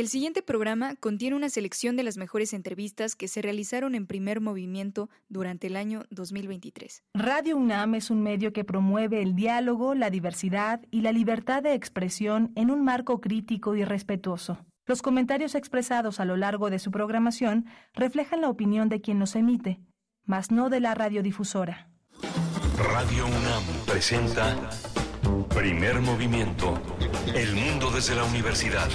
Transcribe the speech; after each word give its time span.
El 0.00 0.08
siguiente 0.08 0.40
programa 0.40 0.96
contiene 0.96 1.36
una 1.36 1.50
selección 1.50 1.94
de 1.94 2.04
las 2.04 2.16
mejores 2.16 2.54
entrevistas 2.54 3.14
que 3.16 3.28
se 3.28 3.42
realizaron 3.42 3.94
en 3.94 4.06
primer 4.06 4.40
movimiento 4.40 5.10
durante 5.28 5.66
el 5.66 5.76
año 5.76 6.04
2023. 6.08 7.04
Radio 7.12 7.58
UNAM 7.58 7.96
es 7.96 8.08
un 8.08 8.22
medio 8.22 8.54
que 8.54 8.64
promueve 8.64 9.20
el 9.20 9.34
diálogo, 9.34 9.94
la 9.94 10.08
diversidad 10.08 10.80
y 10.90 11.02
la 11.02 11.12
libertad 11.12 11.62
de 11.62 11.74
expresión 11.74 12.50
en 12.56 12.70
un 12.70 12.82
marco 12.82 13.20
crítico 13.20 13.76
y 13.76 13.84
respetuoso. 13.84 14.64
Los 14.86 15.02
comentarios 15.02 15.54
expresados 15.54 16.18
a 16.18 16.24
lo 16.24 16.38
largo 16.38 16.70
de 16.70 16.78
su 16.78 16.90
programación 16.90 17.66
reflejan 17.92 18.40
la 18.40 18.48
opinión 18.48 18.88
de 18.88 19.02
quien 19.02 19.18
los 19.18 19.36
emite, 19.36 19.82
mas 20.24 20.50
no 20.50 20.70
de 20.70 20.80
la 20.80 20.94
radiodifusora. 20.94 21.90
Radio 22.78 23.26
UNAM 23.26 23.64
presenta 23.86 24.56
Primer 25.50 26.00
Movimiento, 26.00 26.80
El 27.34 27.54
Mundo 27.54 27.90
desde 27.90 28.14
la 28.14 28.24
Universidad. 28.24 28.88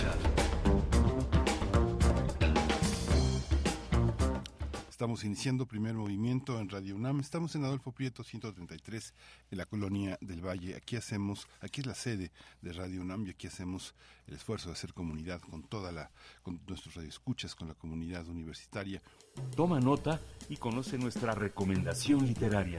Estamos 4.96 5.26
iniciando 5.26 5.66
primer 5.66 5.94
movimiento 5.94 6.58
en 6.58 6.70
Radio 6.70 6.96
UNAM. 6.96 7.20
Estamos 7.20 7.54
en 7.56 7.66
Adolfo 7.66 7.92
Prieto 7.92 8.24
133 8.24 9.14
en 9.52 9.58
la 9.58 9.66
colonia 9.66 10.18
del 10.22 10.40
Valle. 10.40 10.74
Aquí 10.74 10.96
hacemos, 10.96 11.50
aquí 11.60 11.82
es 11.82 11.88
la 11.88 11.96
sede 11.96 12.32
de 12.62 12.72
Radio 12.72 13.02
UNAM 13.02 13.28
y 13.28 13.32
aquí 13.32 13.48
hacemos 13.48 13.94
el 14.26 14.36
esfuerzo 14.36 14.70
de 14.70 14.74
hacer 14.76 14.94
comunidad 14.94 15.42
con 15.42 15.64
toda 15.64 15.92
la, 15.92 16.12
con 16.44 16.62
nuestros 16.66 16.96
radioescuchas, 16.96 17.56
con 17.56 17.68
la 17.68 17.74
comunidad 17.74 18.26
universitaria. 18.30 19.02
Toma 19.58 19.82
nota 19.82 20.22
y 20.48 20.56
conoce 20.56 20.98
nuestra 20.98 21.36
recomendación 21.36 22.26
literaria. 22.26 22.78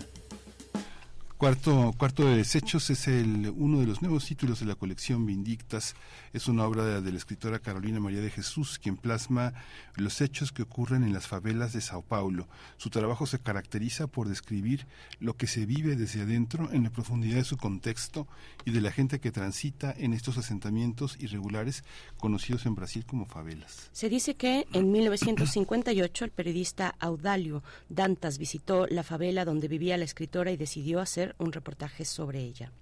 Cuarto, 1.38 1.94
Cuarto 1.98 2.24
de 2.24 2.38
Desechos 2.38 2.88
es 2.88 3.08
el, 3.08 3.52
uno 3.54 3.80
de 3.80 3.86
los 3.86 4.00
nuevos 4.00 4.24
títulos 4.24 4.60
de 4.60 4.64
la 4.64 4.74
colección 4.74 5.26
Vindictas. 5.26 5.94
Es 6.32 6.48
una 6.48 6.64
obra 6.64 6.82
de, 6.82 7.02
de, 7.02 7.12
la 7.12 7.18
escritora 7.18 7.58
Carolina 7.58 8.00
María 8.00 8.22
de 8.22 8.30
Jesús, 8.30 8.78
quien 8.78 8.96
plasma 8.96 9.52
los 9.96 10.22
hechos 10.22 10.50
que 10.50 10.62
ocurren 10.62 11.02
en 11.02 11.12
las 11.12 11.26
favelas 11.26 11.74
de 11.74 11.82
Sao 11.82 12.00
Paulo. 12.00 12.48
Su 12.78 12.88
trabajo 12.88 13.26
se 13.26 13.38
caracteriza 13.38 14.06
por 14.06 14.30
describir 14.30 14.86
lo 15.20 15.36
que 15.36 15.46
se 15.46 15.66
vive 15.66 15.94
desde 15.94 16.22
adentro 16.22 16.72
en 16.72 16.84
la 16.84 16.90
profundidad 16.90 17.36
de 17.36 17.44
su 17.44 17.58
contexto 17.58 18.26
y 18.64 18.70
de 18.70 18.80
la 18.80 18.90
gente 18.90 19.20
que 19.20 19.30
transita 19.30 19.94
en 19.98 20.14
estos 20.14 20.38
asentamientos 20.38 21.18
irregulares 21.20 21.84
conocidos 22.16 22.64
en 22.64 22.76
Brasil 22.76 23.04
como 23.04 23.26
favelas. 23.26 23.90
Se 23.92 24.08
dice 24.08 24.36
que 24.36 24.66
en 24.72 24.90
1958 24.90 26.24
el 26.24 26.30
periodista 26.30 26.94
Audalio 26.98 27.62
Dantas 27.90 28.38
visitó 28.38 28.86
la 28.86 29.02
favela 29.02 29.44
donde 29.44 29.68
vivía 29.68 29.98
la 29.98 30.04
escritora 30.06 30.50
y 30.50 30.56
decidió 30.56 31.00
hacer 31.00 31.25
un 31.38 31.52
reportaje 31.52 32.04
sobre 32.04 32.40
ella. 32.40 32.72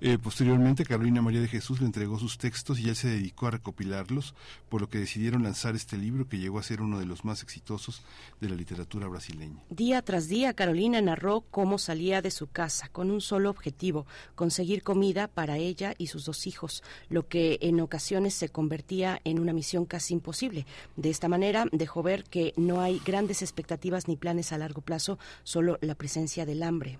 Eh, 0.00 0.18
posteriormente, 0.18 0.84
Carolina 0.84 1.22
María 1.22 1.40
de 1.40 1.48
Jesús 1.48 1.80
le 1.80 1.86
entregó 1.86 2.18
sus 2.18 2.36
textos 2.36 2.78
y 2.80 2.88
él 2.88 2.96
se 2.96 3.08
dedicó 3.08 3.46
a 3.46 3.52
recopilarlos, 3.52 4.34
por 4.68 4.80
lo 4.80 4.88
que 4.88 4.98
decidieron 4.98 5.44
lanzar 5.44 5.76
este 5.76 5.96
libro 5.96 6.28
que 6.28 6.38
llegó 6.38 6.58
a 6.58 6.62
ser 6.62 6.80
uno 6.82 6.98
de 6.98 7.06
los 7.06 7.24
más 7.24 7.42
exitosos 7.42 8.02
de 8.40 8.48
la 8.48 8.56
literatura 8.56 9.06
brasileña. 9.06 9.62
Día 9.70 10.02
tras 10.02 10.28
día, 10.28 10.52
Carolina 10.52 11.00
narró 11.00 11.42
cómo 11.50 11.78
salía 11.78 12.22
de 12.22 12.30
su 12.30 12.48
casa 12.48 12.88
con 12.88 13.10
un 13.10 13.20
solo 13.20 13.50
objetivo, 13.50 14.06
conseguir 14.34 14.82
comida 14.82 15.28
para 15.28 15.56
ella 15.56 15.94
y 15.96 16.08
sus 16.08 16.24
dos 16.24 16.46
hijos, 16.46 16.82
lo 17.08 17.28
que 17.28 17.58
en 17.62 17.80
ocasiones 17.80 18.34
se 18.34 18.48
convertía 18.48 19.20
en 19.24 19.38
una 19.38 19.52
misión 19.52 19.86
casi 19.86 20.14
imposible. 20.14 20.66
De 20.96 21.10
esta 21.10 21.28
manera, 21.28 21.66
dejó 21.72 22.02
ver 22.02 22.24
que 22.24 22.52
no 22.56 22.80
hay 22.80 23.00
grandes 23.04 23.42
expectativas 23.42 24.08
ni 24.08 24.16
planes 24.16 24.52
a 24.52 24.58
largo 24.58 24.80
plazo, 24.82 25.18
solo 25.44 25.78
la 25.80 25.94
presencia 25.94 26.44
del 26.44 26.62
hambre. 26.62 26.98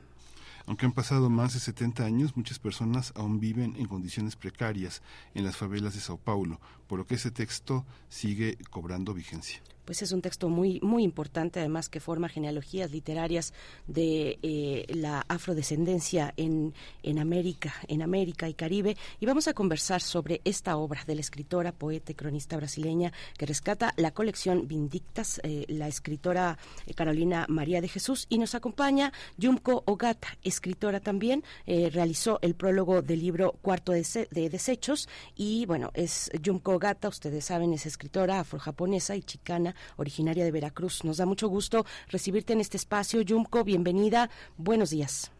Aunque 0.66 0.86
han 0.86 0.92
pasado 0.92 1.28
más 1.28 1.54
de 1.54 1.60
70 1.60 2.04
años, 2.04 2.36
muchas 2.36 2.58
personas 2.58 3.12
aún 3.16 3.38
viven 3.38 3.76
en 3.76 3.86
condiciones 3.86 4.36
precarias 4.36 5.02
en 5.34 5.44
las 5.44 5.56
favelas 5.56 5.94
de 5.94 6.00
Sao 6.00 6.16
Paulo, 6.16 6.60
por 6.86 6.98
lo 6.98 7.06
que 7.06 7.16
ese 7.16 7.30
texto 7.30 7.84
sigue 8.08 8.56
cobrando 8.70 9.12
vigencia 9.12 9.62
pues 9.84 10.02
es 10.02 10.12
un 10.12 10.22
texto 10.22 10.48
muy 10.48 10.80
muy 10.82 11.02
importante 11.02 11.60
además 11.60 11.88
que 11.88 12.00
forma 12.00 12.28
genealogías 12.28 12.90
literarias 12.90 13.52
de 13.86 14.38
eh, 14.42 14.86
la 14.88 15.24
afrodescendencia 15.28 16.32
en, 16.36 16.74
en 17.02 17.18
América 17.18 17.74
en 17.88 18.02
América 18.02 18.48
y 18.48 18.54
Caribe. 18.54 18.96
Y 19.20 19.26
vamos 19.26 19.48
a 19.48 19.54
conversar 19.54 20.00
sobre 20.00 20.40
esta 20.44 20.76
obra 20.76 21.02
de 21.06 21.14
la 21.14 21.20
escritora 21.20 21.72
poeta 21.72 22.12
y 22.12 22.14
cronista 22.14 22.56
brasileña 22.56 23.12
que 23.36 23.46
rescata 23.46 23.92
la 23.96 24.12
colección 24.12 24.66
Vindictas 24.68 25.40
eh, 25.42 25.64
la 25.68 25.88
escritora 25.88 26.58
eh, 26.86 26.94
Carolina 26.94 27.46
María 27.48 27.80
de 27.80 27.88
Jesús. 27.88 28.26
Y 28.28 28.38
nos 28.38 28.54
acompaña 28.54 29.12
Yumko 29.36 29.82
Ogata 29.86 30.38
escritora 30.42 31.00
también. 31.00 31.42
Realizó 31.66 32.38
el 32.42 32.54
prólogo 32.54 33.02
del 33.02 33.20
libro 33.20 33.52
Cuarto 33.62 33.92
de, 33.92 34.28
de 34.30 34.48
Desechos. 34.48 35.08
Y 35.34 35.66
bueno 35.66 35.90
es 35.94 36.30
Yumko 36.42 36.74
Ogata 36.74 37.08
ustedes 37.08 37.44
saben 37.44 37.72
es 37.72 37.86
escritora 37.86 38.40
afrojaponesa 38.40 39.16
y 39.16 39.22
chicana 39.22 39.73
originaria 39.96 40.44
de 40.44 40.50
Veracruz. 40.50 41.04
Nos 41.04 41.18
da 41.18 41.26
mucho 41.26 41.48
gusto 41.48 41.84
recibirte 42.08 42.52
en 42.52 42.60
este 42.60 42.76
espacio. 42.76 43.20
Yumko, 43.22 43.64
bienvenida. 43.64 44.30
Buenos 44.56 44.90
días. 44.90 45.30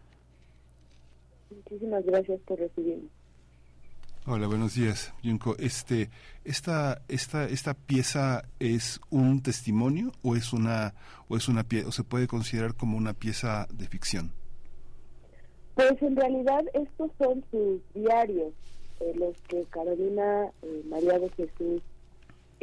Muchísimas 1.50 2.04
gracias 2.04 2.40
por 2.46 2.58
recibirme. 2.58 3.08
Hola, 4.26 4.46
buenos 4.46 4.74
días, 4.74 5.12
Yunko. 5.22 5.54
Este, 5.58 6.08
esta, 6.46 7.02
esta, 7.08 7.44
esta 7.44 7.74
pieza 7.74 8.48
es 8.58 8.98
un 9.10 9.42
testimonio 9.42 10.12
o 10.22 10.34
es 10.34 10.54
una, 10.54 10.94
o 11.28 11.36
es 11.36 11.46
una 11.46 11.66
o 11.86 11.92
se 11.92 12.04
puede 12.04 12.26
considerar 12.26 12.74
como 12.74 12.96
una 12.96 13.12
pieza 13.12 13.66
de 13.70 13.86
ficción. 13.86 14.32
Pues 15.74 16.00
en 16.00 16.16
realidad 16.16 16.64
estos 16.72 17.10
son 17.18 17.44
sus 17.50 17.82
diarios, 17.92 18.54
eh, 19.00 19.12
los 19.14 19.38
que 19.42 19.62
Carolina 19.64 20.46
eh, 20.62 20.82
María 20.88 21.18
de 21.18 21.28
Jesús 21.28 21.82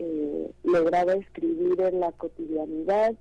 eh, 0.03 0.51
lograba 0.63 1.13
escribir 1.13 1.79
en 1.79 1.99
la 1.99 2.11
cotidianidad, 2.13 3.13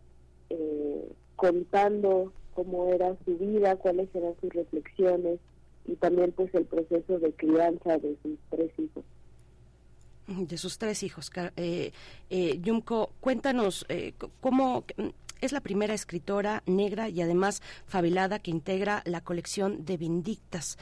eh, 0.48 1.12
contando 1.36 2.32
cómo 2.54 2.88
era 2.92 3.14
su 3.26 3.36
vida, 3.36 3.76
cuáles 3.76 4.08
eran 4.14 4.34
sus 4.40 4.50
reflexiones 4.50 5.38
y 5.84 5.96
también 5.96 6.32
pues 6.32 6.54
el 6.54 6.64
proceso 6.64 7.18
de 7.18 7.32
crianza 7.32 7.98
de 7.98 8.16
sus 8.22 8.38
tres 8.48 8.70
hijos. 8.78 9.04
De 10.26 10.56
sus 10.56 10.78
tres 10.78 11.02
hijos. 11.02 11.30
Eh, 11.56 11.92
eh, 12.30 12.60
cuéntanos 13.20 13.84
eh, 13.88 14.14
cómo 14.40 14.84
es 15.40 15.52
la 15.52 15.60
primera 15.60 15.92
escritora 15.92 16.62
negra 16.66 17.08
y 17.08 17.20
además 17.20 17.62
favelada 17.86 18.38
que 18.38 18.50
integra 18.50 19.02
la 19.04 19.22
colección 19.22 19.84
de 19.84 19.96
Vindictas. 19.96 20.78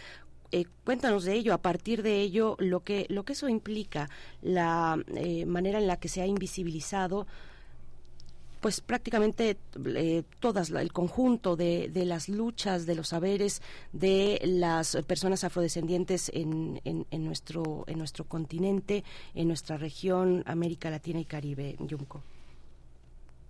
Eh, 0.51 0.65
cuéntanos 0.85 1.25
de 1.25 1.35
ello, 1.35 1.53
a 1.53 1.59
partir 1.59 2.03
de 2.03 2.21
ello, 2.21 2.57
lo 2.59 2.81
que, 2.81 3.07
lo 3.11 3.25
que 3.25 3.35
eso 3.35 3.49
implica, 3.49 4.09
la 4.41 4.99
eh, 5.15 5.45
manera 5.45 5.79
en 5.79 5.87
la 5.87 5.99
que 5.99 6.09
se 6.09 6.23
ha 6.23 6.27
invisibilizado 6.27 7.27
pues 8.61 8.81
prácticamente 8.81 9.57
eh, 9.95 10.23
todas 10.41 10.71
el 10.71 10.93
conjunto 10.93 11.57
de, 11.57 11.89
de, 11.89 12.05
las 12.05 12.29
luchas 12.29 12.87
de 12.87 12.95
los 12.95 13.09
saberes 13.09 13.63
de 13.93 14.41
las 14.45 14.97
personas 15.07 15.45
afrodescendientes 15.45 16.31
en, 16.35 16.81
en, 16.85 17.25
nuestro 17.25 17.85
en 17.87 17.99
nuestro 17.99 18.25
continente 18.25 19.05
en 19.35 19.49
nuestra 19.49 19.77
región 19.77 20.43
América 20.47 20.91
Latina 20.91 21.21
y 21.21 21.25
Caribe 21.25 21.77
Yumko 21.79 22.21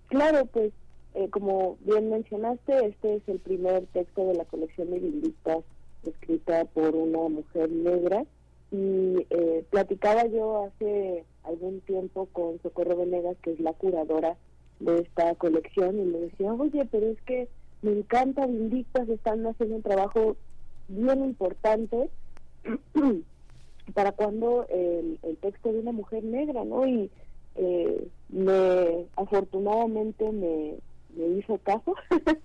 claro 0.07 0.45
pues 0.45 0.71
eh, 1.15 1.27
como 1.29 1.77
bien 1.81 2.11
mencionaste 2.11 2.85
este 2.85 3.15
es 3.15 3.23
el 3.27 3.39
primer 3.39 3.87
texto 3.87 4.27
de 4.27 4.35
la 4.35 4.45
colección 4.45 4.91
de 4.91 4.99
biblitas 4.99 5.63
escrita 6.03 6.65
por 6.65 6.95
una 6.95 7.29
mujer 7.29 7.69
negra 7.69 8.25
y 8.71 9.25
eh, 9.29 9.65
platicaba 9.69 10.25
yo 10.27 10.65
hace 10.65 11.25
algún 11.43 11.81
tiempo 11.81 12.27
con 12.31 12.61
Socorro 12.61 12.97
Venegas, 12.97 13.37
que 13.41 13.53
es 13.53 13.59
la 13.59 13.73
curadora 13.73 14.37
de 14.79 14.99
esta 14.99 15.35
colección, 15.35 15.99
y 15.99 16.05
le 16.05 16.19
decía, 16.21 16.53
oye, 16.53 16.85
pero 16.85 17.07
es 17.07 17.21
que 17.21 17.47
me 17.81 17.91
encanta 17.91 18.45
Vindictas, 18.45 19.09
están 19.09 19.45
haciendo 19.47 19.77
un 19.77 19.81
trabajo 19.81 20.35
bien 20.87 21.23
importante 21.23 22.09
para 23.93 24.11
cuando 24.11 24.65
el, 24.69 25.19
el, 25.23 25.37
texto 25.37 25.71
de 25.71 25.79
una 25.79 25.91
mujer 25.91 26.23
negra, 26.23 26.63
¿no? 26.65 26.85
Y 26.85 27.09
eh, 27.55 28.07
me 28.29 29.05
afortunadamente 29.15 30.31
me, 30.31 30.75
me 31.15 31.39
hizo 31.39 31.57
caso. 31.59 31.95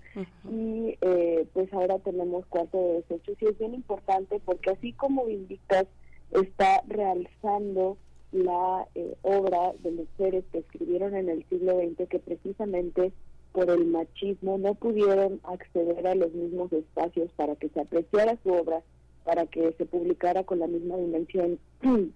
Y 0.49 0.97
eh, 1.01 1.45
pues 1.53 1.73
ahora 1.73 1.99
tenemos 1.99 2.45
cuarto 2.45 2.77
de 2.77 2.93
desechos 2.93 3.35
y 3.41 3.47
es 3.47 3.59
bien 3.59 3.73
importante 3.73 4.39
porque 4.45 4.69
así 4.69 4.93
como 4.93 5.25
Vindictas 5.25 5.87
está 6.31 6.81
realzando 6.87 7.97
la 8.31 8.87
eh, 8.95 9.15
obra 9.23 9.73
de 9.79 9.91
mujeres 9.91 10.45
que 10.53 10.59
escribieron 10.59 11.15
en 11.15 11.27
el 11.27 11.45
siglo 11.49 11.79
XX 11.79 12.07
que 12.07 12.19
precisamente 12.19 13.11
por 13.51 13.69
el 13.69 13.85
machismo 13.85 14.57
no 14.57 14.75
pudieron 14.75 15.39
acceder 15.43 16.05
a 16.07 16.15
los 16.15 16.33
mismos 16.33 16.71
espacios 16.73 17.29
para 17.35 17.55
que 17.55 17.69
se 17.69 17.79
apreciara 17.79 18.37
su 18.43 18.53
obra, 18.53 18.81
para 19.23 19.47
que 19.47 19.73
se 19.77 19.85
publicara 19.85 20.43
con 20.43 20.59
la 20.59 20.67
misma 20.67 20.97
dimensión 20.97 21.59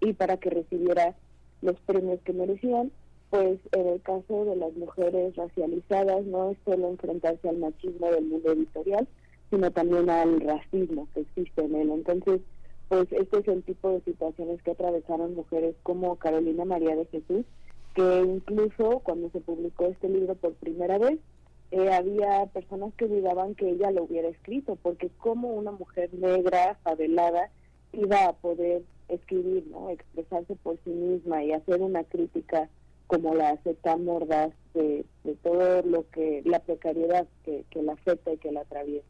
y 0.00 0.12
para 0.12 0.36
que 0.36 0.50
recibiera 0.50 1.16
los 1.60 1.78
premios 1.80 2.20
que 2.24 2.32
merecían 2.32 2.92
pues 3.34 3.58
en 3.72 3.88
el 3.88 4.00
caso 4.00 4.44
de 4.44 4.54
las 4.54 4.72
mujeres 4.74 5.34
racializadas 5.34 6.24
no 6.24 6.52
es 6.52 6.58
solo 6.64 6.90
enfrentarse 6.90 7.48
al 7.48 7.58
machismo 7.58 8.08
del 8.08 8.26
mundo 8.26 8.52
editorial, 8.52 9.08
sino 9.50 9.72
también 9.72 10.08
al 10.08 10.40
racismo 10.40 11.08
que 11.12 11.22
existe 11.22 11.64
en 11.64 11.74
él. 11.74 11.90
Entonces, 11.90 12.42
pues 12.88 13.10
este 13.10 13.40
es 13.40 13.48
el 13.48 13.64
tipo 13.64 13.90
de 13.90 14.02
situaciones 14.02 14.62
que 14.62 14.70
atravesaron 14.70 15.34
mujeres 15.34 15.74
como 15.82 16.14
Carolina 16.14 16.64
María 16.64 16.94
de 16.94 17.06
Jesús, 17.06 17.44
que 17.96 18.20
incluso 18.20 19.00
cuando 19.00 19.28
se 19.30 19.40
publicó 19.40 19.86
este 19.86 20.08
libro 20.08 20.36
por 20.36 20.54
primera 20.54 20.98
vez, 20.98 21.18
eh, 21.72 21.92
había 21.92 22.46
personas 22.52 22.94
que 22.94 23.08
dudaban 23.08 23.56
que 23.56 23.68
ella 23.68 23.90
lo 23.90 24.04
hubiera 24.04 24.28
escrito, 24.28 24.78
porque 24.80 25.10
como 25.18 25.48
una 25.48 25.72
mujer 25.72 26.14
negra, 26.14 26.78
favelada, 26.84 27.50
iba 27.94 28.26
a 28.26 28.32
poder 28.34 28.84
escribir, 29.08 29.66
¿no? 29.72 29.90
expresarse 29.90 30.54
por 30.54 30.78
sí 30.84 30.90
misma 30.90 31.42
y 31.42 31.50
hacer 31.50 31.82
una 31.82 32.04
crítica 32.04 32.70
como 33.06 33.34
la 33.34 33.50
hace 33.50 33.74
tan 33.74 34.04
mordaz 34.04 34.52
de, 34.74 35.04
todo 35.42 35.82
lo 35.82 36.08
que, 36.10 36.42
la 36.44 36.60
precariedad 36.60 37.26
que, 37.44 37.64
que 37.70 37.82
la 37.82 37.92
afecta 37.92 38.32
y 38.32 38.38
que 38.38 38.52
la 38.52 38.60
atraviesa. 38.60 39.06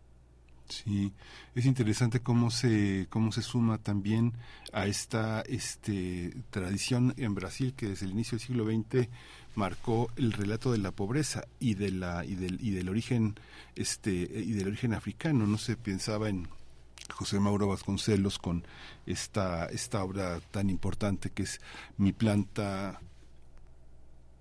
Sí, 0.69 1.13
es 1.55 1.67
interesante 1.67 2.21
cómo 2.21 2.51
se 2.51 3.07
cómo 3.11 3.33
se 3.33 3.43
suma 3.43 3.79
también 3.79 4.33
a 4.73 4.87
esta 4.87 5.43
este 5.43 6.33
tradición 6.51 7.13
en 7.19 7.35
Brasil 7.35 7.75
que 7.77 7.89
desde 7.89 8.07
el 8.07 8.13
inicio 8.13 8.39
del 8.39 8.47
siglo 8.47 8.65
XX 8.65 9.09
marcó 9.57 10.09
el 10.17 10.33
relato 10.33 10.73
de 10.73 10.79
la 10.79 10.91
pobreza 10.91 11.45
y 11.61 11.75
de 11.75 11.91
la 11.91 12.25
y 12.25 12.35
del 12.37 12.59
y 12.63 12.71
del 12.71 12.89
origen 12.89 13.35
este 13.77 14.11
y 14.11 14.53
del 14.53 14.69
origen 14.69 14.95
africano, 14.95 15.47
no 15.47 15.59
se 15.59 15.77
pensaba 15.77 16.31
en 16.31 16.49
José 17.11 17.39
Mauro 17.41 17.69
Vasconcelos 17.69 18.39
con 18.39 18.65
esta 19.05 19.67
esta 19.67 20.03
obra 20.03 20.41
tan 20.51 20.71
importante 20.71 21.29
que 21.29 21.43
es 21.43 21.61
Mi 21.99 22.13
planta 22.13 23.03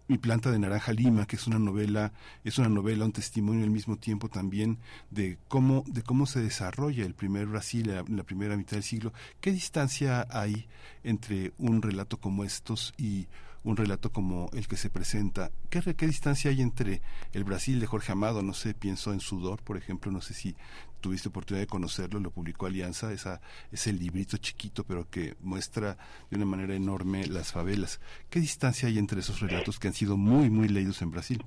mi 0.07 0.17
planta 0.17 0.51
de 0.51 0.59
naranja 0.59 0.91
lima, 0.91 1.25
que 1.25 1.35
es 1.35 1.47
una 1.47 1.59
novela, 1.59 2.13
es 2.43 2.57
una 2.57 2.69
novela, 2.69 3.05
un 3.05 3.11
testimonio 3.11 3.63
al 3.63 3.69
mismo 3.69 3.97
tiempo 3.97 4.29
también 4.29 4.79
de 5.09 5.37
cómo, 5.47 5.83
de 5.87 6.03
cómo 6.03 6.25
se 6.25 6.41
desarrolla 6.41 7.05
el 7.05 7.13
primer 7.13 7.47
Brasil 7.47 7.89
en 7.89 8.17
la 8.17 8.23
primera 8.23 8.57
mitad 8.57 8.73
del 8.73 8.83
siglo. 8.83 9.13
¿Qué 9.39 9.51
distancia 9.51 10.27
hay 10.29 10.67
entre 11.03 11.53
un 11.57 11.81
relato 11.81 12.17
como 12.17 12.43
estos 12.43 12.93
y 12.97 13.27
un 13.63 13.77
relato 13.77 14.11
como 14.11 14.49
el 14.53 14.67
que 14.67 14.77
se 14.77 14.89
presenta. 14.89 15.51
¿Qué, 15.69 15.81
¿Qué, 15.95 16.05
distancia 16.05 16.51
hay 16.51 16.61
entre 16.61 17.01
el 17.31 17.43
Brasil 17.43 17.79
de 17.79 17.87
Jorge 17.87 18.11
Amado? 18.11 18.41
No 18.41 18.53
sé, 18.53 18.73
pienso 18.73 19.13
en 19.13 19.21
Sudor, 19.21 19.61
por 19.61 19.77
ejemplo, 19.77 20.11
no 20.11 20.21
sé 20.21 20.33
si 20.33 20.55
tuviste 21.03 21.27
oportunidad 21.27 21.63
de 21.63 21.67
conocerlo, 21.67 22.21
lo 22.21 22.31
publicó 22.31 22.65
Alianza, 22.65 23.11
esa, 23.11 23.41
ese 23.73 23.91
librito 23.91 24.37
chiquito, 24.37 24.85
pero 24.85 25.09
que 25.09 25.35
muestra 25.41 25.97
de 26.31 26.37
una 26.37 26.45
manera 26.45 26.73
enorme 26.73 27.27
las 27.27 27.51
favelas. 27.51 27.99
¿Qué 28.29 28.39
distancia 28.39 28.87
hay 28.87 28.97
entre 28.97 29.19
esos 29.19 29.41
relatos 29.41 29.79
que 29.79 29.89
han 29.89 29.93
sido 29.93 30.15
muy, 30.15 30.49
muy 30.49 30.69
leídos 30.69 31.01
en 31.01 31.11
Brasil? 31.11 31.43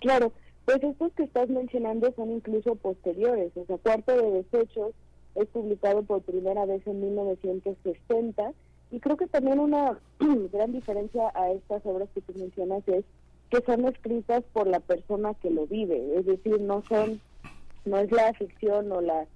Claro, 0.00 0.32
pues 0.64 0.80
estos 0.84 1.12
que 1.14 1.24
estás 1.24 1.48
mencionando 1.48 2.12
son 2.14 2.30
incluso 2.30 2.76
posteriores. 2.76 3.50
O 3.56 3.66
sea, 3.66 3.78
Cuarto 3.78 4.16
de 4.16 4.42
Desechos 4.42 4.92
es 5.34 5.48
publicado 5.48 6.04
por 6.04 6.22
primera 6.22 6.64
vez 6.64 6.86
en 6.86 7.00
1960 7.00 8.52
y 8.92 9.00
creo 9.00 9.16
que 9.16 9.26
también 9.26 9.58
una 9.58 9.98
gran 10.52 10.72
diferencia 10.72 11.32
a 11.34 11.50
estas 11.50 11.84
obras 11.84 12.08
que 12.14 12.20
tú 12.20 12.32
mencionas 12.38 12.86
es 12.86 13.04
que 13.50 13.60
son 13.66 13.86
escritas 13.88 14.44
por 14.52 14.68
la 14.68 14.78
persona 14.78 15.34
que 15.34 15.50
lo 15.50 15.66
vive, 15.66 16.16
es 16.16 16.26
decir, 16.26 16.60
no 16.60 16.82
son, 16.88 17.20
no 17.88 17.98
es 17.98 18.10
la 18.12 18.32
ficción 18.34 18.92
o 18.92 19.00
la 19.00 19.26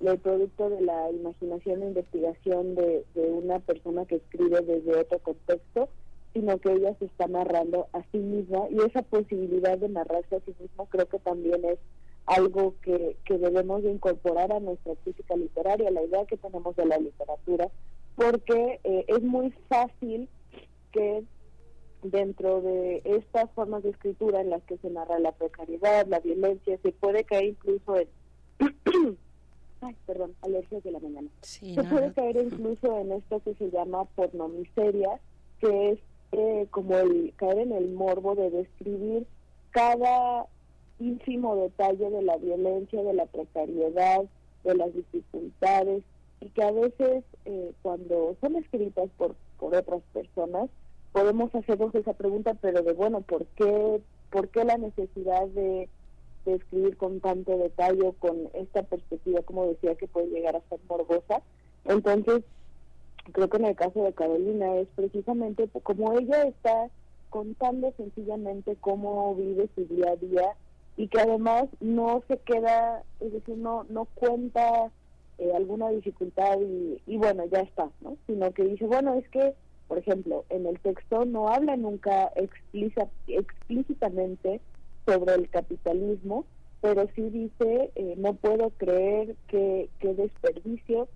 el 0.00 0.18
producto 0.18 0.70
de 0.70 0.80
la 0.80 1.10
imaginación 1.10 1.82
e 1.82 1.88
investigación 1.88 2.74
de, 2.74 3.04
de 3.14 3.20
una 3.20 3.58
persona 3.58 4.06
que 4.06 4.16
escribe 4.16 4.62
desde 4.62 4.96
otro 4.98 5.18
contexto, 5.18 5.90
sino 6.32 6.58
que 6.58 6.72
ella 6.72 6.94
se 6.98 7.04
está 7.04 7.26
narrando 7.26 7.88
a 7.92 8.02
sí 8.10 8.18
misma 8.18 8.60
y 8.70 8.78
esa 8.80 9.02
posibilidad 9.02 9.76
de 9.76 9.90
narrarse 9.90 10.36
a 10.36 10.40
sí 10.40 10.54
misma 10.58 10.86
creo 10.88 11.06
que 11.06 11.18
también 11.18 11.64
es 11.66 11.78
algo 12.24 12.74
que, 12.82 13.16
que 13.24 13.36
debemos 13.36 13.82
de 13.82 13.90
incorporar 13.90 14.52
a 14.52 14.60
nuestra 14.60 14.94
crítica 15.04 15.36
literaria, 15.36 15.90
la 15.90 16.02
idea 16.02 16.24
que 16.24 16.36
tenemos 16.36 16.76
de 16.76 16.86
la 16.86 16.98
literatura 16.98 17.68
porque 18.14 18.80
eh, 18.84 19.04
es 19.08 19.22
muy 19.22 19.50
fácil 19.68 20.28
que 20.92 21.24
dentro 22.02 22.60
de 22.62 23.02
estas 23.04 23.50
formas 23.52 23.82
de 23.82 23.90
escritura 23.90 24.40
en 24.40 24.50
las 24.50 24.62
que 24.64 24.78
se 24.78 24.90
narra 24.90 25.18
la 25.18 25.32
precariedad, 25.32 26.06
la 26.06 26.20
violencia, 26.20 26.78
se 26.82 26.92
puede 26.92 27.24
caer 27.24 27.44
incluso 27.46 27.96
en... 27.96 28.08
Ay, 29.82 29.96
perdón, 30.06 30.34
alergias 30.42 30.82
de 30.82 30.90
la 30.90 31.00
mañana. 31.00 31.28
se 31.40 31.82
puede 31.84 32.12
caer 32.12 32.36
incluso 32.36 32.98
en 32.98 33.12
esto 33.12 33.40
que 33.40 33.54
se 33.54 33.70
llama 33.70 34.04
pornomiseria, 34.14 35.20
que 35.58 35.92
es 35.92 35.98
eh, 36.32 36.66
como 36.70 36.96
el 36.96 37.32
caer 37.36 37.58
en 37.58 37.72
el 37.72 37.90
morbo 37.92 38.34
de 38.34 38.50
describir 38.50 39.26
cada 39.70 40.46
ínfimo 40.98 41.56
detalle 41.56 42.10
de 42.10 42.22
la 42.22 42.36
violencia, 42.36 43.02
de 43.02 43.14
la 43.14 43.24
precariedad, 43.26 44.24
de 44.64 44.74
las 44.74 44.94
dificultades, 44.94 46.02
y 46.40 46.50
que 46.50 46.62
a 46.62 46.72
veces 46.72 47.24
eh, 47.46 47.72
cuando 47.80 48.36
son 48.40 48.56
escritas 48.56 49.08
por, 49.16 49.34
por 49.58 49.74
otras 49.74 50.02
personas 50.12 50.68
podemos 51.12 51.54
hacernos 51.54 51.94
esa 51.94 52.12
pregunta, 52.12 52.54
pero 52.60 52.82
de 52.82 52.92
bueno, 52.92 53.20
¿por 53.20 53.46
qué, 53.56 54.00
por 54.30 54.48
qué 54.48 54.64
la 54.64 54.78
necesidad 54.78 55.46
de, 55.48 55.88
escribir 56.46 56.96
con 56.96 57.20
tanto 57.20 57.56
detalle, 57.58 58.12
con 58.18 58.48
esta 58.54 58.82
perspectiva, 58.82 59.42
como 59.42 59.66
decía, 59.66 59.94
que 59.94 60.08
puede 60.08 60.28
llegar 60.28 60.56
a 60.56 60.68
ser 60.68 60.80
morbosa? 60.88 61.42
Entonces, 61.84 62.42
creo 63.32 63.48
que 63.48 63.58
en 63.58 63.66
el 63.66 63.76
caso 63.76 64.02
de 64.02 64.12
Carolina 64.12 64.76
es 64.76 64.88
precisamente 64.96 65.68
como 65.82 66.18
ella 66.18 66.42
está 66.44 66.88
contando 67.28 67.92
sencillamente 67.96 68.76
cómo 68.80 69.34
vive 69.36 69.68
su 69.74 69.84
día 69.84 70.10
a 70.10 70.16
día 70.16 70.56
y 70.96 71.08
que 71.08 71.20
además 71.20 71.64
no 71.80 72.22
se 72.28 72.38
queda, 72.38 73.04
es 73.20 73.32
decir, 73.32 73.56
no, 73.56 73.84
no 73.88 74.06
cuenta 74.14 74.90
eh, 75.38 75.52
alguna 75.54 75.88
dificultad 75.88 76.58
y, 77.06 77.16
bueno, 77.16 77.46
ya 77.46 77.60
está, 77.60 77.88
¿no? 78.02 78.18
Sino 78.26 78.52
que 78.52 78.64
dice, 78.64 78.84
bueno, 78.84 79.14
es 79.14 79.26
que, 79.30 79.54
por 79.90 79.98
ejemplo, 79.98 80.44
en 80.50 80.66
el 80.66 80.78
texto 80.78 81.24
no 81.24 81.48
habla 81.48 81.76
nunca 81.76 82.30
explícitamente 83.26 84.60
sobre 85.04 85.34
el 85.34 85.50
capitalismo, 85.50 86.44
pero 86.80 87.08
sí 87.16 87.22
dice, 87.22 87.90
eh, 87.96 88.14
no 88.16 88.34
puedo 88.34 88.70
creer 88.70 89.34
que, 89.48 89.88
que 89.98 90.14
desperdicio, 90.14 91.08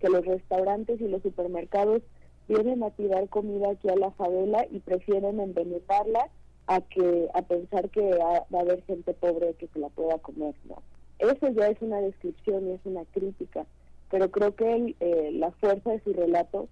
que 0.00 0.10
los 0.10 0.22
restaurantes 0.26 1.00
y 1.00 1.08
los 1.08 1.22
supermercados 1.22 2.02
vienen 2.46 2.82
a 2.82 2.90
tirar 2.90 3.26
comida 3.30 3.70
aquí 3.70 3.88
a 3.88 3.96
la 3.96 4.10
favela 4.10 4.66
y 4.70 4.80
prefieren 4.80 5.40
envenenarla 5.40 6.28
a 6.66 6.82
que 6.82 7.30
a 7.32 7.40
pensar 7.40 7.88
que 7.88 8.02
va 8.18 8.44
a 8.52 8.60
haber 8.60 8.82
gente 8.82 9.14
pobre 9.14 9.54
que 9.54 9.68
se 9.68 9.78
la 9.78 9.88
pueda 9.88 10.18
comer, 10.18 10.54
¿no? 10.68 10.82
Eso 11.20 11.48
ya 11.48 11.68
es 11.68 11.80
una 11.80 12.02
descripción 12.02 12.68
y 12.68 12.72
es 12.72 12.80
una 12.84 13.06
crítica, 13.14 13.64
pero 14.10 14.30
creo 14.30 14.54
que 14.54 14.94
eh, 15.00 15.30
la 15.32 15.52
fuerza 15.52 15.92
de 15.92 16.00
su 16.00 16.12
relato 16.12 16.68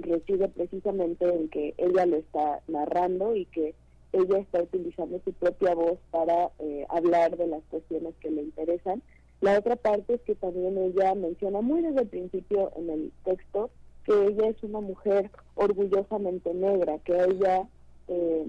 reside 0.00 0.48
precisamente 0.48 1.24
en 1.26 1.48
que 1.48 1.74
ella 1.76 2.06
lo 2.06 2.16
está 2.16 2.60
narrando 2.68 3.36
y 3.36 3.44
que 3.46 3.74
ella 4.12 4.38
está 4.38 4.62
utilizando 4.62 5.20
su 5.24 5.32
propia 5.32 5.74
voz 5.74 5.98
para 6.10 6.50
eh, 6.58 6.86
hablar 6.88 7.36
de 7.36 7.46
las 7.46 7.62
cuestiones 7.70 8.14
que 8.20 8.30
le 8.30 8.42
interesan. 8.42 9.02
La 9.40 9.58
otra 9.58 9.76
parte 9.76 10.14
es 10.14 10.20
que 10.22 10.34
también 10.34 10.78
ella 10.78 11.14
menciona 11.14 11.60
muy 11.60 11.82
desde 11.82 12.02
el 12.02 12.08
principio 12.08 12.72
en 12.76 12.90
el 12.90 13.12
texto 13.24 13.70
que 14.04 14.26
ella 14.26 14.48
es 14.48 14.62
una 14.62 14.80
mujer 14.80 15.30
orgullosamente 15.54 16.54
negra, 16.54 16.98
que 17.00 17.12
ella, 17.12 17.68
eh, 18.08 18.46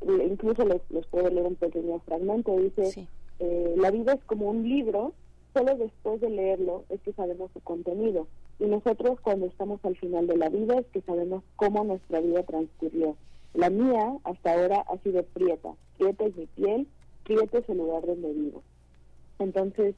incluso 0.00 0.64
les, 0.64 0.80
les, 0.90 1.06
puedo 1.06 1.28
leer 1.28 1.46
un 1.46 1.56
pequeño 1.56 2.00
fragmento, 2.00 2.56
dice, 2.56 3.06
eh, 3.38 3.74
la 3.76 3.90
vida 3.90 4.14
es 4.14 4.24
como 4.24 4.48
un 4.48 4.66
libro, 4.66 5.12
solo 5.52 5.76
después 5.76 6.20
de 6.22 6.30
leerlo 6.30 6.84
es 6.88 7.00
que 7.02 7.12
sabemos 7.12 7.50
su 7.52 7.60
contenido. 7.60 8.26
Y 8.58 8.64
nosotros 8.64 9.20
cuando 9.20 9.46
estamos 9.46 9.84
al 9.84 9.96
final 9.96 10.26
de 10.26 10.36
la 10.36 10.48
vida 10.48 10.78
es 10.78 10.86
que 10.86 11.02
sabemos 11.02 11.42
cómo 11.56 11.84
nuestra 11.84 12.20
vida 12.20 12.42
transcurrió. 12.42 13.16
La 13.54 13.70
mía 13.70 14.16
hasta 14.24 14.54
ahora 14.54 14.84
ha 14.88 14.98
sido 14.98 15.22
prieta. 15.22 15.74
Prieta 15.98 16.24
es 16.24 16.36
mi 16.36 16.46
piel, 16.46 16.86
prieta 17.24 17.58
es 17.58 17.68
el 17.68 17.78
lugar 17.78 18.06
donde 18.06 18.32
vivo. 18.32 18.62
Entonces, 19.38 19.94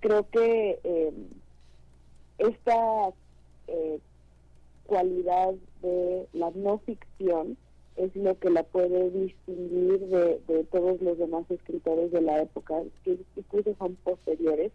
creo 0.00 0.28
que 0.30 0.78
eh, 0.84 1.12
esta 2.38 3.10
eh, 3.66 3.98
cualidad 4.86 5.54
de 5.82 6.26
la 6.32 6.50
no 6.54 6.78
ficción 6.78 7.56
es 7.96 8.14
lo 8.14 8.38
que 8.38 8.50
la 8.50 8.62
puede 8.62 9.10
distinguir 9.10 9.98
de, 10.06 10.64
todos 10.70 11.00
los 11.02 11.18
demás 11.18 11.50
escritores 11.50 12.12
de 12.12 12.20
la 12.20 12.42
época, 12.42 12.74
que 13.04 13.18
incluso 13.36 13.74
son 13.76 13.96
posteriores, 13.96 14.72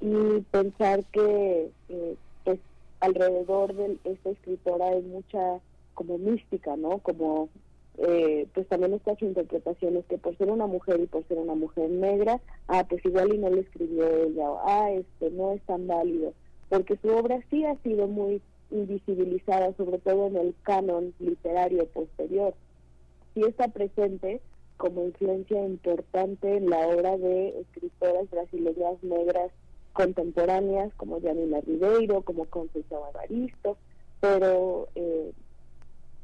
y 0.00 0.40
pensar 0.50 1.04
que 1.06 1.70
eh, 1.88 2.16
alrededor 3.02 3.74
de 3.74 3.98
esta 4.04 4.30
escritora 4.30 4.86
hay 4.88 5.02
mucha 5.02 5.60
como 5.94 6.18
mística, 6.18 6.76
¿no? 6.76 6.98
Como 6.98 7.48
eh, 7.98 8.46
pues 8.54 8.66
también 8.68 8.94
está 8.94 9.14
su 9.16 9.26
interpretación 9.26 9.96
es 9.96 10.06
que 10.06 10.18
por 10.18 10.36
ser 10.38 10.50
una 10.50 10.66
mujer 10.66 11.00
y 11.00 11.06
por 11.06 11.26
ser 11.26 11.38
una 11.38 11.54
mujer 11.54 11.90
negra, 11.90 12.40
ah, 12.68 12.86
pues 12.88 13.04
igual 13.04 13.34
y 13.34 13.38
no 13.38 13.50
le 13.50 13.60
escribió 13.60 14.08
ella, 14.08 14.50
o 14.50 14.60
ah, 14.64 14.90
este 14.92 15.30
no 15.30 15.52
es 15.52 15.60
tan 15.62 15.86
válido, 15.86 16.32
porque 16.68 16.96
su 17.02 17.08
obra 17.08 17.40
sí 17.50 17.64
ha 17.64 17.76
sido 17.82 18.06
muy 18.06 18.40
invisibilizada, 18.70 19.74
sobre 19.76 19.98
todo 19.98 20.28
en 20.28 20.36
el 20.36 20.54
canon 20.62 21.12
literario 21.18 21.86
posterior. 21.88 22.54
Sí 23.34 23.42
está 23.42 23.68
presente 23.68 24.40
como 24.78 25.04
influencia 25.04 25.62
importante 25.62 26.56
en 26.56 26.70
la 26.70 26.88
obra 26.88 27.18
de 27.18 27.60
escritoras 27.60 28.30
brasileñas 28.30 29.02
negras 29.02 29.50
contemporáneas 29.92 30.92
como 30.94 31.20
Janina 31.20 31.60
Ribeiro, 31.60 32.22
como 32.22 32.46
Conceição 32.46 33.08
Evaristo, 33.08 33.76
pero 34.20 34.88
eh, 34.94 35.32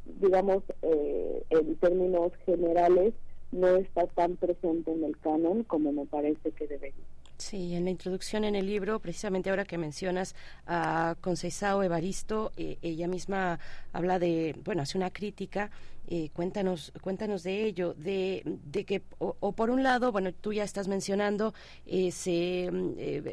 digamos 0.05 0.63
eh, 0.83 1.43
en 1.51 1.77
términos 1.77 2.33
generales 2.47 3.15
no 3.53 3.77
está 3.77 4.07
tan 4.09 4.37
presente 4.37 4.93
en 4.93 5.05
el 5.05 5.19
canon 5.19 5.65
como 5.65 5.93
me 5.93 6.07
parece 6.07 6.53
que 6.53 6.67
debería. 6.67 7.05
Sí, 7.39 7.77
en 7.77 7.85
la 7.85 7.91
introducción 7.91 8.43
en 8.43 8.57
el 8.57 8.67
libro, 8.67 8.99
precisamente 8.99 9.49
ahora 9.49 9.65
que 9.65 9.79
mencionas 9.79 10.35
a 10.67 11.15
Conceizao 11.21 11.85
Evaristo, 11.85 12.51
eh, 12.57 12.79
ella 12.83 13.07
misma 13.07 13.61
habla 13.93 14.19
de, 14.19 14.57
bueno, 14.65 14.83
hace 14.83 14.99
una 14.99 15.11
crítica 15.11 15.71
eh, 16.11 16.31
cuéntanos, 16.33 16.91
cuéntanos 17.01 17.43
de 17.45 17.65
ello, 17.65 17.95
de, 17.95 18.43
de 18.65 18.85
que, 18.85 19.03
o, 19.19 19.53
por 19.53 19.71
un 19.71 19.83
lado, 19.83 20.11
bueno, 20.11 20.33
tú 20.33 20.53
ya 20.55 20.65
estás 20.65 20.89
mencionando, 20.89 21.53
eh, 21.87 22.11
se, 22.11 22.71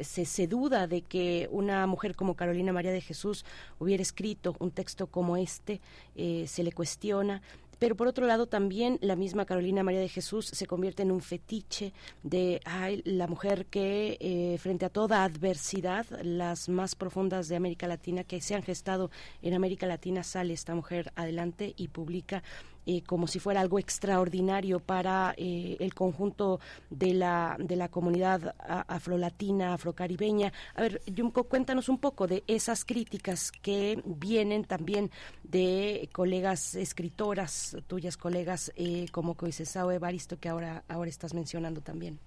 se, 0.03 0.25
se, 0.25 0.47
duda 0.47 0.85
de 0.85 1.01
que 1.01 1.47
una 1.51 1.87
mujer 1.87 2.15
como 2.15 2.35
Carolina 2.35 2.73
María 2.73 2.91
de 2.91 2.99
Jesús 2.99 3.45
hubiera 3.79 4.03
escrito 4.03 4.55
un 4.59 4.71
texto 4.71 5.07
como 5.07 5.37
este, 5.37 5.79
se 6.15 6.63
le 6.63 6.73
cuestiona, 6.73 7.41
pero 7.79 7.95
por 7.95 8.07
otro 8.07 8.25
lado 8.25 8.47
también 8.47 8.97
la 9.01 9.15
misma 9.15 9.45
Carolina 9.45 9.83
María 9.83 9.99
de 9.99 10.09
Jesús 10.09 10.47
se 10.47 10.67
convierte 10.67 11.03
en 11.03 11.11
un 11.11 11.21
fetiche 11.21 11.93
de 12.23 12.61
ay, 12.65 13.01
la 13.05 13.27
mujer 13.27 13.65
que 13.65 14.17
eh, 14.19 14.57
frente 14.59 14.85
a 14.85 14.89
toda 14.89 15.23
adversidad, 15.23 16.05
las 16.21 16.69
más 16.69 16.95
profundas 16.95 17.47
de 17.47 17.55
América 17.55 17.87
Latina 17.87 18.23
que 18.23 18.41
se 18.41 18.55
han 18.55 18.63
gestado 18.63 19.11
en 19.41 19.53
América 19.53 19.87
Latina, 19.87 20.23
sale 20.23 20.53
esta 20.53 20.75
mujer 20.75 21.11
adelante 21.15 21.73
y 21.77 21.87
publica 21.89 22.43
eh, 22.85 23.01
como 23.01 23.27
si 23.27 23.39
fuera 23.39 23.61
algo 23.61 23.79
extraordinario 23.79 24.79
para 24.79 25.33
eh, 25.37 25.77
el 25.79 25.93
conjunto 25.93 26.59
de 26.89 27.13
la, 27.13 27.57
de 27.59 27.75
la 27.75 27.89
comunidad 27.89 28.55
afrolatina, 28.59 29.73
afrocaribeña. 29.73 30.53
A 30.75 30.81
ver, 30.81 31.01
Yumko, 31.07 31.45
cuéntanos 31.45 31.89
un 31.89 31.97
poco 31.97 32.27
de 32.27 32.43
esas 32.47 32.85
críticas 32.85 33.51
que 33.51 34.01
vienen 34.05 34.65
también 34.65 35.11
de 35.43 36.09
colegas 36.13 36.75
escritoras, 36.75 37.77
tuyas 37.87 38.17
colegas 38.17 38.71
eh, 38.75 39.07
como 39.11 39.35
Coisesao 39.35 39.91
Evaristo, 39.91 40.39
que 40.39 40.49
ahora, 40.49 40.83
ahora 40.87 41.09
estás 41.09 41.33
mencionando 41.33 41.81
también. 41.81 42.19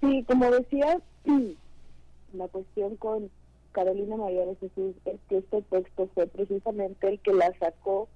Sí, 0.00 0.24
como 0.24 0.50
decía, 0.50 1.00
la 2.32 2.48
cuestión 2.48 2.96
con 2.96 3.30
Carolina 3.72 4.16
María 4.16 4.44
es 4.44 4.58
que 4.58 4.94
este 5.34 5.62
texto 5.62 6.08
fue 6.14 6.26
precisamente 6.26 7.08
el 7.08 7.18
que 7.20 7.32
la 7.32 7.52
sacó 7.58 8.08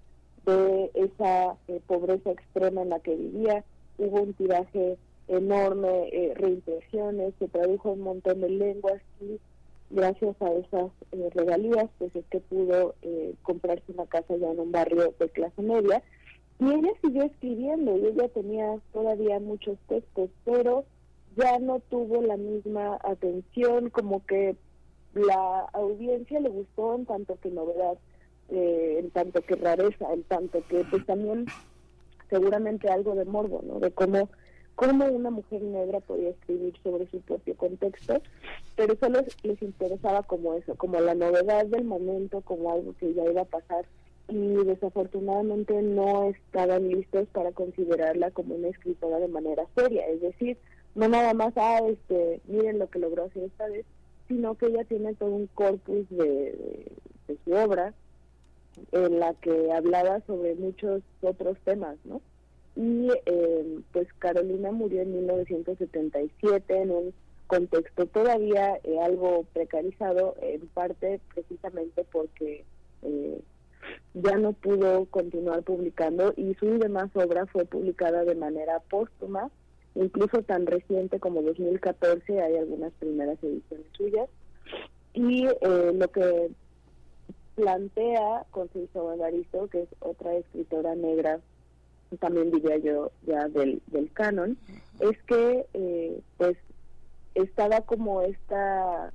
de 0.53 0.91
esa 0.95 1.57
eh, 1.69 1.81
pobreza 1.87 2.31
extrema 2.31 2.83
en 2.83 2.91
la 2.91 3.01
que 3.01 3.15
vivía. 3.15 3.65
Hubo 3.99 4.23
un 4.23 4.35
tiraje 4.35 4.97
enorme, 5.29 6.09
eh, 6.13 6.33
reimpresiones, 6.35 7.35
se 7.39 7.49
tradujo 7.49 7.93
un 7.93 8.01
montón 8.01 8.41
de 8.41 8.49
lenguas 8.49 9.01
y 9.21 9.39
gracias 9.91 10.41
a 10.41 10.53
esas 10.53 10.91
eh, 11.13 11.31
regalías, 11.35 11.89
pues 11.99 12.15
es 12.17 12.25
que 12.31 12.41
pudo 12.41 12.95
eh, 13.03 13.35
comprarse 13.43 13.93
una 13.93 14.07
casa 14.07 14.37
ya 14.37 14.51
en 14.51 14.61
un 14.61 14.73
barrio 14.73 15.15
de 15.19 15.29
clase 15.29 15.63
media. 15.63 16.03
Y 16.59 16.65
ella 16.65 16.91
siguió 17.03 17.23
escribiendo 17.25 17.97
y 17.97 18.07
ella 18.07 18.29
tenía 18.31 18.79
todavía 18.93 19.39
muchos 19.39 19.79
textos, 19.87 20.31
pero 20.45 20.85
ya 21.37 21.59
no 21.59 21.81
tuvo 21.89 22.21
la 22.23 22.37
misma 22.37 22.99
atención, 23.05 23.91
como 23.91 24.25
que 24.27 24.57
la 25.15 25.61
audiencia 25.73 26.41
le 26.41 26.49
gustó 26.49 26.97
en 26.97 27.07
tanto 27.07 27.39
que 27.41 27.51
novedad 27.51 27.97
eh, 28.51 28.97
en 29.01 29.11
tanto 29.11 29.43
que 29.43 29.57
rareza, 29.57 30.13
en 30.13 30.23
tanto 30.25 30.63
que 30.69 30.85
pues 30.91 31.05
también 31.07 31.47
seguramente 32.31 32.89
algo 32.89 33.15
de 33.15 33.25
morbo, 33.25 33.63
¿no? 33.67 33.79
De 33.81 33.91
cómo, 33.91 34.29
cómo 34.75 35.07
una 35.07 35.31
mujer 35.31 35.63
negra 35.63 36.01
podía 36.01 36.31
escribir 36.31 36.75
sobre 36.83 37.07
su 37.11 37.21
propio 37.21 37.57
contexto, 37.57 38.21
pero 38.77 38.97
solo 38.97 39.21
les 39.43 39.63
interesaba 39.63 40.23
como 40.23 40.55
eso, 40.55 40.75
como 40.77 41.01
la 41.01 41.15
novedad 41.15 41.67
del 41.67 41.85
momento, 41.85 42.41
como 42.43 42.73
algo 42.73 42.95
que 42.99 43.15
ya 43.15 43.25
iba 43.25 43.43
a 43.43 43.47
pasar 43.47 43.85
y 44.29 44.65
desafortunadamente 44.65 45.81
no 45.83 46.29
estaban 46.29 46.89
listos 46.89 47.27
para 47.33 47.53
considerarla 47.53 48.31
como 48.31 48.55
una 48.55 48.69
escritora 48.69 49.19
de 49.19 49.29
manera 49.29 49.65
seria, 49.75 50.07
es 50.07 50.21
decir, 50.21 50.59
no 50.95 51.09
nada 51.09 51.33
más, 51.33 51.55
ah, 51.57 51.81
este, 51.89 52.41
miren 52.47 52.79
lo 52.79 52.91
que 52.91 52.99
logró 52.99 53.25
hacer 53.25 53.45
esta 53.45 53.69
vez, 53.69 53.87
sino 54.27 54.55
que 54.57 54.67
ella 54.67 54.85
tiene 54.85 55.15
todo 55.15 55.31
un 55.31 55.47
corpus 55.49 56.07
de, 56.11 56.87
de 57.27 57.39
su 57.45 57.53
obra, 57.53 57.95
en 58.93 59.21
la 59.21 59.35
que 59.35 59.73
hablaba 59.73 60.21
sobre 60.27 60.55
muchos 60.55 61.03
otros 61.21 61.59
temas, 61.65 61.97
¿no? 62.05 62.21
Y 62.77 63.11
eh, 63.27 63.81
pues 63.93 64.07
Carolina 64.21 64.71
murió 64.71 65.03
en 65.03 65.13
1977 65.13 66.81
en 66.81 66.91
un 66.91 67.15
contexto 67.49 68.07
todavía 68.07 68.79
eh, 68.85 69.01
algo 69.01 69.45
precarizado, 69.53 70.37
en 70.41 70.61
parte 70.69 71.21
precisamente 71.35 72.05
porque 72.13 72.65
eh, 73.03 73.41
ya 74.15 74.37
no 74.37 74.53
pudo 74.53 75.07
continuar 75.07 75.63
publicando 75.65 76.33
y 76.37 76.55
su 76.55 76.79
demás 76.79 77.11
obra 77.15 77.47
fue 77.47 77.65
publicada 77.65 78.25
de 78.25 78.37
manera 78.37 78.81
póstuma, 78.91 79.51
incluso 79.95 80.43
tan 80.43 80.67
reciente 80.67 81.19
como 81.19 81.43
2014 81.43 82.41
hay 82.41 82.57
algunas 82.59 82.93
primeras 83.01 83.43
ediciones 83.43 83.87
suyas. 83.97 84.29
Y 85.15 85.47
lo 85.47 86.09
que 86.13 86.51
plantea 87.59 88.47
con 88.53 88.69
Conceição 88.69 89.13
Evaristo, 89.13 89.67
que 89.67 89.83
es 89.83 89.89
otra 89.99 90.37
escritora 90.37 90.95
negra, 90.95 91.41
también 92.21 92.53
diría 92.53 92.79
yo 92.79 93.11
ya 93.27 93.49
del, 93.49 93.83
del 93.89 94.13
canon, 94.13 94.57
es 95.01 95.21
que 95.25 95.67
eh, 95.75 96.21
pues 96.37 96.57
estaba 97.35 97.81
como 97.81 98.23
esta 98.23 99.13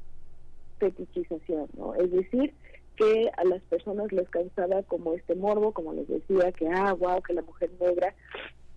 fetichización, 0.77 1.69
¿no? 1.77 1.95
Es 1.95 2.11
decir, 2.11 2.53
que 2.97 3.31
a 3.37 3.45
las 3.45 3.61
personas 3.61 4.11
les 4.11 4.29
causaba 4.29 4.83
como 4.83 5.13
este 5.13 5.35
morbo, 5.35 5.71
como 5.71 5.93
les 5.93 6.09
decía, 6.09 6.51
que 6.51 6.67
ah, 6.67 6.91
wow, 6.91 7.21
que 7.21 7.33
la 7.33 7.43
mujer 7.43 7.71
negra, 7.79 8.13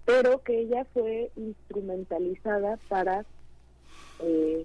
pero 0.04 0.44
que 0.44 0.60
ella 0.60 0.86
fue 0.94 1.32
instrumentalizada 1.34 2.78
para 2.88 3.26
eh, 4.20 4.64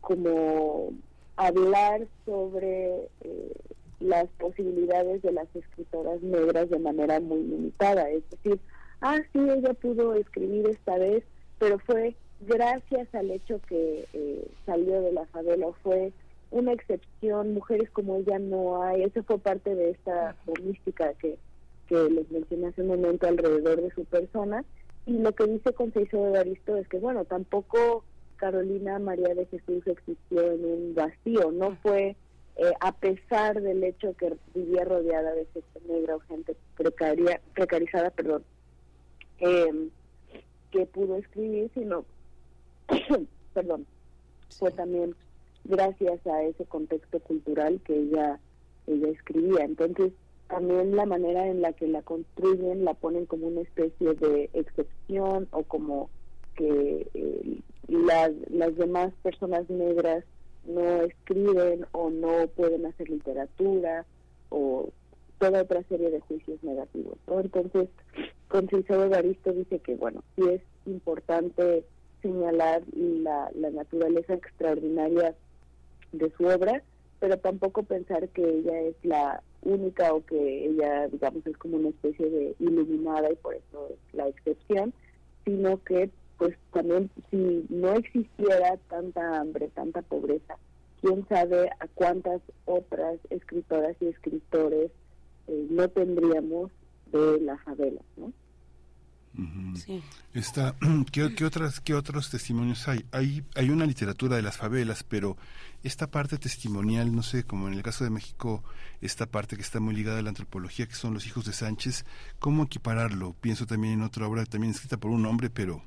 como 0.00 0.94
hablar 1.36 2.06
sobre 2.24 3.08
eh, 3.20 3.52
las 4.00 4.26
posibilidades 4.38 5.22
de 5.22 5.32
las 5.32 5.48
escritoras 5.54 6.22
negras 6.22 6.70
de 6.70 6.78
manera 6.78 7.20
muy 7.20 7.42
limitada. 7.42 8.08
Es 8.10 8.28
decir, 8.30 8.60
ah, 9.00 9.18
sí, 9.32 9.38
ella 9.38 9.74
pudo 9.74 10.14
escribir 10.14 10.68
esta 10.68 10.98
vez, 10.98 11.24
pero 11.58 11.78
fue 11.80 12.14
gracias 12.40 13.12
al 13.14 13.30
hecho 13.30 13.60
que 13.68 14.06
eh, 14.12 14.46
salió 14.64 15.00
de 15.00 15.12
la 15.12 15.26
favela, 15.26 15.66
fue 15.82 16.12
una 16.50 16.72
excepción, 16.72 17.54
mujeres 17.54 17.90
como 17.90 18.16
ella 18.16 18.38
no 18.38 18.82
hay, 18.82 19.02
eso 19.02 19.22
fue 19.24 19.38
parte 19.38 19.74
de 19.74 19.90
esta 19.90 20.36
mística 20.62 21.12
que, 21.14 21.36
que 21.88 22.08
les 22.10 22.30
mencioné 22.30 22.68
hace 22.68 22.82
un 22.82 22.88
momento 22.88 23.26
alrededor 23.26 23.82
de 23.82 23.90
su 23.90 24.04
persona, 24.04 24.64
y 25.06 25.18
lo 25.18 25.32
que 25.32 25.46
dice 25.46 25.72
Conceição 25.72 26.24
de 26.24 26.30
Baristo 26.30 26.76
es 26.76 26.86
que, 26.88 26.98
bueno, 26.98 27.24
tampoco 27.24 28.04
Carolina 28.36 28.98
María 28.98 29.34
de 29.34 29.46
Jesús 29.46 29.86
existió 29.86 30.52
en 30.52 30.64
un 30.64 30.94
vacío, 30.94 31.50
no 31.50 31.76
fue 31.82 32.14
eh, 32.58 32.72
a 32.80 32.90
pesar 32.92 33.60
del 33.62 33.84
hecho 33.84 34.14
que 34.14 34.36
vivía 34.52 34.84
rodeada 34.84 35.32
de 35.32 35.46
gente 35.46 35.80
negra 35.88 36.16
o 36.16 36.20
gente 36.20 36.56
precaria, 36.76 37.40
precarizada, 37.54 38.10
perdón, 38.10 38.42
eh, 39.38 39.88
que 40.72 40.84
pudo 40.86 41.16
escribir, 41.16 41.70
sino, 41.72 42.04
perdón, 43.54 43.86
fue 44.58 44.72
también 44.72 45.14
gracias 45.64 46.26
a 46.26 46.42
ese 46.42 46.64
contexto 46.64 47.20
cultural 47.20 47.80
que 47.84 47.94
ella, 47.94 48.40
ella 48.88 49.08
escribía. 49.08 49.64
Entonces, 49.64 50.12
también 50.48 50.96
la 50.96 51.06
manera 51.06 51.46
en 51.46 51.62
la 51.62 51.72
que 51.74 51.86
la 51.86 52.02
construyen 52.02 52.84
la 52.84 52.94
ponen 52.94 53.26
como 53.26 53.46
una 53.46 53.60
especie 53.60 54.14
de 54.14 54.50
excepción 54.52 55.46
o 55.52 55.62
como 55.62 56.10
que 56.56 57.06
eh, 57.14 57.60
las, 57.86 58.32
las 58.50 58.76
demás 58.76 59.12
personas 59.22 59.70
negras 59.70 60.24
no 60.64 61.02
escriben 61.02 61.86
o 61.92 62.10
no 62.10 62.46
pueden 62.48 62.86
hacer 62.86 63.08
literatura 63.08 64.04
o 64.50 64.90
toda 65.38 65.62
otra 65.62 65.82
serie 65.84 66.10
de 66.10 66.20
juicios 66.20 66.62
negativos. 66.62 67.16
Entonces, 67.28 67.88
Conceição 68.48 69.04
Evaristo 69.04 69.52
dice 69.52 69.78
que, 69.78 69.94
bueno, 69.94 70.22
sí 70.36 70.42
es 70.48 70.62
importante 70.86 71.84
señalar 72.22 72.82
la, 72.94 73.50
la 73.54 73.70
naturaleza 73.70 74.34
extraordinaria 74.34 75.34
de 76.12 76.30
su 76.36 76.44
obra, 76.44 76.82
pero 77.20 77.36
tampoco 77.38 77.82
pensar 77.82 78.28
que 78.30 78.42
ella 78.42 78.80
es 78.80 78.96
la 79.02 79.42
única 79.62 80.12
o 80.14 80.24
que 80.24 80.66
ella, 80.66 81.08
digamos, 81.08 81.46
es 81.46 81.56
como 81.56 81.76
una 81.76 81.88
especie 81.90 82.28
de 82.30 82.54
iluminada 82.58 83.30
y 83.30 83.36
por 83.36 83.54
eso 83.54 83.88
es 83.90 84.14
la 84.14 84.28
excepción, 84.28 84.92
sino 85.44 85.82
que 85.84 86.10
pues 86.38 86.56
también 86.72 87.10
si 87.30 87.66
no 87.68 87.92
existiera 87.94 88.76
tanta 88.88 89.40
hambre, 89.40 89.68
tanta 89.74 90.02
pobreza, 90.02 90.56
quién 91.00 91.26
sabe 91.28 91.68
a 91.80 91.86
cuántas 91.94 92.40
otras 92.64 93.18
escritoras 93.30 93.96
y 94.00 94.06
escritores 94.06 94.90
eh, 95.48 95.66
no 95.70 95.88
tendríamos 95.88 96.70
de 97.12 97.40
la 97.40 97.58
favela, 97.58 98.02
¿no? 98.16 98.32
sí. 99.76 100.02
¿qué, 101.12 101.44
otras, 101.44 101.80
¿Qué 101.80 101.94
otros 101.94 102.30
testimonios 102.30 102.88
hay? 102.88 103.04
hay? 103.12 103.44
Hay 103.54 103.70
una 103.70 103.86
literatura 103.86 104.36
de 104.36 104.42
las 104.42 104.56
favelas, 104.56 105.04
pero 105.04 105.36
esta 105.82 106.10
parte 106.10 106.38
testimonial, 106.38 107.14
no 107.14 107.22
sé, 107.22 107.44
como 107.44 107.68
en 107.68 107.74
el 107.74 107.82
caso 107.82 108.04
de 108.04 108.10
México, 108.10 108.62
esta 109.00 109.26
parte 109.26 109.56
que 109.56 109.62
está 109.62 109.80
muy 109.80 109.94
ligada 109.94 110.18
a 110.18 110.22
la 110.22 110.30
antropología, 110.30 110.86
que 110.86 110.94
son 110.94 111.14
los 111.14 111.26
hijos 111.26 111.44
de 111.44 111.52
Sánchez, 111.52 112.04
¿cómo 112.38 112.64
equipararlo? 112.64 113.34
Pienso 113.40 113.66
también 113.66 113.94
en 113.94 114.02
otra 114.02 114.26
obra, 114.26 114.44
también 114.44 114.72
escrita 114.72 114.96
por 114.96 115.10
un 115.10 115.24
hombre, 115.26 115.50
pero 115.50 115.82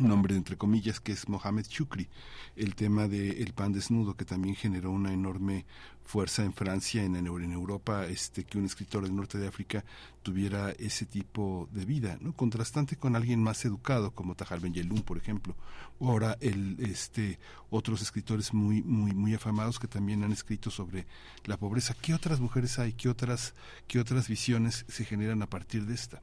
un 0.00 0.10
hombre 0.10 0.36
entre 0.36 0.56
comillas 0.56 1.00
que 1.00 1.12
es 1.12 1.28
Mohamed 1.28 1.66
Chukri, 1.66 2.08
el 2.56 2.74
tema 2.74 3.08
de 3.08 3.42
el 3.42 3.52
pan 3.52 3.72
desnudo 3.72 4.14
que 4.14 4.24
también 4.24 4.54
generó 4.54 4.90
una 4.90 5.12
enorme 5.12 5.66
fuerza 6.04 6.42
en 6.42 6.54
Francia, 6.54 7.02
en, 7.04 7.16
en 7.16 7.52
Europa, 7.52 8.06
este 8.06 8.44
que 8.44 8.58
un 8.58 8.64
escritor 8.64 9.02
del 9.02 9.14
norte 9.14 9.36
de 9.36 9.46
África 9.46 9.84
tuviera 10.22 10.70
ese 10.70 11.04
tipo 11.04 11.68
de 11.72 11.84
vida, 11.84 12.16
¿no? 12.20 12.32
Contrastante 12.32 12.96
con 12.96 13.14
alguien 13.14 13.42
más 13.42 13.64
educado 13.64 14.12
como 14.12 14.34
Tahar 14.34 14.60
Ben 14.60 14.72
Yelun, 14.72 15.02
por 15.02 15.18
ejemplo, 15.18 15.54
o 15.98 16.10
ahora 16.10 16.36
el 16.40 16.76
este 16.80 17.38
otros 17.70 18.00
escritores 18.00 18.54
muy 18.54 18.82
muy 18.82 19.12
muy 19.12 19.34
afamados 19.34 19.78
que 19.78 19.88
también 19.88 20.24
han 20.24 20.32
escrito 20.32 20.70
sobre 20.70 21.06
la 21.44 21.58
pobreza. 21.58 21.94
¿Qué 22.00 22.14
otras 22.14 22.40
mujeres 22.40 22.78
hay? 22.78 22.92
¿Qué 22.94 23.08
otras 23.08 23.54
qué 23.86 24.00
otras 24.00 24.28
visiones 24.28 24.86
se 24.88 25.04
generan 25.04 25.42
a 25.42 25.50
partir 25.50 25.84
de 25.84 25.94
esta? 25.94 26.22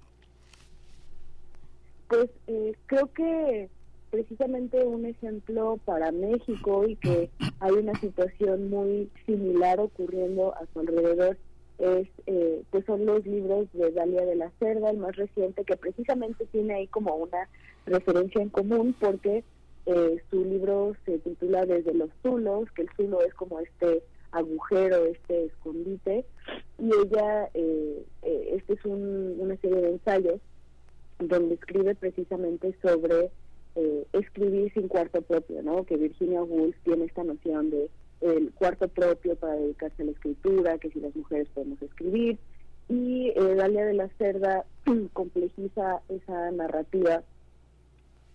Pues 2.07 2.29
eh, 2.47 2.75
creo 2.85 3.11
que 3.13 3.69
precisamente 4.11 4.83
un 4.85 5.05
ejemplo 5.05 5.79
para 5.85 6.11
México 6.11 6.85
y 6.87 6.95
que 6.97 7.29
hay 7.59 7.71
una 7.71 7.99
situación 7.99 8.69
muy 8.69 9.09
similar 9.25 9.79
ocurriendo 9.79 10.53
a 10.55 10.65
su 10.71 10.79
alrededor 10.79 11.37
es 11.77 12.07
eh, 12.27 12.61
pues 12.69 12.85
son 12.85 13.05
los 13.05 13.25
libros 13.25 13.67
de 13.73 13.91
Dalia 13.91 14.25
de 14.25 14.35
la 14.35 14.51
Cerda, 14.59 14.91
el 14.91 14.97
más 14.97 15.15
reciente, 15.15 15.65
que 15.65 15.75
precisamente 15.75 16.45
tiene 16.45 16.75
ahí 16.75 16.87
como 16.87 17.15
una 17.15 17.49
referencia 17.85 18.41
en 18.41 18.49
común 18.49 18.95
porque 18.97 19.43
eh, 19.85 20.21
su 20.29 20.45
libro 20.45 20.95
se 21.05 21.19
titula 21.19 21.65
Desde 21.65 21.93
los 21.93 22.09
Zulos, 22.21 22.71
que 22.71 22.83
el 22.83 22.89
Zulo 22.95 23.21
es 23.23 23.33
como 23.33 23.59
este 23.59 24.03
agujero, 24.31 25.05
este 25.05 25.45
escondite, 25.45 26.25
y 26.79 26.89
ella, 27.03 27.49
este 27.53 28.73
es 28.73 28.85
una 28.85 29.55
serie 29.57 29.81
de 29.81 29.89
ensayos 29.91 30.39
donde 31.19 31.55
escribe 31.55 31.95
precisamente 31.95 32.75
sobre 32.81 33.31
eh, 33.75 34.05
escribir 34.13 34.71
sin 34.73 34.87
cuarto 34.87 35.21
propio, 35.21 35.61
¿no? 35.61 35.83
Que 35.85 35.97
Virginia 35.97 36.43
Woolf 36.43 36.75
tiene 36.83 37.05
esta 37.05 37.23
noción 37.23 37.69
de 37.69 37.89
el 38.21 38.51
cuarto 38.53 38.87
propio 38.87 39.35
para 39.35 39.55
dedicarse 39.55 40.01
a 40.01 40.05
la 40.05 40.11
escritura, 40.11 40.77
que 40.77 40.89
si 40.89 40.99
las 40.99 41.15
mujeres 41.15 41.47
podemos 41.53 41.81
escribir, 41.81 42.37
y 42.87 43.29
eh, 43.35 43.55
Dalia 43.55 43.85
de 43.85 43.93
la 43.93 44.09
Cerda 44.17 44.65
complejiza 45.13 46.01
esa 46.09 46.51
narrativa 46.51 47.23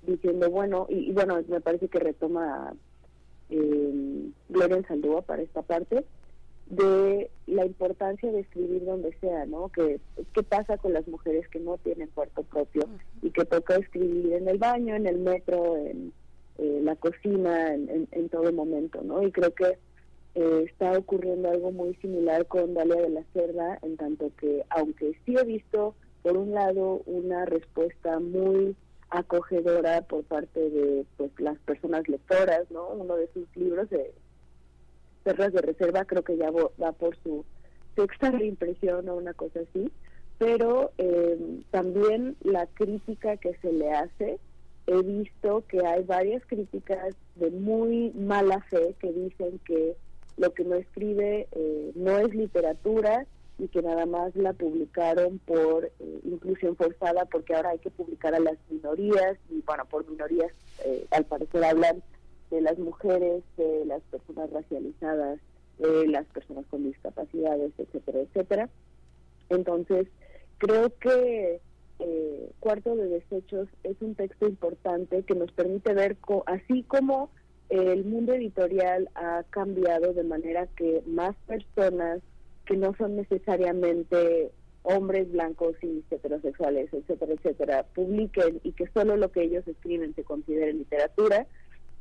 diciendo, 0.06 0.50
bueno, 0.50 0.87
y, 0.88 1.12
bueno, 1.12 1.40
me 1.49 1.60
parece 1.60 1.88
que 1.88 1.99
retoma 1.99 2.75
eh, 3.50 4.30
Gloria 4.49 4.82
Saldúa 4.87 5.22
para 5.22 5.42
esta 5.42 5.62
parte, 5.62 6.04
de 6.70 7.30
la 7.48 7.66
importancia 7.66 8.30
de 8.30 8.40
escribir 8.40 8.84
donde 8.84 9.12
sea, 9.20 9.44
¿no? 9.44 9.68
Que, 9.68 10.00
¿Qué 10.32 10.42
pasa 10.42 10.78
con 10.78 10.92
las 10.92 11.06
mujeres 11.08 11.46
que 11.48 11.58
no 11.58 11.76
tienen 11.78 12.08
cuarto 12.14 12.42
propio 12.44 12.82
y 13.22 13.30
que 13.30 13.44
toca 13.44 13.76
escribir 13.76 14.32
en 14.32 14.48
el 14.48 14.58
baño, 14.58 14.94
en 14.94 15.06
el 15.06 15.18
metro, 15.18 15.76
en 15.76 16.12
eh, 16.58 16.80
la 16.82 16.94
cocina, 16.94 17.74
en, 17.74 18.08
en, 18.12 18.28
todo 18.28 18.52
momento, 18.52 19.02
¿no? 19.02 19.22
Y 19.22 19.32
creo 19.32 19.52
que 19.52 19.78
eh, 20.36 20.64
está 20.70 20.96
ocurriendo 20.96 21.50
algo 21.50 21.72
muy 21.72 21.94
similar 21.96 22.46
con 22.46 22.74
Dalia 22.74 23.02
de 23.02 23.10
la 23.10 23.24
Cerda, 23.32 23.78
en 23.82 23.96
tanto 23.96 24.30
que, 24.38 24.64
aunque 24.70 25.18
sí 25.26 25.34
he 25.36 25.44
visto, 25.44 25.96
por 26.22 26.36
un 26.36 26.52
lado, 26.52 27.02
una 27.06 27.46
respuesta 27.46 28.20
muy 28.20 28.76
acogedora 29.10 30.02
por 30.02 30.22
parte 30.22 30.70
de 30.70 31.04
pues 31.16 31.32
las 31.38 31.58
personas 31.60 32.08
lectoras, 32.08 32.70
¿no? 32.70 32.90
Uno 32.90 33.16
de 33.16 33.28
sus 33.32 33.48
libros, 33.56 33.90
de 33.90 34.12
Perras 35.22 35.52
de 35.52 35.62
Reserva 35.62 36.04
creo 36.04 36.22
que 36.22 36.36
ya 36.36 36.50
va 36.50 36.92
por 36.92 37.16
su 37.22 37.44
sexta 37.96 38.32
impresión 38.42 39.08
o 39.08 39.16
una 39.16 39.34
cosa 39.34 39.60
así, 39.60 39.90
pero 40.38 40.92
eh, 40.98 41.60
también 41.70 42.36
la 42.42 42.66
crítica 42.66 43.36
que 43.36 43.54
se 43.61 43.72
le 43.72 43.92
hace, 43.92 44.38
he 44.87 45.02
visto 45.02 45.64
que 45.68 45.85
hay 45.87 46.02
varias 46.04 46.44
críticas 46.46 47.14
de 47.37 47.50
muy 47.50 48.11
mala 48.12 48.61
fe 48.70 48.94
que 48.98 49.12
dicen 49.12 49.61
que 49.64 49.96
lo 50.38 50.54
que 50.54 50.64
no 50.64 50.76
escribe 50.76 51.46
eh, 51.52 51.92
no 51.94 52.18
es 52.18 52.35
literatura 52.35 53.26
y 53.59 53.68
que 53.68 53.83
nada 53.83 54.06
más 54.06 54.35
la 54.35 54.54
publicaron 54.54 55.38
por 55.40 55.85
eh, 55.85 56.20
inclusión 56.24 56.74
forzada 56.74 57.26
porque 57.26 57.54
ahora 57.54 57.70
hay 57.70 57.78
que 57.78 57.90
publicar 57.90 58.35
a 58.35 58.40
las 58.40 58.56
minorías 58.70 59.37
y 59.50 59.61
bueno, 59.66 59.85
por 59.85 60.09
minorías 60.09 60.52
al 61.11 61.26
parecer 61.26 61.62
hablan 61.62 62.02
de 62.50 62.60
las 62.60 62.78
mujeres, 62.78 63.42
de 63.56 63.84
las 63.86 64.02
personas 64.02 64.50
racializadas, 64.50 65.38
de 65.78 66.06
las 66.08 66.26
personas 66.26 66.64
con 66.70 66.84
discapacidades, 66.84 67.72
etcétera, 67.78 68.20
etcétera. 68.20 68.68
Entonces, 69.48 70.06
creo 70.58 70.92
que 70.98 71.60
eh, 72.00 72.50
Cuarto 72.60 72.96
de 72.96 73.08
Desechos 73.08 73.68
es 73.84 73.96
un 74.00 74.14
texto 74.14 74.46
importante 74.46 75.22
que 75.22 75.34
nos 75.34 75.52
permite 75.52 75.94
ver, 75.94 76.16
así 76.46 76.82
como 76.84 77.30
el 77.68 78.04
mundo 78.04 78.34
editorial 78.34 79.08
ha 79.14 79.44
cambiado 79.50 80.12
de 80.12 80.24
manera 80.24 80.66
que 80.76 81.02
más 81.06 81.36
personas 81.46 82.20
que 82.66 82.76
no 82.76 82.94
son 82.96 83.16
necesariamente 83.16 84.50
hombres 84.82 85.30
blancos 85.30 85.76
y 85.82 86.02
heterosexuales, 86.10 86.92
etcétera, 86.92 87.34
etcétera, 87.34 87.86
publiquen 87.94 88.60
y 88.64 88.72
que 88.72 88.88
solo 88.88 89.16
lo 89.16 89.30
que 89.30 89.42
ellos 89.42 89.66
escriben 89.68 90.14
se 90.14 90.24
considere 90.24 90.72
literatura, 90.72 91.46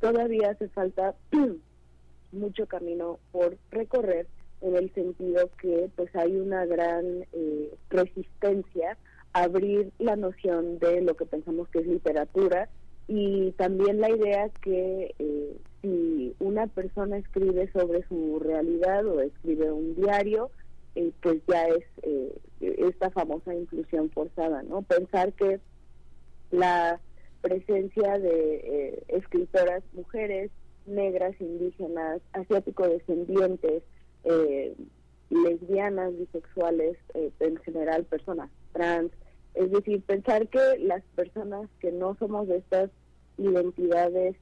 todavía 0.00 0.50
hace 0.50 0.68
falta 0.68 1.14
mucho 2.32 2.66
camino 2.66 3.18
por 3.32 3.56
recorrer 3.70 4.26
en 4.60 4.76
el 4.76 4.92
sentido 4.94 5.50
que 5.60 5.90
pues 5.96 6.14
hay 6.14 6.36
una 6.36 6.66
gran 6.66 7.24
eh, 7.32 7.74
resistencia 7.88 8.96
a 9.32 9.44
abrir 9.44 9.92
la 9.98 10.16
noción 10.16 10.78
de 10.78 11.00
lo 11.02 11.16
que 11.16 11.26
pensamos 11.26 11.68
que 11.68 11.80
es 11.80 11.86
literatura 11.86 12.68
y 13.08 13.52
también 13.52 14.00
la 14.00 14.10
idea 14.10 14.48
que 14.62 15.14
eh, 15.18 15.56
si 15.80 16.34
una 16.38 16.66
persona 16.66 17.16
escribe 17.16 17.70
sobre 17.72 18.06
su 18.08 18.38
realidad 18.40 19.06
o 19.06 19.20
escribe 19.20 19.70
un 19.72 19.94
diario 19.94 20.50
eh, 20.94 21.12
pues 21.22 21.40
ya 21.46 21.68
es 21.68 21.84
esta 22.60 23.10
famosa 23.10 23.54
inclusión 23.54 24.10
forzada 24.10 24.62
no 24.62 24.82
pensar 24.82 25.32
que 25.32 25.60
la 26.50 27.00
presencia 27.40 28.18
de 28.18 28.54
eh, 28.56 29.02
escritoras 29.08 29.82
mujeres, 29.92 30.50
negras, 30.86 31.34
indígenas, 31.40 32.20
asiático-descendientes, 32.32 33.82
eh, 34.24 34.74
lesbianas, 35.30 36.16
bisexuales, 36.18 36.96
eh, 37.14 37.30
en 37.40 37.56
general 37.58 38.04
personas 38.04 38.50
trans. 38.72 39.12
Es 39.54 39.70
decir, 39.70 40.02
pensar 40.02 40.48
que 40.48 40.78
las 40.78 41.02
personas 41.16 41.68
que 41.80 41.92
no 41.92 42.16
somos 42.18 42.48
de 42.48 42.58
estas 42.58 42.90
identidades 43.36 44.36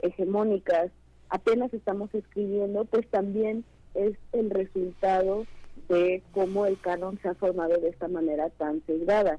hegemónicas 0.00 0.92
apenas 1.28 1.74
estamos 1.74 2.14
escribiendo, 2.14 2.84
pues 2.84 3.06
también 3.08 3.64
es 3.94 4.16
el 4.32 4.50
resultado 4.50 5.44
de 5.88 6.22
cómo 6.32 6.66
el 6.66 6.78
canon 6.80 7.18
se 7.20 7.28
ha 7.28 7.34
formado 7.34 7.78
de 7.78 7.88
esta 7.88 8.08
manera 8.08 8.48
tan 8.50 8.82
sesgada. 8.86 9.38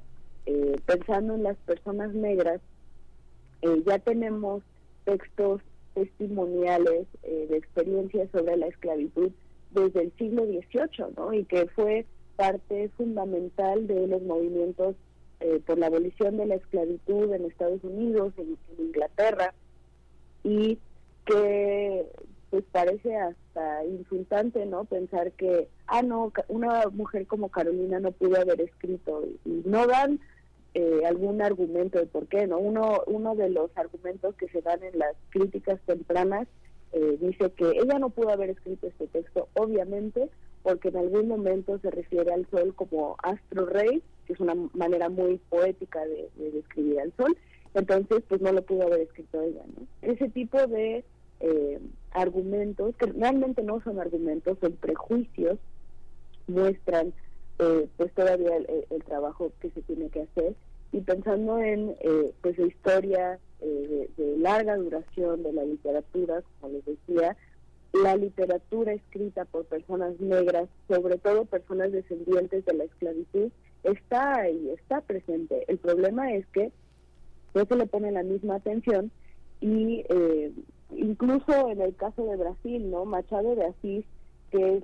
pensando 0.86 1.34
en 1.34 1.42
las 1.44 1.56
personas 1.58 2.12
negras, 2.14 2.60
eh, 3.62 3.82
ya 3.86 3.98
tenemos 3.98 4.62
textos 5.04 5.60
testimoniales 5.94 7.06
eh, 7.22 7.46
de 7.48 7.56
experiencias 7.56 8.30
sobre 8.30 8.56
la 8.56 8.66
esclavitud 8.66 9.30
desde 9.72 10.02
el 10.02 10.12
siglo 10.16 10.44
XVIII, 10.44 11.14
¿no? 11.16 11.32
Y 11.32 11.44
que 11.44 11.66
fue 11.66 12.06
parte 12.36 12.88
fundamental 12.96 13.86
de 13.86 14.06
los 14.06 14.22
movimientos 14.22 14.96
eh, 15.40 15.60
por 15.66 15.78
la 15.78 15.86
abolición 15.86 16.36
de 16.36 16.46
la 16.46 16.56
esclavitud 16.56 17.32
en 17.32 17.44
Estados 17.44 17.82
Unidos, 17.84 18.32
en, 18.36 18.56
Inglaterra, 18.78 19.54
y 20.42 20.78
que 21.26 22.06
pues 22.50 22.64
parece 22.72 23.14
hasta 23.16 23.84
insultante, 23.84 24.66
¿no? 24.66 24.84
Pensar 24.84 25.32
que, 25.32 25.68
ah, 25.86 26.02
no, 26.02 26.32
una 26.48 26.84
mujer 26.92 27.26
como 27.26 27.48
Carolina 27.48 28.00
no 28.00 28.10
pudo 28.10 28.40
haber 28.40 28.60
escrito, 28.60 29.22
y 29.44 29.62
no 29.64 29.86
dan 29.86 30.18
eh, 30.74 31.02
algún 31.06 31.42
argumento 31.42 31.98
de 31.98 32.06
por 32.06 32.28
qué, 32.28 32.46
¿no? 32.46 32.58
Uno, 32.58 33.02
uno 33.06 33.34
de 33.34 33.50
los 33.50 33.70
argumentos 33.76 34.34
que 34.36 34.48
se 34.48 34.62
dan 34.62 34.82
en 34.84 34.98
las 34.98 35.16
críticas 35.30 35.80
tempranas 35.84 36.46
eh, 36.92 37.18
dice 37.20 37.50
que 37.52 37.70
ella 37.70 37.98
no 37.98 38.10
pudo 38.10 38.30
haber 38.30 38.50
escrito 38.50 38.86
este 38.86 39.06
texto, 39.08 39.48
obviamente, 39.54 40.28
porque 40.62 40.88
en 40.88 40.96
algún 40.96 41.28
momento 41.28 41.78
se 41.78 41.90
refiere 41.90 42.32
al 42.32 42.46
sol 42.50 42.74
como 42.74 43.16
astro 43.22 43.66
rey, 43.66 44.02
que 44.26 44.32
es 44.32 44.40
una 44.40 44.54
manera 44.74 45.08
muy 45.08 45.38
poética 45.48 46.00
de, 46.04 46.28
describir 46.52 47.00
al 47.00 47.12
sol, 47.16 47.36
entonces 47.74 48.22
pues 48.28 48.40
no 48.40 48.52
lo 48.52 48.62
pudo 48.62 48.82
haber 48.82 49.00
escrito 49.00 49.40
ella, 49.40 49.62
¿no? 49.76 49.86
Ese 50.02 50.28
tipo 50.28 50.66
de 50.66 51.04
eh, 51.40 51.80
argumentos, 52.12 52.94
que 52.96 53.06
realmente 53.06 53.62
no 53.62 53.80
son 53.82 54.00
argumentos, 54.00 54.58
son 54.60 54.72
prejuicios, 54.72 55.58
muestran 56.48 57.12
eh, 57.62 57.88
pues 57.98 58.10
todavía 58.14 58.56
el, 58.56 59.04
trabajo 59.04 59.52
que 59.60 59.68
se 59.70 59.82
tiene 59.82 60.08
que 60.08 60.22
hacer 60.22 60.54
y 60.92 61.00
pensando 61.02 61.58
en 61.58 61.94
eh, 62.00 62.32
pues 62.40 62.56
la 62.58 62.66
historia 62.66 63.38
eh, 63.60 64.08
de, 64.16 64.38
larga 64.38 64.76
duración 64.76 65.42
de 65.42 65.52
la 65.52 65.64
literatura, 65.64 66.42
como 66.58 66.72
les 66.72 66.86
decía, 66.86 67.36
la 67.92 68.16
literatura 68.16 68.94
escrita 68.94 69.44
por 69.44 69.66
personas 69.66 70.18
negras, 70.20 70.70
sobre 70.88 71.18
todo 71.18 71.44
personas 71.44 71.92
descendientes 71.92 72.64
de 72.64 72.72
la 72.72 72.84
esclavitud, 72.84 73.50
está 73.84 74.36
ahí, 74.40 74.70
está 74.70 75.02
presente. 75.02 75.64
El 75.68 75.76
problema 75.76 76.32
es 76.32 76.46
que 76.46 76.72
no 77.54 77.66
se 77.66 77.76
le 77.76 77.84
pone 77.84 78.10
la 78.10 78.22
misma 78.22 78.54
atención 78.54 79.10
y 79.60 80.02
incluso 80.96 81.68
en 81.68 81.82
el 81.82 81.94
caso 81.94 82.24
de 82.24 82.36
Brasil, 82.36 82.90
¿no? 82.90 83.04
Machado 83.04 83.54
de 83.54 83.66
Asís, 83.66 84.04
que 84.50 84.82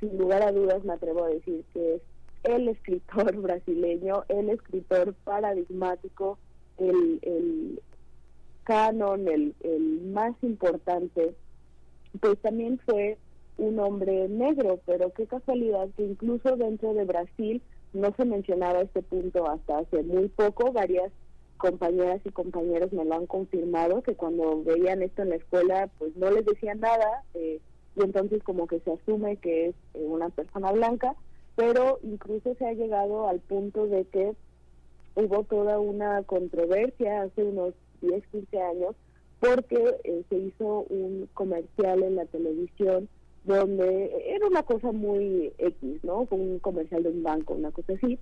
sin 0.00 0.16
lugar 0.16 0.42
a 0.42 0.52
dudas 0.52 0.82
me 0.84 0.94
atrevo 0.94 1.24
a 1.24 1.28
decir 1.28 1.64
que 1.74 1.96
es 1.96 2.02
el 2.44 2.68
escritor 2.68 3.36
brasileño, 3.42 4.24
el 4.28 4.50
escritor 4.50 5.14
paradigmático, 5.24 6.38
el, 6.78 7.18
el 7.22 7.82
canon, 8.64 9.28
el, 9.28 9.54
el 9.62 10.00
más 10.12 10.34
importante, 10.42 11.34
pues 12.20 12.38
también 12.38 12.78
fue 12.86 13.18
un 13.56 13.78
hombre 13.78 14.28
negro, 14.28 14.80
pero 14.86 15.12
qué 15.12 15.26
casualidad 15.26 15.88
que 15.96 16.02
incluso 16.02 16.56
dentro 16.56 16.94
de 16.94 17.04
Brasil 17.04 17.62
no 17.92 18.12
se 18.16 18.24
mencionaba 18.24 18.80
este 18.80 19.02
punto 19.02 19.48
hasta 19.48 19.78
hace 19.78 20.02
muy 20.02 20.28
poco, 20.28 20.72
varias 20.72 21.12
compañeras 21.56 22.20
y 22.24 22.30
compañeros 22.30 22.92
me 22.92 23.04
lo 23.04 23.14
han 23.14 23.26
confirmado, 23.26 24.02
que 24.02 24.16
cuando 24.16 24.62
veían 24.64 25.02
esto 25.02 25.22
en 25.22 25.30
la 25.30 25.36
escuela 25.36 25.88
pues 25.98 26.16
no 26.16 26.30
les 26.30 26.44
decían 26.44 26.80
nada 26.80 27.22
eh, 27.34 27.60
y 27.96 28.02
entonces 28.02 28.42
como 28.42 28.66
que 28.66 28.80
se 28.80 28.92
asume 28.92 29.36
que 29.36 29.68
es 29.68 29.74
eh, 29.94 30.04
una 30.04 30.30
persona 30.30 30.72
blanca, 30.72 31.14
pero 31.56 31.98
incluso 32.02 32.54
se 32.54 32.66
ha 32.66 32.72
llegado 32.72 33.28
al 33.28 33.40
punto 33.40 33.86
de 33.86 34.04
que 34.06 34.34
hubo 35.14 35.44
toda 35.44 35.78
una 35.78 36.22
controversia 36.24 37.22
hace 37.22 37.44
unos 37.44 37.74
10, 38.00 38.26
15 38.28 38.60
años 38.60 38.96
porque 39.40 39.96
eh, 40.04 40.24
se 40.28 40.36
hizo 40.36 40.86
un 40.88 41.28
comercial 41.34 42.02
en 42.02 42.16
la 42.16 42.24
televisión 42.26 43.08
donde 43.44 44.10
era 44.34 44.46
una 44.46 44.62
cosa 44.62 44.90
muy 44.90 45.52
X, 45.58 46.02
¿no? 46.02 46.26
un 46.30 46.58
comercial 46.60 47.02
de 47.02 47.10
un 47.10 47.22
banco, 47.22 47.54
una 47.54 47.70
cosa 47.70 47.92
así. 47.92 48.18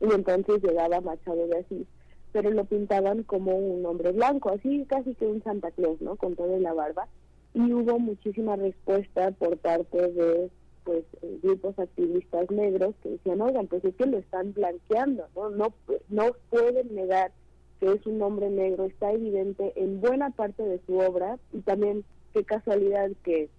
Y 0.00 0.14
entonces 0.14 0.62
llegaba 0.62 1.00
Machado 1.00 1.46
de 1.48 1.58
Asís, 1.58 1.86
pero 2.32 2.50
lo 2.50 2.64
pintaban 2.64 3.24
como 3.24 3.56
un 3.56 3.84
hombre 3.84 4.12
blanco, 4.12 4.50
así 4.50 4.84
casi 4.88 5.14
que 5.14 5.26
un 5.26 5.42
Santa 5.42 5.70
Claus, 5.72 6.00
¿no? 6.00 6.16
Con 6.16 6.36
toda 6.36 6.58
la 6.58 6.74
barba. 6.74 7.08
Y 7.54 7.72
hubo 7.72 7.98
muchísima 7.98 8.56
respuesta 8.56 9.30
por 9.32 9.56
parte 9.56 10.12
de 10.12 10.50
pues 10.86 11.04
eh, 11.20 11.38
grupos 11.42 11.76
activistas 11.78 12.48
negros 12.50 12.94
que 13.02 13.10
decían, 13.10 13.40
oigan, 13.40 13.66
pues 13.66 13.84
es 13.84 13.94
que 13.96 14.06
lo 14.06 14.18
están 14.18 14.54
blanqueando, 14.54 15.26
¿no? 15.34 15.50
No, 15.50 15.74
no 16.08 16.30
pueden 16.48 16.94
negar 16.94 17.32
que 17.80 17.92
es 17.92 18.06
un 18.06 18.22
hombre 18.22 18.48
negro, 18.48 18.84
está 18.84 19.12
evidente 19.12 19.72
en 19.74 20.00
buena 20.00 20.30
parte 20.30 20.62
de 20.62 20.80
su 20.86 20.96
obra 20.96 21.38
y 21.52 21.60
también 21.60 22.04
qué 22.32 22.44
casualidad 22.44 23.10
que 23.24 23.50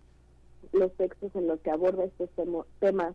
los 0.71 0.91
textos 0.93 1.35
en 1.35 1.47
los 1.47 1.59
que 1.59 1.69
aborda 1.69 2.05
estos 2.05 2.29
temas 2.79 3.13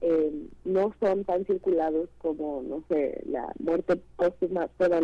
eh, 0.00 0.32
no 0.64 0.94
son 0.98 1.24
tan 1.24 1.44
circulados 1.44 2.08
como, 2.18 2.62
no 2.62 2.82
sé, 2.88 3.22
la 3.26 3.52
muerte 3.58 4.00
póstuma, 4.16 4.68
todas 4.78 5.02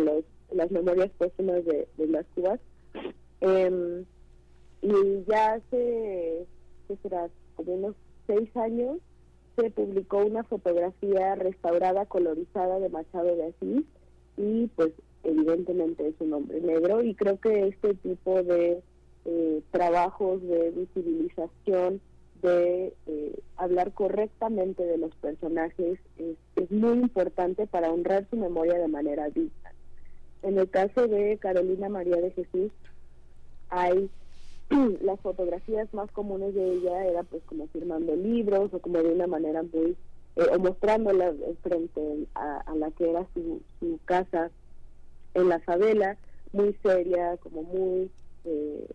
las 0.51 0.71
memorias 0.71 1.11
póstumas 1.17 1.63
de, 1.63 1.87
las 1.97 2.25
Cubas. 2.33 2.59
Em, 3.39 4.03
y 4.81 5.23
ya 5.27 5.53
hace, 5.53 6.47
¿qué 6.87 6.97
será? 7.03 7.29
Como 7.55 7.73
unos 7.73 7.95
seis 8.27 8.55
años 8.57 8.97
se 9.55 9.71
publicó 9.71 10.19
una 10.19 10.43
fotografía 10.43 11.35
restaurada, 11.35 12.05
colorizada 12.05 12.79
de 12.79 12.89
Machado 12.89 13.35
de 13.35 13.47
Asís 13.47 13.85
y 14.37 14.67
pues 14.75 14.91
evidentemente 15.23 16.07
es 16.07 16.15
un 16.19 16.33
hombre 16.33 16.61
negro 16.61 17.03
y 17.03 17.15
creo 17.15 17.39
que 17.39 17.67
este 17.67 17.95
tipo 17.95 18.43
de 18.43 18.83
eh, 19.25 19.61
trabajos 19.71 20.41
de 20.41 20.71
visibilización, 20.71 21.99
de 22.41 22.93
eh, 23.07 23.39
hablar 23.57 23.91
correctamente 23.93 24.85
de 24.85 24.97
los 24.97 25.13
personajes 25.15 25.99
es, 26.17 26.37
muy 26.71 26.99
importante 26.99 27.65
para 27.65 27.91
honrar 27.91 28.27
su 28.29 28.35
memoria 28.35 28.77
de 28.77 28.87
manera 28.87 29.29
digna. 29.29 29.73
En 30.43 30.57
el 30.57 30.69
caso 30.69 31.07
de 31.07 31.37
Carolina 31.37 31.89
María 31.89 32.17
de 32.17 32.31
Jesús, 32.31 32.71
hay 33.69 34.09
las 35.01 35.19
fotografías 35.21 35.93
más 35.93 36.11
comunes 36.11 36.53
de 36.53 36.73
ella 36.73 37.05
era 37.05 37.23
pues 37.23 37.43
como 37.45 37.67
firmando 37.67 38.15
libros 38.15 38.73
o 38.73 38.79
como 38.79 38.99
de 38.99 39.13
una 39.13 39.27
manera 39.27 39.63
muy 39.63 39.95
eh, 40.35 40.45
o 40.53 40.59
mostrándola 40.59 41.33
frente 41.61 42.27
a, 42.35 42.57
a, 42.59 42.75
la 42.75 42.91
que 42.91 43.09
era 43.09 43.25
su, 43.33 43.61
su 43.79 43.99
casa 44.05 44.51
en 45.33 45.49
la 45.49 45.59
favela 45.59 46.17
muy 46.53 46.73
seria 46.83 47.37
como 47.37 47.63
muy 47.63 48.09
eh, 48.45 48.87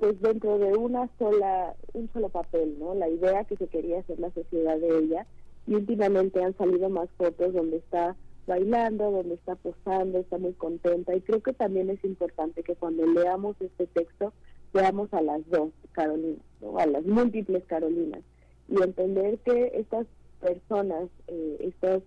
pues 0.00 0.20
dentro 0.20 0.58
de 0.58 0.76
una 0.76 1.08
sola 1.18 1.74
un 1.92 2.10
solo 2.12 2.30
papel 2.30 2.76
no 2.78 2.94
la 2.94 3.08
idea 3.08 3.44
que 3.44 3.56
se 3.56 3.68
quería 3.68 4.00
hacer 4.00 4.18
la 4.18 4.30
sociedad 4.32 4.78
de 4.78 4.98
ella. 4.98 5.26
Y 5.66 5.74
últimamente 5.74 6.42
han 6.42 6.56
salido 6.56 6.88
más 6.88 7.08
fotos 7.18 7.52
donde 7.52 7.76
está 7.76 8.16
bailando, 8.46 9.10
donde 9.10 9.34
está 9.34 9.54
posando, 9.56 10.18
está 10.18 10.38
muy 10.38 10.52
contenta. 10.54 11.14
Y 11.14 11.20
creo 11.20 11.42
que 11.42 11.52
también 11.52 11.90
es 11.90 12.02
importante 12.04 12.62
que 12.62 12.74
cuando 12.74 13.06
leamos 13.06 13.56
este 13.60 13.86
texto 13.86 14.32
veamos 14.72 15.12
a 15.12 15.20
las 15.20 15.48
dos 15.50 15.70
Carolinas, 15.92 16.40
a 16.78 16.86
las 16.86 17.04
múltiples 17.04 17.64
Carolinas. 17.64 18.22
Y 18.68 18.82
entender 18.82 19.38
que 19.38 19.72
estas 19.74 20.06
personas, 20.40 21.08
eh, 21.26 21.56
estas 21.60 22.02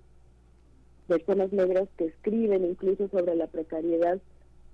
personas 1.07 1.51
negras 1.51 1.89
que 1.97 2.05
escriben 2.05 2.65
incluso 2.65 3.07
sobre 3.09 3.35
la 3.35 3.47
precariedad, 3.47 4.19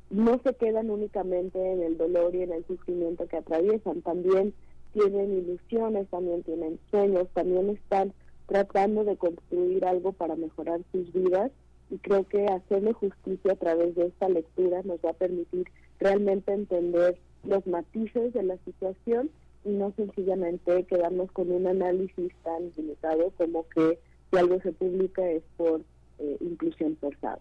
no 0.10 0.40
se 0.44 0.54
quedan 0.56 0.90
únicamente 0.90 1.60
en 1.72 1.84
el 1.84 1.98
dolor 1.98 2.36
y 2.36 2.44
en 2.44 2.52
el 2.52 2.66
sufrimiento 2.66 3.28
que 3.28 3.38
atraviesan, 3.38 4.02
también 4.02 4.54
tienen 4.94 5.38
ilusiones, 5.38 6.08
también 6.10 6.44
tienen 6.44 6.80
sueños, 6.90 7.28
también 7.34 7.70
están 7.70 8.14
tratando 8.50 9.04
de 9.04 9.16
construir 9.16 9.86
algo 9.86 10.12
para 10.12 10.36
mejorar 10.36 10.82
sus 10.92 11.14
vidas 11.14 11.52
y 11.92 12.00
creo 12.00 12.28
que 12.28 12.48
hacerle 12.48 12.94
justicia 12.94 13.54
a 13.54 13.56
través 13.56 13.96
de 13.96 14.08
esta 14.08 14.28
lectura 14.28 14.82
nos 14.84 15.00
va 15.06 15.12
a 15.12 15.14
permitir 15.14 15.66
realmente 16.00 16.52
entender 16.52 17.20
los 17.44 17.66
matices 17.68 18.34
de 18.34 18.44
la 18.44 18.58
situación 18.66 19.30
y 19.64 19.70
no 19.70 19.94
sencillamente 19.96 20.84
quedarnos 20.86 21.32
con 21.32 21.52
un 21.52 21.68
análisis 21.68 22.34
tan 22.44 22.72
limitado 22.76 23.32
como 23.38 23.70
que 23.70 24.00
si 24.32 24.38
algo 24.38 24.60
se 24.62 24.72
publica 24.72 25.30
es 25.30 25.44
por 25.56 25.82
eh, 26.18 26.38
inclusión 26.42 26.98
forzada. 27.00 27.40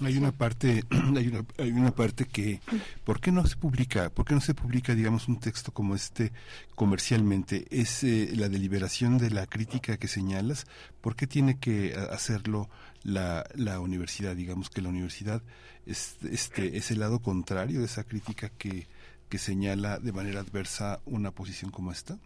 Hay 0.00 0.16
una 0.16 0.32
parte, 0.32 0.84
hay 1.16 1.28
una, 1.28 1.44
hay 1.58 1.70
una 1.70 1.94
parte 1.94 2.24
que, 2.24 2.60
¿por 3.04 3.20
qué 3.20 3.30
no 3.32 3.46
se 3.46 3.56
publica? 3.56 4.10
¿Por 4.10 4.24
qué 4.24 4.34
no 4.34 4.40
se 4.40 4.54
publica, 4.54 4.94
digamos, 4.94 5.28
un 5.28 5.38
texto 5.38 5.72
como 5.72 5.94
este 5.94 6.32
comercialmente? 6.74 7.66
Es 7.70 8.04
eh, 8.04 8.30
la 8.34 8.48
deliberación 8.48 9.18
de 9.18 9.30
la 9.30 9.46
crítica 9.46 9.96
que 9.96 10.08
señalas. 10.08 10.66
¿Por 11.00 11.16
qué 11.16 11.26
tiene 11.26 11.58
que 11.58 11.94
hacerlo 12.10 12.68
la, 13.02 13.44
la 13.54 13.80
universidad? 13.80 14.34
Digamos 14.34 14.70
que 14.70 14.82
la 14.82 14.88
universidad 14.88 15.42
es, 15.86 16.16
este, 16.30 16.76
es 16.76 16.90
el 16.90 17.00
lado 17.00 17.20
contrario 17.20 17.80
de 17.80 17.86
esa 17.86 18.04
crítica 18.04 18.48
que, 18.48 18.86
que 19.28 19.38
señala 19.38 19.98
de 19.98 20.12
manera 20.12 20.40
adversa 20.40 21.00
una 21.04 21.30
posición 21.30 21.70
como 21.70 21.92
esta. 21.92 22.18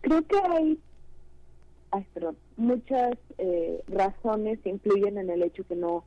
Creo 0.00 0.26
que 0.26 0.36
hay 0.36 0.78
muchas 2.56 3.12
eh, 3.38 3.82
razones 3.88 4.58
influyen 4.64 5.18
en 5.18 5.30
el 5.30 5.42
hecho 5.42 5.64
que 5.66 5.76
no 5.76 6.04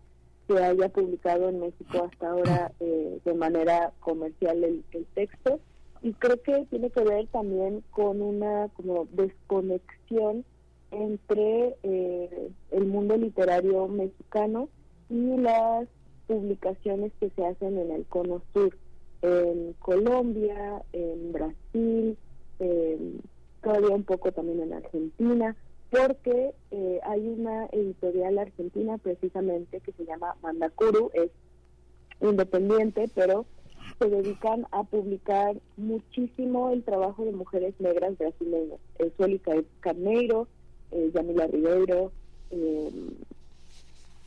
se 0.47 0.63
haya 0.63 0.89
publicado 0.89 1.49
en 1.49 1.59
México 1.59 2.09
hasta 2.09 2.29
ahora 2.29 2.71
eh, 2.79 3.19
de 3.23 3.33
manera 3.33 3.93
comercial 3.99 4.63
el, 4.63 4.83
texto. 5.13 5.59
Y 6.01 6.13
creo 6.13 6.41
que 6.43 6.65
tiene 6.69 6.89
que 6.91 7.03
ver 7.03 7.27
también 7.27 7.83
con 7.91 8.21
una 8.21 8.69
como 8.69 9.07
desconexión 9.11 10.45
entre 10.91 11.75
eh, 11.83 12.49
el 12.71 12.85
mundo 12.85 13.17
literario 13.17 13.87
mexicano 13.87 14.69
y 15.09 15.37
las 15.37 15.87
publicaciones 16.27 17.11
que 17.19 17.29
se 17.31 17.45
hacen 17.45 17.77
en 17.77 17.91
el 17.91 18.05
cono 18.05 18.41
sur 18.53 18.77
en 19.21 19.73
Colombia 19.79 20.83
en 20.93 21.31
Brasil 21.31 22.17
todavía 23.61 23.95
un 23.95 24.03
poco 24.03 24.31
también 24.31 24.61
en 24.61 24.73
Argentina 24.73 25.55
porque 25.89 26.53
eh, 26.71 26.99
hay 27.03 27.27
una 27.27 27.67
editorial 27.67 28.37
argentina 28.39 28.97
precisamente 28.97 29.79
que 29.79 29.91
se 29.93 30.05
llama 30.05 30.35
Mandacuru, 30.41 31.11
es 31.13 31.31
independiente, 32.21 33.09
pero 33.13 33.45
se 33.99 34.09
dedican 34.09 34.67
a 34.71 34.83
publicar 34.83 35.55
muchísimo 35.77 36.71
el 36.71 36.83
trabajo 36.83 37.25
de 37.25 37.31
mujeres 37.31 37.73
negras 37.79 38.17
brasileñas. 38.17 38.79
Eh, 38.99 39.11
Sueli 39.17 39.41
Carneiro, 39.79 40.47
eh, 40.91 41.11
Yamila 41.13 41.47
Ribeiro, 41.47 42.11
eh, 42.51 42.91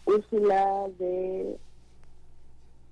Úrsula 0.06 0.88
de, 0.98 1.56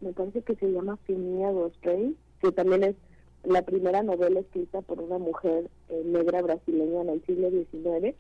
me 0.00 0.12
parece 0.12 0.42
que 0.42 0.54
se 0.57 0.70
llama 0.70 0.98
Finia 1.07 1.52
Rey, 1.83 2.14
que 2.40 2.52
también 2.52 2.85
es 2.85 2.96
la 3.44 3.62
primera 3.62 4.02
novela 4.02 4.40
escrita 4.40 4.83
por 4.83 5.00
una 5.00 5.18
mujer 5.18 5.68
negra 6.04 6.42
brasileña 6.42 7.00
en 7.02 7.09
el 7.09 7.24
siglo 7.24 7.50
XIX 7.50 8.14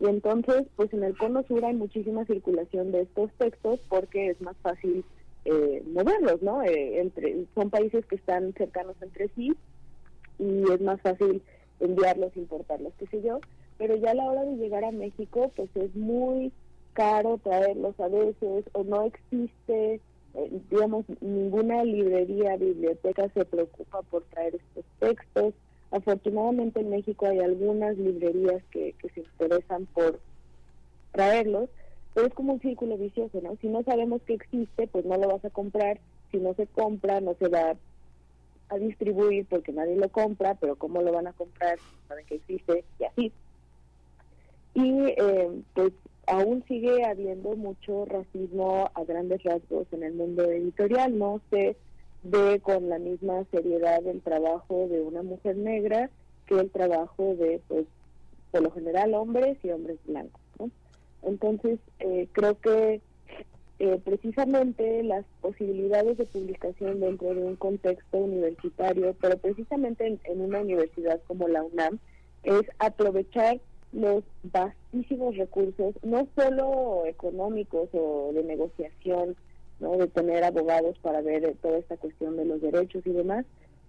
Y 0.00 0.06
entonces, 0.06 0.64
pues 0.76 0.92
en 0.94 1.04
el 1.04 1.16
cono 1.16 1.42
sur 1.42 1.62
hay 1.64 1.74
muchísima 1.74 2.24
circulación 2.24 2.90
de 2.90 3.02
estos 3.02 3.30
textos 3.34 3.80
porque 3.88 4.30
es 4.30 4.40
más 4.40 4.56
fácil 4.62 5.04
eh, 5.44 5.82
moverlos, 5.92 6.40
¿no? 6.42 6.62
Eh, 6.62 7.00
entre, 7.00 7.44
son 7.54 7.68
países 7.68 8.06
que 8.06 8.16
están 8.16 8.54
cercanos 8.54 8.96
entre 9.02 9.28
sí 9.34 9.54
y 10.38 10.72
es 10.72 10.80
más 10.80 11.00
fácil 11.02 11.42
enviarlos, 11.80 12.34
importarlos, 12.36 12.94
qué 12.98 13.06
sé 13.08 13.22
yo. 13.22 13.40
Pero 13.76 13.94
ya 13.96 14.12
a 14.12 14.14
la 14.14 14.24
hora 14.24 14.44
de 14.44 14.56
llegar 14.56 14.84
a 14.84 14.90
México, 14.90 15.52
pues 15.54 15.68
es 15.74 15.94
muy 15.94 16.50
caro 16.94 17.38
traerlos 17.42 17.98
a 18.00 18.08
veces 18.08 18.64
o 18.72 18.84
no 18.84 19.02
existe, 19.02 20.00
eh, 20.34 20.60
digamos, 20.70 21.04
ninguna 21.20 21.84
librería, 21.84 22.56
biblioteca 22.56 23.28
se 23.34 23.44
preocupa 23.44 24.02
por 24.02 24.22
traer 24.24 24.56
estos 24.56 24.84
textos. 24.98 25.54
Afortunadamente 25.90 26.80
en 26.80 26.90
México 26.90 27.26
hay 27.26 27.40
algunas 27.40 27.96
librerías 27.98 28.62
que, 28.70 28.94
se 29.14 29.20
interesan 29.20 29.86
por 29.86 30.20
traerlos, 31.12 31.68
pero 32.14 32.28
es 32.28 32.34
como 32.34 32.52
un 32.54 32.60
círculo 32.60 32.96
vicioso, 32.96 33.40
¿no? 33.42 33.56
Si 33.60 33.68
no 33.68 33.82
sabemos 33.82 34.22
que 34.22 34.34
existe, 34.34 34.86
pues 34.86 35.04
no 35.04 35.16
lo 35.16 35.28
vas 35.28 35.44
a 35.44 35.50
comprar. 35.50 35.98
Si 36.30 36.38
no 36.38 36.54
se 36.54 36.66
compra, 36.68 37.20
no 37.20 37.34
se 37.34 37.48
va 37.48 37.76
a 38.68 38.78
distribuir 38.78 39.46
porque 39.46 39.72
nadie 39.72 39.96
lo 39.96 40.08
compra, 40.10 40.54
pero 40.54 40.76
¿cómo 40.76 41.02
lo 41.02 41.12
van 41.12 41.26
a 41.26 41.32
comprar? 41.32 41.78
Saben 42.06 42.24
que 42.26 42.36
existe 42.36 42.84
y 43.00 43.04
así. 43.04 43.32
Y 44.74 45.06
eh, 45.06 45.62
pues 45.74 45.92
aún 46.28 46.64
sigue 46.68 47.04
habiendo 47.04 47.56
mucho 47.56 48.04
racismo 48.04 48.90
a 48.94 49.04
grandes 49.04 49.42
rasgos 49.42 49.88
en 49.92 50.04
el 50.04 50.14
mundo 50.14 50.44
editorial. 50.44 51.18
No 51.18 51.40
se 51.50 51.76
ve 52.22 52.60
con 52.60 52.88
la 52.88 52.98
misma 52.98 53.44
seriedad 53.50 54.06
el 54.06 54.20
trabajo 54.20 54.86
de 54.88 55.00
una 55.00 55.22
mujer 55.22 55.56
negra 55.56 56.10
que 56.46 56.58
el 56.58 56.70
trabajo 56.70 57.34
de, 57.36 57.60
pues, 57.68 57.86
por 58.50 58.62
lo 58.62 58.70
general, 58.72 59.14
hombres 59.14 59.58
y 59.62 59.70
hombres 59.70 59.98
blancos. 60.06 60.40
Entonces, 61.22 61.78
eh, 61.98 62.28
creo 62.32 62.58
que 62.58 63.00
eh, 63.78 64.00
precisamente 64.04 65.02
las 65.02 65.24
posibilidades 65.40 66.18
de 66.18 66.26
publicación 66.26 67.00
dentro 67.00 67.34
de 67.34 67.44
un 67.44 67.56
contexto 67.56 68.18
universitario, 68.18 69.14
pero 69.20 69.38
precisamente 69.38 70.18
en 70.24 70.40
una 70.40 70.60
universidad 70.60 71.20
como 71.26 71.48
la 71.48 71.62
UNAM, 71.62 71.98
es 72.42 72.62
aprovechar 72.78 73.60
los 73.92 74.22
vastísimos 74.42 75.36
recursos, 75.36 75.94
no 76.02 76.26
solo 76.36 77.04
económicos 77.06 77.88
o 77.92 78.32
de 78.32 78.44
negociación, 78.44 79.36
¿no? 79.80 79.96
de 79.96 80.06
tener 80.08 80.44
abogados 80.44 80.96
para 80.98 81.20
ver 81.20 81.56
toda 81.62 81.78
esta 81.78 81.96
cuestión 81.96 82.36
de 82.36 82.44
los 82.44 82.60
derechos 82.60 83.04
y 83.06 83.10
demás, 83.10 83.44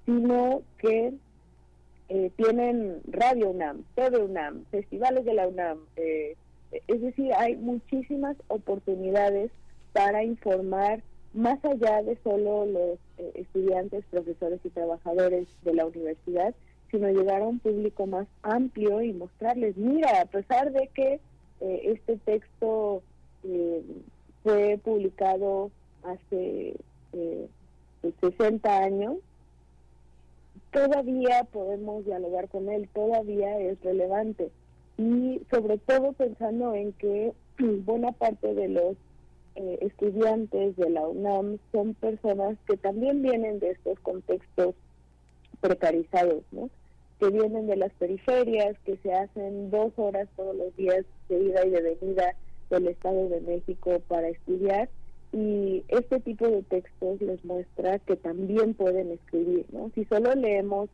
sino 0.05 0.61
que 0.77 1.13
eh, 2.09 2.31
tienen 2.35 3.01
Radio 3.07 3.51
UNAM, 3.51 3.83
TV 3.95 4.17
UNAM, 4.17 4.65
festivales 4.71 5.25
de 5.25 5.33
la 5.33 5.47
UNAM, 5.47 5.79
eh, 5.95 6.35
es 6.87 7.01
decir, 7.01 7.33
hay 7.33 7.55
muchísimas 7.57 8.37
oportunidades 8.47 9.51
para 9.93 10.23
informar 10.23 11.03
más 11.33 11.63
allá 11.63 12.01
de 12.03 12.17
solo 12.23 12.65
los 12.65 12.99
eh, 13.17 13.31
estudiantes, 13.35 14.03
profesores 14.09 14.59
y 14.63 14.69
trabajadores 14.69 15.47
de 15.63 15.73
la 15.73 15.85
universidad, 15.85 16.53
sino 16.89 17.09
llegar 17.09 17.41
a 17.41 17.47
un 17.47 17.59
público 17.59 18.05
más 18.05 18.27
amplio 18.43 19.01
y 19.01 19.13
mostrarles, 19.13 19.77
mira, 19.77 20.21
a 20.21 20.25
pesar 20.25 20.71
de 20.71 20.89
que 20.93 21.19
eh, 21.61 21.81
este 21.85 22.17
texto 22.17 23.01
eh, 23.43 23.81
fue 24.43 24.79
publicado 24.83 25.71
hace 26.03 26.75
60 28.19 28.69
eh, 28.69 28.83
años, 28.83 29.17
todavía 30.71 31.43
podemos 31.51 32.05
dialogar 32.05 32.49
con 32.49 32.69
él, 32.69 32.89
todavía 32.93 33.59
es 33.59 33.81
relevante. 33.81 34.49
Y 34.97 35.41
sobre 35.49 35.77
todo 35.77 36.13
pensando 36.13 36.73
en 36.73 36.93
que 36.93 37.33
buena 37.59 38.11
parte 38.11 38.53
de 38.53 38.67
los 38.67 38.95
estudiantes 39.81 40.77
de 40.77 40.89
la 40.89 41.05
UNAM 41.05 41.57
son 41.73 41.93
personas 41.95 42.57
que 42.65 42.77
también 42.77 43.21
vienen 43.21 43.59
de 43.59 43.71
estos 43.71 43.99
contextos 43.99 44.75
precarizados, 45.59 46.43
¿no? 46.51 46.69
que 47.21 47.29
vienen 47.29 47.67
de 47.67 47.75
las 47.75 47.93
periferias, 47.93 48.75
que 48.83 48.97
se 48.97 49.13
hacen 49.13 49.69
dos 49.69 49.93
horas 49.97 50.27
todos 50.35 50.55
los 50.55 50.75
días 50.75 51.05
de 51.29 51.39
ida 51.39 51.65
y 51.65 51.69
de 51.69 51.81
venida 51.81 52.35
del 52.71 52.87
Estado 52.87 53.29
de 53.29 53.41
México 53.41 54.01
para 54.07 54.27
estudiar 54.29 54.89
y 55.33 55.83
este 55.87 56.19
tipo 56.19 56.47
de 56.47 56.61
textos 56.63 57.21
les 57.21 57.43
muestra 57.45 57.99
que 57.99 58.15
también 58.17 58.73
pueden 58.73 59.11
escribir, 59.11 59.65
¿no? 59.71 59.89
Si 59.95 60.03
solo 60.05 60.33
leemos 60.35 60.89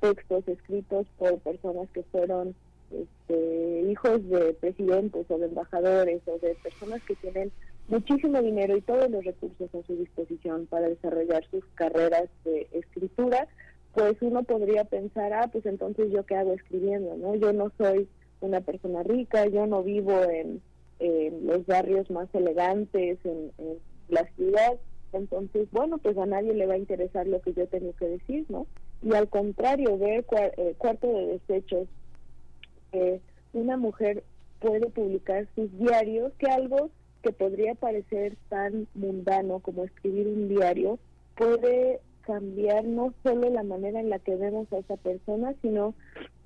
textos 0.00 0.48
escritos 0.48 1.06
por 1.18 1.38
personas 1.38 1.88
que 1.92 2.02
fueron 2.04 2.54
este, 2.90 3.82
hijos 3.90 4.28
de 4.28 4.54
presidentes 4.54 5.30
o 5.30 5.38
de 5.38 5.46
embajadores 5.46 6.22
o 6.26 6.38
de 6.38 6.54
personas 6.62 7.02
que 7.02 7.14
tienen 7.16 7.52
muchísimo 7.88 8.40
dinero 8.40 8.76
y 8.76 8.80
todos 8.80 9.10
los 9.10 9.24
recursos 9.24 9.74
a 9.74 9.86
su 9.86 9.96
disposición 9.96 10.66
para 10.66 10.88
desarrollar 10.88 11.44
sus 11.50 11.64
carreras 11.74 12.28
de 12.44 12.68
escritura, 12.72 13.46
pues 13.94 14.16
uno 14.22 14.42
podría 14.42 14.84
pensar, 14.84 15.32
ah, 15.34 15.48
pues 15.52 15.66
entonces 15.66 16.10
yo 16.10 16.24
qué 16.24 16.36
hago 16.36 16.54
escribiendo, 16.54 17.16
¿no? 17.16 17.34
Yo 17.34 17.52
no 17.52 17.70
soy 17.76 18.08
una 18.40 18.60
persona 18.60 19.02
rica, 19.02 19.46
yo 19.46 19.66
no 19.66 19.82
vivo 19.82 20.22
en, 20.22 20.62
los 21.00 21.66
barrios 21.66 22.10
más 22.10 22.28
elegantes, 22.34 23.18
en, 23.24 23.50
la 24.08 24.24
ciudad, 24.36 24.78
entonces, 25.12 25.68
bueno, 25.72 25.98
pues 25.98 26.16
a 26.18 26.26
nadie 26.26 26.54
le 26.54 26.66
va 26.66 26.74
a 26.74 26.78
interesar 26.78 27.26
lo 27.26 27.40
que 27.40 27.52
yo 27.52 27.66
tengo 27.66 27.92
que 27.94 28.08
decir, 28.08 28.46
¿no? 28.48 28.66
Y 29.02 29.14
al 29.14 29.28
contrario, 29.28 29.98
ver 29.98 30.24
eh, 30.56 30.74
cuarto 30.78 31.06
de 31.06 31.26
desechos, 31.38 31.88
eh, 32.92 33.20
una 33.52 33.76
mujer 33.76 34.22
puede 34.60 34.88
publicar 34.88 35.46
sus 35.54 35.76
diarios, 35.78 36.32
que 36.38 36.46
algo 36.46 36.90
que 37.22 37.32
podría 37.32 37.74
parecer 37.74 38.36
tan 38.48 38.86
mundano 38.94 39.60
como 39.60 39.84
escribir 39.84 40.28
un 40.28 40.48
diario, 40.48 40.98
puede 41.36 42.00
cambiar 42.22 42.84
no 42.84 43.12
solo 43.22 43.50
la 43.50 43.64
manera 43.64 44.00
en 44.00 44.08
la 44.08 44.18
que 44.18 44.36
vemos 44.36 44.72
a 44.72 44.78
esa 44.78 44.96
persona, 44.96 45.54
sino 45.60 45.94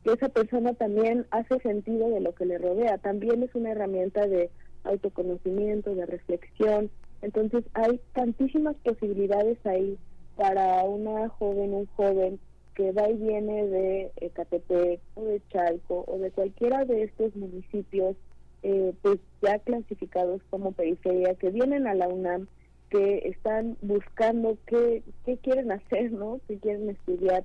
que 0.06 0.12
esa 0.12 0.28
persona 0.28 0.72
también 0.74 1.26
hace 1.32 1.58
sentido 1.58 2.08
de 2.10 2.20
lo 2.20 2.32
que 2.32 2.46
le 2.46 2.58
rodea. 2.58 2.98
También 2.98 3.42
es 3.42 3.52
una 3.56 3.72
herramienta 3.72 4.28
de 4.28 4.50
autoconocimiento, 4.84 5.96
de 5.96 6.06
reflexión. 6.06 6.90
Entonces 7.22 7.64
hay 7.74 8.00
tantísimas 8.12 8.76
posibilidades 8.84 9.58
ahí 9.66 9.98
para 10.36 10.84
una 10.84 11.28
joven, 11.30 11.74
un 11.74 11.86
joven 11.86 12.38
que 12.74 12.92
va 12.92 13.10
y 13.10 13.16
viene 13.16 13.66
de 13.66 14.12
Ecatepec 14.20 15.00
o 15.16 15.24
de 15.24 15.42
Chalco 15.50 16.04
o 16.06 16.18
de 16.18 16.30
cualquiera 16.30 16.84
de 16.84 17.02
estos 17.02 17.34
municipios 17.34 18.14
eh, 18.62 18.92
pues 19.02 19.18
ya 19.42 19.58
clasificados 19.58 20.40
como 20.50 20.70
periferia 20.70 21.34
que 21.34 21.50
vienen 21.50 21.88
a 21.88 21.94
la 21.94 22.06
UNAM 22.06 22.46
que 22.90 23.28
están 23.28 23.76
buscando 23.82 24.56
qué, 24.66 25.02
qué 25.24 25.36
quieren 25.38 25.72
hacer, 25.72 26.12
¿no? 26.12 26.38
qué 26.46 26.58
quieren 26.58 26.90
estudiar 26.90 27.44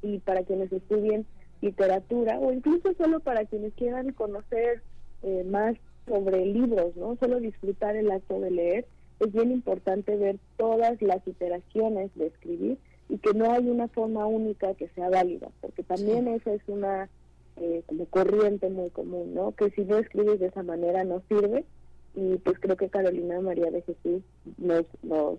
y 0.00 0.18
para 0.18 0.44
quienes 0.44 0.70
estudien 0.70 1.26
literatura 1.62 2.38
o 2.38 2.52
incluso 2.52 2.92
solo 2.98 3.20
para 3.20 3.46
quienes 3.46 3.72
quieran 3.74 4.12
conocer 4.12 4.82
eh, 5.22 5.44
más 5.48 5.76
sobre 6.06 6.44
libros, 6.44 6.94
¿no? 6.96 7.16
Solo 7.16 7.40
disfrutar 7.40 7.96
el 7.96 8.10
acto 8.10 8.40
de 8.40 8.50
leer. 8.50 8.86
Es 9.20 9.32
bien 9.32 9.52
importante 9.52 10.16
ver 10.16 10.38
todas 10.56 11.00
las 11.00 11.26
iteraciones 11.26 12.10
de 12.16 12.26
escribir 12.26 12.78
y 13.08 13.18
que 13.18 13.32
no 13.32 13.52
hay 13.52 13.68
una 13.68 13.88
forma 13.88 14.26
única 14.26 14.74
que 14.74 14.88
sea 14.88 15.08
válida, 15.08 15.48
porque 15.60 15.82
también 15.82 16.28
esa 16.28 16.52
es 16.52 16.62
una 16.66 17.08
eh, 17.56 17.82
como 17.86 18.06
corriente 18.06 18.68
muy 18.68 18.90
común, 18.90 19.34
¿no? 19.34 19.52
Que 19.52 19.70
si 19.70 19.84
no 19.84 19.98
escribes 19.98 20.40
de 20.40 20.46
esa 20.46 20.62
manera 20.62 21.04
no 21.04 21.22
sirve 21.28 21.64
y 22.14 22.36
pues 22.38 22.58
creo 22.58 22.76
que 22.76 22.88
Carolina 22.88 23.40
María 23.40 23.70
de 23.70 23.82
Jesús 23.82 24.22
nos, 24.58 24.84
nos, 25.02 25.38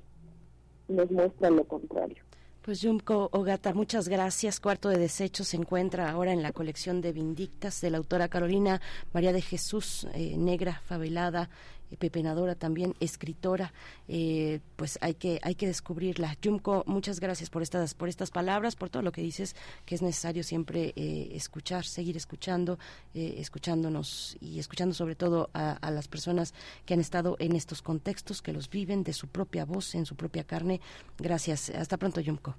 nos 0.87 1.11
muestra 1.11 1.49
lo 1.49 1.65
contrario. 1.65 2.23
Pues 2.63 2.79
Yumko 2.79 3.27
Ogata, 3.33 3.73
muchas 3.73 4.07
gracias. 4.07 4.61
Cuarto 4.61 4.87
de 4.87 4.97
Desechos 4.97 5.49
se 5.49 5.57
encuentra 5.57 6.09
ahora 6.09 6.31
en 6.31 6.41
la 6.41 6.53
colección 6.53 7.01
de 7.01 7.11
Vindictas 7.11 7.81
de 7.81 7.89
la 7.89 7.97
autora 7.97 8.29
Carolina 8.29 8.79
María 9.11 9.33
de 9.33 9.41
Jesús, 9.41 10.07
eh, 10.13 10.37
negra, 10.37 10.81
favelada, 10.85 11.49
pepenadora 11.97 12.55
también, 12.55 12.93
escritora. 12.99 13.73
Eh, 14.07 14.59
pues 14.75 14.97
hay 15.01 15.15
que 15.15 15.39
hay 15.43 15.55
que 15.55 15.67
descubrirla. 15.67 16.35
Yumko, 16.41 16.83
muchas 16.87 17.19
gracias 17.19 17.49
por 17.49 17.61
estas 17.61 17.93
por 17.93 18.09
estas 18.09 18.31
palabras, 18.31 18.75
por 18.75 18.89
todo 18.89 19.03
lo 19.03 19.11
que 19.11 19.21
dices, 19.21 19.55
que 19.85 19.95
es 19.95 20.01
necesario 20.01 20.43
siempre 20.43 20.93
escuchar, 20.95 21.85
seguir 21.85 22.17
escuchando, 22.17 22.77
escuchándonos 23.13 24.37
y 24.39 24.59
escuchando 24.59 24.93
sobre 24.93 25.15
todo 25.15 25.49
a, 25.53 25.73
a 25.73 25.91
las 25.91 26.07
personas 26.07 26.53
que 26.85 26.93
han 26.93 26.99
estado 26.99 27.35
en 27.39 27.55
estos 27.55 27.81
contextos, 27.81 28.41
que 28.41 28.53
los 28.53 28.69
viven 28.69 29.03
de 29.03 29.13
su 29.13 29.27
propia 29.27 29.65
voz, 29.65 29.95
en 29.95 30.05
su 30.05 30.15
propia 30.15 30.43
carne. 30.43 30.81
Gracias. 31.17 31.69
Hasta 31.69 31.97
pronto, 31.97 32.21
Yumko. 32.21 32.55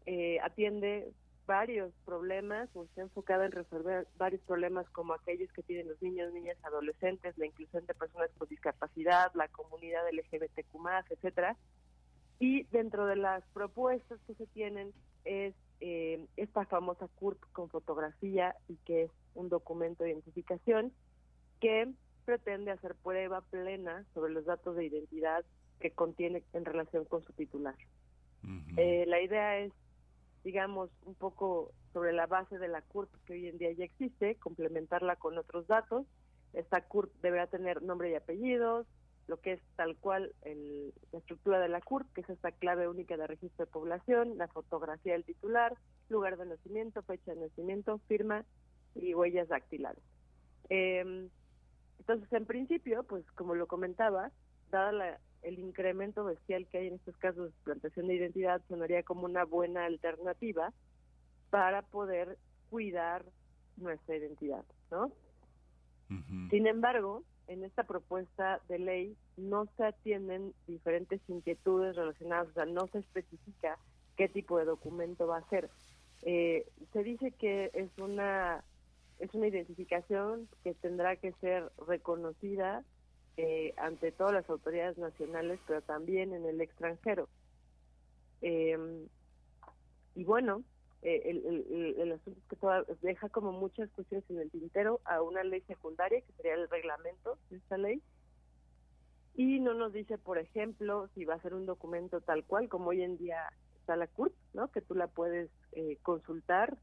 eh, 0.06 0.40
atiende 0.42 1.12
varios 1.46 1.94
problemas 2.06 2.70
o 2.74 2.84
está 2.84 3.02
enfocada 3.02 3.46
en 3.46 3.54
resolver 3.54 4.08
varios 4.18 4.42
problemas 4.42 4.90
como 4.90 5.14
aquellos 5.14 5.52
que 5.54 5.64
tienen 5.64 5.88
los 5.88 6.02
niños, 6.02 6.34
niñas, 6.34 6.58
adolescentes, 6.64 7.38
la 7.38 7.46
inclusión 7.46 7.86
de 7.86 7.94
personas 7.94 8.30
con 8.38 8.50
discapacidad, 8.50 9.32
la 9.34 9.48
comunidad 9.48 10.02
LGBTQ+, 10.12 10.78
etcétera, 11.10 11.56
y 12.40 12.64
dentro 12.66 13.06
de 13.06 13.16
las 13.16 13.44
propuestas 13.54 14.20
que 14.28 14.36
se 14.36 14.46
tienen 14.48 14.94
es 15.24 15.56
eh, 15.80 16.26
esta 16.36 16.66
famosa 16.66 17.08
CURP 17.16 17.42
con 17.52 17.70
fotografía 17.70 18.56
y 18.68 18.76
que 18.78 19.04
es 19.04 19.12
un 19.34 19.50
documento 19.50 20.04
de 20.04 20.12
identificación 20.12 20.92
que 21.60 21.92
pretende 22.26 22.72
hacer 22.72 22.96
prueba 22.96 23.42
plena 23.42 24.06
sobre 24.14 24.34
los 24.34 24.46
datos 24.46 24.76
de 24.76 24.86
identidad 24.86 25.46
que 25.80 25.92
contiene 25.92 26.44
en 26.54 26.66
relación 26.66 27.06
con 27.06 27.24
su 27.24 27.34
titular. 27.34 27.76
Eh, 28.78 29.06
la 29.08 29.22
idea 29.22 29.60
es, 29.60 29.74
digamos, 30.44 30.90
un 31.06 31.16
poco 31.16 31.72
sobre 31.94 32.14
la 32.14 32.28
base 32.28 32.58
de 32.58 32.68
la 32.68 32.82
CURP 32.82 33.10
que 33.26 33.34
hoy 33.34 33.48
en 33.48 33.58
día 33.58 33.72
ya 33.72 33.86
existe, 33.86 34.36
complementarla 34.36 35.16
con 35.16 35.38
otros 35.38 35.68
datos. 35.68 36.06
Esta 36.54 36.82
CURP 36.82 37.12
deberá 37.22 37.48
tener 37.48 37.82
nombre 37.82 38.12
y 38.12 38.16
apellidos, 38.16 38.88
lo 39.28 39.40
que 39.42 39.54
es 39.54 39.62
tal 39.76 39.98
cual 39.98 40.34
el, 40.44 40.94
la 41.12 41.20
estructura 41.20 41.60
de 41.60 41.70
la 41.70 41.82
CURP, 41.82 42.12
que 42.14 42.22
es 42.22 42.30
esta 42.30 42.52
clave 42.52 42.88
única 42.88 43.18
de 43.18 43.28
registro 43.28 43.66
de 43.66 43.72
población, 43.72 44.38
la 44.38 44.48
fotografía 44.48 45.14
del 45.14 45.26
titular, 45.26 45.76
lugar 46.10 46.38
de 46.38 46.46
nacimiento, 46.46 47.02
fecha 47.04 47.34
de 47.34 47.42
nacimiento, 47.42 48.00
firma 48.08 48.46
y 48.96 49.14
huellas 49.14 49.50
dactilares. 49.50 50.04
Eh, 50.70 51.30
entonces, 52.00 52.32
en 52.34 52.46
principio, 52.46 53.04
pues 53.04 53.30
como 53.32 53.56
lo 53.56 53.68
comentaba, 53.68 54.32
dada 54.72 55.20
el 55.44 55.60
incremento 55.60 56.24
bestial 56.24 56.68
que 56.68 56.80
hay 56.80 56.88
en 56.88 56.96
estos 56.96 57.18
casos 57.18 57.48
de 57.48 57.64
plantación 57.64 58.08
de 58.08 58.16
identidad, 58.16 58.62
sonaría 58.68 59.04
como 59.04 59.26
una 59.26 59.46
buena 59.46 59.86
alternativa 59.86 60.74
para 61.50 61.82
poder 61.84 62.38
cuidar 62.70 63.24
nuestra 63.78 64.18
identidad, 64.18 64.64
¿no? 64.92 65.12
Sin 66.50 66.68
embargo, 66.68 67.24
en 67.48 67.66
esta 67.66 67.84
propuesta 67.84 68.62
de 68.70 68.80
ley 68.80 69.18
no 69.36 69.68
se 69.76 69.84
atienden 69.84 70.54
diferentes 70.66 71.20
inquietudes 71.28 71.98
relacionadas, 71.98 72.48
o 72.48 72.54
sea, 72.54 72.66
no 72.66 72.88
se 72.88 73.00
especifica 73.00 73.78
qué 74.16 74.30
tipo 74.30 74.58
de 74.58 74.66
documento 74.66 75.28
va 75.28 75.38
a 75.40 75.50
ser. 75.50 75.70
Eh, 76.24 76.66
se 76.94 77.04
dice 77.04 77.32
que 77.32 77.72
es 77.74 77.90
una 77.98 78.64
es 79.20 79.34
una 79.34 79.48
identificación 79.48 80.48
que 80.64 80.74
tendrá 80.74 81.16
que 81.16 81.32
ser 81.34 81.72
reconocida 81.88 82.84
eh, 83.38 83.74
ante 83.78 84.12
todas 84.12 84.34
las 84.34 84.50
autoridades 84.50 84.98
nacionales, 84.98 85.60
pero 85.68 85.82
también 85.82 86.34
en 86.34 86.46
el 86.46 86.62
extranjero. 86.62 87.30
Em, 88.42 89.08
y 90.16 90.24
bueno, 90.24 90.64
eh, 91.02 91.22
el, 91.26 91.96
el, 92.00 92.12
asunto 92.12 92.40
es 92.40 92.98
que 92.98 93.08
deja 93.08 93.30
como 93.30 93.52
muchas 93.52 93.90
cuestiones 93.92 94.28
en 94.30 94.40
el 94.40 94.50
tintero 94.50 95.00
a 95.06 95.22
una 95.22 95.44
ley 95.44 95.62
secundaria, 95.62 96.22
que 96.22 96.34
sería 96.34 96.56
el 96.56 96.70
reglamento 96.70 97.38
de 97.50 97.58
esta 97.58 97.78
ley, 97.78 98.02
y 99.36 99.60
no 99.60 99.76
nos 99.76 99.94
dice, 99.94 100.18
por 100.18 100.40
ejemplo, 100.40 101.10
si 101.14 101.24
va 101.24 101.36
a 101.36 101.42
ser 101.42 101.54
un 101.54 101.68
documento 101.68 102.22
tal 102.22 102.44
cual, 102.44 102.70
como 102.70 102.90
hoy 102.90 103.04
en 103.04 103.18
día 103.18 103.54
está 103.80 103.96
la 103.96 104.08
CURP, 104.08 104.34
¿no? 104.54 104.70
que 104.72 104.82
tú 104.82 104.96
la 104.96 105.06
puedes 105.06 105.52
eh, 105.74 105.98
consultar 106.02 106.76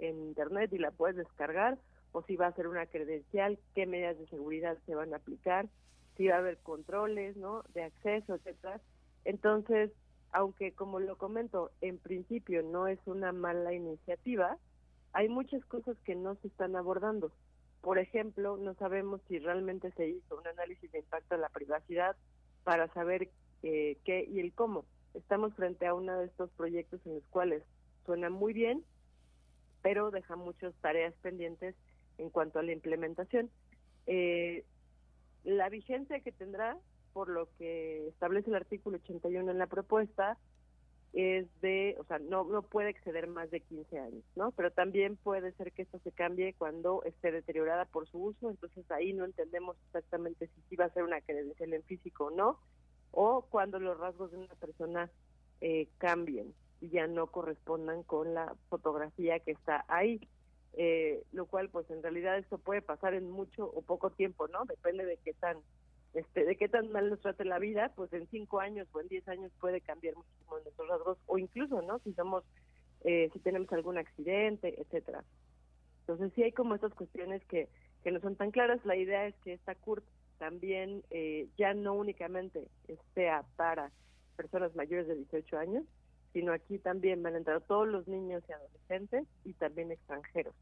en 0.00 0.20
internet 0.20 0.72
y 0.72 0.78
la 0.78 0.90
puedes 0.90 1.16
descargar, 1.16 1.78
o 2.12 2.22
si 2.22 2.36
va 2.36 2.48
a 2.48 2.54
ser 2.54 2.66
una 2.66 2.86
credencial, 2.86 3.58
qué 3.74 3.86
medidas 3.86 4.18
de 4.18 4.26
seguridad 4.26 4.76
se 4.86 4.94
van 4.94 5.12
a 5.12 5.18
aplicar, 5.18 5.68
si 6.16 6.26
va 6.26 6.36
a 6.36 6.38
haber 6.38 6.58
controles, 6.58 7.36
¿no? 7.36 7.62
De 7.74 7.84
acceso, 7.84 8.34
etcétera. 8.34 8.80
Entonces, 9.24 9.90
aunque 10.32 10.72
como 10.72 11.00
lo 11.00 11.16
comento, 11.16 11.70
en 11.80 11.98
principio 11.98 12.62
no 12.62 12.86
es 12.88 12.98
una 13.06 13.32
mala 13.32 13.72
iniciativa, 13.72 14.56
hay 15.12 15.28
muchas 15.28 15.64
cosas 15.64 15.96
que 16.04 16.14
no 16.14 16.36
se 16.36 16.48
están 16.48 16.76
abordando. 16.76 17.32
Por 17.80 17.98
ejemplo, 17.98 18.56
no 18.56 18.74
sabemos 18.74 19.20
si 19.28 19.38
realmente 19.38 19.90
se 19.92 20.08
hizo 20.08 20.38
un 20.38 20.46
análisis 20.46 20.90
de 20.92 20.98
impacto 20.98 21.34
a 21.34 21.38
la 21.38 21.48
privacidad 21.48 22.16
para 22.64 22.88
saber 22.92 23.30
eh, 23.62 23.98
qué 24.04 24.24
y 24.24 24.40
el 24.40 24.52
cómo. 24.52 24.84
Estamos 25.14 25.54
frente 25.54 25.86
a 25.86 25.94
uno 25.94 26.18
de 26.18 26.26
estos 26.26 26.50
proyectos 26.50 27.00
en 27.06 27.14
los 27.14 27.24
cuales 27.30 27.62
suena 28.04 28.30
muy 28.30 28.52
bien, 28.52 28.84
pero 29.82 30.10
deja 30.10 30.36
muchas 30.36 30.74
tareas 30.80 31.14
pendientes 31.22 31.74
en 32.18 32.30
cuanto 32.30 32.58
a 32.58 32.62
la 32.62 32.72
implementación. 32.72 33.50
Eh, 34.06 34.64
la 35.44 35.68
vigencia 35.68 36.20
que 36.20 36.32
tendrá, 36.32 36.76
por 37.12 37.28
lo 37.28 37.48
que 37.56 38.08
establece 38.08 38.50
el 38.50 38.56
artículo 38.56 38.98
81 38.98 39.50
en 39.50 39.58
la 39.58 39.66
propuesta, 39.66 40.38
es 41.12 41.48
de, 41.60 41.96
o 41.98 42.04
sea, 42.04 42.20
no, 42.20 42.44
no 42.44 42.62
puede 42.62 42.90
exceder 42.90 43.26
más 43.26 43.50
de 43.50 43.60
15 43.60 43.98
años, 43.98 44.24
¿no? 44.36 44.52
Pero 44.52 44.70
también 44.70 45.16
puede 45.16 45.52
ser 45.52 45.72
que 45.72 45.82
esto 45.82 45.98
se 46.04 46.12
cambie 46.12 46.54
cuando 46.54 47.02
esté 47.04 47.32
deteriorada 47.32 47.84
por 47.86 48.06
su 48.06 48.22
uso, 48.22 48.48
entonces 48.48 48.88
ahí 48.92 49.12
no 49.12 49.24
entendemos 49.24 49.76
exactamente 49.86 50.48
si 50.68 50.76
va 50.76 50.84
a 50.84 50.92
ser 50.92 51.02
una 51.02 51.20
credencial 51.20 51.72
en 51.72 51.82
físico 51.82 52.26
o 52.26 52.30
no, 52.30 52.60
o 53.10 53.42
cuando 53.50 53.80
los 53.80 53.98
rasgos 53.98 54.30
de 54.30 54.38
una 54.38 54.54
persona 54.54 55.10
eh, 55.60 55.88
cambien 55.98 56.54
y 56.80 56.88
ya 56.88 57.06
no 57.06 57.26
correspondan 57.28 58.02
con 58.02 58.34
la 58.34 58.54
fotografía 58.68 59.38
que 59.40 59.52
está 59.52 59.84
ahí. 59.88 60.20
Eh, 60.74 61.24
lo 61.32 61.46
cual 61.46 61.68
pues 61.68 61.90
en 61.90 62.00
realidad 62.00 62.38
esto 62.38 62.56
puede 62.56 62.80
pasar 62.80 63.14
en 63.14 63.28
mucho 63.28 63.66
o 63.66 63.82
poco 63.82 64.10
tiempo, 64.10 64.46
¿no? 64.46 64.64
Depende 64.66 65.04
de 65.04 65.16
qué 65.16 65.32
tan 65.34 65.56
este, 66.14 66.44
de 66.44 66.56
qué 66.56 66.68
tan 66.68 66.90
mal 66.90 67.08
nos 67.08 67.20
trate 67.20 67.44
la 67.44 67.58
vida, 67.58 67.92
pues 67.94 68.12
en 68.12 68.26
cinco 68.28 68.60
años 68.60 68.88
o 68.92 69.00
en 69.00 69.08
diez 69.08 69.26
años 69.28 69.52
puede 69.60 69.80
cambiar 69.80 70.16
muchísimo 70.16 70.58
nuestros 70.58 70.88
rasgos, 70.88 71.18
o 71.26 71.38
incluso, 71.38 71.82
¿no? 71.82 71.98
Si 72.00 72.12
somos, 72.14 72.44
eh, 73.04 73.30
si 73.32 73.38
tenemos 73.38 73.72
algún 73.72 73.96
accidente, 73.98 74.80
etcétera. 74.80 75.24
Entonces 76.00 76.32
sí 76.34 76.42
hay 76.42 76.52
como 76.52 76.74
estas 76.74 76.94
cuestiones 76.94 77.44
que, 77.44 77.68
que 78.02 78.10
no 78.10 78.20
son 78.20 78.34
tan 78.34 78.50
claras. 78.50 78.84
La 78.84 78.96
idea 78.96 79.26
es 79.26 79.36
que 79.44 79.52
esta 79.52 79.76
CURP 79.76 80.04
también 80.38 81.04
eh, 81.10 81.46
ya 81.56 81.74
no 81.74 81.94
únicamente 81.94 82.66
sea 83.14 83.44
para 83.56 83.92
personas 84.36 84.74
mayores 84.74 85.06
de 85.06 85.14
18 85.14 85.58
años, 85.58 85.84
sino 86.32 86.52
aquí 86.52 86.78
también 86.78 87.22
van 87.22 87.34
a 87.34 87.38
entrar 87.38 87.60
todos 87.62 87.88
los 87.88 88.06
niños 88.06 88.42
y 88.48 88.52
adolescentes 88.52 89.26
y 89.44 89.52
también 89.54 89.90
extranjeros. 89.90 90.54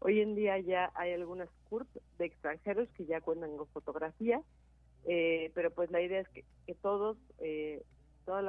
Hoy 0.00 0.20
en 0.20 0.34
día 0.34 0.58
ya 0.58 0.90
hay 0.94 1.12
algunas 1.12 1.48
CURP 1.68 1.88
de 2.18 2.26
extranjeros 2.26 2.88
que 2.90 3.06
ya 3.06 3.20
cuentan 3.20 3.56
con 3.56 3.66
fotografía, 3.68 4.42
eh, 5.06 5.50
pero 5.54 5.70
pues 5.70 5.90
la 5.90 6.02
idea 6.02 6.20
es 6.20 6.28
que, 6.28 6.44
todos, 6.82 7.16
eh, 7.38 7.82
todos 8.24 8.44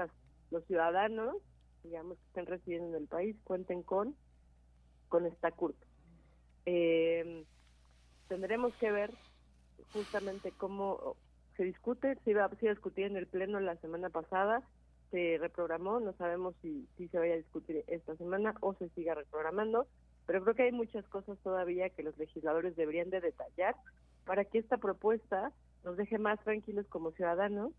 los 0.51 0.65
ciudadanos, 0.65 1.37
digamos, 1.83 2.17
que 2.17 2.27
estén 2.27 2.45
residiendo 2.45 2.89
en 2.97 3.03
el 3.03 3.07
país, 3.07 3.35
cuenten 3.43 3.83
con, 3.83 4.15
con 5.07 5.25
esta 5.25 5.51
CURP. 5.51 5.75
Eh, 6.65 7.45
tendremos 8.27 8.73
que 8.75 8.91
ver 8.91 9.11
justamente 9.93 10.51
cómo 10.51 11.15
se 11.55 11.63
discute, 11.63 12.17
se 12.23 12.31
iba, 12.31 12.45
a 12.45 12.49
discutir 12.49 13.05
en 13.05 13.17
el 13.17 13.27
Pleno 13.27 13.59
la 13.59 13.77
semana 13.77 14.09
pasada, 14.09 14.61
se 15.11 15.37
reprogramó, 15.39 15.99
no 15.99 16.13
sabemos 16.13 16.55
si, 16.61 16.87
si 16.97 17.07
se 17.07 17.19
vaya 17.19 17.33
a 17.33 17.37
discutir 17.37 17.83
esta 17.87 18.15
semana 18.15 18.55
o 18.61 18.73
se 18.75 18.89
siga 18.89 19.15
reprogramando, 19.15 19.87
pero 20.25 20.41
creo 20.43 20.55
que 20.55 20.63
hay 20.63 20.71
muchas 20.71 21.05
cosas 21.07 21.37
todavía 21.39 21.89
que 21.89 22.03
los 22.03 22.17
legisladores 22.17 22.75
deberían 22.75 23.09
de 23.09 23.21
detallar 23.21 23.75
para 24.25 24.45
que 24.45 24.59
esta 24.59 24.77
propuesta 24.77 25.51
nos 25.83 25.97
deje 25.97 26.17
más 26.17 26.39
tranquilos 26.43 26.87
como 26.87 27.11
ciudadanos 27.11 27.71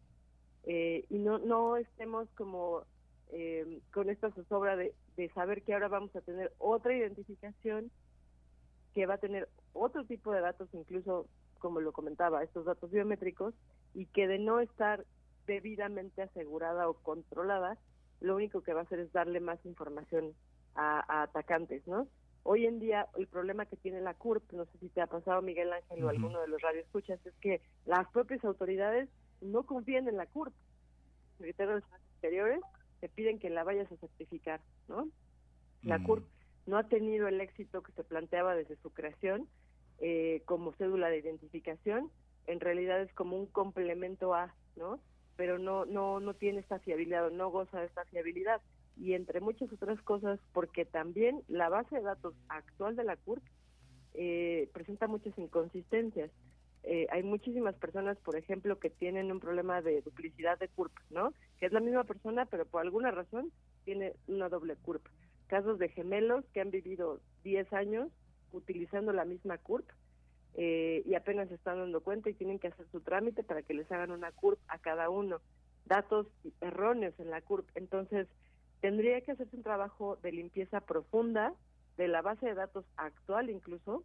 eh, 0.65 1.05
y 1.11 1.19
no, 1.19 1.39
no 1.39 1.77
estemos 1.77 2.29
como 2.37 2.83
eh, 3.31 3.81
con 3.93 4.09
esta 4.11 4.31
zozobra 4.31 4.77
de, 4.77 4.95
de 5.17 5.29
saber 5.31 5.63
que 5.63 5.75
ahora 5.75 5.89
vamos 5.89 6.15
a 6.15 6.21
tener 6.21 6.53
otra 6.59 6.95
identificación 6.95 7.91
que 8.95 9.07
va 9.07 9.15
a 9.15 9.19
tener 9.19 9.49
otro 9.73 10.05
tipo 10.05 10.33
de 10.33 10.41
datos, 10.41 10.69
incluso 10.73 11.27
como 11.59 11.81
lo 11.81 11.93
comentaba, 11.93 12.43
estos 12.43 12.65
datos 12.65 12.91
biométricos, 12.91 13.55
y 13.95 14.07
que 14.07 14.27
de 14.27 14.39
no 14.39 14.61
estar 14.61 15.05
debidamente 15.47 16.23
asegurada 16.23 16.89
o 16.89 16.95
controlada, 16.95 17.79
lo 18.21 18.37
único 18.37 18.63
que 18.63 18.75
va 18.75 18.81
a 18.81 18.85
hacer 18.85 19.01
es 19.01 19.13
darle 19.13 19.41
más 19.41 19.65
información 19.65 20.35
a, 20.75 21.23
atacantes, 21.23 21.87
¿no? 21.87 22.09
Hoy 22.43 22.67
en 22.67 22.79
día 22.79 23.09
el 23.17 23.27
problema 23.27 23.67
que 23.67 23.77
tiene 23.77 24.01
la 24.01 24.15
CURP, 24.15 24.53
no 24.53 24.67
sé 24.67 24.79
si 24.79 24.89
te 24.89 25.01
ha 25.01 25.07
pasado 25.07 25.43
Miguel 25.43 25.73
Ángel 25.73 26.05
o 26.05 26.09
alguno 26.09 26.41
de 26.41 26.49
los 26.49 26.63
radioescuchas, 26.63 27.25
es 27.27 27.35
que 27.41 27.61
las 27.87 28.09
propias 28.11 28.45
autoridades 28.45 29.09
no 29.41 29.65
confían 29.65 30.07
en 30.07 30.17
la 30.17 30.27
CURP. 30.27 30.55
Secretarios 31.39 31.83
Exteriores 32.13 32.61
te 33.01 33.09
piden 33.09 33.39
que 33.39 33.51
la 33.51 33.65
vayas 33.65 33.91
a 33.91 33.97
certificar, 33.97 34.61
¿no? 34.89 35.09
La 35.83 36.03
CURP 36.03 36.25
no 36.67 36.79
ha 36.79 36.85
tenido 36.85 37.29
el 37.29 37.41
éxito 37.41 37.83
que 37.83 37.93
se 37.93 38.05
planteaba 38.05 38.55
desde 38.55 38.77
su 38.77 38.91
creación 38.91 39.49
eh, 39.99 40.43
como 40.45 40.73
cédula 40.75 41.09
de 41.09 41.19
identificación, 41.19 42.11
en 42.47 42.61
realidad 42.61 43.01
es 43.01 43.13
como 43.15 43.37
un 43.37 43.47
complemento 43.47 44.35
a, 44.35 44.55
¿no? 44.77 45.01
Pero 45.37 45.59
no, 45.59 45.85
no, 45.85 46.21
no 46.21 46.35
tiene 46.35 46.61
esta 46.61 46.79
fiabilidad, 46.79 47.31
no 47.31 47.51
goza 47.51 47.81
de 47.81 47.87
esta 47.87 48.05
fiabilidad. 48.07 48.61
Y 48.97 49.13
entre 49.13 49.41
muchas 49.41 49.71
otras 49.73 50.01
cosas, 50.03 50.41
porque 50.53 50.85
también 50.85 51.43
la 51.49 51.69
base 51.69 51.97
de 51.97 52.03
datos 52.03 52.35
actual 52.49 52.97
de 52.97 53.05
la 53.05 53.17
CURP 53.17 53.43
eh, 54.15 54.71
presenta 54.73 55.07
muchas 55.07 55.37
inconsistencias. 55.39 56.31
Eh, 56.83 57.07
hay 57.11 57.23
muchísimas 57.23 57.75
personas, 57.75 58.17
por 58.19 58.37
ejemplo, 58.37 58.79
que 58.79 58.91
tienen 58.91 59.31
un 59.31 59.41
problema 59.41 59.83
de 59.83 60.01
duplicidad 60.03 60.59
de 60.59 60.69
CURP, 60.69 60.93
¿no? 61.11 61.35
Que 61.59 61.67
es 61.67 61.73
la 61.73 61.81
misma 61.81 62.05
persona, 62.05 62.47
pero 62.47 62.65
por 62.65 62.81
alguna 62.81 63.11
razón 63.11 63.53
tiene 63.85 64.15
una 64.29 64.49
doble 64.49 64.77
CURP. 64.77 65.05
Casos 65.49 65.79
de 65.79 65.89
gemelos 65.91 66.45
que 66.55 66.61
han 66.61 66.71
vivido 66.71 67.21
10 67.45 67.73
años 67.73 68.09
utilizando 68.53 69.13
la 69.13 69.25
misma 69.25 69.59
CURP 69.59 69.87
eh, 70.59 71.03
y 71.05 71.15
apenas 71.15 71.49
se 71.49 71.55
están 71.55 71.79
dando 71.79 72.01
cuenta 72.01 72.31
y 72.31 72.35
tienen 72.35 72.59
que 72.59 72.69
hacer 72.69 72.87
su 72.91 73.01
trámite 73.01 73.43
para 73.43 73.63
que 73.63 73.75
les 73.75 73.91
hagan 73.93 74.11
una 74.11 74.33
CURP 74.33 74.59
a 74.69 74.79
cada 74.79 75.11
uno. 75.11 75.41
Datos 75.85 76.27
erróneos 76.63 77.15
en 77.21 77.31
la 77.31 77.43
CURP. 77.43 77.69
Entonces, 77.75 78.27
tendría 78.81 79.21
que 79.21 79.33
hacerse 79.33 79.55
un 79.55 79.63
trabajo 79.63 80.17
de 80.17 80.33
limpieza 80.33 80.81
profunda 80.81 81.53
de 81.99 82.09
la 82.09 82.23
base 82.23 82.47
de 82.47 82.55
datos 82.55 82.87
actual 82.97 83.51
incluso 83.51 84.03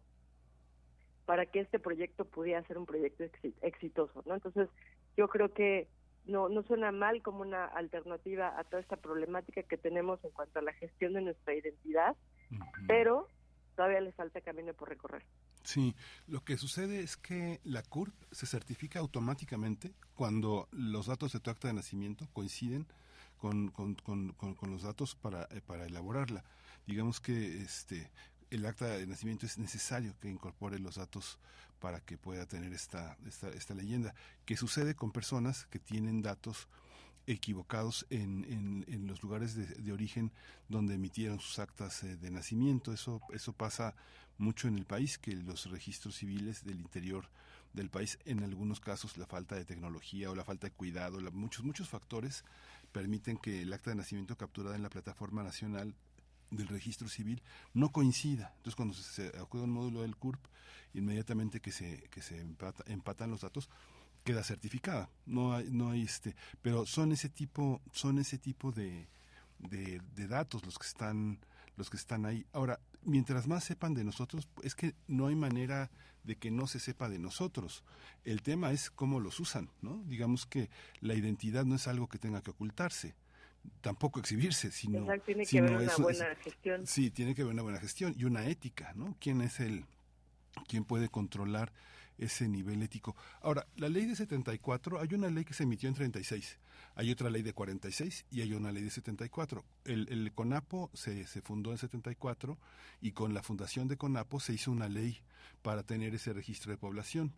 para 1.24 1.46
que 1.46 1.60
este 1.60 1.78
proyecto 1.78 2.26
pudiera 2.26 2.62
ser 2.64 2.76
un 2.76 2.86
proyecto 2.86 3.24
exitoso, 3.62 4.22
¿no? 4.26 4.34
Entonces, 4.34 4.68
yo 5.16 5.28
creo 5.28 5.52
que 5.54 5.88
no 6.24 6.48
no 6.48 6.62
suena 6.64 6.92
mal 6.92 7.22
como 7.22 7.40
una 7.40 7.64
alternativa 7.64 8.58
a 8.58 8.64
toda 8.64 8.80
esta 8.80 8.96
problemática 8.96 9.62
que 9.62 9.76
tenemos 9.78 10.22
en 10.24 10.30
cuanto 10.30 10.58
a 10.58 10.62
la 10.62 10.72
gestión 10.74 11.14
de 11.14 11.22
nuestra 11.22 11.54
identidad, 11.54 12.16
pero 12.86 13.28
todavía 13.74 14.00
le 14.00 14.12
falta 14.12 14.40
camino 14.40 14.74
por 14.74 14.88
recorrer. 14.88 15.22
Sí, 15.64 15.94
lo 16.26 16.44
que 16.44 16.58
sucede 16.58 17.02
es 17.02 17.16
que 17.16 17.60
la 17.64 17.82
CURP 17.82 18.14
se 18.32 18.46
certifica 18.46 18.98
automáticamente 18.98 19.94
cuando 20.14 20.68
los 20.72 21.06
datos 21.06 21.32
de 21.32 21.40
tu 21.40 21.50
acta 21.50 21.68
de 21.68 21.74
nacimiento 21.74 22.28
coinciden 22.32 22.86
con, 23.38 23.68
con, 23.68 23.94
con, 23.94 24.32
con 24.32 24.70
los 24.70 24.82
datos 24.82 25.14
para, 25.14 25.44
eh, 25.50 25.60
para 25.64 25.86
elaborarla. 25.86 26.44
Digamos 26.86 27.20
que 27.20 27.62
este 27.62 28.10
el 28.50 28.66
acta 28.66 28.86
de 28.86 29.06
nacimiento 29.06 29.46
es 29.46 29.56
necesario 29.56 30.14
que 30.20 30.28
incorpore 30.28 30.78
los 30.78 30.96
datos 30.96 31.38
para 31.80 32.00
que 32.00 32.18
pueda 32.18 32.44
tener 32.44 32.72
esta, 32.74 33.16
esta, 33.26 33.48
esta 33.48 33.74
leyenda. 33.74 34.14
¿Qué 34.44 34.58
sucede 34.58 34.94
con 34.94 35.10
personas 35.10 35.64
que 35.70 35.78
tienen 35.78 36.20
datos 36.20 36.68
equivocados 37.26 38.06
en, 38.10 38.84
en, 38.88 39.06
los 39.06 39.22
lugares 39.22 39.54
de, 39.54 39.92
origen 39.92 40.32
donde 40.68 40.94
emitieron 40.94 41.40
sus 41.40 41.58
actas 41.58 42.02
eh, 42.02 42.16
de 42.16 42.30
nacimiento. 42.30 42.92
Eso, 42.92 43.20
eso 43.32 43.52
pasa 43.52 43.94
mucho 44.42 44.68
en 44.68 44.76
el 44.76 44.84
país, 44.84 45.18
que 45.18 45.34
los 45.34 45.70
registros 45.70 46.16
civiles 46.16 46.64
del 46.64 46.80
interior 46.80 47.28
del 47.72 47.88
país, 47.88 48.18
en 48.26 48.42
algunos 48.42 48.80
casos 48.80 49.16
la 49.16 49.26
falta 49.26 49.54
de 49.54 49.64
tecnología 49.64 50.30
o 50.30 50.34
la 50.34 50.44
falta 50.44 50.66
de 50.66 50.72
cuidado, 50.72 51.18
muchos, 51.32 51.64
muchos 51.64 51.88
factores 51.88 52.44
permiten 52.92 53.38
que 53.38 53.62
el 53.62 53.72
acta 53.72 53.90
de 53.90 53.96
nacimiento 53.96 54.36
capturada 54.36 54.76
en 54.76 54.82
la 54.82 54.90
plataforma 54.90 55.42
nacional 55.42 55.94
del 56.50 56.68
registro 56.68 57.08
civil 57.08 57.42
no 57.72 57.90
coincida. 57.90 58.52
Entonces, 58.56 58.76
cuando 58.76 58.94
se, 58.94 59.28
acude 59.40 59.62
a 59.62 59.64
un 59.64 59.70
módulo 59.70 60.02
del 60.02 60.16
CURP, 60.16 60.44
inmediatamente 60.92 61.60
que 61.60 61.72
se, 61.72 62.02
que 62.10 62.20
se 62.20 62.38
empatan 62.86 63.30
los 63.30 63.40
datos, 63.40 63.70
queda 64.24 64.44
certificada. 64.44 65.08
No 65.26 65.54
hay, 65.54 65.70
no 65.70 65.90
hay 65.90 66.02
este, 66.02 66.36
pero 66.60 66.86
son 66.86 67.12
ese 67.12 67.28
tipo, 67.28 67.80
son 67.92 68.18
ese 68.18 68.38
tipo 68.38 68.70
de, 68.72 69.08
de, 69.58 70.28
datos 70.28 70.64
los 70.64 70.78
que 70.78 70.86
están, 70.86 71.38
los 71.76 71.90
que 71.90 71.96
están 71.96 72.26
ahí. 72.26 72.44
Ahora, 72.52 72.78
mientras 73.04 73.46
más 73.46 73.64
sepan 73.64 73.94
de 73.94 74.04
nosotros, 74.04 74.48
es 74.62 74.74
que 74.74 74.94
no 75.08 75.26
hay 75.26 75.36
manera 75.36 75.90
de 76.24 76.36
que 76.36 76.50
no 76.50 76.66
se 76.66 76.78
sepa 76.78 77.08
de 77.08 77.18
nosotros. 77.18 77.82
El 78.24 78.42
tema 78.42 78.72
es 78.72 78.90
cómo 78.90 79.20
los 79.20 79.40
usan, 79.40 79.70
¿no? 79.80 80.02
Digamos 80.06 80.46
que 80.46 80.70
la 81.00 81.14
identidad 81.14 81.64
no 81.64 81.74
es 81.74 81.88
algo 81.88 82.08
que 82.08 82.18
tenga 82.18 82.42
que 82.42 82.50
ocultarse 82.50 83.14
tampoco 83.80 84.20
exhibirse, 84.20 84.70
sino, 84.70 85.06
tiene 85.24 85.46
que 85.46 85.58
haber 85.58 85.72
una 85.72 85.96
buena 85.96 86.34
gestión. 86.36 86.86
Sí, 86.86 87.10
tiene 87.10 87.34
que 87.34 87.42
haber 87.42 87.54
una 87.54 87.62
buena 87.62 87.78
gestión 87.78 88.14
y 88.16 88.24
una 88.24 88.46
ética, 88.46 88.92
¿no? 88.94 89.16
¿Quién 89.20 89.40
es 89.40 89.60
el 89.60 89.84
quién 90.68 90.84
puede 90.84 91.08
controlar 91.08 91.72
ese 92.22 92.48
nivel 92.48 92.82
ético. 92.82 93.16
Ahora, 93.40 93.66
la 93.76 93.88
ley 93.88 94.06
de 94.06 94.16
74, 94.16 95.00
hay 95.00 95.14
una 95.14 95.28
ley 95.28 95.44
que 95.44 95.54
se 95.54 95.64
emitió 95.64 95.88
en 95.88 95.94
36, 95.94 96.58
hay 96.94 97.10
otra 97.10 97.30
ley 97.30 97.42
de 97.42 97.52
46 97.52 98.26
y 98.30 98.40
hay 98.42 98.52
una 98.52 98.72
ley 98.72 98.82
de 98.82 98.90
74. 98.90 99.64
El, 99.84 100.08
el 100.10 100.32
CONAPO 100.32 100.90
se, 100.94 101.26
se 101.26 101.40
fundó 101.42 101.72
en 101.72 101.78
74 101.78 102.58
y 103.00 103.12
con 103.12 103.34
la 103.34 103.42
fundación 103.42 103.88
de 103.88 103.96
CONAPO 103.96 104.40
se 104.40 104.54
hizo 104.54 104.70
una 104.70 104.88
ley 104.88 105.18
para 105.62 105.82
tener 105.82 106.14
ese 106.14 106.32
registro 106.32 106.70
de 106.70 106.78
población. 106.78 107.32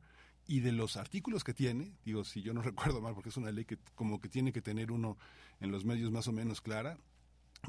Y 0.47 0.61
de 0.61 0.73
los 0.73 0.99
artículos 0.99 1.43
que 1.43 1.55
tiene, 1.55 1.93
digo, 2.05 2.25
si 2.25 2.43
yo 2.43 2.53
no 2.53 2.63
recuerdo 2.63 3.01
mal, 3.01 3.15
porque 3.15 3.31
es 3.31 3.37
una 3.37 3.51
ley 3.51 3.65
que 3.65 3.79
como 3.95 4.21
que 4.21 4.29
tiene 4.29 4.53
que 4.53 4.61
tener 4.61 4.91
uno 4.93 5.17
en 5.61 5.71
los 5.71 5.85
medios 5.85 6.11
más 6.11 6.29
o 6.29 6.33
menos 6.33 6.61
clara, 6.61 6.99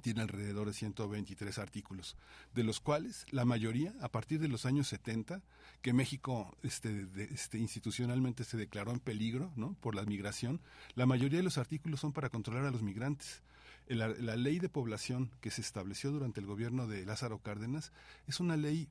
tiene 0.02 0.22
alrededor 0.22 0.68
de 0.68 0.74
123 0.74 1.58
artículos, 1.58 2.16
de 2.54 2.64
los 2.64 2.80
cuales 2.80 3.26
la 3.32 3.46
mayoría, 3.46 3.94
a 4.02 4.10
partir 4.10 4.40
de 4.40 4.48
los 4.48 4.66
años 4.66 4.88
70, 4.88 5.42
que 5.82 5.94
México 5.94 6.56
este, 6.64 7.08
este, 7.32 7.58
institucionalmente 7.58 8.44
se 8.44 8.58
declaró 8.58 8.92
en 8.92 9.00
peligro 9.00 9.52
¿no? 9.56 9.76
por 9.82 9.96
la 9.96 10.04
migración, 10.06 10.62
la 10.96 11.06
mayoría 11.06 11.38
de 11.38 11.44
los 11.44 11.58
artículos 11.58 12.00
son 12.00 12.14
para 12.14 12.30
controlar 12.30 12.66
a 12.66 12.72
los 12.72 12.82
migrantes. 12.82 13.42
La, 13.88 14.08
la 14.08 14.36
ley 14.36 14.58
de 14.58 14.68
población 14.68 15.32
que 15.42 15.52
se 15.52 15.62
estableció 15.62 16.12
durante 16.12 16.40
el 16.40 16.48
gobierno 16.48 16.88
de 16.88 17.06
Lázaro 17.06 17.38
Cárdenas 17.38 17.92
es 18.28 18.40
una 18.40 18.58
ley 18.58 18.90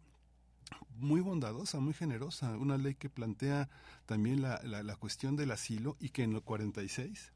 muy 0.96 1.20
bondadosa, 1.20 1.80
muy 1.80 1.94
generosa, 1.94 2.56
una 2.56 2.78
ley 2.78 2.94
que 2.94 3.10
plantea 3.10 3.68
también 4.06 4.40
la, 4.40 4.60
la, 4.62 4.82
la 4.82 4.96
cuestión 4.96 5.36
del 5.36 5.50
asilo 5.50 5.96
y 6.00 6.10
que 6.10 6.22
en 6.22 6.34
el 6.34 6.42
46 6.42 7.33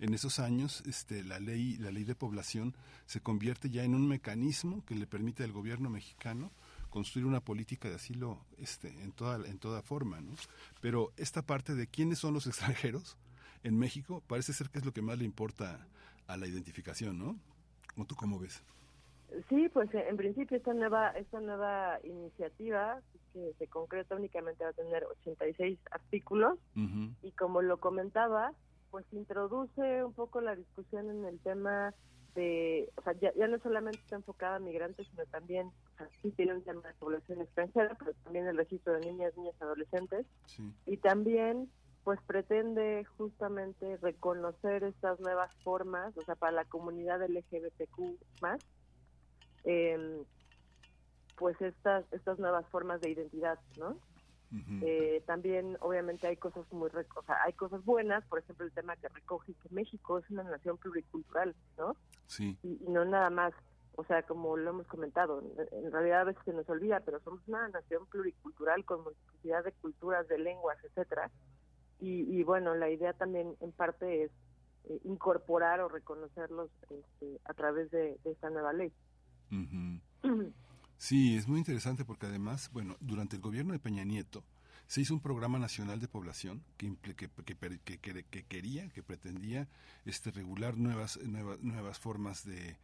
en 0.00 0.14
esos 0.14 0.38
años 0.38 0.82
este, 0.86 1.24
la 1.24 1.40
ley 1.40 1.76
la 1.76 1.90
ley 1.90 2.04
de 2.04 2.14
población 2.14 2.74
se 3.06 3.20
convierte 3.20 3.70
ya 3.70 3.84
en 3.84 3.94
un 3.94 4.08
mecanismo 4.08 4.84
que 4.84 4.94
le 4.94 5.06
permite 5.06 5.44
al 5.44 5.52
gobierno 5.52 5.90
mexicano 5.90 6.52
construir 6.90 7.26
una 7.26 7.40
política 7.40 7.88
de 7.88 7.96
asilo 7.96 8.38
este, 8.58 8.88
en 9.02 9.12
toda 9.12 9.46
en 9.48 9.58
toda 9.58 9.82
forma 9.82 10.20
¿no? 10.20 10.32
pero 10.80 11.12
esta 11.16 11.42
parte 11.42 11.74
de 11.74 11.86
quiénes 11.86 12.18
son 12.18 12.34
los 12.34 12.46
extranjeros 12.46 13.16
en 13.64 13.78
México 13.78 14.22
parece 14.26 14.52
ser 14.52 14.70
que 14.70 14.78
es 14.78 14.84
lo 14.84 14.92
que 14.92 15.02
más 15.02 15.18
le 15.18 15.24
importa 15.24 15.86
a 16.26 16.36
la 16.36 16.46
identificación 16.46 17.18
¿no? 17.18 17.36
¿O 17.96 18.04
tú 18.04 18.14
cómo 18.14 18.38
ves? 18.38 18.62
Sí, 19.48 19.68
pues 19.68 19.92
en 19.92 20.16
principio 20.16 20.56
esta 20.56 20.72
nueva 20.72 21.10
esta 21.10 21.40
nueva 21.40 21.98
iniciativa 22.04 23.00
que 23.32 23.52
se 23.58 23.66
concreta 23.66 24.14
únicamente 24.14 24.64
va 24.64 24.70
a 24.70 24.74
tener 24.74 25.04
86 25.04 25.78
artículos 25.90 26.58
y 27.22 27.30
como 27.32 27.60
lo 27.60 27.78
comentaba, 27.78 28.52
pues 28.90 29.06
introduce 29.12 30.04
un 30.04 30.12
poco 30.12 30.40
la 30.40 30.54
discusión 30.56 31.10
en 31.10 31.24
el 31.24 31.38
tema 31.40 31.94
de, 32.34 32.90
o 32.96 33.02
sea, 33.02 33.14
ya, 33.14 33.32
no 33.48 33.58
solamente 33.58 33.98
está 33.98 34.16
enfocada 34.16 34.56
a 34.56 34.60
migrantes, 34.60 35.06
sino 35.08 35.24
también, 35.26 35.66
o 35.66 35.96
sea, 35.96 36.08
sí 36.22 36.30
tiene 36.32 36.54
un 36.54 36.62
tema 36.62 36.82
de 36.82 36.94
población 36.94 37.40
extranjera, 37.40 37.96
pero 37.98 38.12
también 38.24 38.46
el 38.46 38.56
registro 38.56 38.92
de 38.94 39.00
niñas, 39.00 39.36
niñas, 39.36 39.60
adolescentes, 39.60 40.26
y 40.86 40.96
también 40.98 41.68
pues 42.04 42.20
pretende 42.26 43.04
justamente 43.16 43.96
reconocer 43.98 44.84
estas 44.84 45.20
nuevas 45.20 45.52
formas, 45.62 46.16
o 46.16 46.22
sea, 46.22 46.36
para 46.36 46.52
la 46.52 46.64
comunidad 46.64 47.20
LGBTQ 47.28 48.18
más, 48.40 48.60
eh, 49.64 50.22
pues 51.36 51.60
estas 51.60 52.10
estas 52.12 52.38
nuevas 52.38 52.66
formas 52.68 53.00
de 53.00 53.10
identidad, 53.10 53.58
¿no? 53.78 53.96
Eh, 54.82 55.22
también, 55.26 55.76
obviamente, 55.80 56.26
hay 56.26 56.36
cosas 56.36 56.64
muy, 56.72 56.88
o 56.88 57.22
sea, 57.22 57.42
hay 57.44 57.52
cosas 57.52 57.84
buenas, 57.84 58.24
por 58.26 58.38
ejemplo, 58.38 58.64
el 58.64 58.72
tema 58.72 58.96
que 58.96 59.08
recoge 59.08 59.52
que 59.54 59.68
México 59.70 60.18
es 60.18 60.30
una 60.30 60.42
nación 60.42 60.78
pluricultural, 60.78 61.54
¿no? 61.76 61.96
Sí. 62.26 62.56
Y, 62.62 62.78
no 62.88 63.04
nada 63.04 63.28
más, 63.28 63.52
o 63.96 64.04
sea, 64.04 64.22
como 64.22 64.56
lo 64.56 64.70
hemos 64.70 64.86
comentado, 64.86 65.42
en 65.72 65.92
realidad 65.92 66.22
a 66.22 66.24
veces 66.24 66.42
se 66.44 66.52
nos 66.52 66.68
olvida, 66.68 67.00
pero 67.00 67.20
somos 67.20 67.46
una 67.46 67.68
nación 67.68 68.06
pluricultural 68.06 68.84
con 68.84 69.02
multiplicidad 69.02 69.64
de 69.64 69.72
culturas, 69.72 70.26
de 70.28 70.38
lenguas, 70.38 70.78
etcétera. 70.82 71.30
Y, 72.00 72.44
bueno, 72.44 72.76
la 72.76 72.88
idea 72.90 73.12
también 73.12 73.56
en 73.60 73.72
parte 73.72 74.22
es 74.22 74.30
eh, 74.84 75.00
incorporar 75.02 75.80
o 75.80 75.88
reconocerlos 75.88 76.70
este, 76.88 77.40
a 77.44 77.54
través 77.54 77.90
de, 77.90 78.16
esta 78.24 78.50
nueva 78.50 78.72
ley. 78.72 78.92
Sí, 80.98 81.36
es 81.36 81.46
muy 81.46 81.58
interesante 81.60 82.04
porque 82.04 82.26
además, 82.26 82.70
bueno, 82.72 82.96
durante 83.00 83.36
el 83.36 83.42
gobierno 83.42 83.72
de 83.72 83.78
Peña 83.78 84.02
Nieto 84.02 84.44
se 84.88 85.00
hizo 85.00 85.14
un 85.14 85.20
programa 85.20 85.58
nacional 85.60 86.00
de 86.00 86.08
población 86.08 86.64
que, 86.76 86.96
que, 87.00 87.14
que, 87.14 88.24
que 88.30 88.44
quería, 88.44 88.88
que 88.88 89.02
pretendía 89.04 89.68
este, 90.06 90.32
regular 90.32 90.76
nuevas, 90.76 91.20
nuevas, 91.22 91.98
formas 92.00 92.44
de, 92.44 92.76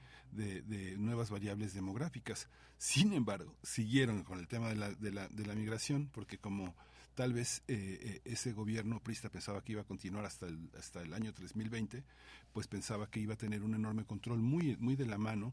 nuevas 0.96 1.30
variables 1.30 1.74
demográficas. 1.74 2.48
Sin 2.78 3.14
embargo, 3.14 3.56
siguieron 3.64 4.22
con 4.22 4.38
el 4.38 4.46
tema 4.46 4.68
de 4.68 4.76
la, 4.76 4.90
de 4.92 5.10
la, 5.10 5.28
la 5.28 5.54
migración 5.54 6.08
porque 6.12 6.38
como 6.38 6.74
tal 7.14 7.32
vez 7.32 7.62
eh, 7.68 7.98
eh, 8.00 8.20
ese 8.24 8.52
gobierno 8.52 9.00
prista 9.00 9.28
pensaba 9.28 9.62
que 9.64 9.72
iba 9.72 9.80
a 9.82 9.86
continuar 9.86 10.24
hasta 10.24 10.46
el, 10.46 10.70
hasta 10.78 11.02
el 11.02 11.14
año 11.14 11.32
2020, 11.32 12.04
pues 12.52 12.68
pensaba 12.68 13.10
que 13.10 13.20
iba 13.20 13.34
a 13.34 13.38
tener 13.38 13.62
un 13.62 13.74
enorme 13.74 14.04
control 14.04 14.38
muy, 14.38 14.76
muy 14.76 14.94
de 14.94 15.06
la 15.06 15.18
mano 15.18 15.52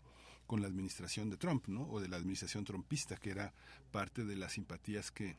con 0.51 0.61
la 0.61 0.67
administración 0.67 1.29
de 1.29 1.37
Trump, 1.37 1.69
¿no? 1.69 1.83
O 1.83 2.01
de 2.01 2.09
la 2.09 2.17
administración 2.17 2.65
trumpista, 2.65 3.15
que 3.15 3.29
era 3.29 3.53
parte 3.89 4.25
de 4.25 4.35
las 4.35 4.51
simpatías 4.51 5.09
que 5.09 5.37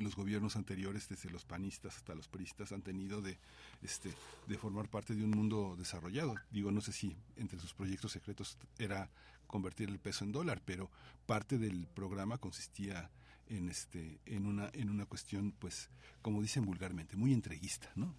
los 0.00 0.16
gobiernos 0.16 0.56
anteriores, 0.56 1.08
desde 1.08 1.30
los 1.30 1.44
panistas 1.44 1.96
hasta 1.96 2.16
los 2.16 2.26
priistas, 2.26 2.72
han 2.72 2.82
tenido 2.82 3.22
de, 3.22 3.38
este, 3.82 4.12
de 4.48 4.58
formar 4.58 4.88
parte 4.88 5.14
de 5.14 5.22
un 5.22 5.30
mundo 5.30 5.76
desarrollado. 5.78 6.34
Digo, 6.50 6.72
no 6.72 6.80
sé 6.80 6.90
si 6.90 7.16
entre 7.36 7.60
sus 7.60 7.72
proyectos 7.72 8.10
secretos 8.10 8.58
era 8.80 9.08
convertir 9.46 9.90
el 9.90 10.00
peso 10.00 10.24
en 10.24 10.32
dólar, 10.32 10.60
pero 10.64 10.90
parte 11.24 11.56
del 11.56 11.86
programa 11.86 12.38
consistía 12.38 13.12
en 13.46 13.68
este 13.68 14.18
en 14.26 14.46
una 14.46 14.70
en 14.72 14.90
una 14.90 15.06
cuestión 15.06 15.52
pues 15.56 15.88
como 16.20 16.42
dicen 16.42 16.64
vulgarmente 16.64 17.16
muy 17.16 17.32
entreguista 17.32 17.90
no 17.96 18.14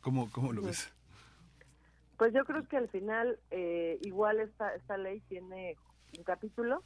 cómo 0.00 0.30
cómo 0.30 0.52
lo 0.52 0.62
ves 0.62 0.92
pues 2.24 2.32
yo 2.32 2.46
creo 2.46 2.66
que 2.66 2.78
al 2.78 2.88
final 2.88 3.38
eh, 3.50 3.98
igual 4.00 4.40
esta 4.40 4.74
esta 4.74 4.96
ley 4.96 5.20
tiene 5.28 5.76
un 6.16 6.24
capítulo 6.24 6.82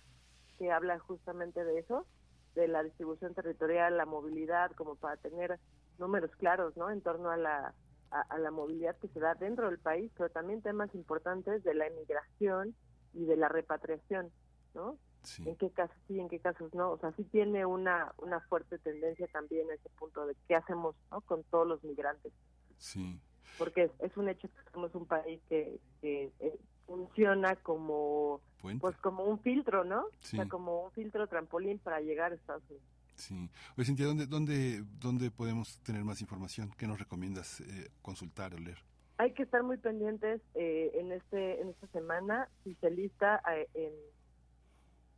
que 0.59 0.73
habla 0.73 0.99
justamente 0.99 1.63
de 1.65 1.79
eso 1.79 2.09
de 2.57 2.67
la 2.67 2.83
distribución 2.83 3.35
territorial 3.35 3.97
la 3.97 4.05
movilidad 4.05 4.73
como 4.73 4.97
para 4.97 5.17
tener 5.19 5.61
números 5.97 6.33
claros 6.39 6.77
no 6.77 6.91
en 6.91 7.03
torno 7.03 7.31
a 7.31 7.37
la 7.37 7.73
a 8.11 8.39
la 8.39 8.51
movilidad 8.51 8.97
que 8.97 9.07
se 9.07 9.21
da 9.21 9.37
dentro 9.37 9.69
del 9.69 9.79
país 9.79 10.11
pero 10.17 10.29
también 10.29 10.61
temas 10.61 10.93
importantes 10.97 11.63
de 11.63 11.75
la 11.75 11.87
emigración 11.87 12.75
y 13.15 13.25
de 13.25 13.37
la 13.37 13.49
repatriación 13.49 14.33
no 14.75 14.99
en 15.45 15.55
qué 15.55 15.71
casos 15.71 15.97
sí, 16.09 16.19
en 16.19 16.29
qué 16.29 16.39
casos 16.41 16.73
no. 16.75 16.93
O 16.93 16.99
sea, 16.99 17.13
sí 17.13 17.25
tiene 17.25 17.67
una, 17.67 18.15
una 18.19 18.41
fuerte 18.43 18.79
tendencia 18.79 19.27
también 19.33 19.69
a 19.69 19.75
ese 19.75 19.89
punto 19.99 20.25
de 20.27 20.35
qué 20.47 20.55
hacemos 20.55 20.95
¿no? 21.11 21.21
con 21.23 21.43
todos 21.45 21.67
los 21.67 21.83
migrantes. 21.85 22.33
Sí. 22.79 23.21
Porque 23.57 23.91
es, 24.01 24.17
un 24.17 24.29
hecho 24.29 24.49
que 24.49 24.71
somos 24.73 24.95
un 24.95 25.07
país 25.07 25.41
que, 25.49 25.79
que 26.01 26.31
eh, 26.41 26.59
funciona 26.87 27.57
como 27.57 28.41
pues 28.81 28.97
como 28.97 29.25
un 29.25 29.39
filtro, 29.41 29.85
¿no? 29.85 30.01
O 30.01 30.13
sea, 30.21 30.49
como 30.49 30.85
un 30.85 30.91
filtro 30.93 31.27
trampolín 31.29 31.79
para 31.79 32.01
llegar 32.01 32.33
a 32.33 32.35
Estados 32.35 32.63
Unidos. 32.69 32.87
Sí. 33.15 33.51
Oye, 33.77 33.85
Cintia, 33.85 34.07
¿dónde, 34.07 34.27
dónde, 34.27 34.85
¿dónde 35.01 35.31
podemos 35.31 35.81
tener 35.83 36.05
más 36.05 36.21
información? 36.21 36.73
¿Qué 36.77 36.87
nos 36.87 36.99
recomiendas 36.99 37.61
eh, 37.61 37.91
consultar 38.03 38.55
o 38.55 38.59
leer? 38.59 38.79
Hay 39.19 39.33
que 39.33 39.43
estar 39.43 39.63
muy 39.63 39.77
pendientes 39.77 40.41
eh, 40.55 40.93
en 40.95 41.13
este 41.13 41.61
en 41.61 41.69
esta 41.71 41.89
semana, 41.89 42.49
si 42.63 42.75
se 42.77 42.91
lista 42.91 43.43
en 43.75 43.93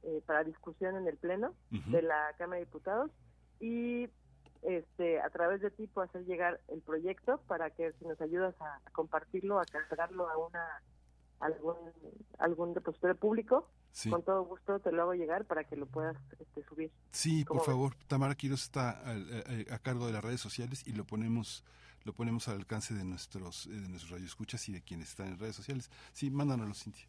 eh, 0.03 0.23
para 0.25 0.45
discusión 0.45 0.97
en 0.97 1.07
el 1.07 1.19
Pleno 1.19 1.55
de 1.71 2.01
la 2.01 2.35
Cámara 2.39 2.59
de 2.59 2.65
Diputados 2.65 3.11
y 3.61 4.09
este 4.63 5.21
a 5.21 5.31
través 5.31 5.61
de 5.61 5.71
ti 5.71 5.87
puedo 5.87 6.07
hacer 6.07 6.25
llegar 6.25 6.61
el 6.69 6.81
proyecto 6.81 7.41
para 7.47 7.71
que 7.71 7.93
si 7.93 8.05
nos 8.05 8.21
ayudas 8.21 8.55
a, 8.61 8.81
compartirlo, 8.93 9.59
a 9.59 9.65
cargarlo 9.65 10.29
a 10.29 10.37
una 10.37 10.83
algún 11.41 11.77
algún 12.39 12.75
depositorio 12.75 13.17
público, 13.17 13.71
con 14.11 14.23
todo 14.23 14.45
gusto 14.45 14.79
te 14.81 14.93
lo 14.93 15.03
hago 15.03 15.15
llegar 15.15 15.47
para 15.47 15.65
que 15.65 15.77
lo 15.77 15.87
puedas 15.87 16.17
este, 16.39 16.63
subir. 16.65 16.93
Sí, 17.13 17.45
por 17.45 17.63
favor. 17.63 17.95
Tamara 18.07 18.35
Quiroz 18.35 18.63
está 18.63 19.01
a, 19.01 19.79
cargo 19.79 20.07
de 20.07 20.13
las 20.13 20.23
redes 20.23 20.41
sociales 20.41 20.87
y 20.87 20.93
lo 20.93 21.05
ponemos 21.05 21.65
lo 22.05 22.13
ponemos 22.15 22.49
al 22.49 22.57
alcance 22.57 22.95
de 22.95 23.05
nuestros 23.05 23.69
de 23.69 23.89
nuestros 23.89 24.11
radioescuchas 24.11 24.69
y 24.69 24.73
de 24.73 24.83
quienes 24.83 25.09
están 25.09 25.29
en 25.29 25.39
redes 25.39 25.57
sociales. 25.57 25.91
Sí, 26.13 26.31
mándanoslo, 26.31 26.75
Cintia. 26.75 27.07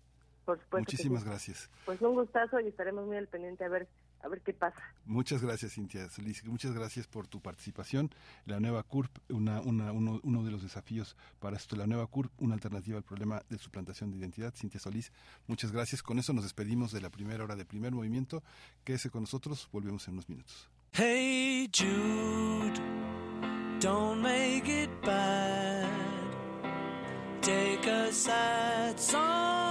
Muchísimas 0.72 1.24
gracias. 1.24 1.70
Pues 1.86 2.02
un 2.02 2.16
gustazo 2.16 2.60
y 2.60 2.68
estaremos 2.68 3.06
muy 3.06 3.18
al 3.18 3.28
pendiente 3.28 3.64
a 3.64 3.70
ver 3.70 3.88
a 4.24 4.28
ver 4.28 4.41
qué 4.41 4.53
pasa. 4.53 4.82
Muchas 5.05 5.41
gracias, 5.41 5.74
Cintia 5.74 6.07
Muchas 6.45 6.74
gracias 6.74 7.07
por 7.07 7.28
tu 7.28 7.41
participación. 7.41 8.09
La 8.45 8.59
nueva 8.59 8.84
CURP, 8.84 9.11
una, 9.30 9.61
una, 9.61 9.91
uno, 9.91 10.19
uno, 10.24 10.43
de 10.43 10.51
los 10.51 10.63
desafíos 10.63 11.15
para 11.39 11.57
esto, 11.57 11.76
la 11.76 11.88
nueva 11.88 12.07
CURP, 12.07 12.32
una 12.41 12.53
alternativa 12.53 12.97
al 12.97 13.03
problema 13.03 13.43
de 13.49 13.57
suplantación 13.57 14.11
de 14.11 14.17
identidad. 14.17 14.53
Cintia 14.55 14.80
Solís, 14.80 15.11
muchas 15.47 15.72
gracias. 15.72 16.03
Con 16.03 16.19
eso 16.19 16.34
nos 16.34 16.43
despedimos 16.43 16.91
de 16.91 17.01
la 17.01 17.09
primera 17.09 17.43
hora 17.43 17.55
de 17.55 17.65
primer 17.65 17.91
movimiento. 17.91 18.43
Quédese 18.84 19.09
con 19.09 19.22
nosotros, 19.22 19.69
volvemos 19.72 20.07
en 20.07 20.13
unos 20.13 20.30
minutos. 20.30 20.69
Hey 20.93 21.69
Jude, 21.72 22.80
don't 23.80 24.22
make 24.22 24.67
it 24.67 24.89
bad. 25.05 25.89
Take 27.41 27.88
a 27.88 28.11
sad 28.11 28.99
song. 28.99 29.70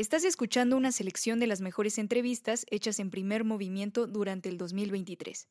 Estás 0.00 0.24
escuchando 0.24 0.78
una 0.78 0.92
selección 0.92 1.40
de 1.40 1.46
las 1.46 1.60
mejores 1.60 1.98
entrevistas 1.98 2.64
hechas 2.70 3.00
en 3.00 3.10
primer 3.10 3.44
movimiento 3.44 4.06
durante 4.06 4.48
el 4.48 4.56
2023. 4.56 5.46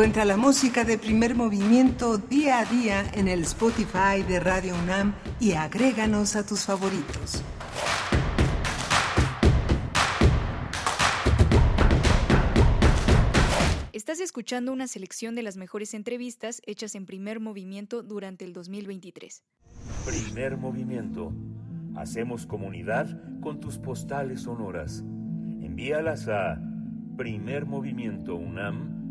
Encuentra 0.00 0.24
la 0.24 0.38
música 0.38 0.82
de 0.82 0.96
primer 0.96 1.34
movimiento 1.34 2.16
día 2.16 2.60
a 2.60 2.64
día 2.64 3.04
en 3.12 3.28
el 3.28 3.42
Spotify 3.42 4.22
de 4.26 4.40
Radio 4.40 4.74
UNAM 4.82 5.14
y 5.38 5.52
agréganos 5.52 6.36
a 6.36 6.46
tus 6.46 6.64
favoritos. 6.64 7.42
Estás 13.92 14.20
escuchando 14.20 14.72
una 14.72 14.86
selección 14.86 15.34
de 15.34 15.42
las 15.42 15.58
mejores 15.58 15.92
entrevistas 15.92 16.62
hechas 16.64 16.94
en 16.94 17.04
primer 17.04 17.38
movimiento 17.38 18.02
durante 18.02 18.46
el 18.46 18.54
2023. 18.54 19.44
Primer 20.06 20.56
movimiento. 20.56 21.34
Hacemos 21.94 22.46
comunidad 22.46 23.20
con 23.42 23.60
tus 23.60 23.76
postales 23.76 24.40
sonoras. 24.40 25.00
Envíalas 25.60 26.26
a 26.28 26.58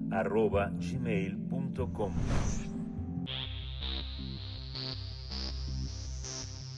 primermovimientounam.gmail.com 0.10 2.14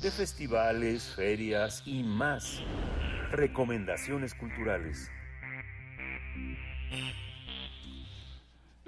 De 0.02 0.12
festivales, 0.12 1.04
ferias 1.04 1.84
y 1.86 2.04
más. 2.04 2.62
Recomendaciones 3.32 4.34
culturales. 4.34 5.10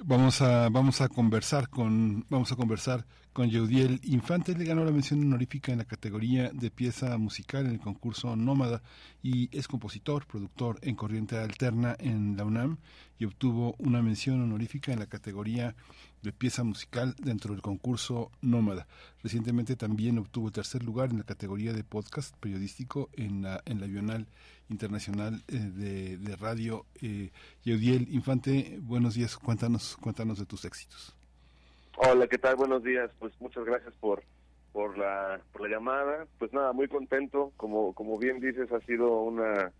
Vamos 0.03 0.41
a, 0.41 0.69
vamos 0.69 1.01
a 1.01 1.07
conversar 1.07 1.69
con, 1.69 2.25
vamos 2.29 2.51
a 2.51 2.55
conversar 2.55 3.05
con 3.33 3.49
Yeudiel 3.49 3.99
Infante. 4.03 4.55
Le 4.55 4.63
ganó 4.63 4.85
la 4.85 4.91
mención 4.91 5.21
honorífica 5.21 5.71
en 5.71 5.79
la 5.79 5.85
categoría 5.85 6.51
de 6.53 6.69
pieza 6.69 7.17
musical 7.17 7.65
en 7.65 7.73
el 7.73 7.79
concurso 7.79 8.35
Nómada 8.35 8.81
y 9.21 9.49
es 9.57 9.67
compositor, 9.67 10.25
productor 10.27 10.77
en 10.83 10.95
corriente 10.95 11.37
alterna 11.37 11.95
en 11.99 12.37
la 12.37 12.45
UNAM 12.45 12.77
y 13.17 13.25
obtuvo 13.25 13.75
una 13.79 14.01
mención 14.01 14.41
honorífica 14.41 14.93
en 14.93 14.99
la 14.99 15.07
categoría 15.07 15.75
de 16.21 16.31
pieza 16.31 16.63
musical 16.63 17.15
dentro 17.19 17.53
del 17.53 17.61
concurso 17.61 18.31
Nómada. 18.41 18.87
Recientemente 19.21 19.75
también 19.75 20.19
obtuvo 20.19 20.51
tercer 20.51 20.83
lugar 20.83 21.09
en 21.09 21.17
la 21.17 21.23
categoría 21.23 21.73
de 21.73 21.83
podcast 21.83 22.35
periodístico 22.37 23.09
en 23.13 23.41
la, 23.41 23.61
en 23.65 23.81
la 23.81 23.87
Bienal 23.87 24.27
Internacional 24.69 25.43
eh, 25.47 25.57
de, 25.57 26.17
de, 26.17 26.35
Radio. 26.35 26.85
Eh, 27.01 27.31
Yeudiel 27.63 28.07
Infante, 28.11 28.79
buenos 28.81 29.15
días, 29.15 29.35
cuéntanos, 29.37 29.97
cuéntanos 29.99 30.39
de 30.39 30.45
tus 30.45 30.63
éxitos. 30.65 31.12
Hola, 31.97 32.27
¿qué 32.27 32.37
tal? 32.37 32.55
Buenos 32.55 32.83
días. 32.83 33.11
Pues 33.19 33.33
muchas 33.39 33.65
gracias 33.65 33.93
por 33.95 34.23
por 34.71 34.97
la 34.97 35.39
por 35.51 35.61
la 35.61 35.75
llamada. 35.75 36.27
Pues 36.39 36.51
nada, 36.53 36.73
muy 36.73 36.87
contento. 36.87 37.53
Como 37.57 37.93
como 37.93 38.17
bien 38.17 38.39
dices, 38.39 38.71
ha 38.71 38.79
sido 38.81 39.21
una 39.21 39.71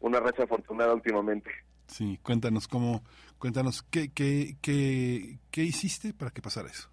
una 0.00 0.20
racha 0.20 0.44
afortunada 0.44 0.94
últimamente. 0.94 1.50
Sí, 1.86 2.18
cuéntanos 2.22 2.66
cómo 2.66 3.02
cuéntanos 3.38 3.82
qué 3.82 4.12
qué 4.12 4.56
qué 4.60 5.38
qué 5.50 5.62
hiciste 5.62 6.12
para 6.12 6.30
que 6.30 6.42
pasara 6.42 6.68
eso. 6.68 6.90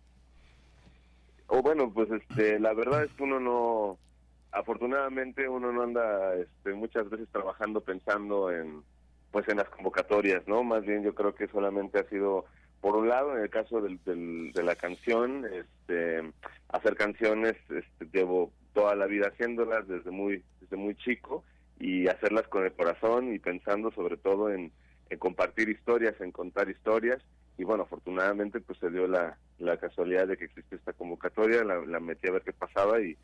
O 1.47 1.61
bueno, 1.61 1.91
pues 1.91 2.09
este 2.11 2.59
la 2.59 2.73
verdad 2.73 3.03
es 3.03 3.11
que 3.13 3.23
uno 3.23 3.39
no 3.39 3.97
afortunadamente 4.51 5.49
uno 5.49 5.71
no 5.71 5.83
anda 5.83 6.35
este 6.35 6.73
muchas 6.73 7.09
veces 7.09 7.27
trabajando 7.31 7.81
pensando 7.81 8.51
en 8.51 8.83
pues 9.31 9.47
en 9.49 9.57
las 9.57 9.69
convocatorias, 9.69 10.47
¿no? 10.47 10.63
Más 10.63 10.83
bien 10.83 11.03
yo 11.03 11.13
creo 11.13 11.33
que 11.35 11.47
solamente 11.47 11.99
ha 11.99 12.09
sido 12.09 12.45
por 12.87 12.95
un 12.95 13.09
lado, 13.09 13.35
en 13.35 13.43
el 13.43 13.49
caso 13.49 13.81
del, 13.81 13.99
de 14.05 14.63
la 14.63 14.77
canción, 14.77 15.43
este, 15.45 16.23
hacer 16.69 16.95
canciones, 16.95 17.55
este, 17.69 18.07
llevo 18.13 18.53
toda 18.71 18.95
la 18.95 19.07
vida 19.07 19.27
haciéndolas 19.27 19.85
desde 19.89 20.09
muy, 20.09 20.41
desde 20.61 20.77
muy 20.77 20.95
chico 20.95 21.43
y 21.81 22.07
hacerlas 22.07 22.47
con 22.47 22.63
el 22.63 22.71
corazón 22.71 23.33
y 23.33 23.39
pensando 23.39 23.91
sobre 23.91 24.15
todo 24.15 24.49
en, 24.53 24.71
compartir 25.19 25.67
historias, 25.67 26.15
en 26.21 26.31
contar 26.31 26.69
historias. 26.69 27.21
Y 27.57 27.65
bueno, 27.65 27.83
afortunadamente 27.83 28.61
pues 28.61 28.79
se 28.79 28.89
dio 28.89 29.05
la, 29.05 29.37
la 29.59 29.75
casualidad 29.75 30.25
de 30.25 30.37
que 30.37 30.45
existe 30.45 30.77
esta 30.77 30.93
convocatoria, 30.93 31.65
la, 31.65 31.99
metí 31.99 32.29
a 32.29 32.31
ver 32.31 32.43
qué 32.43 32.53
pasaba 32.53 33.01
y, 33.01 33.17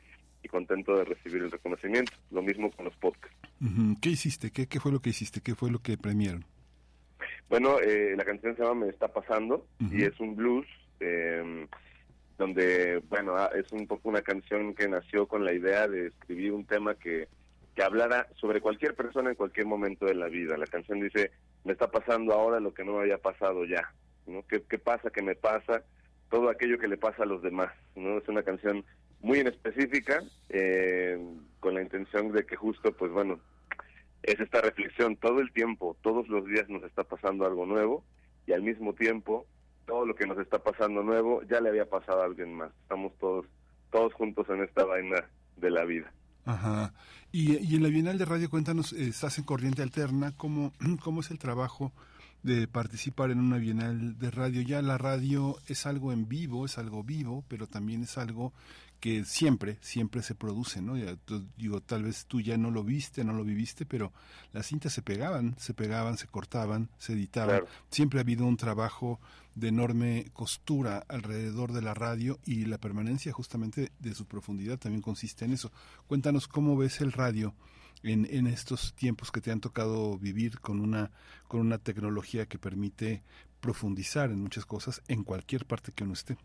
contento 0.52 0.98
de 0.98 1.06
recibir 1.06 1.42
el 1.42 1.52
reconocimiento. 1.52 2.12
Lo 2.32 2.42
mismo 2.42 2.70
con 2.70 2.84
los 2.84 2.96
podcasts. 2.98 3.38
¿Qué 4.02 4.10
hiciste? 4.10 4.52
¿Qué, 4.52 4.68
¿Qué 4.68 4.82
fue 4.82 4.92
lo 4.92 5.00
que 5.00 5.12
hiciste? 5.12 5.40
¿Qué 5.40 5.56
fue 5.56 5.72
lo 5.72 5.80
que 5.80 5.98
premiaron? 5.98 6.44
Bueno, 7.50 7.80
eh, 7.80 8.16
la 8.18 8.26
canción 8.26 8.56
se 8.56 8.64
llama 8.64 8.86
Me 8.86 8.90
está 8.90 9.08
pasando 9.08 9.68
uh 9.80 9.84
-huh. 9.86 10.00
y 10.00 10.04
es 10.04 10.20
un 10.20 10.36
blues 10.36 10.66
eh, 11.00 11.68
donde, 12.38 13.02
bueno, 13.10 13.36
ah, 13.36 13.52
es 13.56 13.72
un 13.72 13.88
poco 13.88 14.10
una 14.10 14.22
canción 14.22 14.74
que 14.74 14.88
nació 14.88 15.28
con 15.28 15.46
la 15.46 15.54
idea 15.54 15.88
de 15.88 16.08
escribir 16.08 16.52
un 16.52 16.66
tema 16.66 16.96
que, 16.96 17.28
que 17.76 17.84
hablara 17.84 18.28
sobre 18.36 18.62
cualquier 18.62 18.96
persona 18.96 19.30
en 19.30 19.36
cualquier 19.36 19.66
momento 19.66 20.06
de 20.06 20.16
la 20.16 20.28
vida. 20.28 20.58
La 20.58 20.68
canción 20.68 21.00
dice, 21.00 21.32
me 21.64 21.74
está 21.74 21.90
pasando 21.92 22.34
ahora 22.34 22.60
lo 22.60 22.74
que 22.74 22.84
no 22.84 22.94
me 22.94 23.02
había 23.02 23.18
pasado 23.18 23.66
ya. 23.66 23.94
¿no? 24.28 24.44
¿Qué, 24.48 24.64
¿Qué 24.64 24.78
pasa? 24.78 25.10
¿Qué 25.10 25.22
me 25.22 25.36
pasa? 25.36 25.84
Todo 26.30 26.50
aquello 26.50 26.80
que 26.80 26.88
le 26.88 26.98
pasa 26.98 27.24
a 27.24 27.28
los 27.28 27.42
demás. 27.42 27.72
¿no? 27.96 28.18
Es 28.18 28.28
una 28.28 28.44
canción 28.44 28.84
muy 29.22 29.40
en 29.40 29.48
específica, 29.48 30.22
eh, 30.50 31.18
con 31.60 31.76
la 31.76 31.82
intención 31.82 32.32
de 32.32 32.46
que 32.46 32.56
justo, 32.56 32.92
pues 32.92 33.12
bueno, 33.12 33.40
es 34.24 34.40
esta 34.40 34.62
reflexión 34.62 35.16
todo 35.18 35.40
el 35.40 35.52
tiempo, 35.52 35.98
todos 36.02 36.28
los 36.28 36.46
días 36.46 36.68
nos 36.70 36.84
está 36.84 37.04
pasando 37.04 37.46
algo 37.46 37.66
nuevo 37.66 38.04
y 38.48 38.54
al 38.54 38.64
mismo 38.64 38.94
tiempo 38.94 39.46
todo 39.86 40.06
lo 40.06 40.16
que 40.16 40.26
nos 40.26 40.38
está 40.40 40.60
pasando 40.60 41.04
nuevo 41.04 41.44
ya 41.44 41.60
le 41.60 41.70
había 41.70 41.90
pasado 41.90 42.22
a 42.22 42.26
alguien 42.26 42.54
más. 42.54 42.72
Estamos 42.84 43.14
todos 43.20 43.46
todos 43.92 44.14
juntos 44.14 44.48
en 44.50 44.64
esta 44.64 44.86
vaina 44.86 45.24
de 45.58 45.70
la 45.70 45.86
vida. 45.86 46.12
Ajá. 46.46 46.94
Y, 47.32 47.58
y 47.58 47.76
en 47.76 47.84
la 47.84 47.90
Bienal 47.90 48.18
de 48.18 48.26
Radio, 48.26 48.50
cuéntanos, 48.50 48.92
eh, 48.94 49.08
estás 49.08 49.38
en 49.38 49.44
Corriente 49.44 49.84
Alterna, 49.84 50.34
¿cómo, 50.36 50.74
¿cómo 51.04 51.22
es 51.22 51.30
el 51.30 51.38
trabajo 51.38 51.92
de 52.44 52.68
participar 52.68 53.32
en 53.32 53.40
una 53.40 53.58
Bienal 53.58 54.20
de 54.20 54.30
Radio? 54.30 54.62
Ya 54.62 54.82
la 54.82 54.98
radio 54.98 55.58
es 55.68 55.86
algo 55.86 56.12
en 56.12 56.28
vivo, 56.28 56.66
es 56.66 56.78
algo 56.78 57.04
vivo, 57.04 57.44
pero 57.48 57.68
también 57.68 58.04
es 58.04 58.18
algo 58.18 58.54
que 59.00 59.26
siempre, 59.26 59.78
siempre 59.82 60.22
se 60.22 60.34
produce, 60.34 60.82
¿no? 60.82 60.96
Ya, 60.96 61.18
digo, 61.58 61.82
tal 61.82 62.04
vez 62.04 62.26
tú 62.26 62.40
ya 62.40 62.58
no 62.58 62.72
lo 62.72 62.86
viste, 62.86 63.26
no 63.26 63.34
lo 63.34 63.44
viviste, 63.44 63.86
pero 63.86 64.14
las 64.54 64.68
cintas 64.68 64.94
se 64.94 65.02
pegaban, 65.02 65.56
se 65.60 65.74
pegaban, 65.74 66.18
se 66.18 66.28
cortaban, 66.28 66.90
se 67.00 67.12
editaban. 67.12 67.50
Claro. 67.50 67.68
Siempre 67.90 68.20
ha 68.20 68.22
habido 68.22 68.46
un 68.46 68.56
trabajo 68.56 69.20
de 69.56 69.68
enorme 69.68 70.28
costura 70.32 71.04
alrededor 71.10 71.74
de 71.74 71.82
la 71.82 71.94
radio 71.94 72.40
y 72.46 72.64
la 72.64 72.78
permanencia 72.78 73.34
justamente 73.34 73.92
de 74.00 74.16
su 74.16 74.26
profundidad 74.26 74.80
también 74.80 75.02
consiste 75.02 75.44
en 75.44 75.52
eso. 75.52 75.72
Cuéntanos 76.08 76.48
cómo 76.48 76.78
ves 76.78 77.02
el 77.02 77.12
radio 77.12 77.54
en, 78.04 78.48
estos 78.48 78.94
tiempos 78.96 79.32
que 79.32 79.42
te 79.42 79.52
han 79.52 79.62
tocado 79.62 80.18
vivir 80.18 80.60
con 80.60 80.80
una, 80.80 81.12
con 81.48 81.62
una 81.62 81.78
tecnología 81.78 82.46
que 82.46 82.58
permite 82.58 83.24
profundizar 83.60 84.30
en 84.30 84.42
muchas 84.42 84.66
cosas 84.66 85.02
en 85.08 85.24
cualquier 85.24 85.66
parte 85.66 85.92
que 85.94 86.04
uno 86.04 86.14
esté. 86.14 86.38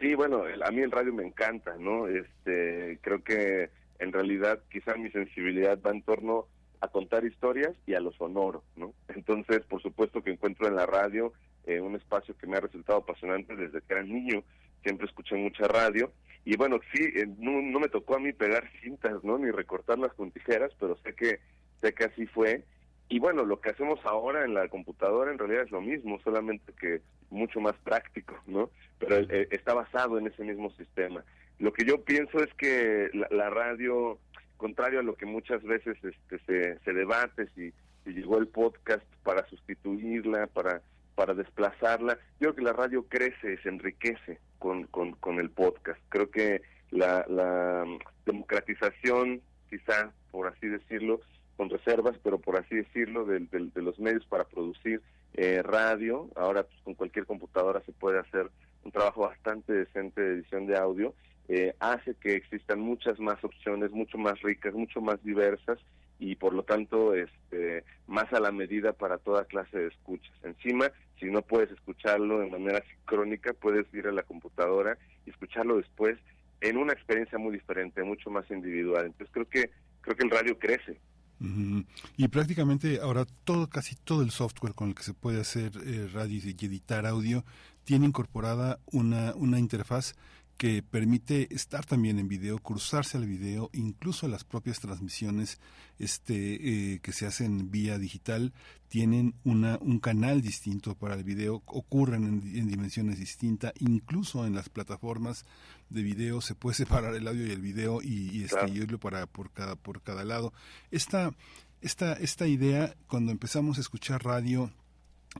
Sí, 0.00 0.14
bueno, 0.14 0.44
a 0.64 0.70
mí 0.70 0.80
el 0.80 0.90
radio 0.90 1.12
me 1.12 1.26
encanta, 1.26 1.76
¿no? 1.78 2.06
Este, 2.06 2.98
creo 3.00 3.22
que 3.22 3.70
en 3.98 4.12
realidad 4.12 4.60
quizá 4.70 4.94
mi 4.96 5.10
sensibilidad 5.10 5.78
va 5.84 5.90
en 5.90 6.02
torno 6.02 6.46
a 6.80 6.88
contar 6.88 7.24
historias 7.24 7.76
y 7.86 7.94
a 7.94 8.00
lo 8.00 8.12
sonoro, 8.12 8.62
¿no? 8.76 8.94
Entonces, 9.08 9.60
por 9.68 9.82
supuesto 9.82 10.22
que 10.22 10.30
encuentro 10.30 10.68
en 10.68 10.76
la 10.76 10.86
radio 10.86 11.32
eh, 11.66 11.80
un 11.80 11.96
espacio 11.96 12.36
que 12.36 12.46
me 12.46 12.56
ha 12.56 12.60
resultado 12.60 13.00
apasionante 13.00 13.54
desde 13.56 13.80
que 13.80 13.92
era 13.92 14.02
niño, 14.02 14.42
siempre 14.82 15.06
escuché 15.06 15.36
mucha 15.36 15.66
radio 15.66 16.12
y 16.48 16.56
bueno, 16.56 16.80
sí, 16.94 17.04
eh, 17.14 17.26
no, 17.38 17.60
no 17.60 17.78
me 17.78 17.90
tocó 17.90 18.16
a 18.16 18.18
mí 18.18 18.32
pegar 18.32 18.70
cintas, 18.80 19.22
¿no? 19.22 19.36
Ni 19.36 19.50
recortarlas 19.50 20.14
con 20.14 20.30
tijeras, 20.30 20.72
pero 20.80 20.96
sé 21.04 21.14
que 21.14 21.40
sé 21.82 21.92
que 21.92 22.04
así 22.04 22.26
fue 22.26 22.64
y 23.10 23.18
bueno, 23.18 23.44
lo 23.44 23.60
que 23.60 23.70
hacemos 23.70 24.00
ahora 24.04 24.44
en 24.44 24.54
la 24.54 24.68
computadora 24.68 25.30
en 25.30 25.38
realidad 25.38 25.64
es 25.64 25.70
lo 25.70 25.80
mismo, 25.80 26.18
solamente 26.20 26.72
que 26.78 27.00
mucho 27.30 27.60
más 27.60 27.74
práctico, 27.84 28.38
¿no? 28.46 28.70
Pero 28.98 29.16
eh, 29.18 29.48
está 29.50 29.74
basado 29.74 30.18
en 30.18 30.26
ese 30.26 30.42
mismo 30.42 30.70
sistema. 30.72 31.22
Lo 31.58 31.72
que 31.72 31.84
yo 31.84 32.02
pienso 32.02 32.42
es 32.42 32.52
que 32.54 33.10
la, 33.12 33.28
la 33.30 33.50
radio, 33.50 34.18
contrario 34.56 35.00
a 35.00 35.02
lo 35.02 35.16
que 35.16 35.26
muchas 35.26 35.62
veces 35.62 35.96
este, 36.02 36.38
se, 36.46 36.78
se 36.78 36.92
debate, 36.92 37.48
si, 37.54 37.72
si 38.04 38.10
llegó 38.12 38.38
el 38.38 38.48
podcast 38.48 39.04
para 39.22 39.46
sustituirla, 39.48 40.46
para 40.46 40.82
para 41.18 41.34
desplazarla. 41.34 42.16
Yo 42.38 42.54
creo 42.54 42.54
que 42.54 42.62
la 42.62 42.72
radio 42.72 43.04
crece, 43.08 43.58
se 43.60 43.68
enriquece 43.68 44.38
con, 44.60 44.84
con, 44.84 45.40
el 45.40 45.50
podcast. 45.50 45.98
Creo 46.10 46.30
que 46.30 46.62
la, 46.92 47.26
la 47.28 47.84
democratización, 48.24 49.42
quizá 49.68 50.12
por 50.30 50.46
así 50.46 50.68
decirlo, 50.68 51.20
con 51.56 51.70
reservas, 51.70 52.16
pero 52.22 52.38
por 52.38 52.56
así 52.56 52.76
decirlo, 52.76 53.24
de, 53.24 53.40
de, 53.40 53.68
de 53.74 53.82
los 53.82 53.98
medios 53.98 54.24
para 54.26 54.44
producir 54.44 55.02
eh, 55.34 55.60
radio. 55.64 56.28
Ahora 56.36 56.62
pues, 56.62 56.80
con 56.84 56.94
cualquier 56.94 57.26
computadora 57.26 57.82
se 57.84 57.90
puede 57.90 58.20
hacer 58.20 58.48
un 58.84 58.92
trabajo 58.92 59.22
bastante 59.22 59.72
decente 59.72 60.20
de 60.20 60.34
edición 60.34 60.66
de 60.66 60.78
audio. 60.78 61.14
Eh, 61.48 61.74
hace 61.80 62.14
que 62.14 62.36
existan 62.36 62.78
muchas 62.78 63.18
más 63.18 63.42
opciones, 63.42 63.90
mucho 63.90 64.18
más 64.18 64.40
ricas, 64.42 64.72
mucho 64.72 65.00
más 65.00 65.20
diversas 65.24 65.80
y 66.18 66.34
por 66.36 66.52
lo 66.52 66.62
tanto 66.62 67.14
este, 67.14 67.84
más 68.06 68.32
a 68.32 68.40
la 68.40 68.50
medida 68.50 68.92
para 68.92 69.18
toda 69.18 69.44
clase 69.44 69.78
de 69.78 69.88
escuchas. 69.88 70.34
Encima, 70.42 70.90
si 71.18 71.26
no 71.26 71.42
puedes 71.42 71.70
escucharlo 71.70 72.40
de 72.40 72.50
manera 72.50 72.82
sincrónica, 72.90 73.52
puedes 73.52 73.92
ir 73.94 74.06
a 74.06 74.12
la 74.12 74.22
computadora 74.22 74.98
y 75.26 75.30
escucharlo 75.30 75.76
después 75.76 76.18
en 76.60 76.76
una 76.76 76.92
experiencia 76.92 77.38
muy 77.38 77.52
diferente, 77.52 78.02
mucho 78.02 78.30
más 78.30 78.50
individual. 78.50 79.06
Entonces 79.06 79.32
creo 79.32 79.48
que 79.48 79.70
creo 80.00 80.16
que 80.16 80.24
el 80.24 80.30
radio 80.30 80.58
crece 80.58 80.98
Ujú. 81.40 81.84
Y 82.16 82.28
prácticamente 82.28 82.98
ahora 83.00 83.24
todo, 83.44 83.68
casi 83.68 83.94
todo 83.94 84.22
el 84.22 84.30
software 84.30 84.74
con 84.74 84.88
el 84.88 84.94
que 84.94 85.04
se 85.04 85.14
puede 85.14 85.40
hacer 85.40 85.72
eh, 85.86 86.08
radio 86.12 86.40
y 86.44 86.66
editar 86.66 87.06
audio 87.06 87.44
tiene 87.84 88.06
incorporada 88.06 88.80
una, 88.86 89.34
una 89.34 89.58
interfaz 89.58 90.14
que 90.58 90.82
permite 90.82 91.54
estar 91.54 91.86
también 91.86 92.18
en 92.18 92.26
video, 92.26 92.58
cruzarse 92.58 93.16
al 93.16 93.26
video, 93.26 93.70
incluso 93.72 94.26
las 94.26 94.42
propias 94.42 94.80
transmisiones 94.80 95.60
este, 96.00 96.94
eh, 96.94 97.00
que 97.00 97.12
se 97.12 97.26
hacen 97.26 97.70
vía 97.70 97.96
digital 97.96 98.52
tienen 98.88 99.34
una, 99.44 99.78
un 99.80 100.00
canal 100.00 100.42
distinto 100.42 100.96
para 100.96 101.14
el 101.14 101.22
video, 101.22 101.62
ocurren 101.66 102.24
en, 102.24 102.58
en 102.58 102.66
dimensiones 102.68 103.20
distintas, 103.20 103.72
incluso 103.78 104.46
en 104.46 104.56
las 104.56 104.68
plataformas 104.68 105.44
de 105.90 106.02
video 106.02 106.40
se 106.40 106.56
puede 106.56 106.74
separar 106.84 107.14
el 107.14 107.28
audio 107.28 107.46
y 107.46 107.50
el 107.52 107.62
video 107.62 108.02
y, 108.02 108.28
y 108.36 108.42
este, 108.42 108.56
Claro. 108.56 108.72
y 108.74 108.80
oírlo 108.80 108.98
para, 108.98 109.26
por, 109.26 109.52
cada, 109.52 109.76
por 109.76 110.02
cada 110.02 110.24
lado. 110.24 110.52
Esta, 110.90 111.32
esta, 111.80 112.14
esta 112.14 112.48
idea, 112.48 112.96
cuando 113.06 113.30
empezamos 113.30 113.78
a 113.78 113.80
escuchar 113.80 114.24
radio, 114.24 114.72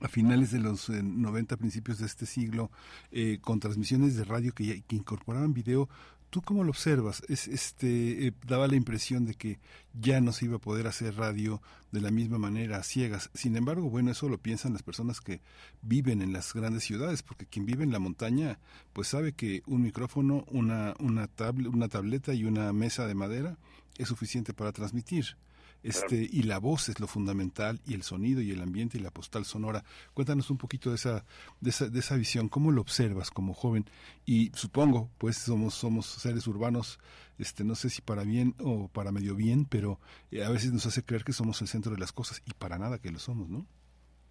a 0.01 0.09
finales 0.09 0.51
de 0.51 0.61
los 0.61 0.89
eh, 0.91 1.03
90, 1.03 1.57
principios 1.57 1.99
de 1.99 2.07
este 2.07 2.27
siglo, 2.27 2.71
eh, 3.11 3.39
con 3.41 3.61
transmisiones 3.61 4.17
de 4.17 4.25
radio 4.25 4.53
que 4.53 4.83
incorporaban 4.91 5.55
video, 5.55 5.89
¿tú 6.31 6.43
cómo 6.43 6.65
lo 6.65 6.71
observas? 6.71 7.23
Es, 7.29 7.49
este, 7.49 8.27
eh, 8.27 8.33
daba 8.47 8.69
la 8.69 8.77
impresión 8.77 9.25
de 9.25 9.35
que 9.35 9.59
ya 9.99 10.21
no 10.21 10.33
se 10.33 10.47
iba 10.47 10.57
a 10.57 10.61
poder 10.61 10.87
hacer 10.87 11.17
radio 11.17 11.63
de 11.91 12.01
la 12.01 12.11
misma 12.11 12.39
manera, 12.39 12.79
a 12.79 12.83
ciegas. 12.83 13.31
Sin 13.35 13.57
embargo, 13.57 13.89
bueno, 13.89 14.11
eso 14.11 14.29
lo 14.29 14.39
piensan 14.39 14.73
las 14.73 14.83
personas 14.83 15.21
que 15.21 15.41
viven 15.83 16.23
en 16.23 16.33
las 16.33 16.53
grandes 16.53 16.85
ciudades, 16.85 17.23
porque 17.23 17.47
quien 17.47 17.67
vive 17.67 17.85
en 17.85 17.93
la 17.93 17.99
montaña, 17.99 18.59
pues 18.93 19.09
sabe 19.09 19.33
que 19.33 19.63
un 19.67 19.83
micrófono, 19.83 20.45
una, 20.49 20.95
una, 21.01 21.27
tablet, 21.27 21.69
una 21.73 21.89
tableta 21.89 22.35
y 22.35 22.45
una 22.45 22.73
mesa 22.73 23.07
de 23.07 23.15
madera 23.15 23.59
es 23.97 24.09
suficiente 24.09 24.53
para 24.53 24.73
transmitir. 24.73 25.37
Este, 25.83 26.17
y 26.17 26.43
la 26.43 26.59
voz 26.59 26.89
es 26.89 26.99
lo 27.01 27.07
fundamental 27.07 27.81
y 27.87 27.95
el 27.95 28.03
sonido 28.03 28.41
y 28.41 28.51
el 28.51 28.61
ambiente 28.61 28.99
y 28.99 29.01
la 29.01 29.11
postal 29.11 29.45
sonora. 29.45 29.85
Cuéntanos 30.13 30.51
un 30.51 30.59
poquito 30.59 30.91
de 30.91 30.97
esa, 30.97 31.25
de 31.61 31.71
esa, 31.71 31.89
de 31.89 31.99
esa 31.99 32.17
visión, 32.17 32.49
cómo 32.49 32.73
lo 32.73 32.81
observas 32.81 33.31
como 33.31 33.55
joven 33.55 33.85
y 34.27 34.51
supongo, 34.55 35.09
pues 35.19 35.37
somos, 35.37 35.75
somos 35.75 36.07
seres 36.07 36.47
urbanos, 36.47 36.99
este, 37.39 37.65
no 37.65 37.75
sé 37.75 37.91
si 37.91 38.03
para 38.03 38.25
bien 38.25 38.55
o 38.59 38.89
para 38.89 39.13
medio 39.13 39.35
bien, 39.37 39.65
pero 39.65 40.01
eh, 40.31 40.45
a 40.45 40.51
veces 40.51 40.73
nos 40.73 40.87
hace 40.87 41.05
creer 41.05 41.25
que 41.25 41.33
somos 41.33 41.63
el 41.63 41.69
centro 41.69 41.93
de 41.93 41.99
las 41.99 42.13
cosas 42.13 42.43
y 42.45 42.53
para 42.55 42.79
nada 42.79 42.99
que 42.99 43.11
lo 43.11 43.19
somos, 43.19 43.49
¿no? 43.49 43.67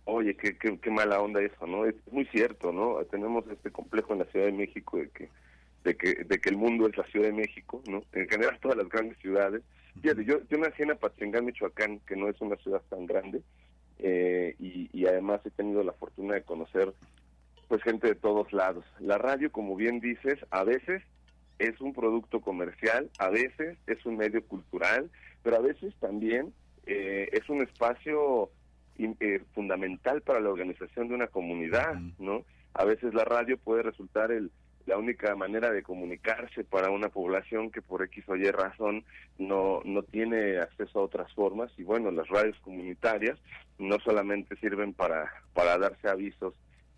Oye, 0.10 0.36
qué, 0.38 0.58
qué, 0.58 0.78
qué 0.80 0.90
mala 0.90 1.20
onda 1.20 1.42
eso, 1.42 1.68
¿no? 1.68 1.86
Es 1.86 1.96
muy 2.12 2.26
cierto, 2.28 2.72
¿no? 2.72 2.98
Tenemos 3.12 3.46
este 3.50 3.72
complejo 3.72 4.14
en 4.14 4.20
la 4.20 4.26
Ciudad 4.26 4.46
de 4.46 4.54
México 4.54 4.98
de 4.98 5.10
que 5.10 5.30
de 5.84 5.96
que 5.96 6.24
de 6.24 6.40
que 6.40 6.50
el 6.50 6.58
mundo 6.58 6.88
es 6.88 6.98
la 6.98 7.06
Ciudad 7.06 7.28
de 7.28 7.34
México, 7.34 7.82
¿no? 7.88 8.04
En 8.14 8.28
general 8.28 8.58
todas 8.62 8.78
las 8.78 8.90
grandes 8.90 9.18
ciudades. 9.20 9.64
Fíjate, 10.02 10.26
yo, 10.26 10.40
yo 10.50 10.58
nací 10.58 10.84
en 10.84 10.92
Apatzingán, 10.92 11.46
Michoacán, 11.46 12.00
que 12.02 12.16
no 12.16 12.28
es 12.30 12.40
una 12.42 12.56
ciudad 12.58 12.82
tan 12.90 13.06
grande, 13.06 13.42
eh, 14.00 14.56
y, 14.60 14.90
y 14.94 15.06
además 15.08 15.42
he 15.46 15.50
tenido 15.52 15.84
la 15.84 15.94
fortuna 15.94 16.36
de 16.36 16.44
conocer 16.44 16.94
pues 17.68 17.82
gente 17.84 18.08
de 18.08 18.16
todos 18.16 18.54
lados. 18.54 18.86
La 19.00 19.18
radio, 19.18 19.52
como 19.52 19.76
bien 19.76 20.00
dices, 20.00 20.40
a 20.52 20.64
veces 20.64 21.04
es 21.60 21.82
un 21.82 21.94
producto 21.94 22.40
comercial, 22.40 23.10
a 23.20 23.30
veces 23.30 23.78
es 23.88 24.06
un 24.06 24.16
medio 24.18 24.46
cultural, 24.46 25.10
pero 25.44 25.58
a 25.58 25.62
veces 25.62 25.94
también 26.00 26.54
eh, 26.86 27.28
es 27.34 27.50
un 27.50 27.62
espacio 27.62 28.50
in- 28.98 29.18
eh, 29.20 29.42
fundamental 29.54 30.22
para 30.22 30.40
la 30.40 30.50
organización 30.50 31.10
de 31.10 31.16
una 31.16 31.28
comunidad, 31.28 31.96
¿no? 32.20 32.46
A 32.74 32.86
veces 32.86 33.14
la 33.14 33.26
radio 33.26 33.58
puede 33.58 33.82
resultar 33.84 34.32
el, 34.32 34.52
la 34.88 34.98
única 34.98 35.36
manera 35.36 35.70
de 35.70 35.84
comunicarse 35.84 36.64
para 36.64 36.90
una 36.90 37.10
población 37.10 37.72
que 37.72 37.82
por 37.82 38.04
X 38.04 38.24
o 38.28 38.38
Y 38.38 38.50
razón 38.50 39.04
no, 39.38 39.82
no 39.84 40.02
tiene 40.02 40.58
acceso 40.60 41.00
a 41.00 41.04
otras 41.04 41.32
formas 41.34 41.70
y 41.78 41.84
bueno, 41.84 42.10
las 42.10 42.28
radios 42.30 42.58
comunitarias 42.62 43.38
no 43.78 44.00
solamente 44.00 44.56
sirven 44.56 44.94
para, 44.94 45.30
para 45.54 45.78
darse 45.78 46.08
avisos 46.08 46.54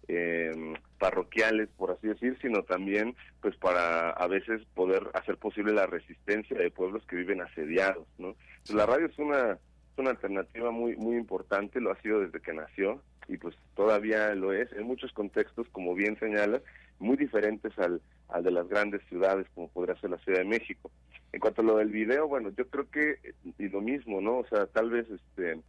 eh, 0.08 0.52
parroquiales, 1.00 1.70
por 1.78 1.92
así 1.92 2.08
decir, 2.08 2.38
sino 2.42 2.62
también 2.62 3.16
pues 3.42 3.56
para 3.58 4.12
a 4.12 4.28
veces 4.28 4.62
poder 4.76 5.10
hacer 5.16 5.38
posible 5.38 5.74
la 5.74 5.88
resistencia 5.88 6.58
de 6.58 6.70
pueblos 6.70 7.04
que 7.08 7.16
viven 7.16 7.42
asediados, 7.42 8.08
¿no? 8.20 8.36
Pues, 8.66 8.76
la 8.76 8.86
radio 8.86 9.08
es 9.08 9.18
una 9.18 9.54
es 9.54 9.98
una 9.98 10.12
alternativa 10.12 10.70
muy 10.70 10.96
muy 10.96 11.18
importante, 11.18 11.82
lo 11.82 11.92
ha 11.92 12.02
sido 12.02 12.22
desde 12.22 12.40
que 12.40 12.54
nació 12.54 13.02
y 13.28 13.38
pues 13.38 13.56
todavía 13.76 14.34
lo 14.36 14.54
es 14.54 14.72
en 14.74 14.84
muchos 14.84 15.12
contextos, 15.14 15.68
como 15.70 15.94
bien 15.94 16.18
señalas, 16.20 16.62
muy 17.00 17.18
diferentes 17.18 17.78
al, 17.80 18.02
al 18.28 18.44
de 18.44 18.52
las 18.52 18.68
grandes 18.68 19.02
ciudades, 19.10 19.48
como 19.56 19.70
podría 19.70 20.00
ser 20.00 20.12
la 20.12 20.18
Ciudad 20.20 20.40
de 20.40 20.46
México. 20.46 20.92
En 21.32 21.40
cuanto 21.40 21.62
a 21.62 21.66
lo 21.66 21.78
del 21.78 21.90
video, 21.90 22.28
bueno, 22.28 22.50
yo 22.58 22.68
creo 22.70 22.90
que 22.90 23.18
y 23.58 23.70
lo 23.70 23.82
mismo, 23.82 24.22
¿no? 24.22 24.40
O 24.40 24.46
sea, 24.48 24.66
tal 24.68 24.90
vez 24.90 25.08
este 25.10 25.60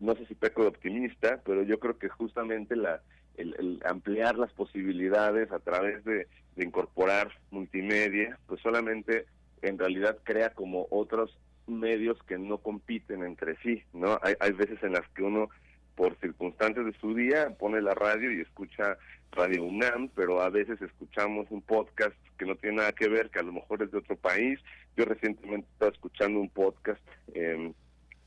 no 0.00 0.14
sé 0.14 0.26
si 0.26 0.34
peco 0.34 0.62
de 0.62 0.68
optimista, 0.68 1.40
pero 1.44 1.62
yo 1.62 1.78
creo 1.78 1.98
que 1.98 2.08
justamente 2.08 2.74
la 2.74 3.02
el, 3.36 3.54
el 3.58 3.82
ampliar 3.84 4.38
las 4.38 4.52
posibilidades 4.52 5.50
a 5.50 5.58
través 5.58 6.04
de, 6.04 6.28
de 6.56 6.64
incorporar 6.64 7.32
multimedia, 7.50 8.38
pues 8.46 8.60
solamente 8.60 9.26
en 9.62 9.78
realidad 9.78 10.18
crea 10.22 10.50
como 10.50 10.86
otros 10.90 11.36
medios 11.66 12.16
que 12.24 12.38
no 12.38 12.58
compiten 12.58 13.24
entre 13.24 13.56
sí, 13.56 13.82
¿no? 13.92 14.18
Hay, 14.22 14.34
hay 14.38 14.52
veces 14.52 14.82
en 14.82 14.92
las 14.92 15.08
que 15.10 15.22
uno 15.22 15.48
por 15.96 16.16
circunstancias 16.20 16.84
de 16.86 16.92
su 17.00 17.14
día 17.14 17.50
pone 17.58 17.80
la 17.80 17.94
radio 17.94 18.32
y 18.32 18.40
escucha 18.40 18.98
Radio 19.34 19.64
UNAM, 19.64 20.08
pero 20.14 20.40
a 20.42 20.48
veces 20.50 20.80
escuchamos 20.80 21.46
un 21.50 21.62
podcast 21.62 22.14
que 22.38 22.46
no 22.46 22.54
tiene 22.56 22.76
nada 22.76 22.92
que 22.92 23.08
ver, 23.08 23.30
que 23.30 23.40
a 23.40 23.42
lo 23.42 23.52
mejor 23.52 23.82
es 23.82 23.90
de 23.90 23.98
otro 23.98 24.16
país. 24.16 24.58
Yo 24.96 25.04
recientemente 25.04 25.66
estaba 25.72 25.90
escuchando 25.92 26.40
un 26.40 26.48
podcast 26.50 27.00
eh, 27.34 27.72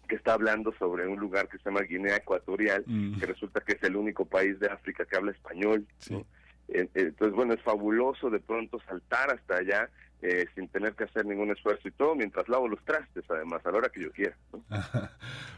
que 0.07 0.15
está 0.15 0.33
hablando 0.33 0.73
sobre 0.79 1.07
un 1.07 1.19
lugar 1.19 1.47
que 1.49 1.57
se 1.57 1.63
llama 1.65 1.81
Guinea 1.81 2.17
Ecuatorial, 2.17 2.83
Mm. 2.87 3.19
que 3.19 3.25
resulta 3.25 3.61
que 3.61 3.73
es 3.73 3.83
el 3.83 3.95
único 3.95 4.25
país 4.25 4.59
de 4.59 4.67
África 4.67 5.05
que 5.05 5.15
habla 5.17 5.31
español. 5.31 5.85
¿no? 6.09 6.25
Eh, 6.69 6.87
Entonces, 6.93 7.35
bueno, 7.35 7.53
es 7.53 7.61
fabuloso 7.61 8.29
de 8.29 8.39
pronto 8.39 8.79
saltar 8.87 9.33
hasta 9.33 9.57
allá 9.57 9.89
eh, 10.21 10.47
sin 10.55 10.67
tener 10.69 10.95
que 10.95 11.03
hacer 11.03 11.25
ningún 11.25 11.51
esfuerzo 11.51 11.87
y 11.87 11.91
todo, 11.91 12.15
mientras 12.15 12.49
lavo 12.49 12.67
los 12.67 12.83
trastes, 12.83 13.23
además, 13.29 13.63
a 13.65 13.71
la 13.71 13.77
hora 13.77 13.89
que 13.89 14.03
yo 14.03 14.11
quiera. 14.11 14.35
¿no? 14.51 14.63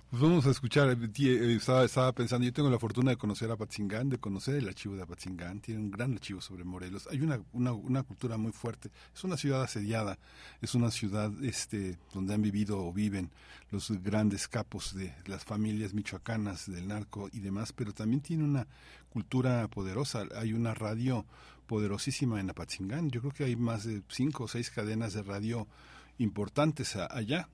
Pues 0.10 0.24
vamos 0.24 0.47
a 0.47 0.49
escuchar, 0.49 0.89
eh, 0.89 0.97
eh, 1.20 1.60
estaba, 1.60 2.12
pensando, 2.14 2.43
yo 2.43 2.51
tengo 2.51 2.68
la 2.72 2.80
fortuna 2.80 3.12
de 3.12 3.18
conocer 3.18 3.51
a 3.51 3.53
Apatzingán, 3.53 4.10
de 4.10 4.18
conocer 4.18 4.55
el 4.55 4.68
archivo 4.68 4.95
de 4.95 5.03
Apatzingán, 5.03 5.60
tiene 5.62 5.82
un 5.82 5.91
gran 5.91 6.14
archivo 6.14 6.41
sobre 6.41 6.64
Morelos, 6.64 7.07
hay 7.12 7.22
una, 7.22 7.39
una, 7.53 7.74
una 7.74 8.01
cultura 8.01 8.36
muy 8.36 8.51
fuerte, 8.51 8.89
es 9.14 9.24
una 9.24 9.38
ciudad 9.38 9.62
asediada, 9.62 10.18
es 10.64 10.74
una 10.74 10.89
ciudad 10.89 11.32
este, 11.43 11.99
donde 12.12 12.34
han 12.34 12.41
vivido 12.41 12.84
o 12.84 12.91
viven 12.91 13.30
los 13.70 13.91
grandes 14.01 14.47
capos 14.47 14.95
de 14.95 15.14
las 15.28 15.45
familias 15.45 15.93
michoacanas, 15.93 16.72
del 16.72 16.88
narco 16.88 17.30
y 17.32 17.39
demás, 17.39 17.72
pero 17.72 17.93
también 17.93 18.22
tiene 18.22 18.45
una 18.45 18.66
cultura 19.12 19.68
poderosa, 19.68 20.24
hay 20.36 20.53
una 20.53 20.74
radio 20.74 21.24
poderosísima 21.70 22.39
en 22.39 22.49
Apatzingán, 22.49 23.11
yo 23.11 23.22
creo 23.22 23.32
que 23.32 23.43
hay 23.43 23.55
más 23.55 23.84
de 23.84 24.01
cinco 24.09 24.45
o 24.45 24.47
seis 24.47 24.72
cadenas 24.72 25.13
de 25.13 25.22
radio 25.22 25.67
importantes 26.17 26.95
allá, 26.95 27.47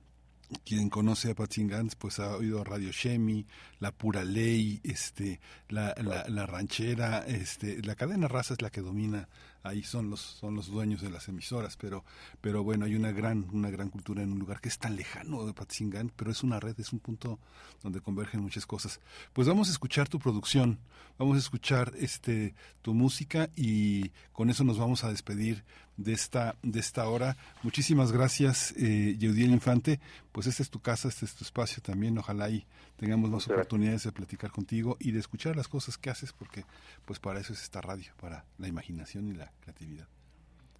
quien 0.64 0.88
conoce 0.88 1.32
a 1.32 1.34
Patzingán 1.34 1.90
pues 1.98 2.18
ha 2.18 2.34
oído 2.34 2.64
Radio 2.64 2.92
Shemi, 2.92 3.46
La 3.78 3.92
Pura 3.92 4.24
Ley, 4.24 4.80
este, 4.84 5.38
la, 5.68 5.94
la, 6.02 6.24
la 6.28 6.46
ranchera, 6.46 7.26
este, 7.26 7.82
la 7.82 7.94
cadena 7.94 8.26
raza 8.26 8.54
es 8.54 8.62
la 8.62 8.70
que 8.70 8.80
domina, 8.80 9.28
ahí 9.68 9.82
son 9.82 10.10
los, 10.10 10.20
son 10.20 10.54
los 10.54 10.68
dueños 10.68 11.00
de 11.00 11.10
las 11.10 11.28
emisoras, 11.28 11.76
pero, 11.76 12.04
pero 12.40 12.62
bueno, 12.62 12.84
hay 12.84 12.94
una 12.94 13.12
gran, 13.12 13.46
una 13.52 13.70
gran 13.70 13.90
cultura 13.90 14.22
en 14.22 14.32
un 14.32 14.38
lugar 14.38 14.60
que 14.60 14.68
es 14.68 14.78
tan 14.78 14.96
lejano 14.96 15.44
de 15.46 15.52
Patzingán, 15.52 16.12
pero 16.14 16.30
es 16.30 16.42
una 16.42 16.60
red, 16.60 16.78
es 16.78 16.92
un 16.92 17.00
punto 17.00 17.38
donde 17.82 18.00
convergen 18.00 18.40
muchas 18.40 18.66
cosas. 18.66 19.00
Pues 19.32 19.48
vamos 19.48 19.68
a 19.68 19.72
escuchar 19.72 20.08
tu 20.08 20.18
producción, 20.18 20.78
vamos 21.18 21.36
a 21.36 21.40
escuchar 21.40 21.92
este 21.98 22.54
tu 22.82 22.94
música 22.94 23.50
y 23.56 24.10
con 24.32 24.50
eso 24.50 24.64
nos 24.64 24.78
vamos 24.78 25.04
a 25.04 25.10
despedir 25.10 25.64
de 25.96 26.12
esta, 26.12 26.56
de 26.62 26.80
esta 26.80 27.08
hora. 27.08 27.36
Muchísimas 27.62 28.12
gracias, 28.12 28.72
eh, 28.76 29.16
Yeudiel 29.18 29.50
Infante. 29.50 30.00
Pues 30.32 30.46
esta 30.46 30.62
es 30.62 30.70
tu 30.70 30.80
casa, 30.80 31.08
este 31.08 31.24
es 31.24 31.34
tu 31.34 31.44
espacio 31.44 31.82
también. 31.82 32.16
Ojalá 32.18 32.50
y 32.50 32.66
tengamos 32.96 33.30
más 33.30 33.46
oportunidades 33.48 34.04
de 34.04 34.12
platicar 34.12 34.50
contigo 34.50 34.96
y 35.00 35.12
de 35.12 35.20
escuchar 35.20 35.56
las 35.56 35.68
cosas 35.68 35.98
que 35.98 36.10
haces, 36.10 36.32
porque 36.32 36.64
pues 37.04 37.18
para 37.18 37.40
eso 37.40 37.52
es 37.52 37.62
esta 37.62 37.80
radio, 37.80 38.12
para 38.20 38.44
la 38.58 38.68
imaginación 38.68 39.28
y 39.28 39.34
la 39.34 39.52
creatividad. 39.60 40.08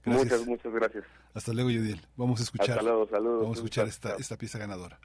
Gracias. 0.04 0.24
Muchas, 0.24 0.46
muchas 0.46 0.72
gracias. 0.72 1.04
Hasta 1.34 1.52
luego, 1.52 1.70
Yeudiel. 1.70 2.00
Vamos 2.16 2.40
a 2.40 2.44
escuchar. 2.44 2.78
Hasta 2.78 2.82
luego, 2.82 3.08
saludos. 3.08 3.42
Vamos 3.42 3.56
a 3.56 3.60
escuchar 3.60 3.88
esta, 3.88 4.14
esta 4.16 4.36
pieza 4.36 4.58
ganadora. 4.58 5.00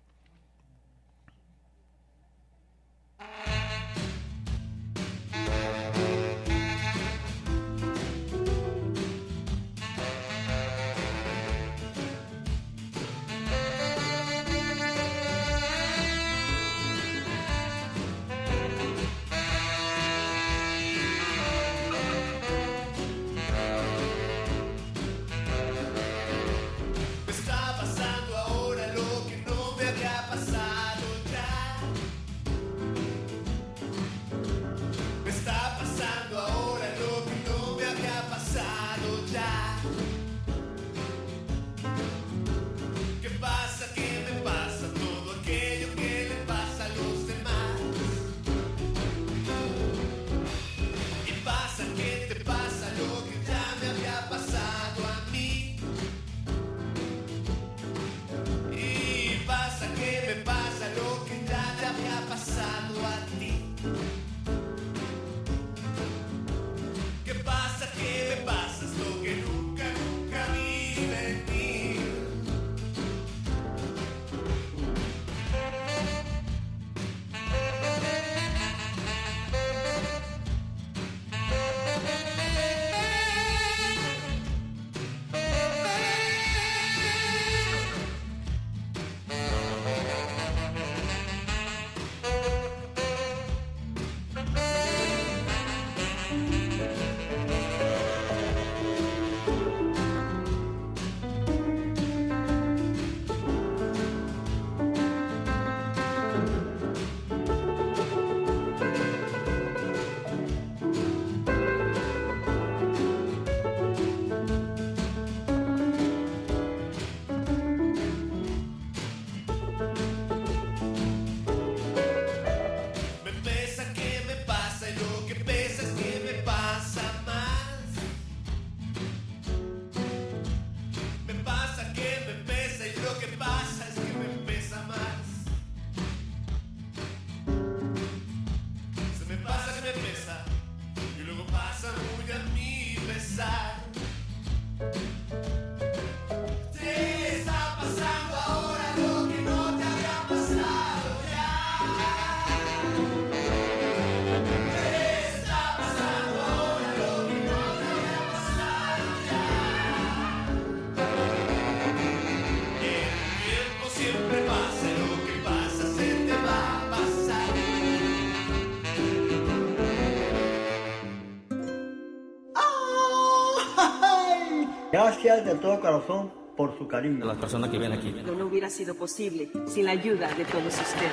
Gracias 174.91 175.45
de 175.45 175.55
todo 175.55 175.79
corazón 175.79 176.31
por 176.57 176.77
su 176.77 176.87
cariño. 176.87 177.25
las 177.25 177.37
personas 177.37 177.69
que 177.69 177.77
ven 177.77 177.93
aquí. 177.93 178.11
No 178.11 178.45
hubiera 178.45 178.69
sido 178.69 178.93
posible 178.95 179.49
sin 179.67 179.85
la 179.85 179.91
ayuda 179.91 180.27
de 180.35 180.45
todos 180.45 180.65
ustedes. 180.67 181.11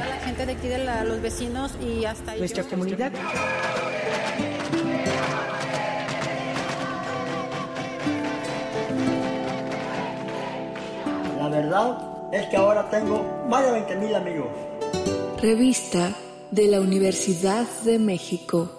A 0.00 0.08
la 0.08 0.16
gente 0.24 0.46
de 0.46 0.52
aquí, 0.52 0.68
de 0.68 0.78
la- 0.78 1.04
los 1.04 1.20
vecinos 1.20 1.76
y 1.82 2.04
hasta 2.04 2.36
Nuestra 2.36 2.62
comunidad. 2.64 3.12
La 11.38 11.48
verdad 11.48 11.98
es 12.32 12.46
que 12.48 12.56
ahora 12.56 12.88
tengo 12.90 13.24
más 13.48 13.64
de 13.64 13.72
20 13.72 13.96
mil 13.96 14.14
amigos. 14.14 14.48
Revista 15.40 16.14
de 16.50 16.68
la 16.68 16.80
Universidad 16.80 17.66
de 17.84 17.98
México, 17.98 18.70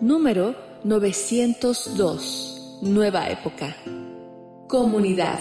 número 0.00 0.54
902, 0.84 2.59
Nueva 2.82 3.28
Época. 3.28 3.76
Comunidad. 4.66 5.40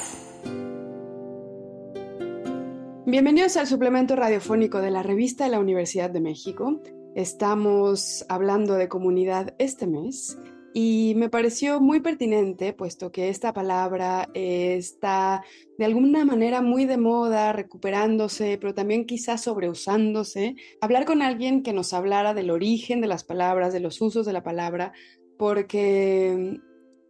Bienvenidos 3.06 3.56
al 3.56 3.66
suplemento 3.66 4.18
radiofónico 4.18 4.82
de 4.82 4.92
la 4.92 5.04
revista 5.04 5.46
de 5.46 5.52
la 5.52 5.60
Universidad 5.60 6.10
de 6.10 6.20
México. 6.20 6.82
Estamos 7.16 8.26
hablando 8.28 8.74
de 8.74 8.90
comunidad 8.90 9.56
este 9.58 9.88
mes 9.88 10.38
y 10.74 11.14
me 11.16 11.30
pareció 11.30 11.80
muy 11.80 12.02
pertinente, 12.02 12.74
puesto 12.74 13.10
que 13.10 13.30
esta 13.30 13.54
palabra 13.54 14.28
está 14.34 15.42
de 15.78 15.86
alguna 15.86 16.26
manera 16.26 16.62
muy 16.62 16.84
de 16.84 16.98
moda, 16.98 17.54
recuperándose, 17.54 18.58
pero 18.60 18.74
también 18.74 19.06
quizás 19.06 19.44
sobreusándose. 19.44 20.58
Hablar 20.82 21.06
con 21.06 21.22
alguien 21.22 21.64
que 21.64 21.72
nos 21.72 21.94
hablara 21.94 22.34
del 22.34 22.52
origen 22.52 23.00
de 23.00 23.08
las 23.08 23.24
palabras, 23.24 23.72
de 23.72 23.80
los 23.80 24.02
usos 24.02 24.26
de 24.26 24.34
la 24.34 24.44
palabra, 24.44 24.92
porque 25.38 26.60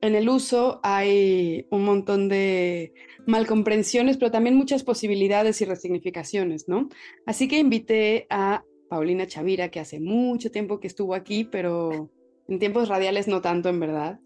en 0.02 0.16
el 0.16 0.30
uso 0.30 0.80
hay 0.84 1.68
un 1.70 1.84
montón 1.84 2.30
de 2.30 2.94
malcomprensiones, 3.26 4.18
pero 4.18 4.32
también 4.32 4.56
muchas 4.56 4.84
posibilidades 4.84 5.62
y 5.62 5.66
resignificaciones, 5.66 6.68
¿no? 6.68 6.90
Así 7.26 7.48
que 7.48 7.60
invité 7.60 8.26
a 8.30 8.64
Paulina 8.90 9.28
Chavira, 9.28 9.70
que 9.70 9.80
hace 9.80 10.00
mucho 10.00 10.52
tiempo 10.52 10.80
que 10.80 10.88
estuvo 10.88 11.14
aquí, 11.14 11.44
pero 11.44 12.10
en 12.48 12.60
tiempos 12.60 12.90
radiales 12.90 13.28
no 13.28 13.42
tanto, 13.42 13.70
en 13.70 13.80
verdad, 13.80 14.20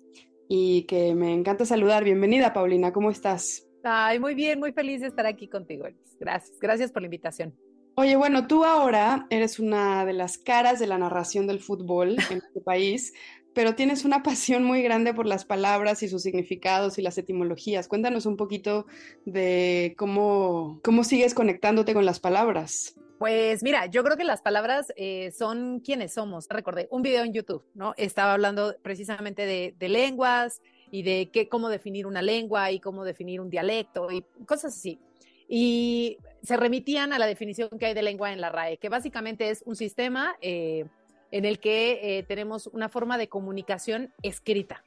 y 0.47 0.83
que 0.83 1.15
me 1.15 1.33
encanta 1.33 1.65
saludar. 1.65 2.03
Bienvenida, 2.03 2.53
Paulina, 2.53 2.93
¿cómo 2.93 3.11
estás? 3.11 3.67
Ay, 3.83 4.19
muy 4.19 4.33
bien, 4.33 4.59
muy 4.59 4.71
feliz 4.71 5.01
de 5.01 5.07
estar 5.07 5.25
aquí 5.25 5.49
contigo. 5.49 5.85
Gracias, 6.19 6.57
gracias 6.59 6.91
por 6.91 7.01
la 7.01 7.07
invitación. 7.07 7.53
Oye, 7.95 8.15
bueno, 8.15 8.47
tú 8.47 8.63
ahora 8.63 9.27
eres 9.29 9.59
una 9.59 10.03
de 10.05 10.13
las 10.13 10.37
caras 10.39 10.79
de 10.79 10.87
la 10.87 10.97
narración 10.97 11.45
del 11.45 11.59
fútbol 11.59 12.15
en 12.31 12.37
este 12.37 12.61
país, 12.61 13.13
pero 13.53 13.75
tienes 13.75 14.05
una 14.05 14.23
pasión 14.23 14.63
muy 14.63 14.81
grande 14.81 15.13
por 15.13 15.25
las 15.25 15.45
palabras 15.45 16.03
y 16.03 16.09
sus 16.09 16.23
significados 16.23 16.97
y 16.97 17.01
las 17.01 17.17
etimologías. 17.17 17.87
Cuéntanos 17.87 18.25
un 18.25 18.37
poquito 18.37 18.85
de 19.25 19.95
cómo, 19.97 20.79
cómo 20.83 21.03
sigues 21.03 21.33
conectándote 21.33 21.93
con 21.93 22.05
las 22.05 22.19
palabras. 22.19 22.95
Pues 23.23 23.63
mira, 23.63 23.85
yo 23.85 24.03
creo 24.03 24.17
que 24.17 24.25
las 24.25 24.41
palabras 24.41 24.91
eh, 24.97 25.31
son 25.31 25.79
quienes 25.79 26.13
somos. 26.13 26.47
Recordé 26.49 26.89
un 26.91 27.01
video 27.01 27.23
en 27.23 27.31
YouTube, 27.31 27.63
¿no? 27.73 27.93
Estaba 27.95 28.33
hablando 28.33 28.75
precisamente 28.81 29.45
de, 29.45 29.87
lenguas 29.87 30.61
y 30.91 31.03
de 31.03 31.29
qué, 31.31 31.47
cómo 31.47 31.69
definir 31.69 32.05
una 32.05 32.21
lengua 32.21 32.71
y 32.71 32.81
cómo 32.81 33.05
definir 33.05 33.39
un 33.39 33.49
dialecto 33.49 34.11
y 34.11 34.25
cosas 34.45 34.75
así. 34.75 34.99
Y 35.47 36.17
se 36.41 36.57
remitían 36.57 37.13
a 37.13 37.19
la 37.19 37.25
definición 37.25 37.69
que 37.79 37.85
hay 37.85 37.93
de 37.93 38.01
lengua 38.01 38.33
en 38.33 38.41
la 38.41 38.49
RAE, 38.49 38.77
que 38.77 38.89
básicamente 38.89 39.49
es 39.49 39.63
un 39.65 39.77
sistema 39.77 40.35
eh, 40.41 40.85
en 41.33 41.45
el 41.45 41.57
que 41.57 42.19
eh, 42.19 42.23
tenemos 42.23 42.67
una 42.67 42.89
forma 42.89 43.17
de 43.17 43.27
comunicación 43.27 44.13
escrita. 44.21 44.83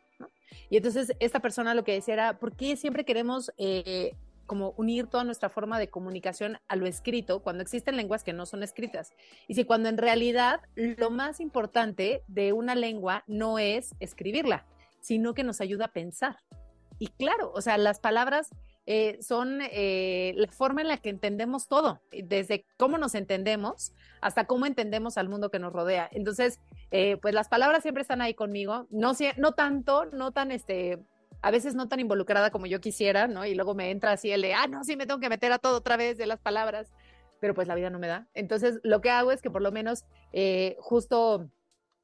Y 0.70 0.77
entonces 0.77 1.12
esta 1.18 1.40
persona 1.40 1.74
lo 1.74 1.82
que 1.82 1.93
decía 1.93 2.14
era, 2.14 2.39
¿por 2.39 2.55
qué 2.55 2.77
siempre 2.77 3.05
queremos 3.05 3.51
eh, 3.59 4.14
como 4.47 4.73
unir 4.77 5.09
toda 5.09 5.24
nuestra 5.24 5.48
forma 5.48 5.81
de 5.81 5.89
comunicación 5.89 6.59
a 6.68 6.77
lo 6.77 6.86
escrito 6.86 7.40
cuando 7.40 7.64
existen 7.64 7.97
lenguas 7.97 8.23
que 8.23 8.32
no 8.32 8.47
son 8.47 8.62
escritas? 8.62 9.12
Y 9.48 9.55
si 9.55 9.64
cuando 9.64 9.89
en 9.89 9.98
realidad 9.98 10.60
lo 10.77 11.10
más 11.10 11.40
importante 11.40 12.23
de 12.28 12.52
una 12.52 12.77
lengua 12.77 13.24
no 13.27 13.59
es 13.59 13.97
escribirla, 13.98 14.66
sino 15.01 15.35
que 15.35 15.43
nos 15.43 15.60
ayuda 15.60 15.86
a 15.86 15.93
pensar. 15.93 16.36
Y 17.01 17.09
claro, 17.09 17.51
o 17.56 17.60
sea, 17.60 17.77
las 17.77 17.98
palabras 17.98 18.51
eh, 18.86 19.18
son 19.20 19.58
eh, 19.62 20.32
la 20.36 20.48
forma 20.48 20.80
en 20.80 20.88
la 20.88 20.98
que 20.98 21.10
entendemos 21.10 21.66
todo, 21.66 22.00
desde 22.12 22.64
cómo 22.76 22.98
nos 22.98 23.14
entendemos 23.14 23.92
hasta 24.20 24.46
cómo 24.46 24.64
entendemos 24.64 25.18
al 25.18 25.28
mundo 25.28 25.50
que 25.50 25.58
nos 25.58 25.72
rodea. 25.72 26.08
Entonces, 26.12 26.60
eh, 26.90 27.16
pues 27.20 27.34
las 27.34 27.48
palabras 27.48 27.82
siempre 27.82 28.02
están 28.02 28.20
ahí 28.20 28.34
conmigo, 28.34 28.86
no, 28.90 29.12
no 29.36 29.52
tanto, 29.52 30.06
no 30.06 30.30
tan, 30.30 30.52
este, 30.52 31.02
a 31.42 31.50
veces 31.50 31.74
no 31.74 31.88
tan 31.88 32.00
involucrada 32.00 32.50
como 32.50 32.66
yo 32.66 32.80
quisiera, 32.80 33.26
¿no? 33.26 33.44
Y 33.44 33.54
luego 33.54 33.74
me 33.74 33.90
entra 33.90 34.12
así 34.12 34.30
el 34.30 34.42
de, 34.42 34.54
ah, 34.54 34.68
no, 34.68 34.84
sí, 34.84 34.96
me 34.96 35.06
tengo 35.06 35.20
que 35.20 35.28
meter 35.28 35.52
a 35.52 35.58
todo 35.58 35.78
otra 35.78 35.96
vez 35.96 36.16
de 36.16 36.26
las 36.26 36.40
palabras, 36.40 36.92
pero 37.40 37.54
pues 37.54 37.68
la 37.68 37.74
vida 37.74 37.90
no 37.90 37.98
me 37.98 38.06
da. 38.06 38.28
Entonces, 38.34 38.78
lo 38.82 39.00
que 39.00 39.10
hago 39.10 39.32
es 39.32 39.42
que 39.42 39.50
por 39.50 39.62
lo 39.62 39.72
menos 39.72 40.04
eh, 40.32 40.76
justo 40.78 41.50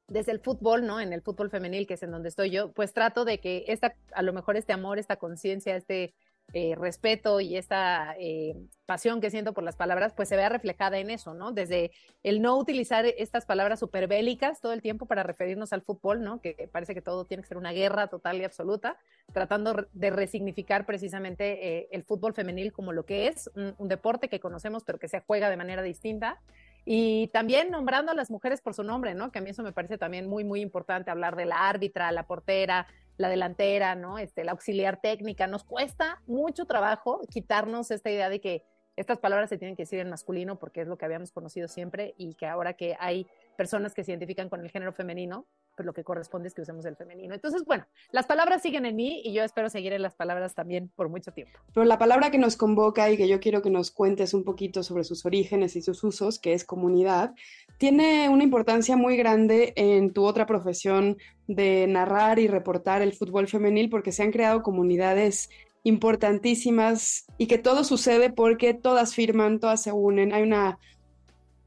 desde 0.07 0.31
el 0.33 0.39
fútbol, 0.39 0.85
¿no? 0.85 0.99
En 0.99 1.13
el 1.13 1.21
fútbol 1.21 1.49
femenil, 1.49 1.87
que 1.87 1.95
es 1.95 2.03
en 2.03 2.11
donde 2.11 2.29
estoy 2.29 2.51
yo, 2.51 2.71
pues 2.71 2.93
trato 2.93 3.25
de 3.25 3.39
que 3.39 3.65
esta, 3.67 3.95
a 4.13 4.21
lo 4.21 4.33
mejor 4.33 4.57
este 4.57 4.73
amor, 4.73 4.99
esta 4.99 5.15
conciencia, 5.15 5.75
este 5.75 6.13
eh, 6.51 6.75
respeto 6.75 7.39
y 7.39 7.57
esta 7.57 8.15
eh, 8.19 8.55
pasión 8.85 9.21
que 9.21 9.31
siento 9.31 9.53
por 9.53 9.63
las 9.63 9.75
palabras, 9.75 10.13
pues 10.13 10.29
se 10.29 10.35
vea 10.35 10.49
reflejada 10.49 10.99
en 10.99 11.09
eso, 11.09 11.33
¿no? 11.33 11.51
Desde 11.51 11.91
el 12.21 12.43
no 12.43 12.57
utilizar 12.57 13.05
estas 13.05 13.45
palabras 13.45 13.79
superbélicas 13.79 14.61
todo 14.61 14.73
el 14.73 14.81
tiempo 14.81 15.07
para 15.07 15.23
referirnos 15.23 15.73
al 15.73 15.81
fútbol, 15.81 16.21
¿no? 16.21 16.41
Que 16.41 16.69
parece 16.71 16.93
que 16.93 17.01
todo 17.01 17.25
tiene 17.25 17.41
que 17.41 17.49
ser 17.49 17.57
una 17.57 17.71
guerra 17.71 18.07
total 18.07 18.37
y 18.37 18.43
absoluta, 18.43 18.97
tratando 19.31 19.87
de 19.93 20.09
resignificar 20.11 20.85
precisamente 20.85 21.79
eh, 21.79 21.87
el 21.91 22.03
fútbol 22.03 22.33
femenil 22.33 22.71
como 22.71 22.93
lo 22.93 23.05
que 23.05 23.27
es, 23.27 23.49
un, 23.55 23.73
un 23.79 23.87
deporte 23.87 24.27
que 24.27 24.39
conocemos 24.39 24.83
pero 24.83 24.99
que 24.99 25.07
se 25.07 25.21
juega 25.21 25.49
de 25.49 25.57
manera 25.57 25.81
distinta 25.81 26.39
y 26.85 27.27
también 27.27 27.71
nombrando 27.71 28.11
a 28.11 28.15
las 28.15 28.29
mujeres 28.29 28.61
por 28.61 28.73
su 28.73 28.83
nombre, 28.83 29.13
¿no? 29.13 29.31
Que 29.31 29.39
a 29.39 29.41
mí 29.41 29.49
eso 29.49 29.63
me 29.63 29.71
parece 29.71 29.97
también 29.97 30.27
muy, 30.27 30.43
muy 30.43 30.61
importante, 30.61 31.11
hablar 31.11 31.35
de 31.35 31.45
la 31.45 31.69
árbitra, 31.69 32.11
la 32.11 32.27
portera, 32.27 32.87
la 33.17 33.29
delantera, 33.29 33.95
¿no? 33.95 34.17
Este, 34.17 34.43
la 34.43 34.51
auxiliar 34.51 34.99
técnica. 35.01 35.47
Nos 35.47 35.63
cuesta 35.63 36.21
mucho 36.25 36.65
trabajo 36.65 37.21
quitarnos 37.29 37.91
esta 37.91 38.09
idea 38.09 38.29
de 38.29 38.41
que 38.41 38.63
estas 38.95 39.17
palabras 39.19 39.49
se 39.49 39.57
tienen 39.57 39.75
que 39.75 39.83
decir 39.83 39.99
en 39.99 40.09
masculino 40.09 40.59
porque 40.59 40.81
es 40.81 40.87
lo 40.87 40.97
que 40.97 41.05
habíamos 41.05 41.31
conocido 41.31 41.67
siempre 41.67 42.13
y 42.17 42.35
que 42.35 42.45
ahora 42.45 42.73
que 42.73 42.95
hay 42.99 43.27
personas 43.53 43.93
que 43.93 44.03
se 44.03 44.11
identifican 44.11 44.49
con 44.49 44.61
el 44.61 44.69
género 44.69 44.93
femenino, 44.93 45.45
pues 45.75 45.85
lo 45.85 45.93
que 45.93 46.03
corresponde 46.03 46.47
es 46.47 46.53
que 46.53 46.61
usemos 46.61 46.85
el 46.85 46.95
femenino. 46.95 47.33
Entonces, 47.33 47.63
bueno, 47.65 47.85
las 48.11 48.25
palabras 48.25 48.61
siguen 48.61 48.85
en 48.85 48.95
mí 48.95 49.21
y 49.23 49.33
yo 49.33 49.43
espero 49.43 49.69
seguir 49.69 49.93
en 49.93 50.01
las 50.01 50.15
palabras 50.15 50.53
también 50.53 50.89
por 50.95 51.09
mucho 51.09 51.31
tiempo. 51.31 51.59
Pero 51.73 51.85
la 51.85 51.97
palabra 51.97 52.31
que 52.31 52.37
nos 52.37 52.57
convoca 52.57 53.09
y 53.09 53.17
que 53.17 53.27
yo 53.27 53.39
quiero 53.39 53.61
que 53.61 53.69
nos 53.69 53.91
cuentes 53.91 54.33
un 54.33 54.43
poquito 54.43 54.83
sobre 54.83 55.03
sus 55.03 55.25
orígenes 55.25 55.75
y 55.75 55.81
sus 55.81 56.03
usos, 56.03 56.39
que 56.39 56.53
es 56.53 56.65
comunidad, 56.65 57.33
tiene 57.77 58.29
una 58.29 58.43
importancia 58.43 58.95
muy 58.95 59.17
grande 59.17 59.73
en 59.75 60.13
tu 60.13 60.25
otra 60.25 60.45
profesión 60.45 61.17
de 61.47 61.87
narrar 61.87 62.39
y 62.39 62.47
reportar 62.47 63.01
el 63.01 63.13
fútbol 63.13 63.47
femenil 63.47 63.89
porque 63.89 64.11
se 64.11 64.23
han 64.23 64.31
creado 64.31 64.61
comunidades 64.61 65.49
importantísimas 65.83 67.25
y 67.37 67.47
que 67.47 67.57
todo 67.57 67.83
sucede 67.83 68.31
porque 68.31 68.73
todas 68.73 69.13
firman, 69.13 69.59
todas 69.59 69.83
se 69.83 69.91
unen, 69.91 70.33
hay 70.33 70.43
una 70.43 70.79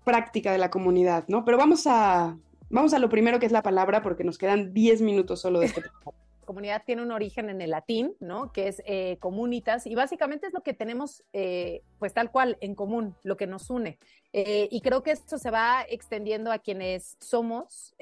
práctica 0.07 0.53
de 0.53 0.59
la 0.59 0.71
comunidad, 0.71 1.25
¿no? 1.27 1.45
Pero 1.45 1.59
vamos 1.59 1.87
a, 1.87 2.39
vamos 2.71 2.95
a 2.95 3.01
lo 3.01 3.09
primero 3.09 3.41
que 3.41 3.47
es 3.47 3.53
la 3.53 3.63
palabra 3.63 4.03
porque 4.03 4.23
nos 4.23 4.39
quedan 4.39 4.73
10 4.73 5.03
minutos 5.03 5.41
solo 5.41 5.59
de 5.59 5.67
este 5.67 5.83
comunidad 6.47 6.85
tiene 6.87 7.03
un 7.03 7.11
origen 7.11 7.51
en 7.51 7.61
el 7.61 7.71
latín, 7.71 8.15
¿no? 8.21 8.53
Que 8.53 8.69
es 8.69 8.81
eh, 8.87 9.19
comunitas 9.21 9.87
y 9.87 9.95
básicamente 9.95 10.47
es 10.47 10.55
lo 10.55 10.63
que 10.63 10.73
tenemos, 10.73 11.23
eh, 11.35 11.83
pues 11.99 12.15
tal 12.15 12.31
cual, 12.31 12.57
en 12.63 12.75
común, 12.75 13.15
lo 13.23 13.37
que 13.37 13.47
nos 13.47 13.69
une. 13.69 13.99
Eh, 14.33 14.69
y 14.71 14.81
creo 14.81 15.03
que 15.03 15.11
esto 15.11 15.39
se 15.39 15.51
va 15.51 15.85
extendiendo 15.89 16.51
a 16.53 16.59
quienes 16.59 17.17
somos, 17.21 17.95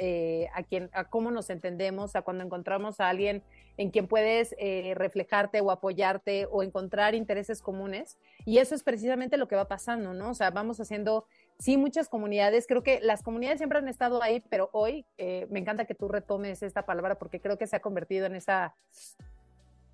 a, 0.54 0.62
quien, 0.62 0.90
a 0.92 1.04
cómo 1.04 1.30
nos 1.30 1.50
entendemos, 1.50 2.14
a 2.14 2.22
cuando 2.22 2.44
encontramos 2.44 3.00
a 3.00 3.08
alguien 3.08 3.42
en 3.76 3.90
quien 3.90 4.06
puedes 4.06 4.54
reflejarte 4.94 5.60
o 5.60 5.70
apoyarte 5.70 6.46
o 6.50 6.62
encontrar 6.62 7.14
intereses 7.14 7.62
comunes. 7.62 8.18
Y 8.44 8.58
eso 8.58 8.74
es 8.74 8.82
precisamente 8.82 9.36
lo 9.36 9.48
que 9.48 9.56
va 9.56 9.68
pasando, 9.68 10.12
¿no? 10.12 10.30
O 10.30 10.34
sea, 10.34 10.50
vamos 10.50 10.80
haciendo 10.80 11.26
sí, 11.58 11.76
muchas 11.76 12.08
comunidades, 12.08 12.66
creo 12.66 12.82
que 12.82 13.00
las 13.00 13.22
comunidades 13.22 13.58
siempre 13.58 13.78
han 13.78 13.88
estado 13.88 14.22
ahí, 14.22 14.42
pero 14.50 14.70
hoy 14.72 15.06
eh, 15.18 15.46
me 15.50 15.60
encanta 15.60 15.84
que 15.84 15.94
tú 15.94 16.08
retomes 16.08 16.62
esta 16.62 16.84
palabra 16.84 17.18
porque 17.18 17.40
creo 17.40 17.58
que 17.58 17.66
se 17.66 17.76
ha 17.76 17.80
convertido 17.80 18.26
en 18.26 18.34
esa, 18.34 18.74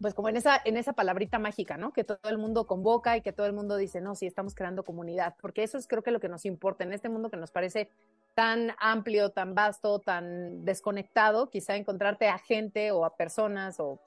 pues 0.00 0.14
como 0.14 0.28
en 0.28 0.36
esa, 0.36 0.60
en 0.64 0.76
esa 0.76 0.92
palabrita 0.92 1.38
mágica, 1.38 1.76
¿no? 1.76 1.92
Que 1.92 2.04
todo 2.04 2.18
el 2.24 2.38
mundo 2.38 2.66
convoca 2.66 3.16
y 3.16 3.22
que 3.22 3.32
todo 3.32 3.46
el 3.46 3.52
mundo 3.52 3.76
dice, 3.76 4.00
no, 4.00 4.14
sí, 4.14 4.26
estamos 4.26 4.54
creando 4.54 4.84
comunidad, 4.84 5.34
porque 5.40 5.62
eso 5.62 5.78
es 5.78 5.86
creo 5.86 6.02
que 6.02 6.10
lo 6.10 6.20
que 6.20 6.28
nos 6.28 6.46
importa 6.46 6.84
en 6.84 6.92
este 6.92 7.08
mundo 7.08 7.30
que 7.30 7.36
nos 7.36 7.50
parece 7.50 7.90
tan 8.34 8.72
amplio, 8.78 9.30
tan 9.30 9.54
vasto, 9.54 9.98
tan 9.98 10.64
desconectado, 10.64 11.50
quizá 11.50 11.76
encontrarte 11.76 12.28
a 12.28 12.38
gente 12.38 12.92
o 12.92 13.04
a 13.04 13.16
personas 13.16 13.78
o 13.80 14.00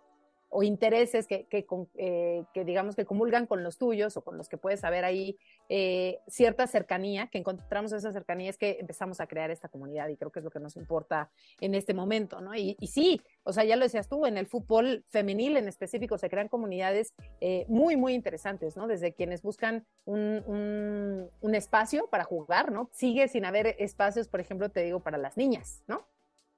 o 0.53 0.61
intereses 0.61 1.25
que, 1.25 1.47
eh, 1.95 2.43
que, 2.53 2.63
digamos 2.63 2.95
que 2.95 3.05
comulgan 3.05 3.47
con 3.47 3.63
los 3.63 3.77
tuyos 3.77 4.15
o 4.17 4.21
con 4.21 4.37
los 4.37 4.47
que 4.47 4.57
puedes 4.57 4.81
saber 4.81 5.03
ahí 5.03 5.37
eh, 5.67 6.19
cierta 6.27 6.67
cercanía, 6.67 7.27
que 7.27 7.39
encontramos 7.39 7.91
esa 7.91 8.11
cercanía 8.11 8.51
es 8.51 8.57
que 8.57 8.77
empezamos 8.79 9.19
a 9.19 9.25
crear 9.25 9.49
esta 9.49 9.67
comunidad 9.67 10.07
y 10.09 10.15
creo 10.15 10.31
que 10.31 10.39
es 10.39 10.45
lo 10.45 10.51
que 10.51 10.59
nos 10.59 10.75
importa 10.75 11.31
en 11.59 11.73
este 11.73 11.95
momento, 11.95 12.39
¿no? 12.39 12.55
Y, 12.55 12.77
y 12.79 12.87
sí, 12.87 13.19
o 13.43 13.51
sea, 13.51 13.63
ya 13.63 13.75
lo 13.75 13.83
decías 13.83 14.07
tú, 14.07 14.27
en 14.27 14.37
el 14.37 14.45
fútbol 14.45 15.03
femenil 15.09 15.57
en 15.57 15.67
específico 15.67 16.19
se 16.19 16.29
crean 16.29 16.49
comunidades 16.49 17.13
eh, 17.41 17.65
muy, 17.67 17.95
muy 17.95 18.13
interesantes, 18.13 18.77
¿no? 18.77 18.87
Desde 18.87 19.13
quienes 19.13 19.41
buscan 19.41 19.87
un, 20.05 20.43
un, 20.45 21.29
un 21.41 21.55
espacio 21.55 22.07
para 22.11 22.25
jugar, 22.25 22.71
¿no? 22.71 22.89
Sigue 22.93 23.27
sin 23.27 23.45
haber 23.45 23.75
espacios, 23.79 24.27
por 24.27 24.39
ejemplo, 24.39 24.69
te 24.69 24.83
digo, 24.83 24.99
para 24.99 25.17
las 25.17 25.35
niñas, 25.35 25.83
¿no? 25.87 26.05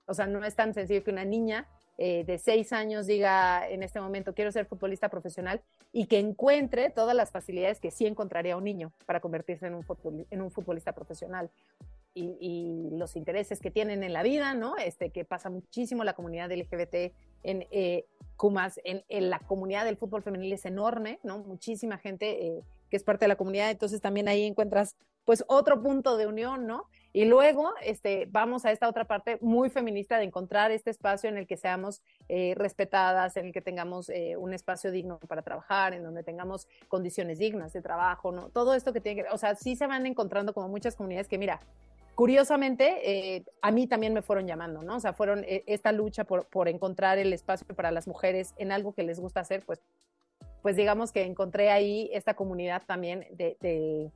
O 0.06 0.14
sea, 0.14 0.28
no 0.28 0.44
es 0.44 0.56
tan 0.56 0.74
sencillo 0.74 1.04
que 1.04 1.12
una 1.12 1.26
niña 1.26 1.68
eh, 1.98 2.26
de 2.26 2.38
seis 2.38 2.74
años 2.74 3.08
diga 3.08 3.70
en 3.70 3.82
este 3.82 4.02
momento 4.02 4.34
quiero 4.34 4.52
ser 4.52 4.66
futbolista 4.66 5.08
profesional 5.08 5.62
y 5.94 6.08
que 6.08 6.20
encuentre 6.20 6.90
todas 6.90 7.16
las 7.16 7.32
facilidades 7.32 7.80
que 7.80 7.90
sí 7.90 8.06
encontraría 8.06 8.58
un 8.58 8.66
niño 8.66 8.92
para 9.06 9.22
convertirse 9.22 9.68
en 9.68 9.76
un, 9.76 9.86
en 10.30 10.52
futbolista 10.52 10.92
profesional. 10.94 11.50
Y, 12.18 12.90
los 12.92 13.18
intereses 13.18 13.60
que 13.60 13.72
tienen 13.72 14.02
en 14.02 14.14
la 14.14 14.24
vida, 14.24 14.54
¿no? 14.54 14.78
Este, 14.78 15.10
que 15.10 15.26
pasa 15.26 15.50
muchísimo 15.50 16.06
la 16.06 16.14
comunidad 16.14 16.50
LGBT 16.50 17.14
en 17.44 17.68
eh, 17.72 18.06
Cumas, 18.38 18.80
en, 18.86 19.04
la 19.30 19.40
comunidad 19.40 19.84
del 19.84 19.98
fútbol 19.98 20.24
femenil 20.24 20.54
es 20.54 20.66
enorme, 20.66 21.20
¿no? 21.24 21.40
Muchísima 21.40 21.98
gente 21.98 22.48
eh, 22.48 22.64
que 22.90 22.96
es 22.96 23.04
parte 23.04 23.26
de 23.26 23.30
la 23.30 23.36
comunidad, 23.36 23.70
entonces 23.70 24.00
también 24.00 24.30
ahí 24.30 24.46
encuentras 24.46 24.96
pues 25.26 25.44
otro 25.48 25.82
punto 25.82 26.16
de 26.16 26.28
unión, 26.28 26.66
¿no? 26.68 26.86
Y 27.16 27.24
luego 27.24 27.74
este, 27.82 28.28
vamos 28.30 28.66
a 28.66 28.74
esta 28.74 28.90
otra 28.90 29.06
parte 29.06 29.38
muy 29.40 29.70
feminista 29.70 30.18
de 30.18 30.26
encontrar 30.26 30.72
este 30.72 30.90
espacio 30.90 31.30
en 31.30 31.38
el 31.38 31.48
que 31.48 31.56
seamos 31.56 32.02
eh, 32.28 32.56
respetadas, 32.58 33.38
en 33.38 33.46
el 33.46 33.54
que 33.54 33.62
tengamos 33.62 34.10
eh, 34.10 34.36
un 34.36 34.54
espacio 34.54 34.92
digno 34.92 35.18
para 35.20 35.42
trabajar, 35.42 35.94
en 35.94 36.04
donde 36.04 36.24
tengamos 36.24 36.68
condiciones 36.90 37.40
dignas 37.40 37.72
de 37.72 37.82
trabajo, 37.82 38.34
¿no? 38.34 38.50
Todo 38.50 38.74
esto 38.74 38.92
que 38.92 39.00
tiene 39.00 39.24
que, 39.24 39.30
o 39.30 39.38
sea, 39.38 39.56
sí 39.56 39.78
se 39.78 39.88
van 39.88 40.06
encontrando 40.06 40.54
como 40.54 40.68
muchas 40.68 40.98
comunidades 40.98 41.30
que, 41.30 41.38
mira, 41.38 41.62
curiosamente, 42.16 43.36
eh, 43.36 43.46
a 43.62 43.72
mí 43.72 43.88
también 43.88 44.14
me 44.14 44.22
fueron 44.22 44.46
llamando, 44.46 44.84
¿no? 44.84 44.98
O 44.98 45.00
sea, 45.00 45.14
fueron 45.14 45.46
esta 45.48 45.94
lucha 45.94 46.26
por, 46.26 46.48
por 46.48 46.68
encontrar 46.68 47.18
el 47.18 47.32
espacio 47.32 47.66
para 47.78 47.92
las 47.92 48.10
mujeres 48.10 48.54
en 48.58 48.74
algo 48.74 48.92
que 48.92 49.04
les 49.04 49.22
gusta 49.22 49.40
hacer, 49.40 49.64
pues, 49.66 49.80
pues 50.62 50.76
digamos 50.76 51.14
que 51.14 51.24
encontré 51.24 51.72
ahí 51.72 52.10
esta 52.12 52.34
comunidad 52.34 52.84
también 52.86 53.26
de 53.32 53.56
de, 53.62 54.12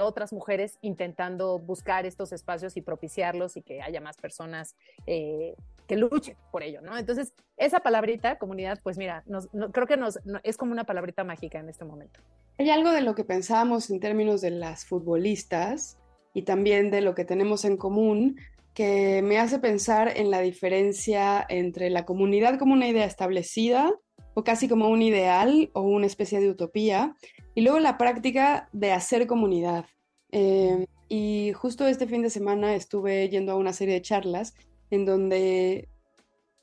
otras 0.00 0.32
mujeres 0.32 0.78
intentando 0.80 1.58
buscar 1.58 2.06
estos 2.06 2.32
espacios 2.32 2.76
y 2.76 2.80
propiciarlos 2.80 3.56
y 3.56 3.62
que 3.62 3.82
haya 3.82 4.00
más 4.00 4.16
personas 4.16 4.76
eh, 5.06 5.54
que 5.86 5.96
luchen 5.96 6.36
por 6.50 6.62
ello, 6.62 6.80
¿no? 6.80 6.96
Entonces, 6.96 7.32
esa 7.56 7.80
palabrita, 7.80 8.38
comunidad, 8.38 8.80
pues 8.82 8.96
mira, 8.96 9.24
creo 9.72 9.86
que 9.86 9.98
es 10.42 10.56
como 10.56 10.72
una 10.72 10.84
palabrita 10.84 11.24
mágica 11.24 11.58
en 11.58 11.68
este 11.68 11.84
momento. 11.84 12.20
Hay 12.58 12.70
algo 12.70 12.90
de 12.90 13.00
lo 13.00 13.14
que 13.14 13.24
pensamos 13.24 13.90
en 13.90 14.00
términos 14.00 14.40
de 14.40 14.50
las 14.50 14.84
futbolistas 14.84 15.98
y 16.34 16.42
también 16.42 16.90
de 16.90 17.00
lo 17.00 17.14
que 17.14 17.24
tenemos 17.24 17.64
en 17.64 17.76
común 17.76 18.38
que 18.74 19.20
me 19.22 19.38
hace 19.38 19.58
pensar 19.58 20.16
en 20.16 20.30
la 20.30 20.40
diferencia 20.40 21.44
entre 21.48 21.90
la 21.90 22.06
comunidad 22.06 22.58
como 22.58 22.72
una 22.72 22.88
idea 22.88 23.04
establecida 23.04 23.92
o 24.34 24.44
casi 24.44 24.68
como 24.68 24.88
un 24.88 25.02
ideal 25.02 25.70
o 25.72 25.82
una 25.82 26.06
especie 26.06 26.40
de 26.40 26.50
utopía 26.50 27.16
y 27.54 27.62
luego 27.62 27.78
la 27.78 27.98
práctica 27.98 28.68
de 28.72 28.92
hacer 28.92 29.26
comunidad. 29.26 29.86
Em, 30.30 30.86
y 31.08 31.52
justo 31.52 31.86
este 31.86 32.06
fin 32.06 32.22
de 32.22 32.30
semana 32.30 32.74
estuve 32.74 33.28
yendo 33.28 33.52
a 33.52 33.56
una 33.56 33.72
serie 33.72 33.94
de 33.94 34.02
charlas 34.02 34.54
en 34.90 35.04
donde 35.04 35.88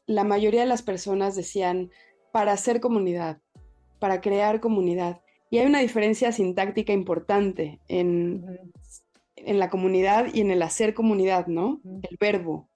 la 0.08 0.24
mayoría 0.24 0.62
de 0.62 0.68
las 0.68 0.82
personas 0.82 1.36
decían 1.36 1.92
para 2.32 2.54
hacer 2.54 2.80
comunidad, 2.80 3.40
para 4.00 4.22
crear 4.22 4.60
comunidad. 4.60 5.22
Y 5.52 5.60
hay 5.60 5.68
una 5.68 5.80
diferencia 5.80 6.32
sintáctica 6.32 6.94
importante 6.94 7.80
en, 7.88 8.44
en 9.36 9.60
la 9.60 9.70
comunidad 9.70 10.28
y 10.34 10.42
en 10.42 10.52
el 10.52 10.62
hacer 10.62 10.94
comunidad, 10.94 11.48
¿no? 11.48 11.82
El 11.84 12.18
verbo. 12.20 12.70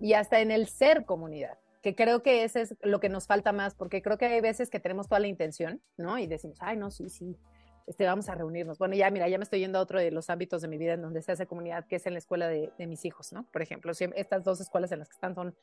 Y 0.00 0.12
hasta 0.12 0.40
en 0.40 0.50
el 0.50 0.68
ser 0.68 1.04
comunidad 1.04 1.58
que 1.82 1.94
creo 1.94 2.22
que 2.22 2.44
ese 2.44 2.62
es 2.62 2.74
lo 2.82 3.00
que 3.00 3.08
nos 3.08 3.26
falta 3.26 3.52
más, 3.52 3.74
porque 3.74 4.02
creo 4.02 4.18
que 4.18 4.26
hay 4.26 4.40
veces 4.40 4.70
que 4.70 4.80
tenemos 4.80 5.08
toda 5.08 5.20
la 5.20 5.28
intención, 5.28 5.80
¿no? 5.96 6.18
Y 6.18 6.26
decimos, 6.26 6.58
ay, 6.60 6.76
no, 6.76 6.90
sí, 6.90 7.08
sí, 7.08 7.36
este, 7.88 8.04
vamos 8.04 8.28
a 8.28 8.34
reunirnos. 8.34 8.78
Bueno, 8.78 8.94
ya, 8.94 9.10
mira, 9.10 9.28
ya 9.28 9.38
me 9.38 9.44
estoy 9.44 9.60
yendo 9.60 9.78
a 9.78 9.82
otro 9.82 9.98
de 9.98 10.10
los 10.10 10.28
ámbitos 10.28 10.60
de 10.60 10.68
mi 10.68 10.76
vida 10.76 10.92
en 10.92 11.00
donde 11.00 11.22
se 11.22 11.32
hace 11.32 11.46
comunidad, 11.46 11.86
que 11.86 11.96
es 11.96 12.06
en 12.06 12.12
la 12.12 12.18
escuela 12.18 12.46
de, 12.46 12.70
mis 12.86 13.04
hijos, 13.06 13.32
¿no? 13.32 13.44
Por 13.50 13.62
ejemplo, 13.62 13.92
estas 13.92 14.44
dos 14.44 14.60
escuelas 14.60 14.92
en 14.92 14.98
las 14.98 15.08
que 15.08 15.14
están 15.14 15.34
son, 15.34 15.54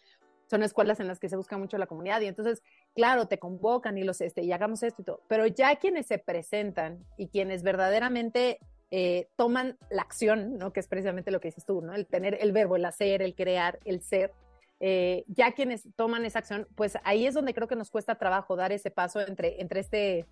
son 0.50 0.64
escuelas 0.64 1.00
en 1.00 1.08
las 1.08 1.20
que 1.20 1.30
se 1.30 1.36
busca 1.36 1.58
mucho 1.58 1.78
la 1.78 1.86
comunidad 1.86 2.22
y 2.22 2.26
entonces, 2.26 2.64
claro, 2.96 3.28
te 3.28 3.38
convocan 3.38 3.98
y 4.00 4.04
los, 4.04 4.22
este, 4.22 4.42
y 4.42 4.52
hagamos 4.52 4.82
esto 4.82 5.04
y 5.04 5.06
todo, 5.06 5.22
pero 5.28 5.46
ya 5.46 5.76
quienes 5.76 6.08
se 6.08 6.18
presentan 6.18 7.06
y 7.16 7.28
quienes 7.28 7.62
verdaderamente 7.62 8.60
eh, 8.90 9.28
toman 9.36 9.78
la 9.92 10.02
acción, 10.02 10.58
¿no? 10.58 10.74
Que 10.74 10.80
es 10.80 10.88
precisamente 10.88 11.30
lo 11.30 11.40
que 11.40 11.50
dices 11.50 11.66
tú, 11.66 11.82
¿no? 11.82 11.94
El 11.94 12.08
tener 12.08 12.38
el 12.42 12.52
verbo, 12.52 12.76
el 12.76 12.86
hacer, 12.86 13.22
el 13.22 13.36
crear, 13.36 13.80
el 13.86 14.02
ser, 14.02 14.32
eh, 14.80 15.24
ya 15.28 15.54
quienes 15.54 15.88
toman 15.96 16.26
esa 16.26 16.40
acción, 16.40 16.68
pues 16.76 16.98
ahí 17.04 17.26
es 17.26 17.34
donde 17.34 17.54
creo 17.54 17.68
que 17.68 17.76
nos 17.76 17.90
cuesta 17.90 18.16
trabajo 18.16 18.56
dar 18.56 18.72
ese 18.72 18.92
paso 18.92 19.22
entre, 19.22 19.62
entre 19.62 19.80
este, 19.80 20.26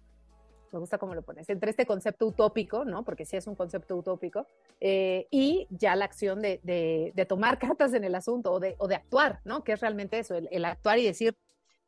me 0.71 0.79
gusta 0.79 0.97
cómo 0.97 1.15
lo 1.15 1.21
pones, 1.21 1.47
entre 1.49 1.69
este 1.69 1.85
concepto 1.85 2.25
utópico, 2.27 2.83
¿no? 2.83 3.03
Porque 3.03 3.25
sí 3.25 3.37
es 3.37 3.47
un 3.47 3.55
concepto 3.55 3.95
utópico, 3.95 4.47
eh, 4.81 5.27
y 5.31 5.67
ya 5.69 5.95
la 5.95 6.05
acción 6.05 6.41
de, 6.41 6.59
de, 6.63 7.25
tomar 7.25 7.59
cartas 7.59 7.93
en 7.93 8.03
el 8.03 8.15
asunto 8.15 8.51
o 8.51 8.59
de, 8.59 8.75
o 8.79 8.87
de 8.87 8.95
actuar, 8.95 9.39
¿no? 9.45 9.63
Que 9.63 9.73
es 9.73 9.81
realmente 9.81 10.19
eso, 10.19 10.35
el, 10.35 10.49
el, 10.51 10.65
actuar 10.65 10.97
y 10.97 11.05
decir, 11.05 11.37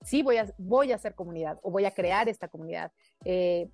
sí, 0.02 0.23
voy 0.23 0.38
a, 0.38 0.45
voy 0.57 0.91
a 0.91 0.95
hacer 0.95 1.15
comunidad 1.15 1.60
o 1.64 1.72
voy 1.72 1.86
a 1.86 1.91
crear 1.91 2.30
esta 2.30 2.48
comunidad. 2.48 2.91
Eh, 3.26 3.68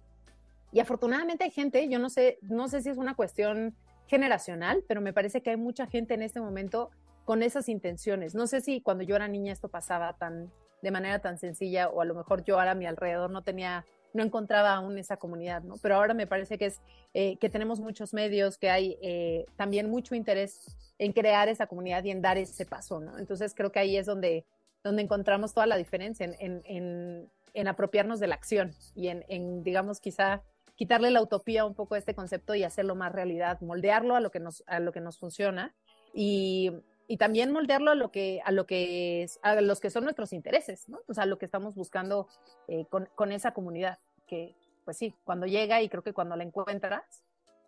y 0.71 0.79
afortunadamente 0.79 1.43
hay 1.43 1.51
gente, 1.51 1.87
yo 1.89 1.99
no 1.99 2.09
sé, 2.09 2.39
no 2.41 2.69
sé 2.69 2.81
si 2.81 2.89
es 2.89 2.97
una 2.97 3.15
cuestión 3.15 3.75
generacional, 4.07 4.83
pero 4.87 5.01
me 5.01 5.13
parece 5.13 5.41
que 5.41 5.51
hay 5.51 5.57
mucha 5.57 5.87
gente 5.87 6.13
en 6.13 6.21
este 6.21 6.39
momento 6.39 6.89
con 7.31 7.43
esas 7.43 7.69
intenciones. 7.69 8.35
No 8.35 8.45
sé 8.45 8.59
si 8.59 8.81
cuando 8.81 9.05
yo 9.05 9.15
era 9.15 9.29
niña 9.29 9.53
esto 9.53 9.69
pasaba 9.69 10.17
tan 10.17 10.51
de 10.81 10.91
manera 10.91 11.19
tan 11.19 11.37
sencilla 11.37 11.87
o 11.87 12.01
a 12.01 12.05
lo 12.05 12.13
mejor 12.13 12.43
yo 12.43 12.59
ahora 12.59 12.71
a 12.71 12.75
mi 12.75 12.85
alrededor 12.85 13.31
no 13.31 13.41
tenía 13.41 13.85
no 14.13 14.21
encontraba 14.21 14.73
aún 14.73 14.97
esa 14.97 15.15
comunidad, 15.15 15.63
¿no? 15.63 15.75
Pero 15.81 15.95
ahora 15.95 16.13
me 16.13 16.27
parece 16.27 16.57
que 16.57 16.65
es 16.65 16.81
eh, 17.13 17.37
que 17.37 17.49
tenemos 17.49 17.79
muchos 17.79 18.13
medios, 18.13 18.57
que 18.57 18.69
hay 18.69 18.97
eh, 19.01 19.45
también 19.55 19.89
mucho 19.89 20.13
interés 20.13 20.75
en 20.99 21.13
crear 21.13 21.47
esa 21.47 21.67
comunidad 21.67 22.03
y 22.03 22.11
en 22.11 22.21
dar 22.21 22.37
ese 22.37 22.65
paso, 22.65 22.99
¿no? 22.99 23.17
Entonces 23.17 23.53
creo 23.55 23.71
que 23.71 23.79
ahí 23.79 23.95
es 23.95 24.05
donde, 24.05 24.43
donde 24.83 25.01
encontramos 25.01 25.53
toda 25.53 25.67
la 25.67 25.77
diferencia, 25.77 26.25
en, 26.37 27.29
en, 27.53 27.67
apropiarnos 27.69 28.19
de 28.19 28.27
la 28.27 28.35
acción 28.35 28.73
y 28.93 29.07
en, 29.07 29.63
digamos, 29.63 30.01
quizá 30.01 30.41
quitarle 30.75 31.11
la 31.11 31.21
utopía 31.21 31.63
un 31.63 31.75
poco 31.75 31.95
a 31.95 31.97
este 31.97 32.13
concepto 32.13 32.55
y 32.55 32.65
hacerlo 32.65 32.95
más 32.95 33.13
realidad, 33.13 33.61
moldearlo 33.61 34.17
a 34.17 34.19
lo 34.19 34.31
que 34.31 34.41
nos, 34.41 34.65
a 34.67 34.81
lo 34.81 34.91
que 34.91 34.99
nos 34.99 35.17
funciona 35.17 35.73
y, 36.13 36.71
y 37.07 37.17
también 37.17 37.51
moldearlo 37.51 37.91
a 37.91 37.95
lo 37.95 38.11
que 38.11 38.41
a 38.45 38.51
lo 38.51 38.65
que 38.65 39.23
es, 39.23 39.39
a 39.43 39.59
los 39.61 39.79
que 39.79 39.89
son 39.89 40.03
nuestros 40.03 40.33
intereses, 40.33 40.87
¿no? 40.87 40.99
O 41.07 41.13
sea, 41.13 41.25
lo 41.25 41.37
que 41.37 41.45
estamos 41.45 41.75
buscando 41.75 42.27
eh, 42.67 42.85
con, 42.89 43.09
con, 43.15 43.31
esa 43.31 43.53
comunidad, 43.53 43.99
que 44.27 44.55
pues 44.85 44.97
sí, 44.97 45.13
cuando 45.23 45.45
llega 45.45 45.81
y 45.81 45.89
creo 45.89 46.03
que 46.03 46.13
cuando 46.13 46.35
la 46.35 46.43
encuentras, 46.43 47.23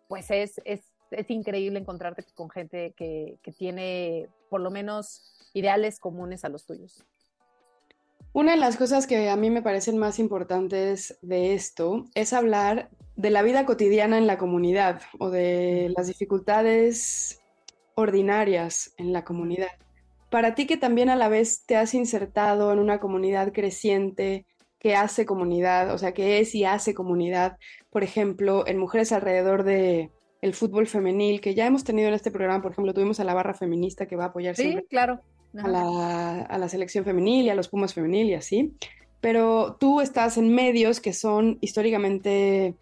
pues 0.08 0.30
es, 0.30 0.60
es, 0.64 0.80
es 1.10 1.30
increíble 1.30 1.78
encontrarte 1.78 2.24
con 2.34 2.50
gente 2.50 2.92
que, 2.96 3.38
que 3.42 3.52
tiene 3.52 4.28
por 4.50 4.60
lo 4.60 4.70
menos 4.70 5.50
ideales 5.52 5.98
comunes 5.98 6.44
a 6.44 6.48
los 6.48 6.66
tuyos. 6.66 7.04
Una 8.32 8.52
de 8.52 8.58
las 8.58 8.76
cosas 8.76 9.06
que 9.06 9.30
a 9.30 9.36
mí 9.36 9.48
me 9.48 9.62
parecen 9.62 9.96
más 9.96 10.18
importantes 10.18 11.18
de 11.22 11.54
esto 11.54 12.06
es 12.14 12.32
hablar 12.32 12.90
de 13.14 13.30
la 13.30 13.42
vida 13.42 13.64
cotidiana 13.64 14.18
en 14.18 14.26
la 14.26 14.38
comunidad 14.38 15.02
o 15.20 15.30
de 15.30 15.92
las 15.96 16.08
dificultades 16.08 17.43
ordinarias 17.94 18.94
en 18.96 19.12
la 19.12 19.24
comunidad. 19.24 19.72
Para 20.30 20.54
ti 20.54 20.66
que 20.66 20.76
también 20.76 21.10
a 21.10 21.16
la 21.16 21.28
vez 21.28 21.64
te 21.64 21.76
has 21.76 21.94
insertado 21.94 22.72
en 22.72 22.78
una 22.78 22.98
comunidad 22.98 23.52
creciente 23.52 24.46
que 24.78 24.96
hace 24.96 25.24
comunidad, 25.24 25.94
o 25.94 25.98
sea, 25.98 26.12
que 26.12 26.40
es 26.40 26.54
y 26.54 26.64
hace 26.64 26.92
comunidad, 26.92 27.56
por 27.90 28.04
ejemplo, 28.04 28.66
en 28.66 28.78
mujeres 28.78 29.12
alrededor 29.12 29.64
de 29.64 30.10
el 30.42 30.52
fútbol 30.52 30.86
femenil, 30.86 31.40
que 31.40 31.54
ya 31.54 31.66
hemos 31.66 31.84
tenido 31.84 32.08
en 32.08 32.14
este 32.14 32.30
programa, 32.30 32.60
por 32.60 32.72
ejemplo, 32.72 32.92
tuvimos 32.92 33.18
a 33.18 33.24
la 33.24 33.32
barra 33.32 33.54
feminista 33.54 34.06
que 34.06 34.16
va 34.16 34.24
a 34.24 34.26
apoyar 34.26 34.54
sí, 34.56 34.76
claro. 34.90 35.20
a, 35.56 35.68
la, 35.68 36.42
a 36.42 36.58
la 36.58 36.68
selección 36.68 37.02
femenil 37.02 37.46
y 37.46 37.48
a 37.48 37.54
los 37.54 37.68
Pumas 37.68 37.94
femenil 37.94 38.28
y 38.28 38.34
así, 38.34 38.74
pero 39.22 39.76
tú 39.80 40.02
estás 40.02 40.36
en 40.36 40.54
medios 40.54 41.00
que 41.00 41.14
son 41.14 41.56
históricamente 41.62 42.74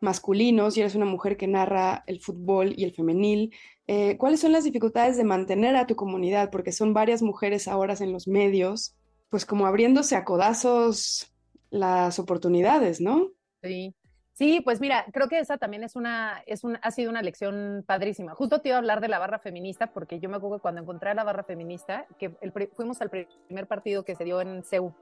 masculinos 0.00 0.76
y 0.76 0.80
eres 0.80 0.94
una 0.94 1.04
mujer 1.04 1.36
que 1.36 1.46
narra 1.46 2.04
el 2.06 2.20
fútbol 2.20 2.74
y 2.76 2.84
el 2.84 2.92
femenil. 2.92 3.54
Eh, 3.86 4.16
¿Cuáles 4.18 4.40
son 4.40 4.52
las 4.52 4.64
dificultades 4.64 5.16
de 5.16 5.24
mantener 5.24 5.76
a 5.76 5.86
tu 5.86 5.96
comunidad? 5.96 6.50
Porque 6.50 6.72
son 6.72 6.94
varias 6.94 7.22
mujeres 7.22 7.68
ahora 7.68 7.94
en 8.00 8.12
los 8.12 8.28
medios, 8.28 8.94
pues 9.30 9.46
como 9.46 9.66
abriéndose 9.66 10.16
a 10.16 10.24
codazos 10.24 11.32
las 11.70 12.18
oportunidades, 12.18 13.00
¿no? 13.00 13.30
Sí. 13.62 13.94
Sí, 14.38 14.60
pues 14.60 14.80
mira, 14.80 15.04
creo 15.12 15.26
que 15.26 15.40
esa 15.40 15.58
también 15.58 15.82
es 15.82 15.96
una, 15.96 16.44
es 16.46 16.62
un, 16.62 16.78
ha 16.80 16.92
sido 16.92 17.10
una 17.10 17.22
lección 17.22 17.82
padrísima. 17.84 18.36
Justo 18.36 18.60
te 18.60 18.68
iba 18.68 18.76
a 18.76 18.78
hablar 18.78 19.00
de 19.00 19.08
la 19.08 19.18
barra 19.18 19.40
feminista, 19.40 19.88
porque 19.88 20.20
yo 20.20 20.28
me 20.28 20.36
acuerdo 20.36 20.58
que 20.58 20.62
cuando 20.62 20.80
encontré 20.80 21.10
a 21.10 21.14
la 21.14 21.24
barra 21.24 21.42
feminista, 21.42 22.06
que 22.20 22.30
fuimos 22.72 23.00
al 23.00 23.10
primer 23.10 23.66
partido 23.66 24.04
que 24.04 24.14
se 24.14 24.22
dio 24.22 24.40
en 24.40 24.62
CEU, 24.62 24.94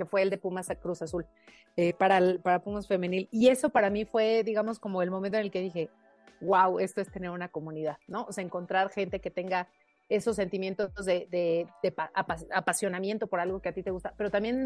que 0.00 0.06
fue 0.06 0.22
el 0.22 0.30
de 0.30 0.38
Pumas 0.38 0.70
a 0.70 0.76
Cruz 0.76 1.02
Azul, 1.02 1.26
eh, 1.76 1.92
para, 1.92 2.16
el, 2.16 2.40
para 2.40 2.62
Pumas 2.62 2.88
Femenil. 2.88 3.28
Y 3.30 3.48
eso 3.48 3.68
para 3.68 3.90
mí 3.90 4.06
fue, 4.06 4.42
digamos, 4.44 4.78
como 4.78 5.02
el 5.02 5.10
momento 5.10 5.36
en 5.36 5.44
el 5.44 5.50
que 5.50 5.60
dije, 5.60 5.90
wow, 6.40 6.78
esto 6.78 7.02
es 7.02 7.12
tener 7.12 7.28
una 7.28 7.48
comunidad, 7.48 7.98
¿no? 8.08 8.24
O 8.24 8.32
sea, 8.32 8.42
encontrar 8.42 8.90
gente 8.90 9.20
que 9.20 9.30
tenga 9.30 9.68
esos 10.08 10.36
sentimientos 10.36 10.90
de, 11.04 11.68
apasionamiento 12.50 13.26
por 13.26 13.40
algo 13.40 13.60
que 13.60 13.68
a 13.68 13.72
ti 13.72 13.82
te 13.82 13.90
gusta, 13.90 14.14
pero 14.16 14.30
también 14.30 14.56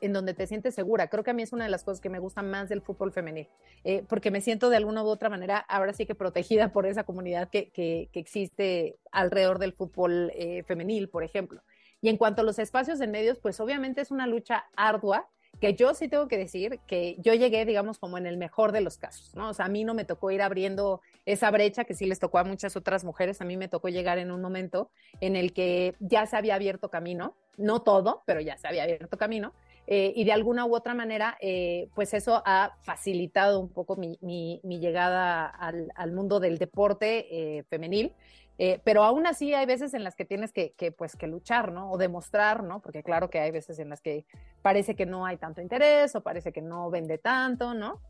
en 0.00 0.12
donde, 0.12 0.34
te, 0.34 0.46
sientes 0.48 0.74
segura. 0.74 1.06
Creo 1.08 1.22
que 1.22 1.30
a 1.30 1.34
mí 1.34 1.42
es 1.42 1.52
una 1.52 1.64
de 1.64 1.70
las 1.70 1.84
cosas 1.84 2.00
que 2.00 2.10
me 2.10 2.18
gusta 2.18 2.42
más 2.42 2.68
del 2.68 2.82
fútbol 2.82 3.12
femenil, 3.12 3.48
eh, 3.84 4.04
porque 4.08 4.32
me 4.32 4.40
siento 4.40 4.70
de 4.70 4.76
alguna 4.76 5.04
u 5.04 5.06
otra 5.06 5.30
manera 5.30 5.58
ahora 5.58 5.92
sí 5.92 6.04
que 6.04 6.16
protegida 6.16 6.68
por 6.72 6.84
esa 6.84 7.04
comunidad 7.04 7.48
que, 7.48 7.70
que, 7.70 8.10
que 8.12 8.18
existe 8.18 8.98
alrededor 9.12 9.60
del 9.60 9.72
fútbol 9.72 10.32
eh, 10.34 10.64
femenil, 10.64 11.08
por 11.08 11.22
ejemplo. 11.22 11.62
Y 12.02 12.08
en 12.08 12.16
cuanto 12.16 12.42
a 12.42 12.44
los 12.44 12.58
espacios 12.58 13.00
en 13.00 13.10
medios, 13.10 13.38
pues 13.38 13.60
obviamente 13.60 14.00
es 14.00 14.10
una 14.10 14.26
lucha 14.26 14.66
ardua, 14.76 15.28
que 15.60 15.74
yo 15.74 15.92
sí 15.94 16.08
tengo 16.08 16.26
que 16.26 16.38
decir 16.38 16.80
que 16.86 17.16
yo 17.18 17.34
llegué, 17.34 17.66
digamos, 17.66 17.98
como 17.98 18.16
en 18.16 18.26
el 18.26 18.38
mejor 18.38 18.72
de 18.72 18.80
los 18.80 18.96
casos, 18.96 19.34
¿no? 19.34 19.50
O 19.50 19.54
sea, 19.54 19.66
a 19.66 19.68
mí 19.68 19.84
no 19.84 19.94
me 19.94 20.04
tocó 20.04 20.30
ir 20.30 20.40
abriendo 20.40 21.02
esa 21.26 21.50
brecha 21.50 21.84
que 21.84 21.94
sí 21.94 22.06
les 22.06 22.18
tocó 22.18 22.38
a 22.38 22.44
muchas 22.44 22.76
otras 22.76 23.04
mujeres, 23.04 23.40
a 23.40 23.44
mí 23.44 23.56
me 23.56 23.68
tocó 23.68 23.88
llegar 23.88 24.18
en 24.18 24.30
un 24.30 24.40
momento 24.40 24.90
en 25.20 25.36
el 25.36 25.52
que 25.52 25.94
ya 26.00 26.24
se 26.26 26.36
había 26.36 26.54
abierto 26.54 26.88
camino, 26.88 27.34
no 27.58 27.82
todo, 27.82 28.22
pero 28.26 28.40
ya 28.40 28.56
se 28.56 28.68
había 28.68 28.84
abierto 28.84 29.18
camino, 29.18 29.52
eh, 29.86 30.12
y 30.14 30.24
de 30.24 30.32
alguna 30.32 30.66
u 30.66 30.74
otra 30.74 30.94
manera, 30.94 31.36
eh, 31.40 31.88
pues 31.94 32.14
eso 32.14 32.42
ha 32.46 32.76
facilitado 32.82 33.58
un 33.60 33.68
poco 33.68 33.96
mi, 33.96 34.60
llegada 34.62 35.46
al, 35.46 35.90
al, 35.96 36.12
mundo 36.12 36.38
del 36.38 36.58
deporte 36.58 37.26
eh, 37.58 37.64
femenil. 37.64 38.12
Eh, 38.62 38.78
pero 38.84 39.04
aún 39.04 39.26
así 39.26 39.54
hay 39.54 39.64
veces 39.64 39.94
en 39.94 40.04
las 40.04 40.14
que 40.14 40.26
tienes 40.26 40.52
que, 40.52 40.74
pues, 40.98 41.16
que 41.16 41.26
luchar, 41.26 41.72
¿no? 41.72 41.90
O 41.90 41.96
demostrar, 41.96 42.62
¿no? 42.62 42.82
Porque 42.82 43.02
claro 43.02 43.30
que 43.30 43.40
hay 43.40 43.50
veces 43.50 43.78
en 43.78 43.88
las 43.88 44.02
que 44.02 44.26
parece 44.60 44.94
que 44.94 45.06
no 45.06 45.24
hay 45.24 45.38
tanto 45.38 45.62
interés 45.62 46.14
o 46.14 46.22
parece 46.22 46.52
que 46.52 46.60
no 46.60 46.90
vende 46.90 47.16
tanto, 47.16 47.72
¿no? 47.72 48.02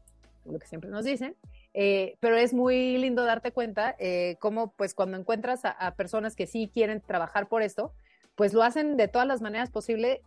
Lo 0.44 0.58
que 0.58 0.66
siempre 0.66 0.90
nos 0.90 1.04
dicen. 1.04 1.36
Eh, 1.72 2.16
pero 2.18 2.36
es 2.36 2.52
muy 2.52 2.98
lindo 2.98 3.24
darte 3.24 3.52
cuenta 3.52 3.94
eh, 4.00 4.38
cómo, 4.40 4.72
pues, 4.72 4.92
cuando 4.92 5.16
encuentras 5.16 5.60
a, 5.62 5.94
personas 5.94 6.34
que 6.34 6.48
sí 6.48 6.68
quieren 6.74 7.00
trabajar 7.00 7.48
por 7.48 7.62
esto, 7.62 7.92
pues 8.34 8.52
lo 8.52 8.64
hacen 8.64 8.96
de 8.96 9.06
todas 9.06 9.28
las 9.28 9.40
maneras 9.42 9.70
posible, 9.70 10.20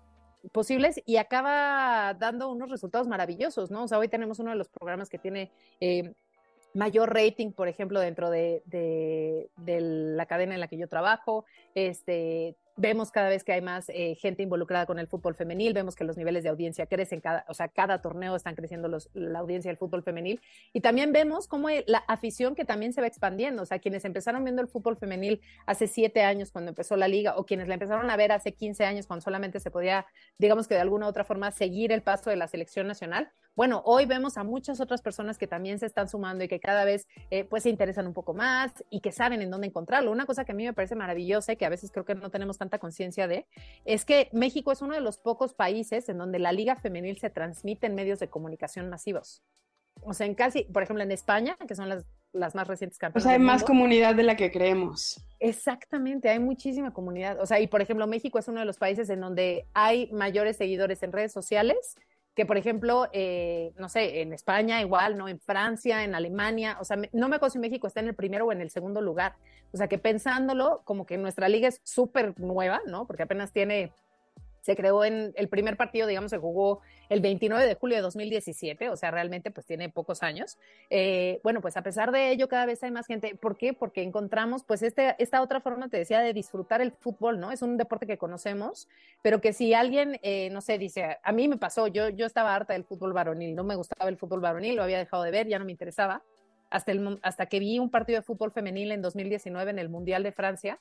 posibles 0.54 1.02
y 1.06 1.18
acaba 1.18 2.14
dando 2.14 2.50
unos 2.50 2.70
resultados 2.70 3.10
maravillosos, 3.10 3.72
¿no? 3.72 3.84
O 3.84 3.88
sea, 3.90 4.00
hoy 4.00 4.08
tenemos 4.08 4.40
uno 4.40 4.52
de 4.52 4.56
los 4.56 4.70
programas 4.70 5.10
que 5.10 5.18
tiene 5.18 5.52
mayor 6.74 7.14
rating, 7.14 7.52
por 7.52 7.68
ejemplo, 7.68 8.00
dentro 8.00 8.30
de, 8.30 8.64
de, 8.66 9.82
la 9.82 10.26
cadena 10.26 10.54
en 10.54 10.60
la 10.60 10.68
que 10.68 10.78
yo 10.78 10.88
trabajo. 10.88 11.46
Este, 11.76 12.56
vemos 12.76 13.12
cada 13.12 13.30
vez 13.30 13.44
que 13.44 13.54
hay 13.54 13.62
más 13.62 13.90
eh, 13.90 14.16
gente 14.16 14.44
involucrada 14.44 14.86
con 14.86 14.98
el 14.98 15.08
fútbol 15.08 15.36
femenil, 15.36 15.74
vemos 15.74 15.96
que 15.96 16.04
los 16.04 16.18
niveles 16.18 16.44
de 16.44 16.50
audiencia 16.50 16.88
crecen, 16.88 17.22
cada, 17.22 17.46
o 17.48 17.54
sea, 17.54 17.68
cada 17.68 18.02
torneo 18.02 18.36
están 18.36 18.56
creciendo 18.56 18.90
la 19.14 19.40
audiencia 19.40 19.70
del 19.70 19.78
fútbol 19.78 20.04
femenil. 20.04 20.42
Y 20.74 20.82
también 20.82 21.12
vemos 21.12 21.48
cómo 21.48 21.70
la 21.86 22.00
afición 22.08 22.56
que 22.56 22.66
también 22.66 22.94
se 22.94 23.02
va 23.02 23.08
expandiendo, 23.08 23.64
o 23.64 23.66
sea, 23.66 23.80
quienes 23.80 24.06
empezaron 24.06 24.44
viendo 24.44 24.62
el 24.62 24.68
fútbol 24.68 24.98
femenil 24.98 25.42
hace 25.66 25.88
siete 25.88 26.24
años 26.24 26.52
cuando 26.52 26.70
empezó 26.70 26.96
la 26.96 27.08
liga, 27.08 27.36
o 27.38 27.46
quienes 27.46 27.68
la 27.68 27.76
empezaron 27.76 28.10
a 28.10 28.18
ver 28.18 28.32
hace 28.32 28.54
15 28.54 28.86
años 28.86 29.08
cuando 29.08 29.22
solamente 29.22 29.60
se 29.60 29.70
podía, 29.70 30.06
digamos 30.38 30.68
que 30.68 30.76
de 30.76 30.82
alguna 30.82 31.06
u 31.06 31.10
otra 31.10 31.24
forma, 31.24 31.52
seguir 31.52 31.92
el 31.92 32.02
paso 32.02 32.30
de 32.30 32.38
la 32.38 32.48
selección 32.48 32.88
nacional. 32.88 33.32
Bueno, 33.56 33.84
hoy 33.86 34.06
vemos 34.06 34.38
a 34.38 34.44
muchas 34.44 34.80
otras 34.80 35.02
personas 35.02 35.38
que 35.38 35.46
también 35.46 35.78
se 35.78 35.86
están 35.86 36.10
sumando 36.10 36.44
y 36.44 36.48
que 36.48 36.60
cada 36.60 36.86
vez 36.86 37.08
eh, 37.30 37.44
pues 37.44 37.64
se 37.64 37.70
interesan 37.70 38.08
un 38.08 38.14
poco 38.14 38.34
más 38.34 38.72
y 38.90 39.00
que 39.00 39.12
saben 39.12 39.44
en 39.44 39.52
dónde 39.52 39.68
encontrarlo. 39.68 40.12
Una 40.12 40.26
cosa 40.26 40.44
que 40.44 40.54
a 40.54 40.56
mí 40.56 40.66
me 40.66 40.74
parece 40.74 40.96
maravillosa 40.96 41.54
y 41.54 41.56
que 41.56 41.66
a 41.66 41.70
veces 41.70 41.92
creo 41.92 42.04
que 42.04 42.16
no 42.16 42.32
tenemos 42.32 42.58
tanta 42.58 42.80
conciencia 42.80 43.28
de, 43.28 43.46
es 43.86 44.06
que 44.06 44.30
México 44.34 44.72
es 44.72 44.82
uno 44.82 44.96
de 44.96 45.02
los 45.02 45.20
pocos 45.20 45.54
países 45.54 46.10
en 46.10 46.18
donde 46.18 46.40
la 46.40 46.52
liga 46.52 46.76
femenil 46.78 47.20
se 47.20 47.30
transmite 47.30 47.86
en 47.86 47.94
medios 47.96 48.20
de 48.20 48.28
comunicación 48.28 48.90
masivos. 48.90 49.44
O 50.02 50.16
sea, 50.16 50.26
en 50.26 50.34
casi, 50.34 50.64
por 50.64 50.82
ejemplo, 50.82 51.04
en 51.04 51.12
España, 51.12 51.56
que 51.68 51.76
son 51.76 51.88
las, 51.88 52.04
las 52.32 52.56
más 52.56 52.68
recientes 52.68 52.98
campeonas. 52.98 53.24
O 53.24 53.28
sea, 53.28 53.34
hay 53.34 53.40
más 53.40 53.64
comunidad 53.64 54.16
de 54.16 54.24
la 54.24 54.36
que 54.36 54.52
creemos. 54.52 55.24
Exactamente, 55.40 56.28
hay 56.28 56.40
muchísima 56.40 56.92
comunidad. 56.92 57.40
O 57.40 57.46
sea, 57.46 57.60
y 57.60 57.68
por 57.68 57.82
ejemplo, 57.82 58.08
México 58.08 58.40
es 58.40 58.48
uno 58.48 58.62
de 58.62 58.66
los 58.66 58.80
países 58.80 59.12
en 59.12 59.22
donde 59.22 59.68
hay 59.76 60.12
mayores 60.12 60.58
seguidores 60.58 61.04
en 61.04 61.12
redes 61.12 61.32
sociales 61.32 61.96
que 62.36 62.46
por 62.46 62.58
ejemplo, 62.58 63.08
eh, 63.14 63.74
no 63.78 63.90
sé, 63.90 64.22
en 64.22 64.34
España 64.34 64.82
igual, 64.82 65.18
¿no? 65.18 65.28
En 65.28 65.40
Francia, 65.40 66.04
en 66.04 66.16
Alemania, 66.16 66.78
o 66.80 66.84
sea, 66.84 66.98
no 67.12 67.30
me 67.30 67.36
acuerdo 67.36 67.54
si 67.54 67.60
México 67.60 67.88
está 67.88 68.00
en 68.00 68.08
el 68.08 68.16
primero 68.16 68.46
o 68.46 68.52
en 68.52 68.62
el 68.62 68.72
segundo 68.72 69.02
lugar. 69.02 69.36
O 69.72 69.78
sea, 69.78 69.88
que 69.88 70.00
pensándolo, 70.00 70.82
como 70.84 71.06
que 71.06 71.18
nuestra 71.18 71.48
liga 71.48 71.68
es 71.68 71.80
súper 71.84 72.40
nueva, 72.40 72.82
¿no? 72.88 73.06
Porque 73.06 73.24
apenas 73.24 73.52
tiene 73.52 73.92
se 74.64 74.78
creó 74.78 75.04
en 75.04 75.34
el 75.36 75.50
primer 75.50 75.76
partido, 75.76 76.08
digamos, 76.08 76.32
se 76.32 76.38
jugó 76.38 76.80
el 77.10 77.20
29 77.20 77.68
de 77.68 77.76
julio 77.76 77.98
de 77.98 78.02
2017, 78.02 78.90
o 78.90 78.96
sea, 78.96 79.12
realmente 79.12 79.52
pues 79.52 79.66
tiene 79.66 79.90
pocos 79.90 80.24
años. 80.24 80.58
Eh, 80.90 81.42
bueno, 81.44 81.60
pues 81.60 81.76
a 81.76 81.84
pesar 81.84 82.14
de 82.14 82.32
ello, 82.32 82.48
cada 82.48 82.66
vez 82.66 82.82
hay 82.82 82.92
más 82.92 83.06
gente. 83.06 83.36
¿Por 83.36 83.58
qué? 83.58 83.74
Porque 83.74 84.04
encontramos 84.04 84.64
pues 84.64 84.82
este, 84.82 85.16
esta 85.20 85.42
otra 85.42 85.60
forma, 85.60 85.90
te 85.90 85.98
decía, 85.98 86.22
de 86.22 86.32
disfrutar 86.32 86.80
el 86.80 86.94
fútbol, 86.94 87.42
¿no? 87.42 87.52
Es 87.52 87.62
un 87.62 87.76
deporte 87.76 88.08
que 88.08 88.18
conocemos, 88.18 88.88
pero 89.22 89.42
que 89.42 89.52
si 89.52 89.74
alguien, 89.74 90.18
eh, 90.24 90.50
no 90.52 90.62
sé, 90.62 90.78
dice, 90.78 91.18
a 91.22 91.32
mí 91.34 91.50
me 91.50 91.58
pasó, 91.58 91.88
yo, 91.88 92.08
yo 92.08 92.26
estaba 92.26 92.56
harta 92.56 92.72
del 92.72 92.86
fútbol 92.86 93.12
varonil, 93.12 93.56
no 93.56 93.66
me 93.66 93.76
gustaba 93.76 94.10
el 94.10 94.16
fútbol 94.16 94.40
varonil, 94.40 94.78
lo 94.78 94.84
había 94.84 94.98
dejado 94.98 95.24
de 95.24 95.32
ver, 95.32 95.50
ya 95.50 95.60
no 95.60 95.66
me 95.66 95.72
interesaba. 95.72 96.24
Hasta, 96.70 96.94
el, 96.94 97.20
hasta 97.22 97.48
que 97.48 97.60
vi 97.60 97.80
un 97.80 97.92
partido 97.92 98.20
de 98.20 98.24
fútbol 98.24 98.54
femenil 98.54 98.94
en 98.94 99.02
2019 99.02 99.72
en 99.72 99.80
el 99.80 99.90
Mundial 99.90 100.24
de 100.24 100.32
Francia, 100.32 100.80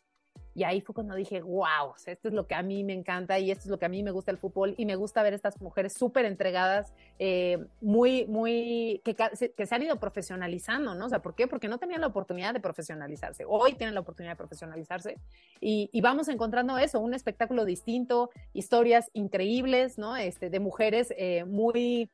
y 0.55 0.65
ahí 0.65 0.81
fue 0.81 0.95
cuando 0.95 1.15
dije, 1.15 1.41
wow, 1.41 1.95
esto 2.05 2.29
es 2.29 2.35
lo 2.35 2.47
que 2.47 2.55
a 2.55 2.63
mí 2.63 2.85
me 2.85 2.93
encanta 2.93 3.39
y 3.39 3.51
esto 3.51 3.65
es 3.65 3.71
lo 3.71 3.79
que 3.79 3.87
a 3.87 3.89
mí 3.89 4.03
me 4.03 4.11
gusta 4.11 4.31
el 4.31 4.39
fútbol 4.39 4.75
y 4.77 4.85
me 4.85 4.97
gusta 4.97 5.23
ver 5.23 5.33
estas 5.33 5.61
mujeres 5.61 5.95
súper 5.95 6.27
entregadas, 6.27 6.93
eh, 7.19 7.59
muy, 7.81 8.27
muy, 8.27 9.01
que, 9.05 9.15
se 9.67 9.75
han 9.75 9.83
ido 9.83 9.99
profesionalizando, 9.99 10.95
¿no? 10.95 11.07
O 11.07 11.09
sea, 11.09 11.21
¿por 11.21 11.35
qué? 11.35 11.47
Porque 11.47 11.69
no 11.69 11.79
tenían 11.79 12.01
la 12.01 12.09
oportunidad 12.09 12.53
de 12.53 12.61
profesionalizarse. 12.61 13.45
Hoy 13.49 13.75
tienen 13.75 13.95
la 13.95 14.01
oportunidad 14.01 14.33
de 14.33 14.37
profesionalizarse 14.37 15.17
y, 15.61 15.89
y 15.93 16.01
vamos 16.01 16.29
encontrando 16.29 16.77
eso, 16.77 17.01
un 17.01 17.15
espectáculo 17.15 17.65
distinto, 17.65 18.31
historias 18.53 19.11
increíbles, 19.15 19.97
¿no? 19.99 20.17
Este, 20.17 20.51
de 20.51 20.61
mujeres 20.61 21.15
eh, 21.17 21.45
muy 21.45 22.11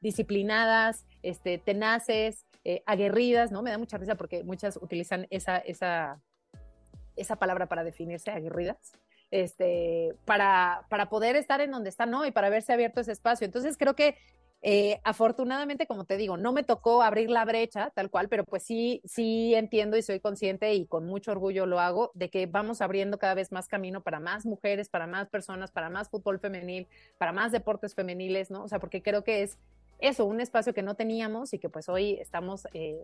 disciplinadas, 0.00 1.04
este, 1.22 1.58
tenaces, 1.58 2.46
eh, 2.64 2.82
aguerridas, 2.86 3.50
¿no? 3.50 3.62
Me 3.62 3.70
da 3.70 3.78
mucha 3.78 3.98
risa 3.98 4.14
porque 4.14 4.44
muchas 4.44 4.78
utilizan 4.80 5.26
esa, 5.30 5.58
esa 5.58 6.20
esa 7.20 7.36
palabra 7.36 7.66
para 7.66 7.84
definirse, 7.84 8.30
aguerridas, 8.30 8.92
este, 9.30 10.14
para, 10.24 10.86
para 10.88 11.08
poder 11.08 11.36
estar 11.36 11.60
en 11.60 11.70
donde 11.70 11.90
están, 11.90 12.10
¿no? 12.10 12.26
Y 12.26 12.32
para 12.32 12.50
verse 12.50 12.72
abierto 12.72 13.00
ese 13.00 13.12
espacio. 13.12 13.44
Entonces 13.44 13.76
creo 13.76 13.94
que 13.94 14.16
eh, 14.62 15.00
afortunadamente, 15.04 15.86
como 15.86 16.04
te 16.04 16.18
digo, 16.18 16.36
no 16.36 16.52
me 16.52 16.62
tocó 16.62 17.02
abrir 17.02 17.30
la 17.30 17.46
brecha 17.46 17.90
tal 17.94 18.10
cual, 18.10 18.28
pero 18.28 18.44
pues 18.44 18.62
sí, 18.62 19.00
sí 19.06 19.54
entiendo 19.54 19.96
y 19.96 20.02
soy 20.02 20.20
consciente 20.20 20.74
y 20.74 20.86
con 20.86 21.06
mucho 21.06 21.32
orgullo 21.32 21.64
lo 21.64 21.80
hago 21.80 22.10
de 22.14 22.28
que 22.28 22.44
vamos 22.44 22.82
abriendo 22.82 23.18
cada 23.18 23.32
vez 23.32 23.52
más 23.52 23.68
camino 23.68 24.02
para 24.02 24.20
más 24.20 24.44
mujeres, 24.44 24.90
para 24.90 25.06
más 25.06 25.30
personas, 25.30 25.70
para 25.70 25.88
más 25.88 26.10
fútbol 26.10 26.40
femenil, 26.40 26.88
para 27.16 27.32
más 27.32 27.52
deportes 27.52 27.94
femeniles, 27.94 28.50
¿no? 28.50 28.64
O 28.64 28.68
sea, 28.68 28.80
porque 28.80 29.02
creo 29.02 29.24
que 29.24 29.42
es 29.42 29.56
eso, 30.00 30.24
un 30.24 30.40
espacio 30.40 30.74
que 30.74 30.82
no 30.82 30.94
teníamos 30.94 31.52
y 31.52 31.58
que 31.58 31.68
pues 31.68 31.88
hoy 31.88 32.14
estamos 32.20 32.66
eh, 32.72 32.98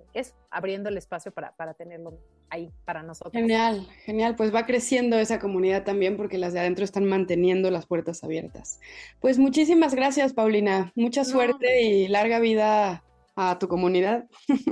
abriendo 0.51 0.89
el 0.89 0.97
espacio 0.97 1.33
para, 1.33 1.53
para, 1.53 1.75
tenerlo 1.75 2.19
ahí 2.51 2.71
para 2.85 3.03
nosotros. 3.03 3.33
Genial, 3.33 3.87
genial, 4.05 4.37
pues 4.37 4.55
va 4.55 4.67
creciendo 4.67 5.19
esa 5.19 5.39
comunidad 5.39 5.85
también 5.85 6.17
porque 6.17 6.39
las 6.39 6.53
de 6.53 6.61
adentro 6.61 6.85
están 6.85 7.05
manteniendo 7.05 7.71
las 7.71 7.87
puertas 7.87 8.25
abiertas. 8.25 8.81
Pues 9.21 9.39
muchísimas 9.39 9.95
gracias, 9.95 10.33
Paulina, 10.33 10.93
mucha 10.95 11.25
suerte 11.25 11.83
y 11.83 12.09
larga 12.09 12.39
vida 12.39 13.03
a 13.37 13.59
tu 13.59 13.69
comunidad. 13.69 14.25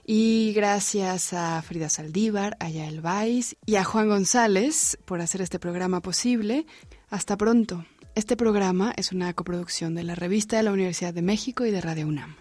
Y 0.05 0.53
gracias 0.53 1.33
a 1.33 1.61
Frida 1.61 1.89
Saldívar, 1.89 2.57
a 2.59 2.69
Yael 2.69 3.01
Vais 3.01 3.55
y 3.65 3.75
a 3.75 3.83
Juan 3.83 4.07
González 4.07 4.97
por 5.05 5.21
hacer 5.21 5.41
este 5.41 5.59
programa 5.59 6.01
posible. 6.01 6.65
Hasta 7.09 7.37
pronto. 7.37 7.85
Este 8.15 8.35
programa 8.35 8.93
es 8.97 9.11
una 9.11 9.31
coproducción 9.33 9.95
de 9.95 10.03
la 10.03 10.15
revista 10.15 10.57
de 10.57 10.63
la 10.63 10.71
Universidad 10.71 11.13
de 11.13 11.21
México 11.21 11.65
y 11.65 11.71
de 11.71 11.79
Radio 11.79 12.07
UNAM. 12.07 12.35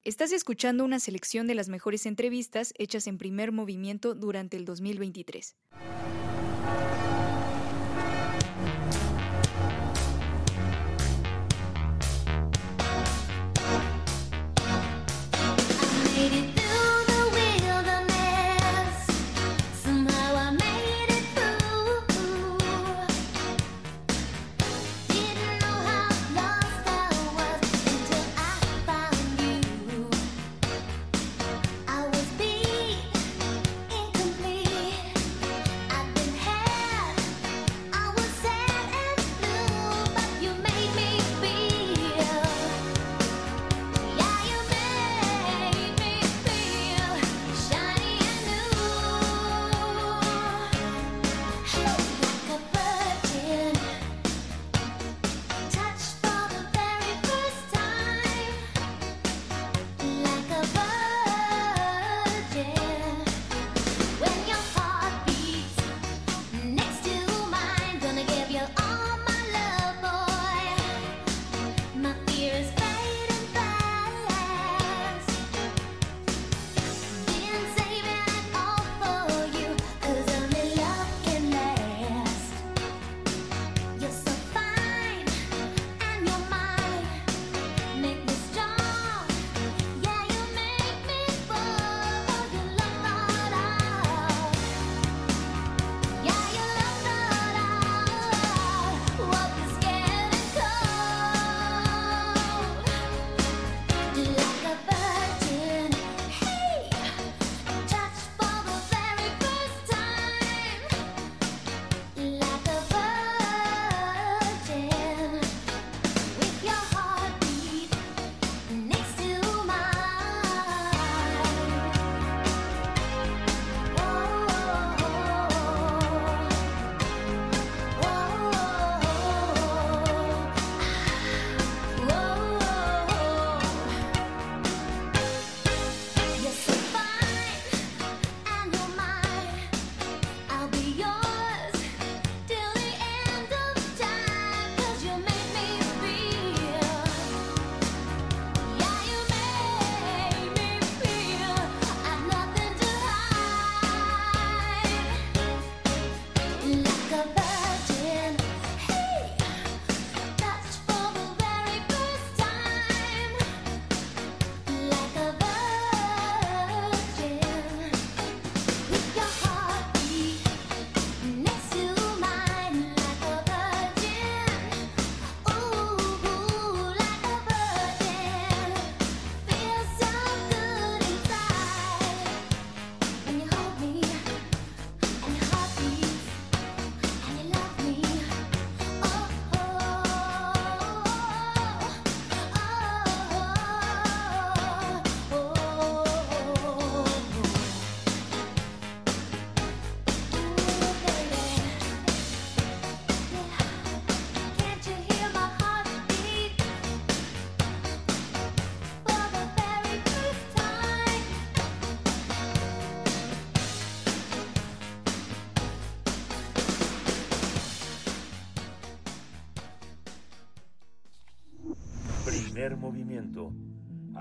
Estás 0.07 0.31
escuchando 0.31 0.85
una 0.85 1.01
selección 1.01 1.47
de 1.47 1.53
las 1.53 1.67
mejores 1.67 2.05
entrevistas 2.05 2.73
hechas 2.77 3.07
en 3.07 3.17
primer 3.17 3.51
movimiento 3.51 4.15
durante 4.15 4.55
el 4.55 4.63
2023. 4.63 5.57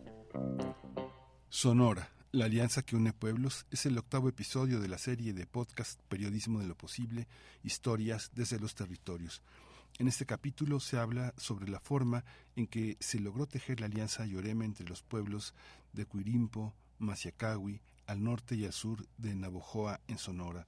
Sonora, 1.48 2.08
la 2.30 2.44
alianza 2.44 2.82
que 2.82 2.94
une 2.94 3.12
pueblos, 3.12 3.66
es 3.72 3.84
el 3.84 3.98
octavo 3.98 4.28
episodio 4.28 4.78
de 4.78 4.86
la 4.86 4.98
serie 4.98 5.32
de 5.32 5.46
podcast 5.46 6.00
Periodismo 6.08 6.60
de 6.60 6.68
lo 6.68 6.76
Posible, 6.76 7.26
Historias 7.64 8.30
desde 8.32 8.60
los 8.60 8.76
Territorios. 8.76 9.42
En 9.96 10.08
este 10.08 10.26
capítulo 10.26 10.80
se 10.80 10.98
habla 10.98 11.32
sobre 11.36 11.68
la 11.68 11.78
forma 11.78 12.24
en 12.56 12.66
que 12.66 12.96
se 12.98 13.20
logró 13.20 13.46
tejer 13.46 13.78
la 13.78 13.86
alianza 13.86 14.26
Yorema 14.26 14.64
entre 14.64 14.84
los 14.88 15.02
pueblos 15.02 15.54
de 15.92 16.04
Cuirimpo, 16.04 16.74
Maciacahui, 16.98 17.80
al 18.08 18.24
norte 18.24 18.56
y 18.56 18.64
al 18.64 18.72
sur 18.72 19.06
de 19.18 19.36
Navojoa, 19.36 20.00
en 20.08 20.18
Sonora. 20.18 20.66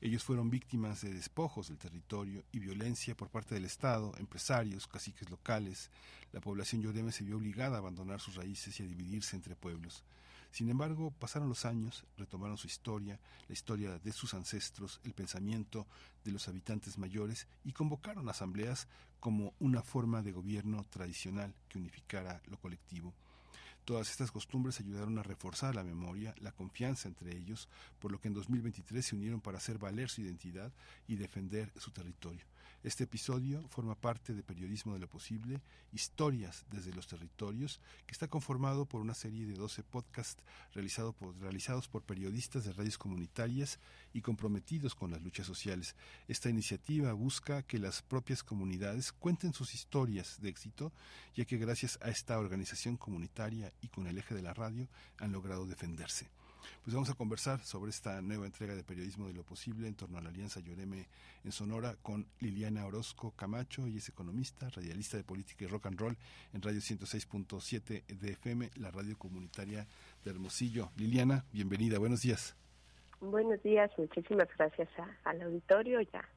Ellos 0.00 0.22
fueron 0.22 0.48
víctimas 0.48 1.00
de 1.00 1.12
despojos 1.12 1.68
del 1.68 1.78
territorio 1.78 2.44
y 2.52 2.60
violencia 2.60 3.16
por 3.16 3.30
parte 3.30 3.56
del 3.56 3.64
Estado, 3.64 4.14
empresarios, 4.18 4.86
caciques 4.86 5.28
locales. 5.28 5.90
La 6.32 6.40
población 6.40 6.82
yoreme 6.82 7.10
se 7.10 7.24
vio 7.24 7.38
obligada 7.38 7.76
a 7.76 7.78
abandonar 7.80 8.20
sus 8.20 8.36
raíces 8.36 8.78
y 8.78 8.84
a 8.84 8.86
dividirse 8.86 9.34
entre 9.34 9.56
pueblos. 9.56 10.04
Sin 10.52 10.68
embargo, 10.68 11.10
pasaron 11.18 11.48
los 11.48 11.64
años, 11.64 12.04
retomaron 12.18 12.58
su 12.58 12.66
historia, 12.66 13.18
la 13.48 13.52
historia 13.54 13.98
de 13.98 14.12
sus 14.12 14.34
ancestros, 14.34 15.00
el 15.02 15.14
pensamiento 15.14 15.86
de 16.24 16.30
los 16.30 16.46
habitantes 16.46 16.98
mayores 16.98 17.48
y 17.64 17.72
convocaron 17.72 18.28
asambleas 18.28 18.86
como 19.18 19.54
una 19.60 19.82
forma 19.82 20.20
de 20.20 20.32
gobierno 20.32 20.84
tradicional 20.90 21.54
que 21.70 21.78
unificara 21.78 22.42
lo 22.48 22.58
colectivo. 22.58 23.14
Todas 23.86 24.10
estas 24.10 24.30
costumbres 24.30 24.78
ayudaron 24.78 25.18
a 25.18 25.22
reforzar 25.22 25.74
la 25.74 25.84
memoria, 25.84 26.34
la 26.38 26.52
confianza 26.52 27.08
entre 27.08 27.34
ellos, 27.34 27.70
por 27.98 28.12
lo 28.12 28.20
que 28.20 28.28
en 28.28 28.34
2023 28.34 29.04
se 29.04 29.16
unieron 29.16 29.40
para 29.40 29.56
hacer 29.56 29.78
valer 29.78 30.10
su 30.10 30.20
identidad 30.20 30.70
y 31.08 31.16
defender 31.16 31.72
su 31.78 31.90
territorio. 31.92 32.44
Este 32.82 33.04
episodio 33.04 33.62
forma 33.68 33.94
parte 33.94 34.34
de 34.34 34.42
Periodismo 34.42 34.94
de 34.94 34.98
lo 34.98 35.08
Posible, 35.08 35.60
Historias 35.92 36.64
desde 36.68 36.92
los 36.92 37.06
Territorios, 37.06 37.80
que 38.06 38.12
está 38.12 38.26
conformado 38.26 38.86
por 38.86 39.00
una 39.00 39.14
serie 39.14 39.46
de 39.46 39.54
12 39.54 39.84
podcasts 39.84 40.42
realizados 40.74 41.86
por 41.86 42.02
periodistas 42.02 42.64
de 42.64 42.72
radios 42.72 42.98
comunitarias 42.98 43.78
y 44.12 44.20
comprometidos 44.20 44.96
con 44.96 45.12
las 45.12 45.22
luchas 45.22 45.46
sociales. 45.46 45.94
Esta 46.26 46.50
iniciativa 46.50 47.12
busca 47.12 47.62
que 47.62 47.78
las 47.78 48.02
propias 48.02 48.42
comunidades 48.42 49.12
cuenten 49.12 49.52
sus 49.52 49.74
historias 49.74 50.40
de 50.40 50.48
éxito, 50.48 50.92
ya 51.36 51.44
que 51.44 51.58
gracias 51.58 52.00
a 52.02 52.10
esta 52.10 52.36
organización 52.36 52.96
comunitaria 52.96 53.72
y 53.80 53.88
con 53.88 54.08
el 54.08 54.18
eje 54.18 54.34
de 54.34 54.42
la 54.42 54.54
radio 54.54 54.88
han 55.18 55.30
logrado 55.30 55.66
defenderse. 55.66 56.41
Pues 56.82 56.94
vamos 56.94 57.10
a 57.10 57.14
conversar 57.14 57.60
sobre 57.64 57.90
esta 57.90 58.20
nueva 58.22 58.46
entrega 58.46 58.74
de 58.74 58.82
Periodismo 58.82 59.26
de 59.26 59.34
lo 59.34 59.44
Posible 59.44 59.88
en 59.88 59.94
torno 59.94 60.18
a 60.18 60.20
la 60.20 60.30
Alianza 60.30 60.60
Lloreme 60.60 61.08
en 61.44 61.52
Sonora 61.52 61.96
con 62.02 62.26
Liliana 62.40 62.86
Orozco 62.86 63.32
Camacho, 63.32 63.86
y 63.86 63.96
es 63.96 64.08
economista, 64.08 64.68
radialista 64.70 65.16
de 65.16 65.24
política 65.24 65.64
y 65.64 65.68
rock 65.68 65.86
and 65.86 65.98
roll 65.98 66.16
en 66.52 66.62
Radio 66.62 66.80
106.7 66.80 68.06
de 68.06 68.30
FM, 68.32 68.70
la 68.76 68.90
radio 68.90 69.16
comunitaria 69.18 69.86
de 70.24 70.30
Hermosillo. 70.30 70.90
Liliana, 70.96 71.44
bienvenida, 71.52 71.98
buenos 71.98 72.22
días. 72.22 72.56
Buenos 73.20 73.62
días, 73.62 73.90
muchísimas 73.98 74.48
gracias 74.56 74.88
a, 74.98 75.30
al 75.30 75.42
auditorio 75.42 76.00
y, 76.00 76.08
a, 76.14 76.28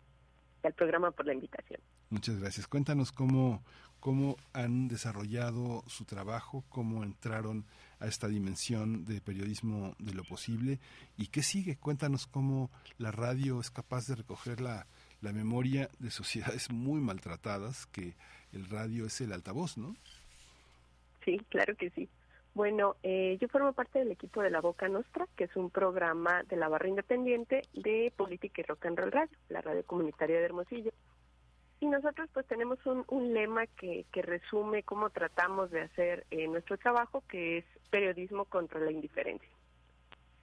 y 0.63 0.67
al 0.67 0.73
programa 0.73 1.11
por 1.11 1.25
la 1.25 1.33
invitación. 1.33 1.81
Muchas 2.09 2.39
gracias. 2.39 2.67
Cuéntanos 2.67 3.11
cómo, 3.11 3.63
cómo 3.99 4.37
han 4.53 4.87
desarrollado 4.87 5.83
su 5.87 6.05
trabajo, 6.05 6.63
cómo 6.69 7.03
entraron 7.03 7.65
a 8.05 8.07
esta 8.07 8.27
dimensión 8.27 9.03
de 9.05 9.19
periodismo 9.19 9.95
de 9.99 10.13
lo 10.13 10.23
posible 10.23 10.79
y 11.17 11.27
qué 11.27 11.41
sigue. 11.41 11.75
Cuéntanos 11.75 12.27
cómo 12.27 12.69
la 12.97 13.11
radio 13.11 13.59
es 13.59 13.71
capaz 13.71 14.07
de 14.07 14.15
recoger 14.15 14.61
la, 14.61 14.87
la 15.21 15.33
memoria 15.33 15.89
de 15.99 16.11
sociedades 16.11 16.71
muy 16.71 17.01
maltratadas, 17.01 17.87
que 17.87 18.13
el 18.53 18.69
radio 18.69 19.07
es 19.07 19.19
el 19.21 19.33
altavoz, 19.33 19.77
¿no? 19.77 19.95
Sí, 21.23 21.41
claro 21.49 21.75
que 21.75 21.89
sí. 21.89 22.07
Bueno, 22.53 22.95
eh, 23.03 23.37
yo 23.41 23.49
formo 23.49 23.73
parte 23.73 23.99
del 23.99 24.11
equipo 24.11 24.41
de 24.41 24.49
La 24.49 24.61
Boca 24.61 24.87
Nostra, 24.87 25.27
que 25.35 25.43
es 25.45 25.55
un 25.57 25.69
programa 25.69 26.43
de 26.43 26.55
la 26.55 26.69
barra 26.69 26.87
independiente 26.87 27.63
de 27.73 28.13
política 28.15 28.61
y 28.61 28.63
rock 28.63 28.85
and 28.85 28.97
roll 28.97 29.11
radio, 29.11 29.37
la 29.49 29.61
radio 29.61 29.83
comunitaria 29.83 30.37
de 30.37 30.45
Hermosillo. 30.45 30.91
Y 31.79 31.87
nosotros 31.87 32.29
pues 32.33 32.47
tenemos 32.47 32.83
un, 32.85 33.03
un 33.09 33.33
lema 33.33 33.67
que, 33.67 34.05
que, 34.11 34.21
resume 34.21 34.83
cómo 34.83 35.09
tratamos 35.09 35.71
de 35.71 35.81
hacer 35.81 36.25
eh, 36.31 36.47
nuestro 36.47 36.77
trabajo, 36.77 37.23
que 37.27 37.59
es 37.59 37.65
periodismo 37.89 38.45
contra 38.45 38.79
la 38.79 38.91
indiferencia. 38.91 39.49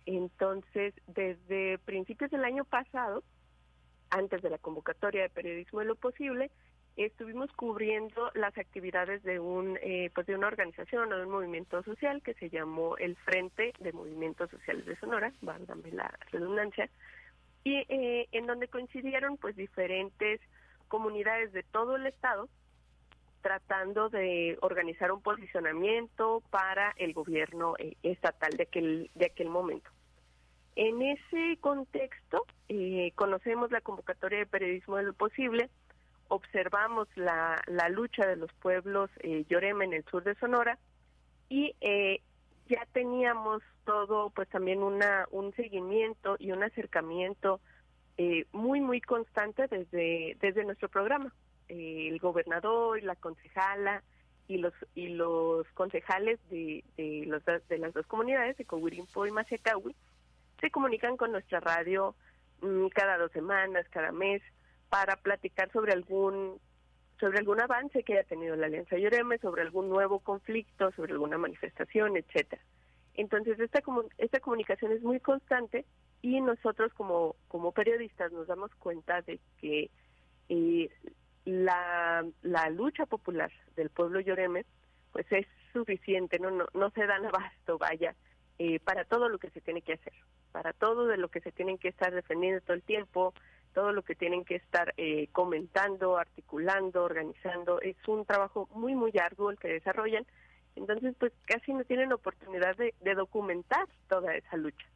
Entonces, 0.05 0.95
desde 1.07 1.79
principios 1.79 2.31
del 2.31 2.45
año 2.45 2.65
pasado, 2.65 3.23
antes 4.11 4.43
de 4.43 4.51
la 4.51 4.59
convocatoria 4.59 5.23
de 5.23 5.31
periodismo 5.31 5.81
de 5.81 5.87
lo 5.87 5.95
posible, 5.95 6.51
estuvimos 6.97 7.51
cubriendo 7.53 8.31
las 8.35 8.57
actividades 8.59 9.23
de 9.23 9.41
un 9.41 9.79
eh, 9.83 10.11
pues 10.15 10.27
de 10.27 10.35
una 10.35 10.49
organización 10.49 11.13
o 11.13 11.17
de 11.17 11.25
un 11.25 11.33
movimiento 11.33 11.83
social 11.83 12.23
que 12.23 12.35
se 12.35 12.51
llamó 12.51 12.97
el 12.99 13.17
Frente 13.17 13.73
de 13.81 13.93
Movimientos 13.93 14.51
Sociales 14.51 14.85
de 14.85 14.97
Sonora, 14.97 15.33
válgame 15.41 15.91
la 15.93 16.13
redundancia, 16.31 16.91
y 17.65 17.77
eh, 17.89 18.29
en 18.33 18.47
donde 18.47 18.69
coincidieron 18.69 19.39
pues 19.39 19.57
diferentes 19.57 20.41
comunidades 20.93 21.55
de 21.55 21.63
todo 21.63 21.97
el 21.97 22.07
estado 22.07 22.51
tratando 23.41 24.11
de 24.11 24.59
organizar 24.61 25.11
un 25.11 25.23
posicionamiento 25.23 26.43
para 26.51 26.93
el 26.99 27.15
gobierno 27.15 27.77
eh, 27.79 27.97
estatal 28.03 28.51
de 28.59 28.65
aquel 28.65 29.11
de 29.15 29.25
aquel 29.25 29.49
momento. 29.49 29.91
En 30.77 31.01
ese 31.01 31.57
contexto 31.61 32.45
eh, 32.69 33.13
conocemos 33.15 33.71
la 33.71 33.81
convocatoria 33.81 34.41
de 34.41 34.47
periodismo 34.47 34.97
de 34.97 35.05
lo 35.05 35.15
posible, 35.15 35.71
observamos 36.29 37.09
la, 37.17 37.63
la 37.67 37.89
lucha 37.89 38.27
de 38.27 38.37
los 38.37 38.53
pueblos 38.53 39.09
eh, 39.21 39.47
Yorema 39.49 39.85
en 39.85 39.95
el 39.95 40.05
sur 40.05 40.23
de 40.23 40.35
Sonora 40.35 40.79
y 41.49 41.75
eh, 41.81 42.21
ya 42.69 42.87
teníamos 42.93 43.63
todo 43.87 44.29
pues 44.29 44.47
también 44.51 44.83
una 44.83 45.27
un 45.31 45.55
seguimiento 45.55 46.37
y 46.39 46.53
un 46.53 46.63
acercamiento 46.63 47.61
eh, 48.19 48.47
muy 48.53 48.81
muy 48.81 49.01
constante 49.01 49.67
desde 49.69 50.37
desde 50.41 50.65
nuestro 50.65 50.89
programa 50.89 51.33
eh, 51.69 52.09
el 52.09 52.19
gobernador 52.19 53.03
la 53.03 53.17
concejala 53.17 54.03
y 54.49 54.59
los 54.59 54.75
y 54.95 55.09
los 55.09 55.67
concejales 55.75 56.39
de, 56.51 56.85
de 56.97 57.25
los 57.27 57.43
de 57.45 57.79
las 57.79 57.95
dos 57.95 58.07
comunidades 58.07 58.57
de 58.57 58.65
Cogurimpo 58.65 59.27
y 59.27 59.31
Maciacahui 59.31 59.95
se 60.61 60.71
comunican 60.71 61.17
con 61.17 61.33
nuestra 61.33 61.61
radio 61.61 62.15
mmm, 62.61 62.89
cada 62.89 63.19
dos 63.19 63.33
semanas 63.33 63.87
cada 63.91 64.13
mes 64.13 64.43
para 64.89 65.17
platicar 65.17 65.71
sobre 65.73 65.93
algún 65.93 66.61
sobre 67.23 67.39
algún 67.39 67.61
avance 67.61 68.03
que 68.03 68.15
haya 68.15 68.25
tenido 68.25 68.57
la 68.57 68.67
Alianza 68.67 68.97
Lloreme, 68.97 69.39
sobre 69.39 69.63
algún 69.63 69.89
nuevo 69.89 70.19
conflicto, 70.19 70.91
sobre 70.91 71.13
alguna 71.13 71.39
manifestación, 71.39 72.17
etcétera. 72.17 72.61
Entonces 73.15 73.59
esta 73.61 73.81
esta 74.19 74.41
comunicación 74.41 74.93
es 74.93 75.03
muy 75.03 75.21
constante 75.21 75.85
y 76.23 76.41
nosotros 76.41 76.93
como 76.95 77.37
como 77.49 77.73
periodistas 77.73 78.33
nos 78.33 78.47
damos 78.47 78.75
cuenta 78.77 79.23
de 79.23 79.39
que 79.61 79.91
eh, 80.49 80.91
la, 81.45 82.25
la 82.43 82.71
lucha 82.71 83.07
popular 83.07 83.51
del 83.77 83.91
pueblo 83.91 84.21
Lloreme 84.21 84.65
pues 85.13 85.27
es 85.31 85.47
suficiente, 85.73 86.39
no 86.39 86.51
no, 86.51 86.67
no 86.75 86.91
se 86.91 87.07
dan 87.07 87.27
abasto, 87.27 87.79
vaya, 87.79 88.15
eh, 88.59 88.81
para 88.81 89.05
todo 89.05 89.29
lo 89.29 89.39
que 89.39 89.51
se 89.51 89.61
tiene 89.61 89.83
que 89.83 89.95
hacer, 89.95 90.13
para 90.53 90.73
todo 90.73 91.07
de 91.07 91.17
lo 91.17 91.29
que 91.29 91.41
se 91.41 91.53
tienen 91.53 91.79
que 91.79 91.89
estar 91.89 92.15
defendiendo 92.15 92.61
todo 92.61 92.75
el 92.75 92.83
tiempo, 92.83 93.35
todo 93.73 93.93
lo 93.93 94.03
que 94.03 94.15
tienen 94.15 94.45
que 94.45 94.57
estar 94.57 94.95
eh, 94.97 95.29
comentando, 95.33 96.19
articulando, 96.19 97.05
organizando. 97.05 97.81
Es 97.81 97.97
un 98.07 98.25
trabajo 98.25 98.69
muy, 98.75 98.95
muy 98.95 99.13
arduo 99.19 99.51
el 99.51 99.59
que 99.59 99.69
desarrollan. 99.69 100.27
Entonces, 100.77 101.15
pues 101.19 101.33
casi 101.45 101.73
no 101.73 101.85
tienen 101.85 102.13
oportunidad 102.13 102.77
de, 102.77 102.95
de 103.01 103.15
documentar 103.15 103.87
toda 104.09 104.35
esa 104.35 104.57
lucha. 104.57 104.87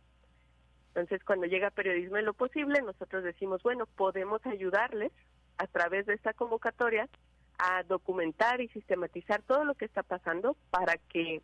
Entonces, 0.88 1.22
cuando 1.24 1.46
llega 1.46 1.70
periodismo 1.70 2.16
en 2.16 2.24
lo 2.24 2.32
posible, 2.32 2.80
nosotros 2.80 3.22
decimos, 3.22 3.62
bueno, 3.62 3.84
podemos 3.84 4.44
ayudarles 4.46 5.12
a 5.58 5.66
través 5.66 6.06
de 6.06 6.14
esta 6.14 6.32
convocatoria 6.32 7.08
a 7.58 7.82
documentar 7.82 8.60
y 8.60 8.68
sistematizar 8.68 9.42
todo 9.42 9.64
lo 9.64 9.74
que 9.74 9.84
está 9.84 10.02
pasando 10.02 10.56
para 10.70 10.96
que, 10.96 11.42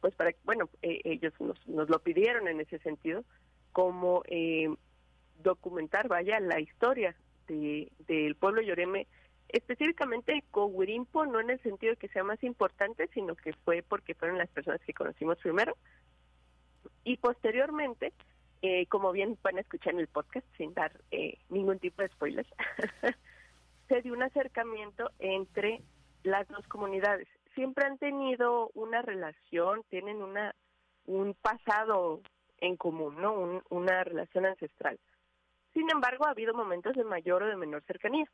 pues 0.00 0.14
para, 0.14 0.32
bueno, 0.44 0.68
eh, 0.82 1.00
ellos 1.04 1.32
nos, 1.40 1.66
nos 1.66 1.88
lo 1.88 1.98
pidieron 2.00 2.48
en 2.48 2.60
ese 2.60 2.78
sentido, 2.78 3.24
como 3.72 4.22
eh, 4.26 4.72
documentar, 5.42 6.08
vaya, 6.08 6.38
la 6.40 6.60
historia 6.60 7.14
de, 7.48 7.90
del 8.06 8.36
pueblo 8.36 8.62
Yoreme, 8.62 9.06
específicamente 9.52 10.42
Coguirimpo, 10.50 11.26
no 11.26 11.40
en 11.40 11.50
el 11.50 11.60
sentido 11.62 11.92
de 11.92 11.96
que 11.98 12.08
sea 12.08 12.24
más 12.24 12.42
importante, 12.42 13.08
sino 13.14 13.34
que 13.36 13.52
fue 13.64 13.82
porque 13.82 14.14
fueron 14.14 14.38
las 14.38 14.48
personas 14.50 14.80
que 14.82 14.94
conocimos 14.94 15.38
primero. 15.38 15.76
Y 17.04 17.16
posteriormente, 17.18 18.12
eh, 18.62 18.86
como 18.86 19.12
bien 19.12 19.38
van 19.42 19.58
a 19.58 19.60
escuchar 19.60 19.94
en 19.94 20.00
el 20.00 20.08
podcast, 20.08 20.46
sin 20.56 20.72
dar 20.74 20.92
eh, 21.10 21.38
ningún 21.48 21.78
tipo 21.78 22.02
de 22.02 22.08
spoilers, 22.08 22.48
se 23.88 24.02
dio 24.02 24.12
un 24.12 24.22
acercamiento 24.22 25.10
entre 25.18 25.82
las 26.22 26.46
dos 26.48 26.66
comunidades. 26.68 27.28
Siempre 27.54 27.84
han 27.86 27.98
tenido 27.98 28.70
una 28.74 29.02
relación, 29.02 29.82
tienen 29.88 30.22
una 30.22 30.54
un 31.04 31.34
pasado 31.34 32.20
en 32.58 32.76
común, 32.76 33.20
¿no? 33.20 33.32
Un- 33.34 33.62
una 33.70 34.04
relación 34.04 34.46
ancestral. 34.46 34.98
Sin 35.74 35.90
embargo, 35.90 36.26
ha 36.26 36.30
habido 36.30 36.54
momentos 36.54 36.94
de 36.94 37.02
mayor 37.04 37.42
o 37.42 37.46
de 37.48 37.56
menor 37.56 37.82
cercanía. 37.84 38.24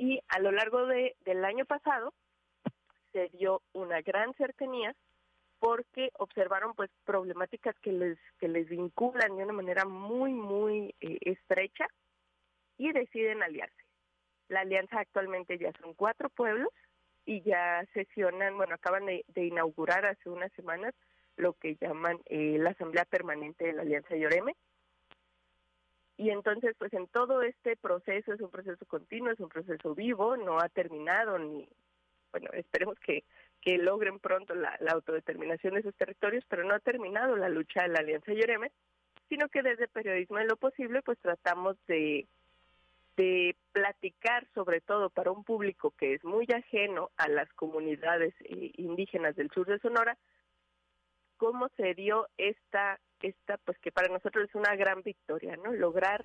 Y 0.00 0.18
a 0.28 0.38
lo 0.38 0.50
largo 0.50 0.86
de, 0.86 1.14
del 1.26 1.44
año 1.44 1.66
pasado 1.66 2.14
se 3.12 3.28
dio 3.28 3.60
una 3.74 4.00
gran 4.00 4.32
cercanía 4.32 4.96
porque 5.58 6.10
observaron 6.18 6.72
pues 6.74 6.90
problemáticas 7.04 7.78
que 7.80 7.92
les 7.92 8.18
que 8.38 8.48
les 8.48 8.66
vinculan 8.66 9.36
de 9.36 9.44
una 9.44 9.52
manera 9.52 9.84
muy 9.84 10.32
muy 10.32 10.94
eh, 11.02 11.18
estrecha 11.20 11.86
y 12.78 12.90
deciden 12.92 13.42
aliarse. 13.42 13.84
La 14.48 14.60
alianza 14.60 15.00
actualmente 15.00 15.58
ya 15.58 15.70
son 15.82 15.92
cuatro 15.92 16.30
pueblos 16.30 16.72
y 17.26 17.42
ya 17.42 17.84
sesionan, 17.92 18.56
bueno, 18.56 18.76
acaban 18.76 19.04
de, 19.04 19.22
inaugurar 19.36 20.06
hace 20.06 20.30
unas 20.30 20.50
semanas 20.54 20.94
lo 21.36 21.52
que 21.52 21.76
llaman 21.76 22.18
eh, 22.24 22.56
la 22.58 22.70
Asamblea 22.70 23.04
Permanente 23.04 23.66
de 23.66 23.74
la 23.74 23.82
Alianza 23.82 24.16
Lloreme. 24.16 24.56
Y 26.20 26.28
entonces, 26.28 26.76
pues 26.76 26.92
en 26.92 27.06
todo 27.06 27.40
este 27.40 27.76
proceso, 27.76 28.34
es 28.34 28.42
un 28.42 28.50
proceso 28.50 28.84
continuo, 28.84 29.30
es 29.30 29.40
un 29.40 29.48
proceso 29.48 29.94
vivo, 29.94 30.36
no 30.36 30.60
ha 30.60 30.68
terminado 30.68 31.38
ni, 31.38 31.66
bueno, 32.30 32.50
esperemos 32.52 32.98
que, 33.00 33.24
que 33.62 33.78
logren 33.78 34.18
pronto 34.18 34.54
la, 34.54 34.76
la 34.80 34.92
autodeterminación 34.92 35.76
de 35.76 35.82
sus 35.82 35.94
territorios, 35.94 36.44
pero 36.46 36.62
no 36.62 36.74
ha 36.74 36.78
terminado 36.80 37.36
la 37.36 37.48
lucha 37.48 37.84
de 37.84 37.88
la 37.88 38.00
Alianza 38.00 38.34
Lloreme, 38.34 38.70
sino 39.30 39.48
que 39.48 39.62
desde 39.62 39.88
Periodismo 39.88 40.36
de 40.36 40.44
lo 40.44 40.58
Posible, 40.58 41.00
pues 41.00 41.18
tratamos 41.20 41.78
de, 41.86 42.26
de 43.16 43.56
platicar 43.72 44.46
sobre 44.52 44.82
todo 44.82 45.08
para 45.08 45.30
un 45.30 45.42
público 45.42 45.94
que 45.96 46.12
es 46.12 46.22
muy 46.22 46.46
ajeno 46.54 47.10
a 47.16 47.30
las 47.30 47.50
comunidades 47.54 48.34
eh, 48.40 48.72
indígenas 48.76 49.36
del 49.36 49.50
sur 49.52 49.66
de 49.66 49.78
Sonora, 49.78 50.18
cómo 51.38 51.70
se 51.78 51.94
dio 51.94 52.28
esta, 52.36 53.00
esta, 53.28 53.58
pues 53.58 53.78
que 53.78 53.92
para 53.92 54.08
nosotros 54.08 54.48
es 54.48 54.54
una 54.54 54.74
gran 54.76 55.02
victoria, 55.02 55.56
¿no? 55.56 55.72
Lograr 55.72 56.24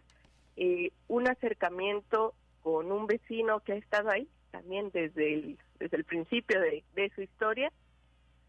eh, 0.56 0.92
un 1.08 1.28
acercamiento 1.28 2.34
con 2.62 2.92
un 2.92 3.08
vecino 3.08 3.60
que 3.60 3.74
ha 3.74 3.76
estado 3.76 4.10
ahí, 4.10 4.28
también 4.52 4.90
desde 4.92 5.34
el, 5.34 5.60
desde 5.80 5.98
el 5.98 6.06
principio 6.06 6.60
de, 6.60 7.12
su 7.14 7.22
historia, 7.22 7.72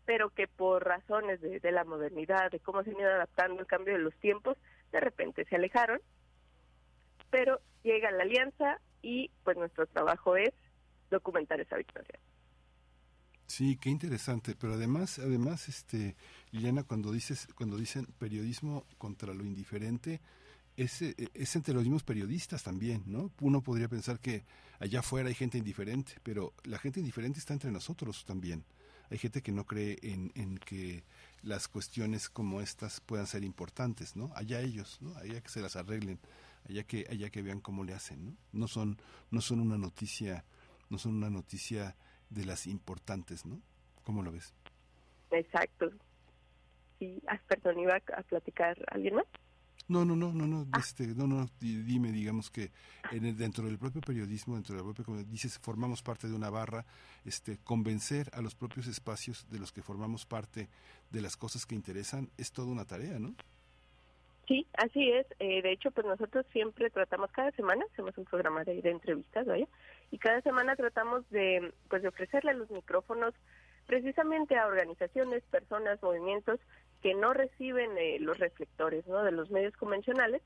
pero 0.05 0.31
que 0.31 0.47
por 0.47 0.85
razones 0.85 1.41
de, 1.41 1.73
la 1.73 1.85
modernidad, 1.85 2.51
de 2.51 2.61
cómo 2.61 2.83
se 2.83 2.91
han 2.91 3.01
ido 3.01 3.11
adaptando 3.11 3.61
al 3.61 3.67
cambio 3.67 3.95
de 3.95 4.01
los 4.01 4.15
tiempos, 4.17 4.57
de 4.93 5.01
repente 5.01 5.45
se 5.45 5.57
alejaron, 5.57 6.01
pero 7.31 7.61
llega 7.83 8.11
la 8.13 8.23
alianza 8.23 8.81
y 9.03 9.31
pues 9.45 9.57
nuestro 9.57 9.87
trabajo 9.87 10.37
es 10.37 10.55
documentar 11.11 11.61
esa 11.61 11.77
victoria. 11.77 12.19
Sí, 13.47 13.77
qué 13.77 13.91
interesante, 13.91 14.57
pero 14.59 14.75
además, 14.75 15.19
además, 15.21 15.69
este, 15.69 16.17
Liliana, 16.51 16.83
cuando 16.83 17.13
dices, 17.13 17.49
cuando 17.55 17.77
dicen 17.77 18.07
periodismo 18.19 18.85
contra 18.99 19.33
lo 19.33 19.45
indiferente, 19.45 20.21
es, 20.77 21.01
eh, 21.03 21.15
es 21.33 21.55
entre 21.57 21.73
los 21.73 21.85
mismos 21.85 22.03
periodistas 22.03 22.65
también, 22.65 23.05
¿no? 23.07 23.31
Uno 23.41 23.63
podría 23.63 23.89
pensar 23.89 24.19
que 24.21 24.45
allá 24.81 25.01
afuera 25.01 25.29
hay 25.29 25.35
gente 25.35 25.59
indiferente, 25.59 26.15
pero 26.23 26.55
la 26.65 26.79
gente 26.79 27.01
indiferente 27.01 27.39
está 27.39 27.55
entre 27.55 27.71
nosotros 27.71 28.25
también. 28.25 28.65
Hay 29.11 29.19
gente 29.19 29.41
que 29.43 29.53
no 29.53 29.65
cree 29.65 29.97
en, 30.03 30.33
en 30.35 30.59
que 30.59 31.05
las 31.43 31.69
cuestiones 31.69 32.29
como 32.29 32.61
estas 32.61 33.01
puedan 33.01 33.29
ser 33.29 33.45
importantes, 33.45 34.17
¿no? 34.17 34.33
Allá 34.35 34.61
ellos, 34.61 34.99
¿no? 35.01 35.17
Allá 35.17 35.41
que 35.41 35.49
se 35.49 35.61
las 35.61 35.77
arreglen, 35.77 36.19
allá 36.69 36.83
que, 36.83 37.07
allá 37.09 37.31
que 37.31 37.43
vean 37.43 37.61
cómo 37.61 37.85
le 37.85 37.95
hacen, 37.95 38.27
¿no? 38.27 38.37
No 38.53 38.67
son, 38.67 39.01
no 39.31 39.41
son 39.41 39.61
una 39.61 39.79
noticia, 39.79 40.45
no 40.91 40.99
son 40.99 41.15
una 41.15 41.31
noticia 41.31 41.97
de 42.31 42.45
las 42.45 42.67
importantes, 42.67 43.45
¿no? 43.47 43.61
¿Cómo 44.05 44.23
lo 44.23 44.33
ves? 44.33 44.55
Exacto. 45.31 45.91
Sí, 46.99 47.21
ah, 47.29 47.39
perdón, 47.49 47.79
iba 47.81 47.97
a 47.97 48.23
platicar 48.23 48.77
alguien 48.91 49.17
más. 49.17 49.27
No, 49.89 50.05
no, 50.05 50.17
no, 50.17 50.33
no, 50.33 50.47
no, 50.49 50.67
este, 50.79 51.07
no, 51.09 51.29
no, 51.29 51.47
di- 51.61 51.83
dime, 51.83 52.11
digamos 52.11 52.51
que 52.51 52.73
en 53.13 53.25
el- 53.25 53.37
dentro 53.37 53.67
del 53.67 53.79
propio 53.79 54.01
periodismo, 54.01 54.55
dentro 54.55 54.75
de 54.75 54.81
la 54.81 54.85
propia 54.85 55.05
comunidad, 55.05 55.31
dices, 55.31 55.59
formamos 55.61 56.03
parte 56.03 56.27
de 56.27 56.35
una 56.35 56.51
barra, 56.51 56.85
este, 57.25 57.59
convencer 57.59 58.29
a 58.33 58.41
los 58.41 58.57
propios 58.57 58.89
espacios 58.89 59.47
de 59.49 59.61
los 59.61 59.71
que 59.73 59.83
formamos 59.83 60.27
parte 60.27 60.69
de 61.11 61.21
las 61.21 61.37
cosas 61.37 61.67
que 61.67 61.77
interesan, 61.77 62.31
es 62.37 62.51
toda 62.51 62.69
una 62.69 62.85
tarea, 62.85 63.19
¿no? 63.21 63.35
Sí, 64.49 64.67
así 64.79 65.11
es. 65.11 65.27
Eh, 65.41 65.61
de 65.63 65.73
hecho, 65.73 65.91
pues 65.91 66.07
nosotros 66.07 66.47
siempre 66.53 66.89
tratamos 66.91 67.31
cada 67.33 67.51
semana, 67.53 67.85
hacemos 67.93 68.17
un 68.17 68.25
programa 68.25 68.65
de, 68.65 68.81
de 68.81 68.91
entrevistas, 68.91 69.45
vaya, 69.47 69.67
y 70.11 70.19
cada 70.19 70.41
semana 70.43 70.77
tratamos 70.77 71.29
de, 71.31 71.73
pues, 71.89 72.03
de 72.03 72.09
ofrecerle 72.09 72.55
los 72.55 72.71
micrófonos 72.71 73.35
precisamente 73.87 74.57
a 74.57 74.67
organizaciones, 74.67 75.43
personas, 75.45 76.03
movimientos 76.03 76.61
que 77.03 77.15
no 77.15 77.33
reciben 77.33 77.97
eh, 77.99 78.19
los 78.21 78.39
reflectores, 78.39 79.07
¿no? 79.07 79.23
De 79.23 79.33
los 79.33 79.51
medios 79.51 79.77
convencionales, 79.77 80.43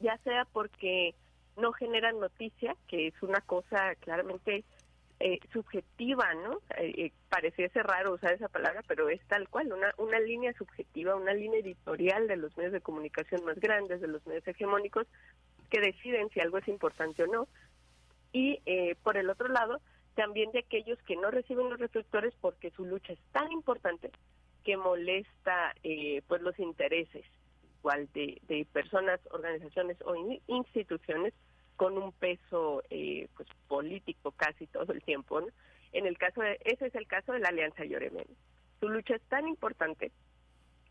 ya 0.00 0.16
sea 0.18 0.46
porque 0.52 1.14
no 1.56 1.72
generan 1.72 2.20
noticia, 2.20 2.76
que 2.86 3.08
es 3.08 3.22
una 3.22 3.40
cosa 3.40 3.94
claramente 3.96 4.64
eh, 5.20 5.40
subjetiva, 5.52 6.32
¿no? 6.34 6.58
Eh, 6.78 6.94
eh, 6.96 7.12
pareciese 7.28 7.82
raro 7.82 8.14
usar 8.14 8.34
esa 8.34 8.48
palabra, 8.48 8.82
pero 8.86 9.08
es 9.08 9.20
tal 9.26 9.48
cual, 9.48 9.72
una, 9.72 9.92
una 9.98 10.20
línea 10.20 10.52
subjetiva, 10.52 11.16
una 11.16 11.34
línea 11.34 11.58
editorial 11.58 12.28
de 12.28 12.36
los 12.36 12.56
medios 12.56 12.72
de 12.72 12.80
comunicación 12.80 13.44
más 13.44 13.58
grandes, 13.58 14.00
de 14.00 14.06
los 14.06 14.24
medios 14.26 14.46
hegemónicos, 14.46 15.08
que 15.70 15.80
deciden 15.80 16.30
si 16.30 16.40
algo 16.40 16.58
es 16.58 16.68
importante 16.68 17.24
o 17.24 17.26
no. 17.26 17.48
Y 18.32 18.60
eh, 18.66 18.94
por 19.02 19.16
el 19.16 19.30
otro 19.30 19.48
lado, 19.48 19.80
también 20.14 20.50
de 20.52 20.60
aquellos 20.60 20.98
que 21.02 21.16
no 21.16 21.30
reciben 21.30 21.70
los 21.70 21.78
reflectores 21.78 22.34
porque 22.40 22.70
su 22.70 22.84
lucha 22.84 23.12
es 23.12 23.20
tan 23.32 23.50
importante 23.52 24.10
que 24.64 24.76
molesta 24.76 25.74
eh, 25.82 26.22
pues 26.26 26.42
los 26.42 26.58
intereses 26.58 27.24
igual 27.78 28.08
de, 28.12 28.40
de 28.48 28.66
personas, 28.72 29.20
organizaciones 29.30 29.96
o 30.04 30.14
in- 30.16 30.40
instituciones 30.48 31.32
con 31.76 31.96
un 31.96 32.10
peso 32.12 32.82
eh, 32.90 33.28
pues 33.36 33.48
político 33.68 34.32
casi 34.32 34.66
todo 34.66 34.92
el 34.92 35.02
tiempo. 35.04 35.40
¿no? 35.40 35.46
En 35.92 36.06
el 36.06 36.18
caso 36.18 36.42
de, 36.42 36.58
ese 36.64 36.86
es 36.86 36.94
el 36.96 37.06
caso 37.06 37.32
de 37.32 37.38
la 37.38 37.48
Alianza 37.50 37.84
Lloremen. 37.84 38.26
Su 38.80 38.88
lucha 38.88 39.14
es 39.14 39.22
tan 39.28 39.46
importante, 39.46 40.10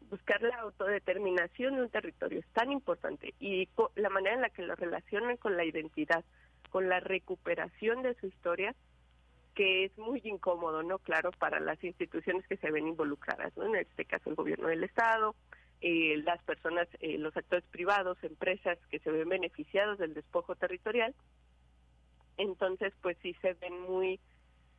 buscar 0.10 0.42
la 0.42 0.56
autodeterminación 0.62 1.76
de 1.76 1.82
un 1.84 1.90
territorio 1.90 2.40
es 2.40 2.48
tan 2.54 2.72
importante 2.72 3.34
y 3.40 3.66
co- 3.68 3.92
la 3.96 4.10
manera 4.10 4.36
en 4.36 4.42
la 4.42 4.50
que 4.50 4.62
lo 4.64 4.76
relacionan 4.76 5.36
con 5.38 5.58
la 5.58 5.66
identidad, 5.66 6.24
con 6.69 6.89
la 6.89 6.99
recuperación 6.99 8.03
de 8.03 8.14
su 8.15 8.27
historia, 8.27 8.76
que 9.56 9.85
es 9.85 9.98
muy 9.98 10.22
incómodo, 10.23 10.84
¿no? 10.84 10.99
Claro, 10.99 11.31
para 11.31 11.60
las 11.60 11.84
instituciones 11.84 12.45
que 12.48 12.57
se 12.57 12.72
ven 12.72 12.88
involucradas, 12.88 13.56
¿no? 13.57 13.65
En 13.65 13.76
este 13.76 14.06
caso 14.06 14.30
el 14.30 14.35
gobierno 14.35 14.68
del 14.68 14.84
Estado, 14.84 15.35
eh, 15.81 16.18
las 16.23 16.41
personas, 16.44 16.88
eh, 16.99 17.18
los 17.18 17.35
actores 17.35 17.65
privados, 17.72 18.18
empresas 18.23 18.77
que 18.89 18.99
se 18.99 19.11
ven 19.11 19.30
beneficiados 19.30 19.98
del 19.98 20.14
despojo 20.14 20.56
territorial. 20.56 21.15
Entonces, 22.38 22.94
pues 23.02 23.18
sí 23.22 23.35
se 23.41 23.53
ven 23.53 23.81
muy 23.81 24.19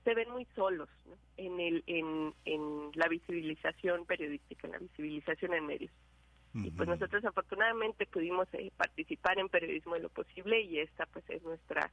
se 0.04 0.14
ven 0.14 0.30
muy 0.30 0.46
solos 0.54 0.88
en 1.36 1.60
el 1.60 1.82
en, 1.86 2.34
en 2.44 2.90
la 2.94 3.08
visibilización 3.08 4.06
periodística, 4.06 4.66
en 4.66 4.72
la 4.72 4.78
visibilización 4.78 5.54
en 5.54 5.66
medios. 5.66 5.92
Y 6.64 6.70
pues 6.70 6.88
nosotros 6.88 7.24
afortunadamente 7.24 8.06
pudimos 8.06 8.48
eh, 8.52 8.70
participar 8.76 9.38
en 9.38 9.48
periodismo 9.48 9.94
de 9.94 10.00
lo 10.00 10.08
posible 10.08 10.60
y 10.62 10.78
esta 10.80 11.06
pues 11.06 11.24
es 11.30 11.42
nuestra 11.42 11.90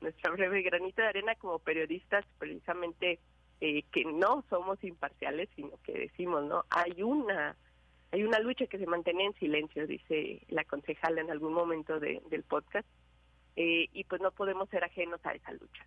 nuestra 0.00 0.30
breve 0.32 0.62
granito 0.62 1.02
de 1.02 1.08
arena 1.08 1.34
como 1.36 1.58
periodistas 1.58 2.24
precisamente 2.38 3.18
eh, 3.60 3.82
que 3.92 4.04
no 4.04 4.44
somos 4.50 4.82
imparciales 4.84 5.48
sino 5.56 5.70
que 5.84 5.92
decimos 5.92 6.44
no 6.44 6.64
hay 6.70 7.02
una 7.02 7.56
hay 8.12 8.22
una 8.22 8.38
lucha 8.38 8.66
que 8.66 8.78
se 8.78 8.86
mantiene 8.86 9.24
en 9.26 9.34
silencio 9.34 9.86
dice 9.86 10.42
la 10.48 10.64
concejala 10.64 11.20
en 11.22 11.30
algún 11.30 11.54
momento 11.54 11.98
de- 11.98 12.22
del 12.30 12.42
podcast 12.42 12.86
eh, 13.56 13.88
y 13.92 14.04
pues 14.04 14.20
no 14.20 14.30
podemos 14.32 14.68
ser 14.68 14.84
ajenos 14.84 15.18
a 15.24 15.32
esa 15.32 15.52
lucha. 15.52 15.86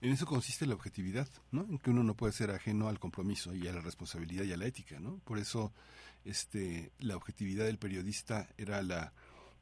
En 0.00 0.10
eso 0.10 0.26
consiste 0.26 0.66
la 0.66 0.74
objetividad, 0.74 1.28
¿no? 1.52 1.62
En 1.62 1.78
que 1.78 1.90
uno 1.90 2.02
no 2.02 2.14
puede 2.14 2.32
ser 2.32 2.50
ajeno 2.50 2.88
al 2.88 2.98
compromiso 2.98 3.54
y 3.54 3.68
a 3.68 3.72
la 3.72 3.80
responsabilidad 3.80 4.42
y 4.44 4.52
a 4.52 4.56
la 4.56 4.66
ética, 4.66 4.98
¿no? 4.98 5.20
Por 5.24 5.38
eso, 5.38 5.72
este, 6.24 6.92
la 6.98 7.16
objetividad 7.16 7.64
del 7.66 7.78
periodista 7.78 8.48
era 8.56 8.82
la 8.82 9.12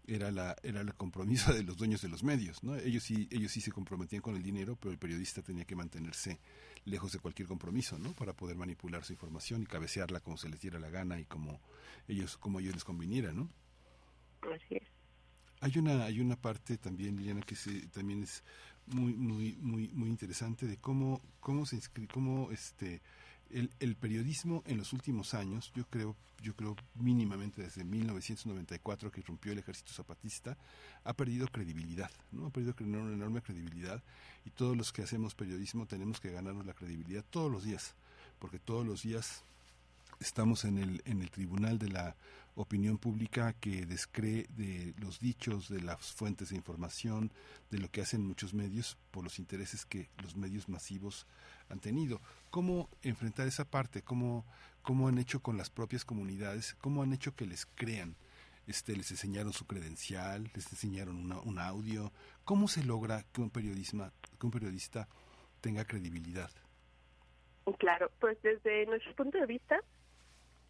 era 0.07 0.31
la 0.32 0.57
era 0.62 0.81
el 0.81 0.95
compromiso 0.95 1.53
de 1.55 1.62
los 1.62 1.77
dueños 1.77 2.03
de 2.03 2.09
los 2.09 2.23
medios, 2.24 2.62
¿no? 2.65 2.74
Ellos 2.77 3.05
sí 3.05 3.28
ellos 3.31 3.53
sí 3.53 3.61
se 3.61 3.73
comprometían 3.73 4.23
con 4.23 4.35
el 4.37 4.43
dinero, 4.43 4.77
pero 4.77 4.93
el 4.93 4.99
periodista 4.99 5.43
tenía 5.43 5.65
que 5.65 5.77
mantenerse 5.77 6.41
lejos 6.85 7.12
de 7.12 7.19
cualquier 7.20 7.47
compromiso, 7.49 7.99
¿no? 7.99 8.15
Para 8.15 8.32
poder 8.35 8.57
manipular 8.57 9.05
su 9.05 9.12
información 9.12 9.62
y 9.62 9.66
cabecearla 9.66 10.20
como 10.20 10.37
se 10.37 10.49
les 10.49 10.61
diera 10.61 10.78
la 10.81 10.91
gana 10.91 11.20
y 11.20 11.24
como 11.27 11.61
ellos 12.09 12.37
como 12.39 12.61
ellos 12.61 12.74
les 12.74 12.85
conviniera, 12.85 13.32
¿no? 13.32 13.51
así 14.43 14.77
es 14.77 14.82
Hay 15.61 15.77
una 15.78 16.05
hay 16.05 16.20
una 16.20 16.37
parte 16.37 16.78
también 16.78 17.16
Liliana 17.16 17.43
que 17.43 17.55
se, 17.57 17.87
también 17.89 18.23
es 18.23 18.43
muy 18.87 19.12
muy 19.15 19.57
muy 19.61 19.89
muy 19.89 20.09
interesante 20.09 20.66
de 20.66 20.78
cómo 20.78 21.20
cómo 21.41 21.66
se 21.66 21.77
inscri- 21.77 22.09
cómo 22.11 22.51
este 22.51 23.03
el, 23.52 23.70
el, 23.81 23.97
periodismo 23.97 24.62
en 24.66 24.78
los 24.78 24.93
últimos 24.93 25.35
años, 25.35 25.72
yo 25.74 25.85
creo, 25.86 26.16
yo 26.43 26.55
creo 26.55 26.77
mínimamente 26.94 27.62
desde 27.62 27.85
1994 27.85 29.10
que 29.10 29.22
rompió 29.22 29.52
el 29.52 29.59
ejército 29.59 29.93
zapatista, 29.93 30.56
ha 31.05 31.12
perdido 31.12 31.48
credibilidad, 31.48 32.10
¿no? 32.32 32.47
Ha 32.47 32.51
perdido 32.51 32.74
una 32.81 33.12
enorme 33.12 33.43
credibilidad 33.43 34.02
y 34.44 34.51
todos 34.51 34.77
los 34.77 34.93
que 34.93 35.02
hacemos 35.02 35.35
periodismo 35.35 35.86
tenemos 35.86 36.20
que 36.20 36.31
ganarnos 36.31 36.66
la 36.66 36.74
credibilidad 36.74 37.24
todos 37.31 37.51
los 37.51 37.64
días, 37.64 37.94
porque 38.39 38.59
todos 38.59 38.86
los 38.86 39.02
días 39.02 39.43
estamos 40.20 40.64
en 40.64 40.78
el, 40.78 41.02
en 41.05 41.22
el 41.22 41.31
tribunal 41.31 41.78
de 41.78 41.89
la 41.89 42.14
opinión 42.55 42.98
pública 42.98 43.52
que 43.55 43.86
descree 43.86 44.47
de 44.51 44.94
los 44.98 45.20
dichos, 45.20 45.68
de 45.68 45.81
las 45.81 46.12
fuentes 46.12 46.51
de 46.51 46.56
información, 46.56 47.32
de 47.70 47.78
lo 47.78 47.90
que 47.90 48.02
hacen 48.02 48.27
muchos 48.27 48.55
medios 48.55 48.98
por 49.10 49.24
los 49.24 49.39
intereses 49.39 49.86
que 49.86 50.09
los 50.22 50.36
medios 50.36 50.68
masivos 50.68 51.27
han 51.68 51.81
tenido. 51.81 52.20
¿Cómo 52.51 52.89
enfrentar 53.02 53.47
esa 53.47 53.64
parte? 53.64 54.02
¿Cómo, 54.02 54.44
cómo 54.82 55.09
han 55.09 55.18
hecho 55.18 55.40
con 55.40 55.56
las 55.56 55.70
propias 55.70 56.05
comunidades? 56.05 56.74
¿Cómo 56.81 57.02
han 57.02 57.12
hecho 57.12 57.35
que 57.35 57.47
les 57.47 57.66
crean? 57.66 58.16
Este, 58.66 58.94
les 58.94 59.10
enseñaron 59.10 59.52
su 59.52 59.66
credencial, 59.66 60.51
les 60.55 60.70
enseñaron 60.70 61.16
una, 61.16 61.40
un 61.40 61.59
audio. 61.59 62.12
¿Cómo 62.44 62.68
se 62.68 62.85
logra 62.85 63.24
que 63.32 63.40
un, 63.40 63.51
periodismo, 63.51 64.10
que 64.39 64.47
un 64.47 64.52
periodista 64.52 65.09
tenga 65.60 65.85
credibilidad? 65.85 66.51
Claro, 67.78 68.10
pues 68.18 68.40
desde 68.43 68.86
nuestro 68.86 69.14
punto 69.14 69.39
de 69.39 69.47
vista, 69.47 69.81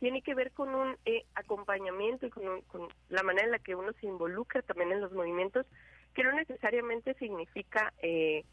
tiene 0.01 0.23
que 0.23 0.35
ver 0.35 0.51
con 0.53 0.75
un 0.75 0.97
eh, 1.05 1.25
acompañamiento 1.35 2.27
y 2.27 2.31
con, 2.31 2.63
con, 2.63 2.89
la 3.09 3.23
manera 3.23 3.45
en 3.47 3.53
la 3.53 3.59
que 3.59 3.77
uno 3.77 3.93
se 4.01 4.07
involucra 4.07 4.63
también 4.63 4.93
en 4.93 5.01
los 5.01 5.13
movimientos, 5.13 5.67
que 6.15 6.25
no 6.25 6.33
necesariamente 6.33 7.15
significa 7.15 7.93
eh, 8.03 8.45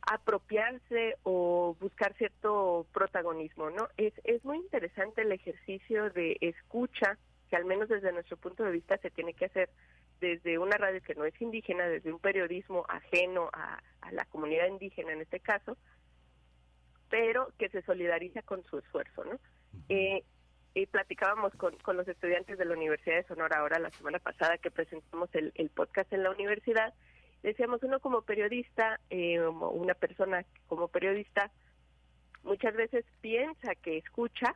apropiarse 0.00 1.16
o 1.22 1.76
buscar 1.78 2.14
cierto 2.16 2.86
protagonismo, 2.92 3.70
¿no? 3.70 3.88
Es, 3.98 4.14
es 4.24 4.44
muy 4.44 4.56
interesante 4.56 5.22
el 5.22 5.32
ejercicio 5.32 6.10
de 6.10 6.38
escucha, 6.40 7.18
que 7.50 7.56
al 7.56 7.66
menos 7.66 7.88
desde 7.88 8.12
nuestro 8.12 8.38
punto 8.38 8.64
de 8.64 8.72
vista 8.72 8.96
se 8.98 9.10
tiene 9.10 9.34
que 9.34 9.44
hacer 9.44 9.68
desde 10.20 10.58
una 10.58 10.76
radio 10.78 11.00
que 11.02 11.14
no 11.14 11.24
es 11.24 11.40
indígena, 11.40 11.86
desde 11.86 12.12
un 12.12 12.20
periodismo 12.20 12.86
ajeno 12.88 13.50
a, 13.52 13.80
a 14.00 14.12
la 14.12 14.24
comunidad 14.26 14.66
indígena 14.66 15.12
en 15.12 15.20
este 15.20 15.40
caso, 15.40 15.76
pero 17.10 17.52
que 17.58 17.68
se 17.68 17.82
solidariza 17.82 18.40
con 18.42 18.64
su 18.64 18.78
esfuerzo, 18.78 19.24
¿no? 19.24 19.38
eh, 19.88 20.24
y 20.74 20.86
platicábamos 20.86 21.52
con, 21.54 21.76
con 21.78 21.96
los 21.96 22.06
estudiantes 22.06 22.58
de 22.58 22.64
la 22.64 22.74
Universidad 22.74 23.16
de 23.16 23.24
Sonora 23.24 23.58
ahora 23.58 23.78
la 23.78 23.90
semana 23.90 24.18
pasada 24.18 24.58
que 24.58 24.70
presentamos 24.70 25.28
el, 25.34 25.52
el 25.56 25.68
podcast 25.70 26.12
en 26.12 26.22
la 26.22 26.30
universidad. 26.30 26.94
Decíamos, 27.42 27.82
uno 27.82 28.00
como 28.00 28.22
periodista, 28.22 29.00
eh, 29.08 29.40
una 29.40 29.94
persona 29.94 30.44
como 30.68 30.88
periodista, 30.88 31.50
muchas 32.44 32.74
veces 32.74 33.04
piensa 33.20 33.74
que 33.76 33.98
escucha 33.98 34.54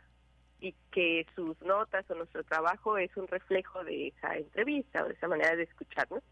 y 0.61 0.75
que 0.93 1.27
sus 1.35 1.61
notas 1.63 2.09
o 2.11 2.15
nuestro 2.15 2.45
trabajo 2.45 2.97
es 2.99 3.15
un 3.17 3.27
reflejo 3.27 3.83
de 3.85 4.09
esa 4.09 4.37
entrevista 4.37 5.03
o 5.03 5.09
de 5.09 5.15
esa 5.15 5.29
manera 5.29 5.57
de 5.57 5.65
escucharnos. 5.65 6.23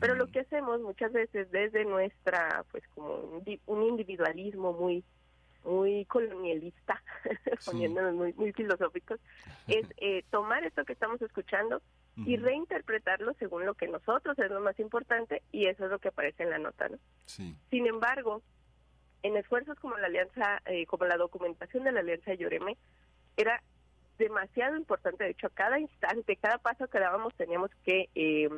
Pero 0.00 0.14
lo 0.16 0.26
que 0.26 0.40
hacemos 0.40 0.82
muchas 0.82 1.14
veces 1.14 1.50
desde 1.50 1.86
nuestra, 1.86 2.62
pues 2.70 2.84
como 2.94 3.14
un, 3.14 3.60
un 3.64 3.82
individualismo 3.84 4.74
muy 4.74 5.02
muy 5.64 6.04
colonialista, 6.06 7.02
sí. 7.60 7.70
poniéndonos 7.70 8.14
muy, 8.14 8.32
muy 8.34 8.52
filosóficos, 8.52 9.20
es 9.66 9.86
eh, 9.98 10.24
tomar 10.30 10.64
esto 10.64 10.84
que 10.84 10.92
estamos 10.92 11.20
escuchando 11.22 11.82
y 12.26 12.36
reinterpretarlo 12.36 13.32
según 13.34 13.64
lo 13.64 13.74
que 13.74 13.86
nosotros 13.86 14.36
es 14.40 14.50
lo 14.50 14.60
más 14.60 14.76
importante 14.80 15.42
y 15.52 15.66
eso 15.66 15.84
es 15.84 15.90
lo 15.92 16.00
que 16.00 16.08
aparece 16.08 16.42
en 16.42 16.50
la 16.50 16.58
nota. 16.58 16.88
¿no? 16.88 16.98
Sí. 17.26 17.54
Sin 17.70 17.86
embargo, 17.86 18.42
en 19.22 19.36
esfuerzos 19.36 19.78
como 19.78 19.96
la 19.98 20.08
alianza, 20.08 20.60
eh, 20.66 20.84
como 20.86 21.04
la 21.04 21.16
documentación 21.16 21.84
de 21.84 21.92
la 21.92 22.00
alianza 22.00 22.34
Lloreme, 22.34 22.76
era 23.36 23.62
demasiado 24.18 24.76
importante, 24.76 25.24
de 25.24 25.30
hecho, 25.30 25.46
a 25.46 25.50
cada 25.50 25.78
instante, 25.78 26.36
cada 26.36 26.58
paso 26.58 26.88
que 26.88 26.98
dábamos 26.98 27.34
teníamos 27.36 27.70
que 27.84 28.08
eh, 28.16 28.48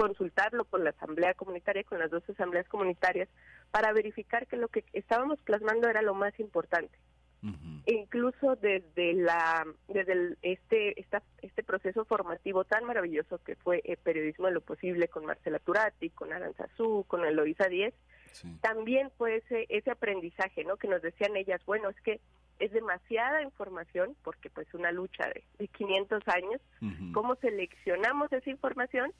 consultarlo 0.00 0.64
con 0.64 0.82
la 0.82 0.90
asamblea 0.90 1.34
comunitaria, 1.34 1.84
con 1.84 1.98
las 1.98 2.10
dos 2.10 2.22
asambleas 2.30 2.66
comunitarias, 2.68 3.28
para 3.70 3.92
verificar 3.92 4.46
que 4.46 4.56
lo 4.56 4.68
que 4.68 4.82
estábamos 4.94 5.38
plasmando 5.42 5.90
era 5.90 6.00
lo 6.00 6.14
más 6.14 6.32
importante. 6.40 6.96
Uh 7.42 7.48
-huh. 7.48 7.82
E 7.84 7.92
incluso 7.92 8.56
desde 8.56 9.12
la 9.12 9.66
desde 9.88 10.12
el, 10.12 10.38
este 10.40 10.98
esta, 10.98 11.22
este 11.42 11.62
proceso 11.62 12.06
formativo 12.06 12.64
tan 12.64 12.84
maravilloso 12.84 13.40
que 13.44 13.56
fue 13.56 13.82
el 13.84 13.98
periodismo 13.98 14.46
de 14.46 14.52
lo 14.52 14.62
posible 14.62 15.08
con 15.08 15.26
Marcela 15.26 15.58
Turati, 15.58 16.08
con 16.08 16.32
Aranzazú, 16.32 17.04
con 17.06 17.26
Eloisa 17.26 17.68
Díez, 17.68 17.94
sí. 18.32 18.48
también 18.62 19.10
fue 19.18 19.36
ese 19.36 19.66
ese 19.68 19.90
aprendizaje, 19.90 20.64
¿no? 20.64 20.78
Que 20.78 20.88
nos 20.88 21.02
decían 21.02 21.36
ellas, 21.36 21.60
bueno, 21.66 21.90
es 21.90 22.00
que 22.00 22.20
es 22.58 22.72
demasiada 22.72 23.42
información 23.42 24.16
porque 24.22 24.48
pues 24.48 24.66
una 24.72 24.92
lucha 24.92 25.24
de, 25.28 25.44
de 25.58 25.68
500 25.68 26.22
años, 26.28 26.60
uh 26.80 26.86
-huh. 26.86 27.12
cómo 27.12 27.34
seleccionamos 27.36 28.32
esa 28.32 28.50
información 28.50 29.12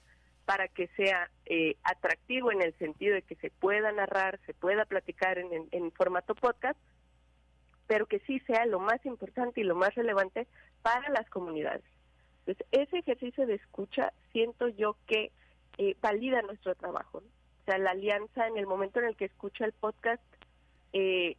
para 0.44 0.68
que 0.68 0.88
sea 0.96 1.30
eh, 1.46 1.76
atractivo 1.84 2.50
en 2.52 2.62
el 2.62 2.76
sentido 2.78 3.14
de 3.14 3.22
que 3.22 3.36
se 3.36 3.50
pueda 3.50 3.92
narrar, 3.92 4.40
se 4.46 4.54
pueda 4.54 4.84
platicar 4.84 5.38
en, 5.38 5.68
en, 5.70 5.92
formato 5.92 6.34
podcast, 6.34 6.78
pero 7.86 8.06
que 8.06 8.20
sí 8.20 8.40
sea 8.40 8.66
lo 8.66 8.80
más 8.80 9.04
importante 9.06 9.60
y 9.60 9.64
lo 9.64 9.74
más 9.74 9.94
relevante 9.94 10.46
para 10.82 11.08
las 11.10 11.28
comunidades. 11.30 11.84
Entonces, 12.40 12.66
ese 12.72 12.98
ejercicio 12.98 13.46
de 13.46 13.54
escucha 13.54 14.12
siento 14.32 14.68
yo 14.68 14.96
que 15.06 15.30
eh, 15.78 15.96
valida 16.00 16.42
nuestro 16.42 16.74
trabajo. 16.74 17.18
O 17.18 17.64
sea, 17.64 17.78
la 17.78 17.90
alianza 17.90 18.46
en 18.46 18.56
el 18.56 18.66
momento 18.66 19.00
en 19.00 19.06
el 19.06 19.16
que 19.16 19.26
escucha 19.26 19.64
el 19.64 19.72
podcast, 19.72 20.22
eh, 20.92 21.36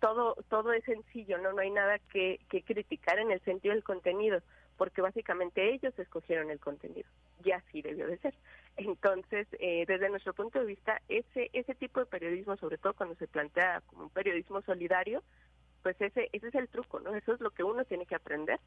todo 0.00 0.34
todo 0.48 0.72
es 0.72 0.82
sencillo, 0.84 1.38
no 1.38 1.52
no 1.52 1.60
hay 1.60 1.70
nada 1.70 2.00
que 2.10 2.40
criticar 2.66 3.20
en 3.20 3.30
el 3.30 3.40
sentido 3.42 3.74
del 3.74 3.84
contenido 3.84 4.42
porque 4.78 5.02
básicamente 5.02 5.74
ellos 5.74 5.92
escogieron 5.98 6.50
el 6.50 6.60
contenido 6.60 7.08
y 7.44 7.50
así 7.50 7.82
debió 7.82 8.06
de 8.06 8.16
ser. 8.18 8.34
Entonces, 8.76 9.46
eh, 9.58 9.84
desde 9.86 10.08
nuestro 10.08 10.32
punto 10.32 10.60
de 10.60 10.64
vista, 10.64 11.02
ese 11.08 11.50
ese 11.52 11.74
tipo 11.74 12.00
de 12.00 12.06
periodismo, 12.06 12.56
sobre 12.56 12.78
todo 12.78 12.94
cuando 12.94 13.16
se 13.16 13.26
plantea 13.26 13.82
como 13.88 14.04
un 14.04 14.10
periodismo 14.10 14.62
solidario, 14.62 15.22
pues 15.82 16.00
ese 16.00 16.30
ese 16.32 16.48
es 16.48 16.54
el 16.54 16.68
truco, 16.68 17.00
¿no? 17.00 17.14
Eso 17.14 17.34
es 17.34 17.40
lo 17.40 17.50
que 17.50 17.64
uno 17.64 17.84
tiene 17.84 18.06
que 18.06 18.14
aprender 18.14 18.60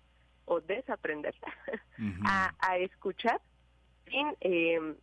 o 0.46 0.60
desaprender 0.60 1.34
uh 1.98 2.02
-huh. 2.02 2.24
a, 2.28 2.54
a, 2.60 2.78
escuchar 2.78 3.40
sin 4.10 4.36
eh, 4.42 4.96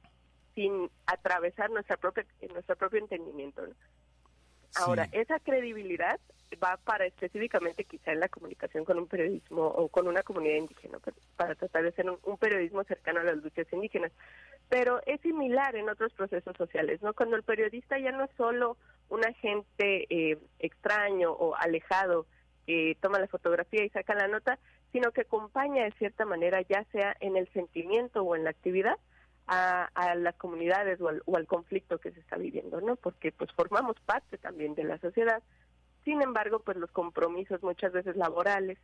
sin 0.55 0.91
atravesar 1.07 1.71
nuestra 1.71 1.97
propia 1.97 2.27
nuestro 2.53 2.77
propio 2.77 2.99
entendimiento. 2.99 3.67
¿no? 3.67 3.75
Ahora, 4.77 5.07
sí. 5.07 5.11
esa 5.19 5.39
credibilidad 5.41 6.21
va 6.63 6.79
para 6.79 7.07
específicamente 7.07 7.85
quizá 7.85 8.13
en 8.13 8.21
la 8.21 8.29
comunicación 8.29 8.85
con 8.85 8.99
un 8.99 9.07
periodismo 9.07 9.67
o 9.67 9.89
con 9.89 10.09
una 10.09 10.23
comunidad 10.23 10.57
indígena, 10.57 10.99
para 11.37 11.55
tratar 11.55 11.83
de 11.85 11.93
ser 11.93 12.09
un, 12.09 12.19
un, 12.25 12.39
periodismo 12.39 12.83
cercano 12.85 13.21
a 13.21 13.25
las 13.25 13.37
luchas 13.37 13.67
indígenas. 13.73 14.13
Pero 14.69 15.01
es 15.07 15.21
similar 15.21 15.77
en 15.77 15.89
otros 15.89 16.13
procesos 16.13 16.57
sociales, 16.57 17.03
¿no? 17.03 17.13
Cuando 17.15 17.37
el 17.37 17.43
periodista 17.43 17.99
ya 17.99 18.13
no 18.13 18.25
es 18.25 18.31
solo 18.37 18.77
un 19.09 19.25
agente 19.25 20.07
eh, 20.11 20.39
extraño 20.59 21.33
o 21.33 21.55
alejado 21.55 22.27
que 22.67 22.97
toma 23.01 23.19
la 23.19 23.29
fotografía 23.29 23.85
y 23.85 23.91
saca 23.91 24.15
la 24.15 24.29
nota, 24.29 24.59
sino 24.93 25.13
que 25.13 25.23
acompaña 25.23 25.85
de 25.85 25.93
cierta 25.93 26.25
manera, 26.25 26.61
ya 26.63 26.85
sea 26.93 27.17
en 27.21 27.37
el 27.37 27.49
sentimiento 27.53 28.23
o 28.23 28.37
en 28.37 28.45
la 28.45 28.51
actividad, 28.51 28.99
a, 29.49 29.91
a, 29.95 30.15
las 30.15 30.37
comunidades 30.37 31.01
o 31.01 31.09
al, 31.09 31.23
o 31.25 31.37
al, 31.37 31.47
conflicto 31.47 31.99
que 31.99 32.13
se 32.13 32.21
está 32.21 32.37
viviendo, 32.37 32.81
¿no? 32.81 32.97
Porque 32.97 33.33
pues 33.33 33.51
formamos 33.53 33.97
parte 34.05 34.39
también 34.39 34.75
de 34.75 34.85
la 34.85 34.99
sociedad. 34.99 35.43
Sin 36.05 36.23
embargo, 36.23 36.61
pues 36.61 36.77
los 36.77 36.91
compromisos 36.91 37.63
muchas 37.63 37.93
veces 37.93 38.17
laborales 38.17 38.79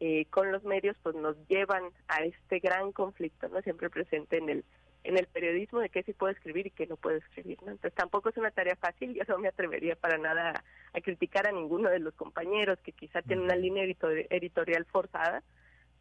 eh, 0.00 0.26
con 0.26 0.52
los 0.52 0.62
medios 0.64 0.96
pues 1.02 1.16
nos 1.16 1.36
llevan 1.48 1.84
a 2.08 2.24
este 2.24 2.60
gran 2.60 2.92
conflicto, 2.92 3.48
¿no? 3.48 3.60
Siempre 3.62 3.90
presente 3.90 4.38
en 4.38 4.48
el 4.48 4.64
en 5.04 5.16
el 5.16 5.26
periodismo 5.28 5.78
de 5.78 5.88
qué 5.88 6.02
se 6.02 6.14
puede 6.14 6.32
escribir 6.32 6.66
y 6.66 6.70
qué 6.72 6.86
no 6.88 6.96
puede 6.96 7.18
escribir, 7.18 7.62
¿no? 7.62 7.70
Entonces 7.70 7.94
tampoco 7.94 8.28
es 8.28 8.36
una 8.38 8.50
tarea 8.50 8.74
fácil, 8.74 9.14
yo 9.14 9.22
no 9.28 9.38
me 9.38 9.46
atrevería 9.46 9.94
para 9.94 10.18
nada 10.18 10.50
a, 10.50 10.98
a 10.98 11.00
criticar 11.00 11.46
a 11.46 11.52
ninguno 11.52 11.88
de 11.90 12.00
los 12.00 12.12
compañeros 12.14 12.80
que 12.80 12.90
quizá 12.90 13.22
tienen 13.22 13.44
una 13.44 13.54
línea 13.54 13.84
editorial 13.84 14.84
forzada, 14.86 15.44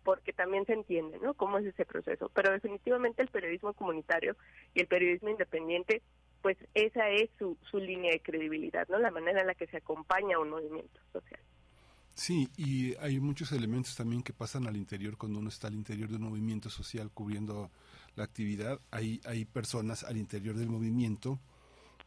porque 0.06 0.32
también 0.32 0.66
se 0.68 0.74
entiende, 0.74 1.20
¿no? 1.20 1.34
Cómo 1.34 1.58
es 1.58 1.66
ese 1.66 1.84
proceso. 1.84 2.30
Pero 2.34 2.52
definitivamente 2.52 3.24
el 3.24 3.28
periodismo 3.28 3.74
comunitario 3.74 4.38
y 4.76 4.80
el 4.80 4.88
periodismo 4.88 5.30
independiente, 5.30 6.04
pues 6.44 6.58
esa 6.76 7.10
es 7.10 7.30
su, 7.40 7.58
su 7.70 7.80
línea 7.80 8.12
de 8.12 8.22
credibilidad, 8.22 8.88
¿no? 8.88 9.00
La 9.00 9.10
manera 9.10 9.42
en 9.42 9.48
la 9.48 9.56
que 9.56 9.66
se 9.66 9.78
acompaña 9.78 10.38
a 10.38 10.40
un 10.40 10.52
movimiento 10.52 11.02
social. 11.12 11.42
Sí, 12.14 12.48
y 12.56 12.96
hay 12.98 13.20
muchos 13.20 13.52
elementos 13.52 13.96
también 13.96 14.22
que 14.22 14.32
pasan 14.32 14.68
al 14.68 14.78
interior 14.78 15.18
cuando 15.18 15.40
uno 15.40 15.50
está 15.50 15.68
al 15.68 15.74
interior 15.74 16.08
de 16.08 16.16
un 16.16 16.30
movimiento 16.30 16.70
social 16.70 17.10
cubriendo 17.12 17.72
la 18.16 18.24
actividad. 18.24 18.80
Hay, 18.92 19.20
hay 19.26 19.44
personas 19.44 20.04
al 20.04 20.18
interior 20.18 20.56
del 20.56 20.70
movimiento 20.70 21.40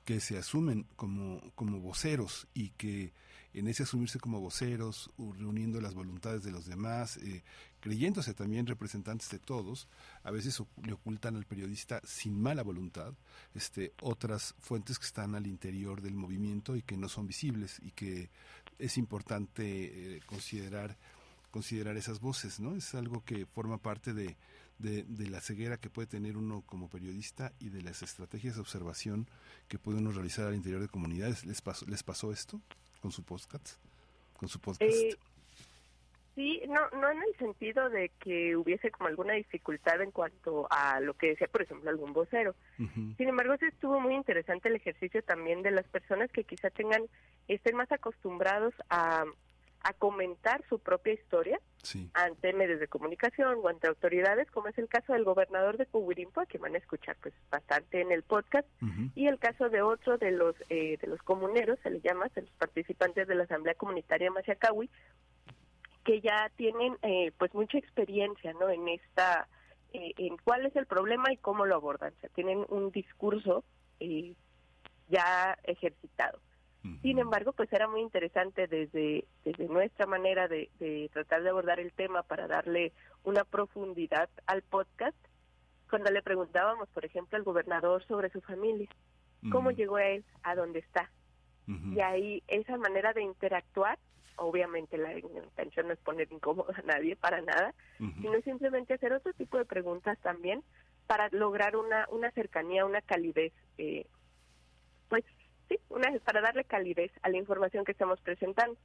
que 0.05 0.21
se 0.21 0.39
asumen 0.39 0.87
como, 0.97 1.43
como 1.57 1.81
voceros 1.81 2.47
y 2.55 2.71
que 2.71 3.13
en 3.53 3.67
ese 3.67 3.83
asumirse 3.83 4.19
como 4.19 4.41
voceros, 4.41 5.11
reuniendo 5.37 5.81
las 5.81 5.95
voluntades 5.95 6.43
de 6.43 6.51
los 6.51 6.67
demás, 6.67 7.17
eh, 7.19 7.43
creyéndose 7.81 8.35
también 8.35 8.67
representantes 8.67 9.31
de 9.31 9.39
todos, 9.39 9.89
a 10.23 10.31
veces 10.31 10.63
le 10.83 10.93
ocultan 10.93 11.37
al 11.37 11.45
periodista 11.45 12.01
sin 12.05 12.41
mala 12.41 12.63
voluntad 12.63 13.15
este, 13.55 13.93
otras 14.03 14.55
fuentes 14.59 14.99
que 14.99 15.07
están 15.07 15.35
al 15.35 15.47
interior 15.47 16.03
del 16.03 16.15
movimiento 16.15 16.77
y 16.77 16.83
que 16.83 16.97
no 16.97 17.09
son 17.09 17.27
visibles 17.27 17.79
y 17.83 17.93
que 17.93 18.31
es 18.79 18.99
importante 18.99 20.17
eh, 20.17 20.21
considerar 20.27 20.97
considerar 21.51 21.97
esas 21.97 22.21
voces, 22.21 22.61
¿no? 22.61 22.77
Es 22.77 22.95
algo 22.95 23.25
que 23.25 23.47
forma 23.47 23.79
parte 23.79 24.13
de, 24.13 24.37
de, 24.79 25.05
de, 25.05 25.29
la 25.29 25.41
ceguera 25.41 25.79
que 25.79 25.91
puede 25.91 26.07
tener 26.07 26.37
uno 26.37 26.63
como 26.67 26.89
periodista 26.89 27.53
y 27.59 27.71
de 27.71 27.83
las 27.83 28.03
estrategias 28.03 28.57
de 28.57 28.61
observación 28.61 29.27
que 29.67 29.79
puede 29.79 29.99
uno 29.99 30.13
realizar 30.13 30.47
al 30.47 30.55
interior 30.55 30.81
de 30.81 30.89
comunidades. 30.89 31.47
¿Les 31.47 31.63
pasó, 31.63 31.87
les 31.87 32.03
pasó 32.03 32.33
esto 32.33 32.61
con 33.01 33.13
su 33.13 33.23
podcast? 33.23 33.77
¿Con 34.37 34.49
su 34.49 34.61
podcast? 34.61 34.83
Eh, 34.83 35.17
sí, 36.39 36.63
no, 36.69 36.89
no 37.01 37.11
en 37.11 37.21
el 37.21 37.37
sentido 37.37 37.91
de 37.91 38.11
que 38.21 38.57
hubiese 38.57 38.93
como 38.93 39.09
alguna 39.09 39.33
dificultad 39.33 40.01
en 40.01 40.13
cuanto 40.13 40.69
a 40.71 41.01
lo 41.01 41.15
que 41.15 41.31
decía, 41.31 41.49
por 41.49 41.63
ejemplo, 41.63 41.91
algún 41.91 42.13
vocero. 42.13 42.55
Sin 42.77 43.29
embargo, 43.29 43.57
sí 43.59 43.67
estuvo 43.67 43.99
muy 43.99 44.15
interesante 44.15 44.69
el 44.69 44.77
ejercicio 44.77 45.21
también 45.25 45.63
de 45.63 45.73
las 45.73 45.87
personas 45.89 46.31
que 46.31 46.45
quizá 46.45 46.71
tengan, 46.71 47.03
estén 47.49 47.75
más 47.75 47.91
acostumbrados 47.91 48.73
a 48.89 49.25
a 49.83 49.93
comentar 49.93 50.63
su 50.69 50.79
propia 50.79 51.13
historia 51.13 51.61
ante 52.13 52.53
medios 52.53 52.81
de 52.81 52.89
comunicación 52.89 53.59
o 53.63 53.69
ante 53.69 53.87
autoridades, 53.87 54.51
como 54.51 54.69
es 54.69 54.77
el 54.77 54.89
caso 54.89 55.13
del 55.13 55.25
gobernador 55.25 55.77
de 55.77 55.87
Cubirimpo, 55.87 56.45
que 56.47 56.59
van 56.59 56.75
a 56.75 56.79
escuchar 56.79 57.17
pues 57.23 57.33
bastante 57.51 58.01
en 58.01 58.11
el 58.11 58.23
podcast, 58.23 58.67
y 59.15 59.29
el 59.29 59.39
caso 59.39 59.69
de 59.69 59.81
otro 59.81 60.19
de 60.19 60.33
los 60.33 60.57
eh, 60.69 60.99
de 61.01 61.07
los 61.07 61.23
comuneros, 61.23 61.79
se 61.83 61.91
le 61.91 62.01
llama, 62.01 62.27
de 62.35 62.43
los 62.43 62.51
participantes 62.53 63.29
de 63.29 63.35
la 63.35 63.45
Asamblea 63.45 63.75
Comunitaria 63.77 64.31
Maciacahui, 64.31 64.91
que 66.09 66.23
ya 66.23 66.51
tienen 66.57 66.97
eh, 67.03 67.33
pues 67.37 67.53
mucha 67.53 67.77
experiencia 67.77 68.55
no 68.55 68.71
en 68.71 68.89
esta 68.89 69.47
eh, 69.93 70.15
en 70.17 70.39
cuál 70.39 70.65
es 70.65 70.75
el 70.75 70.87
problema 70.87 71.31
y 71.31 71.37
cómo 71.37 71.67
lo 71.67 71.75
abordan, 71.75 72.15
o 72.17 72.21
sea, 72.21 72.31
tienen 72.31 72.65
un 72.71 72.91
discurso 72.91 73.63
ya 75.09 75.59
ejercitado. 75.65 76.41
Sin 77.03 77.19
embargo, 77.19 77.53
pues 77.53 77.71
era 77.73 77.89
muy 77.89 78.01
interesante 78.01 78.67
desde, 78.69 79.27
desde 79.45 79.67
nuestra 79.67 80.07
manera 80.07 80.49
de, 80.49 80.71
de, 80.79 81.11
tratar 81.13 81.43
de 81.43 81.51
abordar 81.51 81.79
el 81.81 81.93
tema 81.93 82.23
para 82.23 82.47
darle 82.47 82.93
una 83.25 83.45
profundidad 83.45 84.31
al 84.47 84.63
podcast, 84.63 85.17
cuando 85.91 86.11
le 86.11 86.23
preguntábamos, 86.23 86.89
por 86.89 87.05
ejemplo, 87.05 87.37
al 87.37 87.45
gobernador 87.45 88.07
sobre 88.07 88.31
su 88.31 88.41
familia, 88.41 88.89
cómo 89.53 89.73
llegó 89.73 89.99
él 89.99 90.25
a 90.43 90.55
donde 90.55 90.79
está. 90.79 91.11
Y 91.67 92.01
ahí 92.01 92.43
esa 92.49 92.79
manera 92.79 93.13
de 93.13 93.23
interactuar, 93.23 93.99
obviamente 94.39 94.97
la 94.99 95.19
intención 95.19 95.89
no 95.89 95.93
es 95.93 95.99
poner 96.01 96.31
incómodo 96.33 96.73
a 96.75 96.83
nadie 96.83 97.17
para 97.17 97.41
nada, 97.43 97.75
sino 97.99 98.41
simplemente 98.43 98.95
hacer 98.95 99.13
otro 99.13 99.33
tipo 99.33 99.59
de 99.59 99.65
preguntas 99.65 100.19
también 100.21 100.63
para 101.07 101.29
lograr 101.31 101.77
una, 101.77 102.07
una 102.11 102.31
cercanía, 102.33 102.85
una 102.85 103.01
calidez 103.01 103.53
eh, 103.79 104.07
pues 105.09 105.25
sí, 105.69 105.79
una 105.89 106.13
para 106.25 106.41
darle 106.41 106.65
calidez 106.65 107.11
a 107.23 107.29
la 107.29 107.39
información 107.39 107.85
que 107.85 107.93
estamos 107.93 108.21
presentando. 108.21 108.77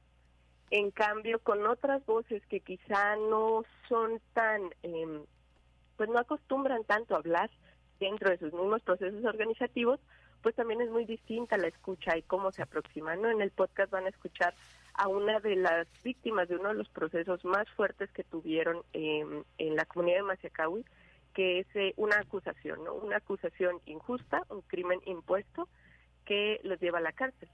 En 0.70 0.90
cambio, 0.90 1.38
con 1.40 1.66
otras 1.66 2.04
voces 2.06 2.44
que 2.46 2.60
quizá 2.60 3.16
no 3.16 3.64
son 3.88 4.20
tan, 4.32 4.62
eh, 4.82 5.20
pues 5.96 6.08
no 6.08 6.18
acostumbran 6.18 6.84
tanto 6.84 7.14
a 7.14 7.18
hablar 7.18 7.50
dentro 8.00 8.30
de 8.30 8.38
sus 8.38 8.52
mismos 8.52 8.82
procesos 8.82 9.24
organizativos, 9.24 10.00
pues 10.42 10.54
también 10.54 10.80
es 10.80 10.90
muy 10.90 11.04
distinta 11.04 11.56
la 11.58 11.68
escucha 11.68 12.16
y 12.16 12.22
cómo 12.22 12.50
se 12.50 12.62
aproximan. 12.62 13.22
¿no? 13.22 13.30
En 13.30 13.40
el 13.40 13.50
podcast 13.50 13.90
van 13.90 14.06
a 14.06 14.10
escuchar 14.10 14.54
a 14.94 15.08
una 15.08 15.40
de 15.40 15.56
las 15.56 15.86
víctimas 16.02 16.48
de 16.48 16.56
uno 16.56 16.68
de 16.68 16.74
los 16.74 16.88
procesos 16.88 17.44
más 17.44 17.68
fuertes 17.70 18.10
que 18.12 18.24
tuvieron 18.24 18.82
eh, 18.92 19.24
en 19.58 19.76
la 19.76 19.84
comunidad 19.86 20.18
de 20.18 20.22
Maciacahui, 20.22 20.84
que 21.34 21.60
es 21.60 21.66
eh, 21.74 21.94
una 21.96 22.18
acusación, 22.18 22.84
¿no? 22.84 22.94
una 22.94 23.16
acusación 23.16 23.80
injusta, 23.86 24.42
un 24.48 24.62
crimen 24.62 25.00
impuesto, 25.04 25.68
que 26.24 26.60
los 26.62 26.80
lleva 26.80 26.98
a 26.98 27.02
la 27.02 27.12
cárcel. 27.12 27.48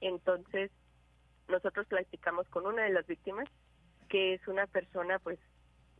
Entonces, 0.00 0.70
nosotros 1.48 1.86
platicamos 1.86 2.48
con 2.48 2.66
una 2.66 2.82
de 2.82 2.90
las 2.90 3.06
víctimas, 3.06 3.48
que 4.08 4.34
es 4.34 4.46
una 4.48 4.66
persona 4.66 5.18
pues 5.20 5.38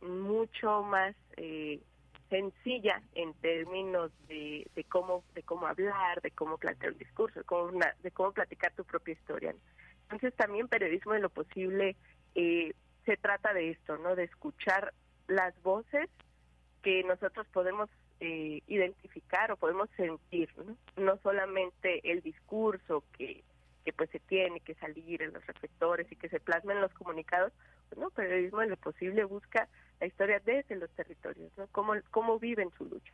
mucho 0.01 0.83
más 0.83 1.15
eh, 1.37 1.81
sencilla 2.29 3.01
en 3.15 3.33
términos 3.35 4.11
de, 4.27 4.67
de, 4.75 4.83
cómo 4.83 5.23
de 5.33 5.43
cómo 5.43 5.65
hablar, 5.65 6.21
de 6.21 6.31
cómo 6.31 6.57
plantear 6.57 6.91
un 6.91 6.97
discurso, 6.97 7.39
de 7.39 7.45
cómo, 7.45 7.71
de 8.01 8.11
cómo 8.11 8.31
platicar 8.33 8.73
tu 8.73 8.83
propia 8.83 9.13
historia. 9.13 9.55
Entonces 10.03 10.33
también 10.35 10.67
periodismo 10.67 11.13
de 11.13 11.19
lo 11.19 11.29
posible 11.29 11.95
eh, 12.35 12.73
se 13.05 13.17
trata 13.17 13.53
de 13.53 13.71
esto, 13.71 13.97
¿no? 13.97 14.15
De 14.15 14.23
escuchar 14.23 14.93
las 15.27 15.59
voces 15.63 16.09
que 16.81 17.03
nosotros 17.03 17.47
podemos 17.47 17.89
eh, 18.19 18.61
identificar 18.67 19.51
o 19.51 19.57
podemos 19.57 19.89
sentir, 19.97 20.49
¿no? 20.57 20.77
¿no? 20.95 21.17
solamente 21.23 22.11
el 22.11 22.21
discurso 22.21 23.03
que, 23.17 23.43
que 23.83 23.93
pues 23.93 24.09
se 24.11 24.19
tiene 24.19 24.59
que 24.59 24.75
salir 24.75 25.21
en 25.21 25.33
los 25.33 25.45
reflectores 25.45 26.11
y 26.11 26.15
que 26.15 26.29
se 26.29 26.39
plasma 26.39 26.73
en 26.73 26.81
los 26.81 26.93
comunicados, 26.93 27.51
no, 27.97 28.09
periodismo 28.09 28.61
en 28.61 28.69
lo 28.69 28.77
posible 28.77 29.23
busca 29.23 29.67
la 29.99 30.07
historia 30.07 30.39
desde 30.39 30.75
los 30.75 30.89
territorios, 30.91 31.51
¿no? 31.57 31.67
Cómo, 31.67 31.93
cómo 32.11 32.39
viven 32.39 32.69
su 32.77 32.85
lucha. 32.85 33.13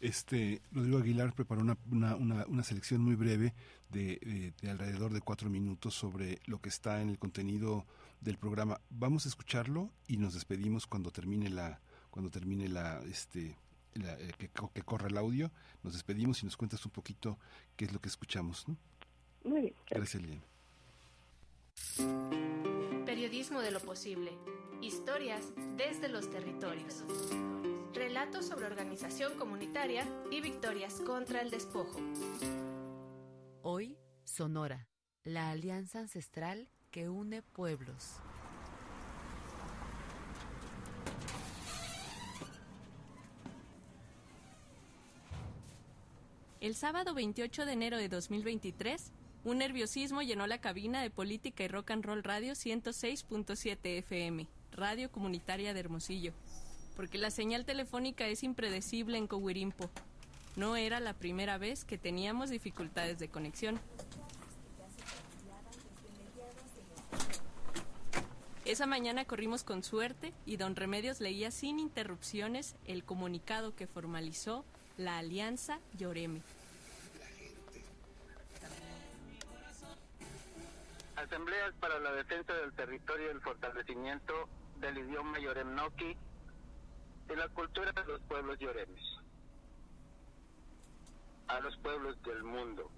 Este, 0.00 0.62
Rodrigo 0.70 0.98
Aguilar 0.98 1.32
preparó 1.32 1.60
una, 1.60 1.76
una, 1.90 2.46
una, 2.46 2.62
selección 2.62 3.00
muy 3.00 3.16
breve 3.16 3.52
de, 3.90 4.20
de, 4.22 4.52
de, 4.60 4.70
alrededor 4.70 5.12
de 5.12 5.20
cuatro 5.20 5.50
minutos 5.50 5.94
sobre 5.94 6.40
lo 6.46 6.60
que 6.60 6.68
está 6.68 7.02
en 7.02 7.08
el 7.08 7.18
contenido 7.18 7.84
del 8.20 8.38
programa. 8.38 8.80
Vamos 8.90 9.26
a 9.26 9.28
escucharlo 9.28 9.90
y 10.06 10.16
nos 10.16 10.34
despedimos 10.34 10.86
cuando 10.86 11.10
termine 11.10 11.50
la, 11.50 11.80
cuando 12.10 12.30
termine 12.30 12.68
la, 12.68 13.02
este, 13.10 13.56
la, 13.94 14.14
eh, 14.20 14.32
que, 14.38 14.48
que, 14.48 14.82
corra 14.82 15.08
el 15.08 15.16
audio, 15.16 15.50
nos 15.82 15.94
despedimos 15.94 16.42
y 16.42 16.46
nos 16.46 16.56
cuentas 16.56 16.84
un 16.84 16.92
poquito 16.92 17.38
qué 17.76 17.86
es 17.86 17.92
lo 17.92 18.00
que 18.00 18.08
escuchamos. 18.08 18.68
¿no? 18.68 18.76
Muy 19.44 19.60
bien. 19.62 19.74
Gracias, 19.90 20.22
Lilian. 20.22 20.42
Periodismo 23.04 23.60
de 23.60 23.70
lo 23.70 23.80
posible. 23.80 24.32
Historias 24.80 25.52
desde 25.76 26.08
los 26.08 26.30
territorios. 26.30 27.04
Relatos 27.94 28.46
sobre 28.46 28.66
organización 28.66 29.36
comunitaria 29.38 30.06
y 30.30 30.40
victorias 30.40 31.00
contra 31.00 31.40
el 31.40 31.50
despojo. 31.50 31.98
Hoy, 33.62 33.98
Sonora, 34.24 34.88
la 35.24 35.50
alianza 35.50 36.00
ancestral 36.00 36.68
que 36.90 37.08
une 37.08 37.42
pueblos. 37.42 38.20
El 46.60 46.74
sábado 46.74 47.14
28 47.14 47.66
de 47.66 47.72
enero 47.72 47.96
de 47.96 48.08
2023, 48.08 49.12
un 49.44 49.58
nerviosismo 49.58 50.22
llenó 50.22 50.46
la 50.46 50.60
cabina 50.60 51.00
de 51.00 51.10
Política 51.10 51.64
y 51.64 51.68
Rock 51.68 51.92
and 51.92 52.04
Roll 52.04 52.24
Radio 52.24 52.52
106.7 52.52 53.78
FM, 53.98 54.48
radio 54.72 55.10
comunitaria 55.10 55.72
de 55.72 55.80
Hermosillo, 55.80 56.34
porque 56.98 57.16
la 57.16 57.30
señal 57.30 57.64
telefónica 57.64 58.26
es 58.26 58.42
impredecible 58.42 59.18
en 59.18 59.28
Cowirimpo. 59.28 59.88
No 60.56 60.74
era 60.74 60.98
la 60.98 61.12
primera 61.14 61.56
vez 61.56 61.84
que 61.84 61.96
teníamos 61.96 62.50
dificultades 62.50 63.20
de 63.20 63.28
conexión. 63.28 63.78
Esa 68.64 68.86
mañana 68.86 69.24
corrimos 69.26 69.62
con 69.62 69.84
suerte 69.84 70.32
y 70.44 70.56
don 70.56 70.74
Remedios 70.74 71.20
leía 71.20 71.52
sin 71.52 71.78
interrupciones 71.78 72.74
el 72.84 73.04
comunicado 73.04 73.76
que 73.76 73.86
formalizó 73.86 74.64
la 74.96 75.18
Alianza 75.18 75.78
Lloreme. 75.96 76.42
Asambleas 81.14 81.74
para 81.78 82.00
la 82.00 82.10
defensa 82.10 82.54
del 82.54 82.72
territorio 82.72 83.28
y 83.28 83.30
el 83.30 83.40
fortalecimiento 83.40 84.48
del 84.80 84.98
idioma 84.98 85.38
Yoremnoki 85.38 86.16
y 87.30 87.36
la 87.36 87.48
cultura 87.48 87.92
de 87.92 88.04
los 88.04 88.20
pueblos 88.22 88.58
lloremes. 88.58 89.04
A 91.48 91.60
los 91.60 91.76
pueblos 91.78 92.20
del 92.22 92.42
mundo. 92.42 92.90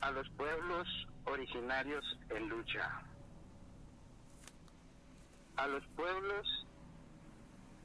A 0.00 0.10
los 0.10 0.28
pueblos 0.30 0.86
originarios 1.24 2.04
en 2.30 2.48
lucha. 2.48 3.02
A 5.56 5.66
los 5.66 5.84
pueblos 5.96 6.46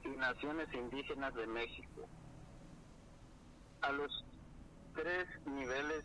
y 0.05 0.09
naciones 0.09 0.67
indígenas 0.73 1.33
de 1.33 1.47
México, 1.47 2.07
a 3.81 3.91
los 3.91 4.11
tres 4.95 5.27
niveles 5.45 6.03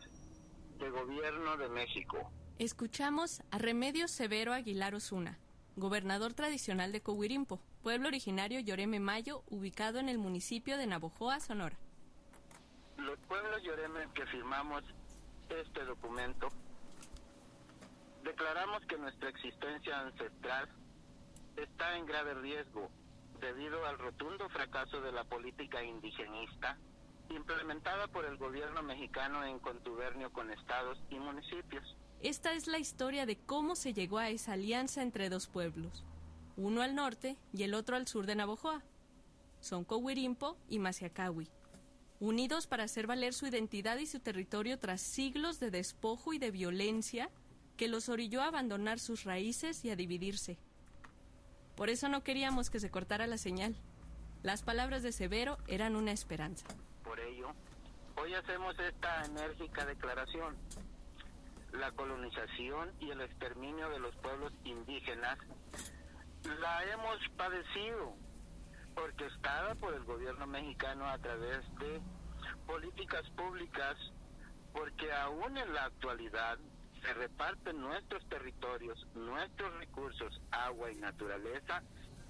de 0.78 0.90
gobierno 0.90 1.56
de 1.56 1.69
México. 1.69 2.31
Escuchamos 2.59 3.43
a 3.51 3.59
Remedios 3.59 4.10
Severo 4.10 4.52
Aguilar 4.52 4.94
Osuna, 4.94 5.39
gobernador 5.77 6.35
tradicional 6.35 6.93
de 6.93 7.01
Cohuirimpo, 7.01 7.60
pueblo 7.79 8.09
originario 8.09 8.61
Lloreme 8.61 9.01
Mayo, 9.01 9.43
ubicado 9.49 9.99
en 9.99 10.09
el 10.09 10.19
municipio 10.19 10.77
de 10.77 10.87
Navojoa, 10.87 11.41
Sonora. 11.41 11.77
Los 12.97 13.19
pueblos 13.21 13.63
Lloreme 13.63 14.09
que 14.15 14.27
firmamos 14.27 14.83
este 15.49 15.85
documento 15.85 16.49
declaramos 18.25 18.85
que 18.87 18.99
nuestra 18.99 19.31
existencia 19.31 20.01
ancestral 20.01 20.69
está 21.57 21.97
en 21.97 22.07
grave 22.07 22.35
riesgo 22.35 22.91
debido 23.41 23.87
al 23.87 23.99
rotundo 23.99 24.49
fracaso 24.49 25.01
de 25.01 25.13
la 25.13 25.25
política 25.25 25.83
indigenista 25.83 26.77
implementada 27.31 28.09
por 28.09 28.25
el 28.25 28.37
gobierno 28.37 28.83
mexicano 28.83 29.45
en 29.45 29.59
contubernio 29.59 30.31
con 30.33 30.51
estados 30.51 30.99
y 31.11 31.19
municipios. 31.19 31.97
Esta 32.21 32.53
es 32.53 32.67
la 32.67 32.79
historia 32.79 33.27
de 33.27 33.37
cómo 33.37 33.77
se 33.77 33.93
llegó 33.93 34.19
a 34.19 34.31
esa 34.31 34.55
alianza 34.55 35.03
entre 35.03 35.29
dos 35.29 35.47
pueblos, 35.47 36.05
uno 36.59 36.83
al 36.83 36.97
norte 36.97 37.37
y 37.53 37.63
el 37.63 37.73
otro 37.73 37.97
al 37.97 38.09
sur 38.09 38.27
de 38.27 38.35
Navojoa. 38.35 38.83
Son 39.61 39.85
Cohuirimpo 39.85 40.59
y 40.69 40.81
Maciacahui, 40.81 41.49
unidos 42.19 42.67
para 42.67 42.83
hacer 42.83 43.07
valer 43.07 43.33
su 43.33 43.47
identidad 43.47 43.97
y 43.99 44.07
su 44.07 44.19
territorio 44.19 44.79
tras 44.79 45.01
siglos 45.01 45.61
de 45.61 45.71
despojo 45.71 46.33
y 46.33 46.39
de 46.39 46.51
violencia 46.51 47.31
que 47.77 47.87
los 47.87 48.09
orilló 48.09 48.43
a 48.43 48.49
abandonar 48.49 48.99
sus 48.99 49.23
raíces 49.23 49.85
y 49.85 49.91
a 49.91 49.97
dividirse. 49.97 50.59
Por 51.77 51.91
eso 51.91 52.09
no 52.09 52.25
queríamos 52.25 52.71
que 52.71 52.81
se 52.81 52.91
cortara 52.91 53.29
la 53.29 53.39
señal. 53.39 53.77
Las 54.43 54.63
palabras 54.63 55.05
de 55.05 55.13
Severo 55.13 55.59
eran 55.69 55.95
una 55.95 56.11
esperanza. 56.11 56.67
Por 57.05 57.21
ello, 57.21 57.53
hoy 58.17 58.35
hacemos 58.35 58.77
esta 58.81 59.25
enérgica 59.25 59.87
declaración. 59.87 60.57
La 61.73 61.93
colonización 61.93 62.91
y 62.99 63.11
el 63.11 63.21
exterminio 63.21 63.91
de 63.91 64.01
los 64.01 64.17
pueblos 64.17 64.53
indígenas 64.65 65.39
la 66.44 66.85
hemos 66.85 67.19
padecido, 67.36 68.15
orquestada 68.97 69.74
por 69.77 69.94
el 69.94 70.05
gobierno 70.05 70.47
mexicano 70.47 71.06
a 71.06 71.19
través 71.19 71.60
de 71.78 72.01
políticas 72.66 73.28
públicas, 73.31 73.97
porque 74.73 75.12
aún 75.12 75.56
en 75.56 75.73
la 75.74 75.85
actualidad 75.85 76.59
se 77.02 77.15
reparten 77.15 77.81
nuestros 77.81 78.27
territorios, 78.28 79.06
nuestros 79.15 79.73
recursos, 79.78 80.40
agua 80.51 80.90
y 80.90 80.97
naturaleza 80.97 81.82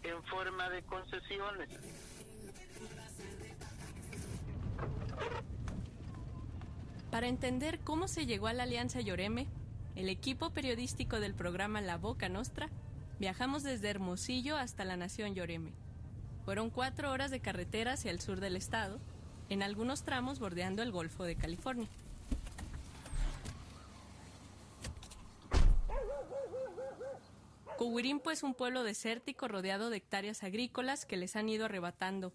en 0.02 0.22
forma 0.24 0.68
de 0.70 0.82
concesiones. 0.82 1.68
Para 7.10 7.26
entender 7.26 7.80
cómo 7.80 8.06
se 8.06 8.26
llegó 8.26 8.48
a 8.48 8.52
la 8.52 8.64
Alianza 8.64 9.00
Lloreme, 9.00 9.48
el 9.96 10.08
equipo 10.08 10.50
periodístico 10.50 11.18
del 11.20 11.34
programa 11.34 11.80
La 11.80 11.96
Boca 11.96 12.28
Nostra 12.28 12.68
viajamos 13.18 13.62
desde 13.62 13.90
Hermosillo 13.90 14.56
hasta 14.56 14.84
la 14.84 14.96
Nación 14.96 15.34
Lloreme. 15.34 15.72
Fueron 16.44 16.70
cuatro 16.70 17.10
horas 17.10 17.30
de 17.30 17.40
carretera 17.40 17.92
hacia 17.92 18.10
el 18.10 18.20
sur 18.20 18.40
del 18.40 18.56
estado, 18.56 18.98
en 19.48 19.62
algunos 19.62 20.02
tramos 20.02 20.38
bordeando 20.38 20.82
el 20.82 20.92
Golfo 20.92 21.24
de 21.24 21.36
California. 21.36 21.88
Cohuirimpo 27.78 28.32
es 28.32 28.42
un 28.42 28.54
pueblo 28.54 28.82
desértico 28.82 29.46
rodeado 29.46 29.88
de 29.88 29.98
hectáreas 29.98 30.42
agrícolas 30.42 31.06
que 31.06 31.16
les 31.16 31.36
han 31.36 31.48
ido 31.48 31.66
arrebatando. 31.66 32.32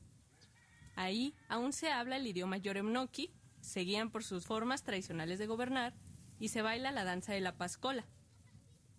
Ahí 0.96 1.36
aún 1.50 1.74
se 1.74 1.92
habla 1.92 2.16
el 2.16 2.28
idioma 2.28 2.58
yoremnoki, 2.58 3.30
se 3.60 3.82
guían 3.82 4.10
por 4.10 4.24
sus 4.24 4.46
formas 4.46 4.84
tradicionales 4.84 5.40
de 5.40 5.48
gobernar 5.48 5.94
y 6.40 6.50
se 6.50 6.62
baila 6.62 6.92
la 6.92 7.04
danza 7.04 7.34
de 7.34 7.42
la 7.42 7.58
pascola, 7.58 8.06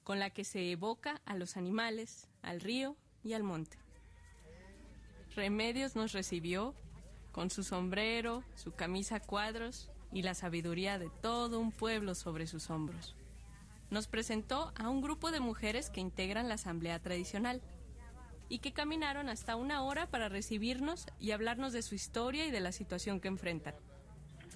con 0.04 0.18
la 0.18 0.30
que 0.30 0.44
se 0.44 0.70
evoca 0.70 1.20
a 1.24 1.34
los 1.34 1.56
animales, 1.56 2.28
al 2.42 2.60
río 2.60 2.96
y 3.22 3.32
al 3.32 3.42
monte. 3.42 3.78
Remedios 5.34 5.96
nos 5.96 6.12
recibió 6.12 6.74
con 7.32 7.50
su 7.50 7.64
sombrero, 7.64 8.44
su 8.54 8.72
camisa 8.72 9.16
a 9.16 9.20
cuadros 9.20 9.90
y 10.12 10.22
la 10.22 10.34
sabiduría 10.34 10.98
de 10.98 11.10
todo 11.20 11.58
un 11.58 11.72
pueblo 11.72 12.14
sobre 12.14 12.46
sus 12.46 12.70
hombros. 12.70 13.16
Nos 13.90 14.06
presentó 14.06 14.72
a 14.76 14.88
un 14.88 15.00
grupo 15.00 15.32
de 15.32 15.40
mujeres 15.40 15.90
que 15.90 16.00
integran 16.00 16.48
la 16.48 16.54
asamblea 16.54 17.00
tradicional 17.00 17.60
y 18.48 18.58
que 18.58 18.72
caminaron 18.72 19.28
hasta 19.28 19.56
una 19.56 19.82
hora 19.82 20.06
para 20.06 20.28
recibirnos 20.28 21.06
y 21.18 21.32
hablarnos 21.32 21.72
de 21.72 21.82
su 21.82 21.94
historia 21.94 22.46
y 22.46 22.50
de 22.50 22.60
la 22.60 22.72
situación 22.72 23.20
que 23.20 23.28
enfrentan. 23.28 23.74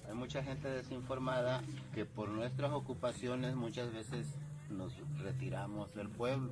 Hay 0.07 0.15
mucha 0.15 0.43
gente 0.43 0.69
desinformada 0.69 1.61
que 1.93 2.05
por 2.05 2.29
nuestras 2.29 2.71
ocupaciones 2.71 3.55
muchas 3.55 3.91
veces 3.91 4.27
nos 4.69 4.93
retiramos 5.19 5.93
del 5.95 6.09
pueblo, 6.09 6.51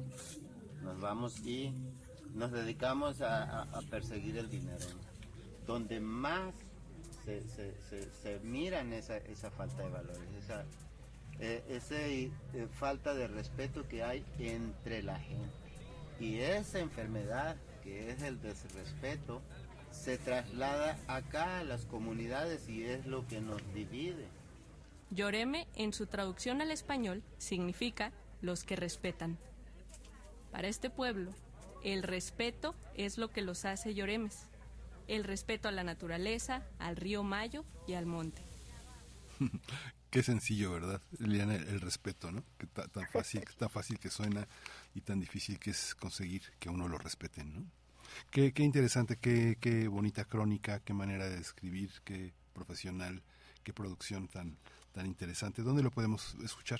nos 0.82 1.00
vamos 1.00 1.40
y 1.46 1.74
nos 2.34 2.52
dedicamos 2.52 3.22
a, 3.22 3.68
perseguir 3.90 4.38
el 4.38 4.50
dinero. 4.50 4.86
Donde 5.66 6.00
más 6.00 6.54
se, 7.26 7.44
se, 8.22 8.40
miran 8.44 8.94
esa, 8.94 9.18
esa 9.18 9.52
falta 9.52 9.84
de 9.84 9.90
valores, 9.90 10.30
esa 10.38 10.64
eh, 11.40 11.62
eh, 12.54 12.68
falta 12.74 13.14
de 13.14 13.28
respeto 13.28 13.88
que 13.88 14.04
hay 14.04 14.26
entre 14.40 15.04
la 15.04 15.20
gente. 15.20 15.54
Y 16.20 16.38
esa 16.38 16.80
enfermedad 16.80 17.58
que 17.84 18.10
es 18.12 18.22
el 18.24 18.42
desrespeto 18.42 19.42
se 19.92 20.18
traslada 20.18 20.98
acá 21.08 21.60
a 21.60 21.64
las 21.64 21.86
comunidades 21.86 22.68
y 22.70 22.84
es 22.84 23.06
lo 23.06 23.28
que 23.28 23.42
nos 23.42 23.62
divide. 23.74 24.28
Lloreme, 25.12 25.68
en 25.76 25.94
su 25.94 26.08
traducción 26.08 26.62
al 26.62 26.72
español, 26.72 27.24
significa 27.38 28.12
los 28.42 28.64
que 28.64 28.76
respetan. 28.76 29.38
Para 30.52 30.68
este 30.68 30.90
pueblo, 30.90 31.32
el 31.84 32.04
respeto 32.04 32.76
es 32.96 33.18
lo 33.18 33.32
que 33.32 33.42
los 33.42 33.66
hace 33.66 33.94
lloremes. 33.94 34.48
El 35.08 35.24
respeto 35.24 35.70
a 35.70 35.72
la 35.72 35.84
naturaleza, 35.84 36.64
al 36.80 36.98
río 36.98 37.24
Mayo 37.24 37.64
y 37.88 37.94
al 37.94 38.06
monte. 38.06 38.42
Qué 40.10 40.24
sencillo, 40.24 40.72
¿verdad? 40.72 41.02
Liliana, 41.20 41.56
el, 41.56 41.68
el 41.68 41.82
respeto, 41.82 42.32
¿no? 42.32 42.44
Que 42.58 42.68
ta- 42.68 42.88
tan 42.88 43.08
fácil, 43.08 43.44
tan 43.58 43.70
fácil 43.70 44.00
que 44.00 44.10
suena 44.10 44.48
y 44.96 45.02
tan 45.02 45.20
difícil 45.20 45.60
que 45.60 45.72
es 45.72 45.96
conseguir 45.96 46.42
que 46.60 46.70
a 46.70 46.72
uno 46.72 46.88
lo 46.88 46.98
respeten, 46.98 47.54
¿no? 47.54 47.66
Qué, 48.32 48.54
qué 48.54 48.64
interesante, 48.64 49.18
qué, 49.18 49.58
qué 49.60 49.88
bonita 49.88 50.26
crónica, 50.26 50.80
qué 50.80 50.94
manera 50.94 51.28
de 51.30 51.40
escribir, 51.40 51.92
qué 52.06 52.34
profesional, 52.54 53.22
qué 53.64 53.74
producción 53.74 54.28
tan, 54.30 54.58
tan 54.98 55.06
interesante. 55.06 55.62
¿Dónde 55.62 55.84
lo 55.84 55.92
podemos 55.92 56.36
escuchar? 56.44 56.80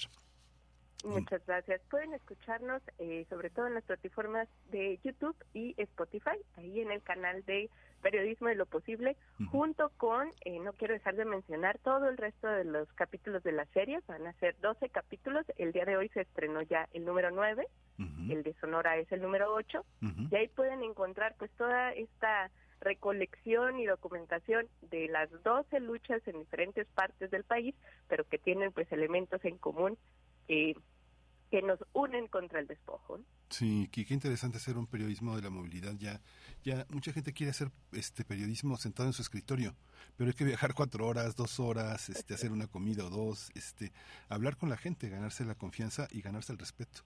Muchas 1.06 1.46
gracias. 1.46 1.80
Pueden 1.92 2.14
escucharnos 2.14 2.82
eh, 2.98 3.28
sobre 3.30 3.52
todo 3.52 3.68
en 3.68 3.76
las 3.76 3.84
plataformas 3.84 4.48
de 4.72 5.00
YouTube 5.04 5.36
y 5.54 5.76
Spotify, 5.78 6.38
ahí 6.56 6.82
en 6.82 6.92
el 6.92 7.04
canal 7.04 7.46
de 7.46 7.70
Periodismo 8.02 8.48
de 8.48 8.56
lo 8.56 8.66
Posible, 8.66 9.16
junto 9.52 9.90
con, 9.98 10.32
eh, 10.46 10.60
no 10.60 10.74
quiero 10.74 10.96
dejar 10.96 11.16
de 11.16 11.26
mencionar, 11.26 11.78
todo 11.80 12.10
el 12.10 12.18
resto 12.18 12.48
de 12.48 12.64
los 12.64 12.92
capítulos 12.94 13.44
de 13.44 13.52
la 13.52 13.66
serie. 13.68 14.00
Van 14.08 14.26
a 14.26 14.34
ser 14.34 14.56
12 14.62 14.90
capítulos. 14.90 15.46
El 15.58 15.72
día 15.72 15.86
de 15.86 15.98
hoy 15.98 16.10
se 16.10 16.22
estrenó 16.22 16.64
ya 16.64 16.90
el 16.94 17.06
número 17.06 17.30
9, 17.30 17.68
el 18.30 18.42
de 18.42 18.56
Sonora 18.60 18.98
es 18.98 19.12
el 19.12 19.22
número 19.22 19.54
8, 19.54 19.86
y 20.32 20.36
ahí 20.36 20.48
pueden 20.48 20.84
encontrar 20.84 21.36
pues 21.38 21.52
toda 21.52 21.92
esta 21.92 22.50
recolección 22.82 23.80
y 23.80 23.86
documentación 23.86 24.68
de 24.82 25.08
las 25.08 25.30
12 25.44 25.80
luchas 25.80 26.22
en 26.28 26.40
diferentes 26.40 26.88
partes 26.88 27.32
del 27.32 27.44
país, 27.44 27.76
pero 28.08 28.24
que 28.28 28.38
tienen 28.38 28.72
pues 28.72 28.92
elementos 28.92 29.44
en 29.46 29.58
común 29.58 29.98
eh, 30.48 30.76
que 31.50 31.62
nos 31.62 31.80
unen 31.94 32.28
contra 32.28 32.60
el 32.60 32.68
despojo. 32.68 33.18
¿no? 33.20 33.24
Sí, 33.50 33.90
qué, 33.92 34.06
qué 34.06 34.14
interesante 34.14 34.58
hacer 34.58 34.78
un 34.78 34.88
periodismo 34.88 35.36
de 35.36 35.42
la 35.42 35.50
movilidad. 35.50 35.94
Ya, 35.98 36.22
ya 36.64 36.86
mucha 36.90 37.14
gente 37.14 37.34
quiere 37.34 37.52
hacer 37.52 37.72
este 37.94 38.26
periodismo 38.26 38.78
sentado 38.78 39.08
en 39.08 39.14
su 39.14 39.22
escritorio, 39.22 39.76
pero 40.18 40.30
hay 40.30 40.36
que 40.36 40.44
viajar 40.44 40.74
cuatro 40.74 41.08
horas, 41.08 41.36
dos 41.36 41.60
horas, 41.60 42.10
este, 42.10 42.34
hacer 42.34 42.52
una 42.52 42.68
comida 42.68 43.06
o 43.06 43.10
dos, 43.10 43.52
este, 43.56 43.94
hablar 44.28 44.58
con 44.58 44.70
la 44.70 44.78
gente, 44.78 45.10
ganarse 45.10 45.46
la 45.46 45.56
confianza 45.56 46.08
y 46.12 46.22
ganarse 46.22 46.52
el 46.52 46.60
respeto. 46.60 47.02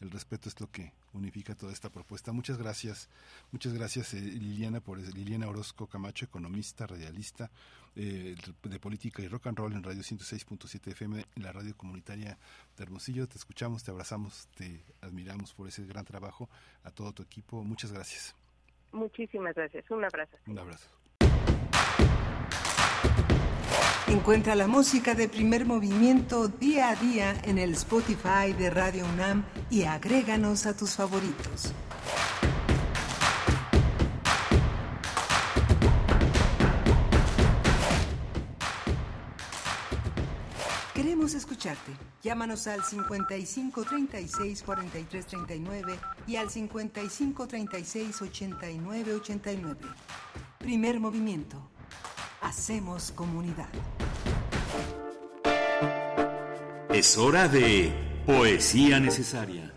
El 0.00 0.10
respeto 0.10 0.48
es 0.48 0.60
lo 0.60 0.70
que 0.70 0.92
unifica 1.12 1.54
toda 1.54 1.72
esta 1.72 1.90
propuesta. 1.90 2.32
Muchas 2.32 2.58
gracias, 2.58 3.08
muchas 3.52 3.72
gracias 3.72 4.14
eh, 4.14 4.20
Liliana 4.20 4.80
por 4.80 4.98
Liliana 4.98 5.48
Orozco 5.48 5.86
Camacho, 5.86 6.24
economista, 6.24 6.86
radialista 6.86 7.50
eh, 7.94 8.36
de 8.62 8.78
política 8.78 9.22
y 9.22 9.28
rock 9.28 9.46
and 9.46 9.58
roll 9.58 9.72
en 9.72 9.82
Radio 9.82 10.02
106.7 10.02 10.90
FM, 10.90 11.24
en 11.34 11.42
la 11.42 11.50
radio 11.52 11.74
comunitaria 11.76 12.36
de 12.76 12.82
Hermosillo. 12.82 13.26
Te 13.26 13.38
escuchamos, 13.38 13.84
te 13.84 13.90
abrazamos, 13.90 14.48
te 14.54 14.84
admiramos 15.00 15.54
por 15.54 15.66
ese 15.66 15.86
gran 15.86 16.04
trabajo. 16.04 16.50
A 16.84 16.90
todo 16.90 17.12
tu 17.12 17.22
equipo, 17.22 17.64
muchas 17.64 17.92
gracias. 17.92 18.36
Muchísimas 18.92 19.54
gracias. 19.54 19.90
Un 19.90 20.04
abrazo. 20.04 20.36
Un 20.46 20.58
abrazo. 20.58 20.88
Encuentra 24.08 24.54
la 24.54 24.68
música 24.68 25.16
de 25.16 25.28
primer 25.28 25.66
movimiento 25.66 26.46
día 26.46 26.90
a 26.90 26.94
día 26.94 27.34
en 27.42 27.58
el 27.58 27.72
Spotify 27.72 28.52
de 28.56 28.70
Radio 28.70 29.04
UNAM 29.04 29.44
y 29.68 29.82
agréganos 29.82 30.66
a 30.66 30.76
tus 30.76 30.94
favoritos. 30.94 31.72
Queremos 40.94 41.34
escucharte. 41.34 41.90
Llámanos 42.22 42.68
al 42.68 42.84
55 42.84 43.82
36 43.82 44.62
43 44.62 45.26
39 45.26 45.98
y 46.28 46.36
al 46.36 46.48
55 46.48 47.48
36 47.48 48.22
89 48.22 49.14
89. 49.14 49.80
Primer 50.60 51.00
movimiento. 51.00 51.75
Hacemos 52.46 53.10
comunidad. 53.10 53.66
Es 56.94 57.18
hora 57.18 57.48
de 57.48 57.92
Poesía 58.24 59.00
Necesaria. 59.00 59.74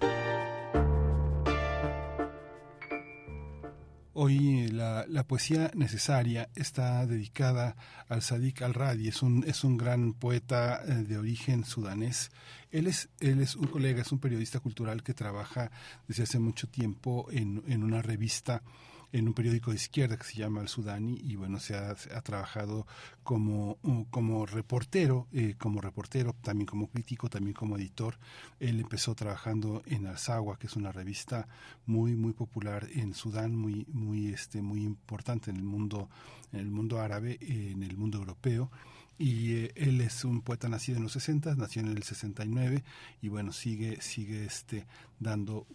Hoy 4.14 4.66
eh, 4.66 4.70
la, 4.72 5.04
la 5.08 5.24
poesía 5.24 5.72
necesaria 5.74 6.50
está 6.54 7.08
dedicada 7.08 7.76
al 8.08 8.22
Sadiq 8.22 8.62
al-Radi, 8.62 9.08
es 9.08 9.24
un, 9.24 9.44
es 9.48 9.64
un 9.64 9.76
gran 9.76 10.14
poeta 10.14 10.84
eh, 10.86 10.94
de 10.94 11.18
origen 11.18 11.66
sudanés. 11.66 12.30
Él 12.70 12.86
es, 12.86 13.10
él 13.20 13.42
es 13.42 13.56
un 13.56 13.66
colega, 13.66 14.04
es 14.04 14.12
un 14.12 14.20
periodista 14.20 14.60
cultural 14.60 15.02
que 15.02 15.16
trabaja 15.16 15.72
desde 16.08 16.22
hace 16.22 16.38
mucho 16.38 16.68
tiempo 16.68 17.30
en, 17.32 17.64
en 17.68 17.84
una 17.84 18.04
revista 18.04 18.62
en 19.12 19.28
un 19.28 19.34
periódico 19.34 19.72
de 19.72 19.78
izquierda 19.78 20.18
que 20.18 20.24
se 20.24 20.38
llama 20.38 20.62
El 20.62 20.68
Sudani 20.68 21.20
y 21.24 21.36
bueno 21.36 21.60
se 21.60 21.76
ha, 21.76 21.96
trabajado 22.22 22.86
como, 23.24 23.78
como 24.12 24.46
reportero 24.46 25.28
eh, 25.32 25.56
como 25.58 25.82
reportero 25.82 26.34
también 26.42 26.66
como 26.68 26.88
crítico 26.88 27.30
también 27.30 27.54
como 27.54 27.78
editor. 27.78 28.18
Él 28.60 28.80
empezó 28.80 29.16
trabajando 29.16 29.82
en 29.86 30.08
Alzawa 30.08 30.58
que 30.58 30.68
es 30.68 30.76
una 30.76 30.92
revista 30.92 31.48
muy 31.86 32.16
muy 32.16 32.34
popular 32.34 32.88
en 32.94 33.14
Sudán 33.14 33.56
muy 33.56 33.86
muy 33.92 34.30
este 34.30 34.62
muy 34.62 34.84
importante 34.84 35.52
en 35.52 35.58
el 35.58 35.64
mundo 35.64 36.10
en 36.52 36.60
el 36.60 36.70
mundo 36.70 37.00
árabe 37.00 37.38
en 37.42 37.84
el 37.84 37.98
mundo 37.98 38.20
europeo 38.20 38.72
y 39.20 39.54
eh, 39.56 39.72
él 39.76 40.00
es 40.00 40.24
un 40.24 40.42
poeta 40.42 40.70
nacido 40.70 40.98
en 40.98 41.04
los 41.04 41.12
60, 41.12 41.54
nació 41.56 41.82
en 41.82 41.90
el 41.90 42.02
69 42.04 42.84
y 43.22 43.28
bueno, 43.28 43.52
sigue 43.52 44.02
sigue 44.02 44.46
este 44.46 44.88
dando 45.20 45.68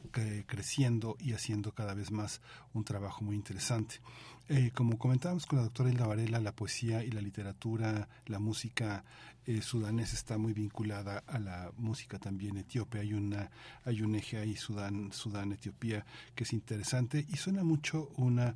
creciendo 0.47 1.17
y 1.21 1.35
haciendo 1.35 1.73
cada 1.73 1.93
vez 1.93 2.11
más 2.11 2.41
un 2.73 2.85
trabajo 2.85 3.23
muy 3.23 3.37
interesante. 3.37 3.97
Eh, 4.49 4.71
como 4.75 4.99
comentábamos 4.99 5.45
con 5.45 5.59
la 5.59 5.65
doctora 5.65 5.91
Hilda 5.91 6.07
Varela, 6.07 6.41
la 6.41 6.53
poesía 6.53 7.05
y 7.05 7.11
la 7.11 7.21
literatura, 7.21 8.09
la 8.27 8.39
música 8.39 9.05
eh, 9.47 9.61
sudanesa 9.61 10.15
está 10.15 10.39
muy 10.39 10.55
vinculada 10.55 11.23
a 11.27 11.39
la 11.39 11.71
música 11.77 12.19
también 12.19 12.57
etíope. 12.57 13.01
Hay 13.01 13.13
una 13.13 13.51
hay 13.85 14.01
un 14.01 14.15
eje 14.15 14.39
ahí 14.39 14.57
Sudán 14.57 15.13
Sudán 15.13 15.53
Etiopía 15.53 16.07
que 16.35 16.45
es 16.45 16.53
interesante 16.55 17.27
y 17.29 17.37
suena 17.37 17.63
mucho 17.63 18.11
una 18.17 18.55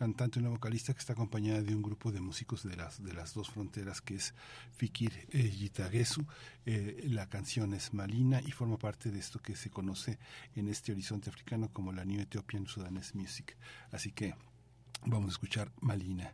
cantante, 0.00 0.38
una 0.38 0.48
vocalista 0.48 0.94
que 0.94 0.98
está 0.98 1.12
acompañada 1.12 1.60
de 1.60 1.74
un 1.74 1.82
grupo 1.82 2.10
de 2.10 2.22
músicos 2.22 2.62
de 2.62 2.74
las, 2.74 3.04
de 3.04 3.12
las 3.12 3.34
dos 3.34 3.50
fronteras, 3.50 4.00
que 4.00 4.14
es 4.14 4.32
Fikir 4.72 5.12
eh, 5.28 5.50
Yitagesu. 5.50 6.24
Eh, 6.64 7.04
la 7.10 7.28
canción 7.28 7.74
es 7.74 7.92
Malina 7.92 8.40
y 8.40 8.50
forma 8.50 8.78
parte 8.78 9.10
de 9.10 9.18
esto 9.18 9.40
que 9.40 9.54
se 9.56 9.68
conoce 9.68 10.18
en 10.56 10.68
este 10.68 10.92
horizonte 10.92 11.28
africano 11.28 11.68
como 11.70 11.92
la 11.92 12.06
New 12.06 12.18
Ethiopian 12.18 12.66
Sudanese 12.66 13.14
Music. 13.14 13.58
Así 13.92 14.10
que 14.10 14.34
vamos 15.04 15.28
a 15.28 15.32
escuchar 15.32 15.70
Malina. 15.82 16.32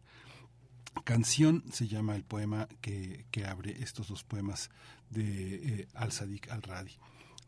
Canción 1.02 1.64
se 1.72 1.88
llama 1.88 2.14
el 2.14 2.22
poema 2.22 2.68
que, 2.80 3.26
que 3.32 3.46
abre 3.46 3.82
estos 3.82 4.06
dos 4.06 4.22
poemas 4.22 4.70
de 5.10 5.80
eh, 5.80 5.88
Al-Sadiq 5.94 6.52
al-Radi. 6.52 6.92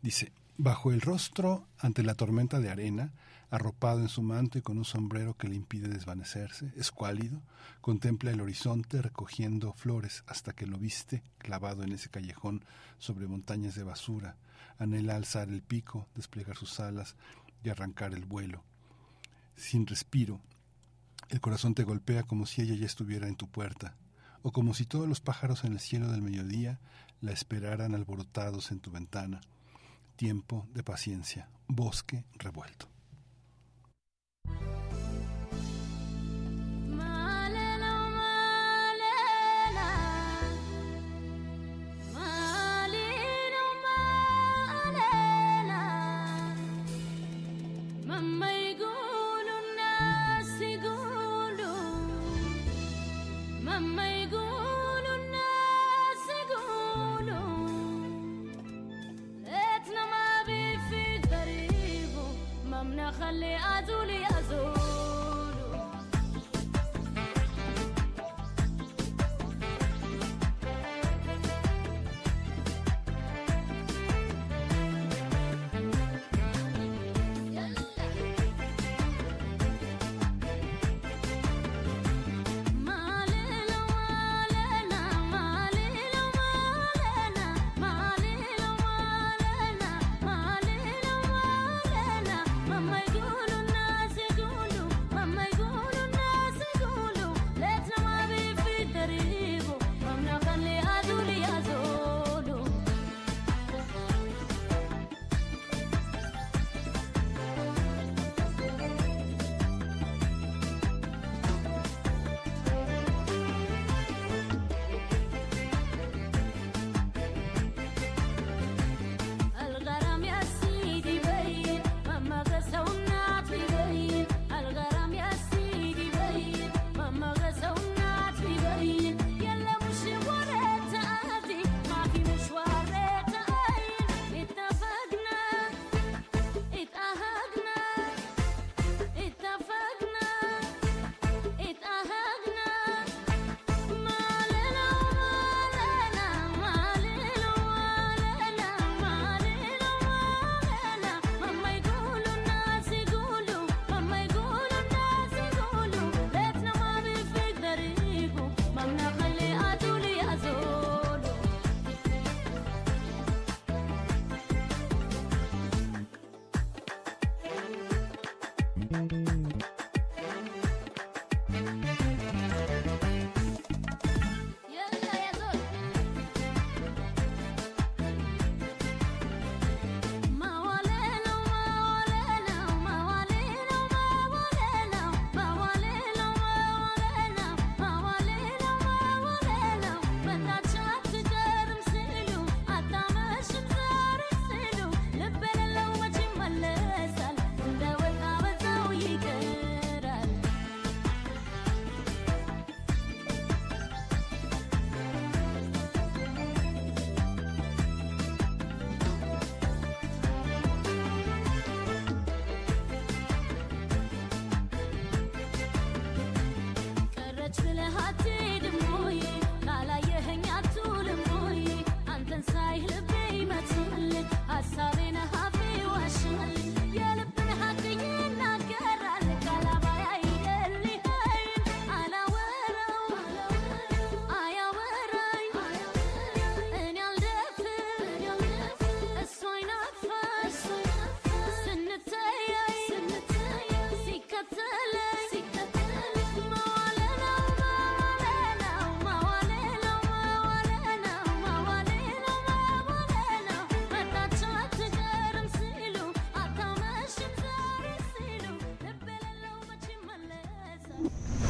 Dice, 0.03 0.33
bajo 0.57 0.91
el 0.91 1.01
rostro, 1.01 1.69
ante 1.79 2.03
la 2.03 2.17
tormenta 2.17 2.59
de 2.59 2.71
arena, 2.71 3.13
arropado 3.51 4.01
en 4.01 4.09
su 4.09 4.23
manto 4.23 4.59
y 4.59 4.63
con 4.63 4.79
un 4.79 4.85
sombrero 4.85 5.37
que 5.37 5.49
le 5.49 5.57
impide 5.57 5.89
desvanecerse, 5.89 6.73
escuálido, 6.77 7.41
contempla 7.81 8.31
el 8.31 8.41
horizonte 8.41 9.01
recogiendo 9.01 9.73
flores 9.73 10.25
hasta 10.27 10.53
que 10.53 10.67
lo 10.67 10.79
viste 10.79 11.23
clavado 11.39 11.83
en 11.83 11.93
ese 11.93 12.11
callejón 12.11 12.65
sobre 12.99 13.27
montañas 13.27 13.75
de 13.75 13.85
basura, 13.85 14.37
anhela 14.79 15.17
alzar 15.17 15.49
el 15.49 15.63
pico, 15.63 16.07
desplegar 16.15 16.57
sus 16.57 16.79
alas 16.81 17.17
y 17.65 17.71
arrancar 17.71 18.13
el 18.13 18.25
vuelo. 18.25 18.63
Sin 19.57 19.87
respiro, 19.87 20.41
el 21.31 21.41
corazón 21.41 21.75
te 21.75 21.85
golpea 21.85 22.23
como 22.23 22.47
si 22.47 22.63
ella 22.63 22.75
ya 22.75 22.87
estuviera 22.87 23.29
en 23.29 23.37
tu 23.37 23.49
puerta, 23.49 23.97
o 24.43 24.53
como 24.53 24.75
si 24.75 24.87
todos 24.87 25.09
los 25.09 25.21
pájaros 25.21 25.65
en 25.65 25.73
el 25.73 25.81
cielo 25.81 26.11
del 26.11 26.23
mediodía 26.23 26.79
la 27.21 27.33
esperaran 27.33 27.95
alborotados 27.95 28.71
en 28.71 28.81
tu 28.81 28.91
ventana. 28.91 29.41
Tiempo 30.17 30.67
de 30.73 30.83
paciencia, 30.83 31.49
bosque 31.67 32.25
revuelto. 32.35 32.89
مما 48.19 48.51
يقولوا 48.51 49.59
الناس 49.71 50.61
يقولوا 50.61 51.91
مما 53.63 54.09
يقولوا 54.23 55.15
الناس 55.17 56.25
يقولوا 56.43 57.69
ليتنا 59.45 60.03
ما 60.11 60.43
أزول 63.79 64.11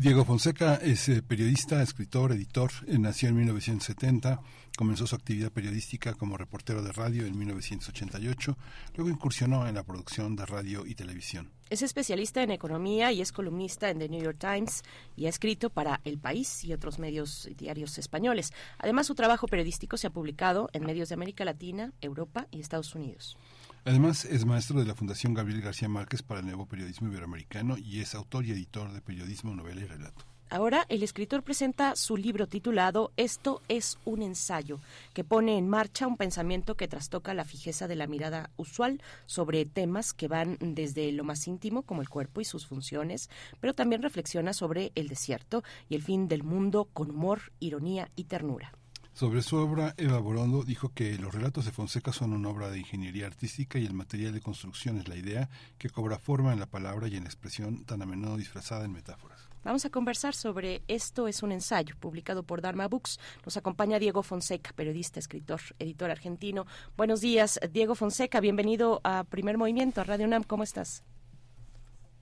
Diego 0.00 0.24
Fonseca 0.24 0.76
es 0.76 1.10
eh, 1.10 1.20
periodista, 1.20 1.82
escritor, 1.82 2.32
editor. 2.32 2.70
Eh, 2.86 2.98
nació 2.98 3.28
en 3.28 3.36
1970. 3.36 4.40
Comenzó 4.74 5.06
su 5.06 5.14
actividad 5.14 5.52
periodística 5.52 6.14
como 6.14 6.38
reportero 6.38 6.82
de 6.82 6.90
radio 6.90 7.26
en 7.26 7.36
1988. 7.36 8.56
Luego 8.94 9.10
incursionó 9.10 9.66
en 9.68 9.74
la 9.74 9.82
producción 9.82 10.36
de 10.36 10.46
radio 10.46 10.86
y 10.86 10.94
televisión. 10.94 11.50
Es 11.68 11.82
especialista 11.82 12.42
en 12.42 12.50
economía 12.50 13.12
y 13.12 13.20
es 13.20 13.30
columnista 13.30 13.90
en 13.90 13.98
The 13.98 14.08
New 14.08 14.22
York 14.22 14.38
Times 14.38 14.84
y 15.16 15.26
ha 15.26 15.28
escrito 15.28 15.68
para 15.68 16.00
El 16.04 16.16
País 16.16 16.64
y 16.64 16.72
otros 16.72 16.98
medios 16.98 17.50
diarios 17.58 17.98
españoles. 17.98 18.54
Además, 18.78 19.06
su 19.06 19.14
trabajo 19.14 19.48
periodístico 19.48 19.98
se 19.98 20.06
ha 20.06 20.10
publicado 20.10 20.70
en 20.72 20.86
medios 20.86 21.10
de 21.10 21.16
América 21.16 21.44
Latina, 21.44 21.92
Europa 22.00 22.46
y 22.50 22.60
Estados 22.60 22.94
Unidos. 22.94 23.36
Además, 23.84 24.26
es 24.26 24.44
maestro 24.44 24.78
de 24.78 24.86
la 24.86 24.94
Fundación 24.94 25.32
Gabriel 25.32 25.62
García 25.62 25.88
Márquez 25.88 26.22
para 26.22 26.40
el 26.40 26.46
Nuevo 26.46 26.66
Periodismo 26.66 27.08
Iberoamericano 27.08 27.78
y 27.78 28.00
es 28.00 28.14
autor 28.14 28.44
y 28.44 28.50
editor 28.50 28.92
de 28.92 29.00
periodismo, 29.00 29.54
novela 29.54 29.80
y 29.80 29.86
relato. 29.86 30.24
Ahora 30.52 30.84
el 30.88 31.04
escritor 31.04 31.44
presenta 31.44 31.94
su 31.94 32.16
libro 32.16 32.48
titulado 32.48 33.12
Esto 33.16 33.62
es 33.68 33.98
un 34.04 34.20
ensayo, 34.20 34.80
que 35.14 35.22
pone 35.22 35.56
en 35.56 35.68
marcha 35.68 36.08
un 36.08 36.16
pensamiento 36.16 36.74
que 36.74 36.88
trastoca 36.88 37.34
la 37.34 37.44
fijeza 37.44 37.86
de 37.86 37.94
la 37.94 38.08
mirada 38.08 38.50
usual 38.56 39.00
sobre 39.26 39.64
temas 39.64 40.12
que 40.12 40.26
van 40.26 40.58
desde 40.60 41.12
lo 41.12 41.22
más 41.22 41.46
íntimo, 41.46 41.82
como 41.82 42.02
el 42.02 42.08
cuerpo 42.08 42.40
y 42.40 42.44
sus 42.44 42.66
funciones, 42.66 43.30
pero 43.60 43.74
también 43.74 44.02
reflexiona 44.02 44.52
sobre 44.52 44.90
el 44.96 45.06
desierto 45.06 45.62
y 45.88 45.94
el 45.94 46.02
fin 46.02 46.26
del 46.26 46.42
mundo 46.42 46.88
con 46.92 47.10
humor, 47.10 47.52
ironía 47.60 48.10
y 48.16 48.24
ternura. 48.24 48.72
Sobre 49.12 49.42
su 49.42 49.56
obra, 49.56 49.94
Eva 49.98 50.18
Borondo 50.18 50.62
dijo 50.62 50.92
que 50.94 51.18
los 51.18 51.34
relatos 51.34 51.64
de 51.66 51.72
Fonseca 51.72 52.12
son 52.12 52.32
una 52.32 52.48
obra 52.48 52.70
de 52.70 52.78
ingeniería 52.78 53.26
artística 53.26 53.78
y 53.78 53.84
el 53.84 53.92
material 53.92 54.32
de 54.32 54.40
construcción 54.40 54.98
es 54.98 55.08
la 55.08 55.16
idea 55.16 55.50
que 55.78 55.90
cobra 55.90 56.18
forma 56.18 56.52
en 56.52 56.60
la 56.60 56.66
palabra 56.66 57.08
y 57.08 57.16
en 57.16 57.24
la 57.24 57.28
expresión 57.28 57.84
tan 57.84 58.00
a 58.00 58.06
menudo 58.06 58.36
disfrazada 58.36 58.84
en 58.84 58.92
metáforas. 58.92 59.50
Vamos 59.62 59.84
a 59.84 59.90
conversar 59.90 60.34
sobre 60.34 60.82
Esto 60.88 61.28
es 61.28 61.42
un 61.42 61.52
ensayo, 61.52 61.96
publicado 62.00 62.44
por 62.44 62.62
Dharma 62.62 62.88
Books. 62.88 63.20
Nos 63.44 63.58
acompaña 63.58 63.98
Diego 63.98 64.22
Fonseca, 64.22 64.72
periodista, 64.74 65.20
escritor, 65.20 65.60
editor 65.78 66.10
argentino. 66.10 66.66
Buenos 66.96 67.20
días, 67.20 67.60
Diego 67.70 67.94
Fonseca, 67.94 68.40
bienvenido 68.40 69.02
a 69.04 69.24
Primer 69.24 69.58
Movimiento, 69.58 70.00
a 70.00 70.04
Radio 70.04 70.26
UNAM, 70.26 70.44
¿cómo 70.44 70.62
estás? 70.62 71.04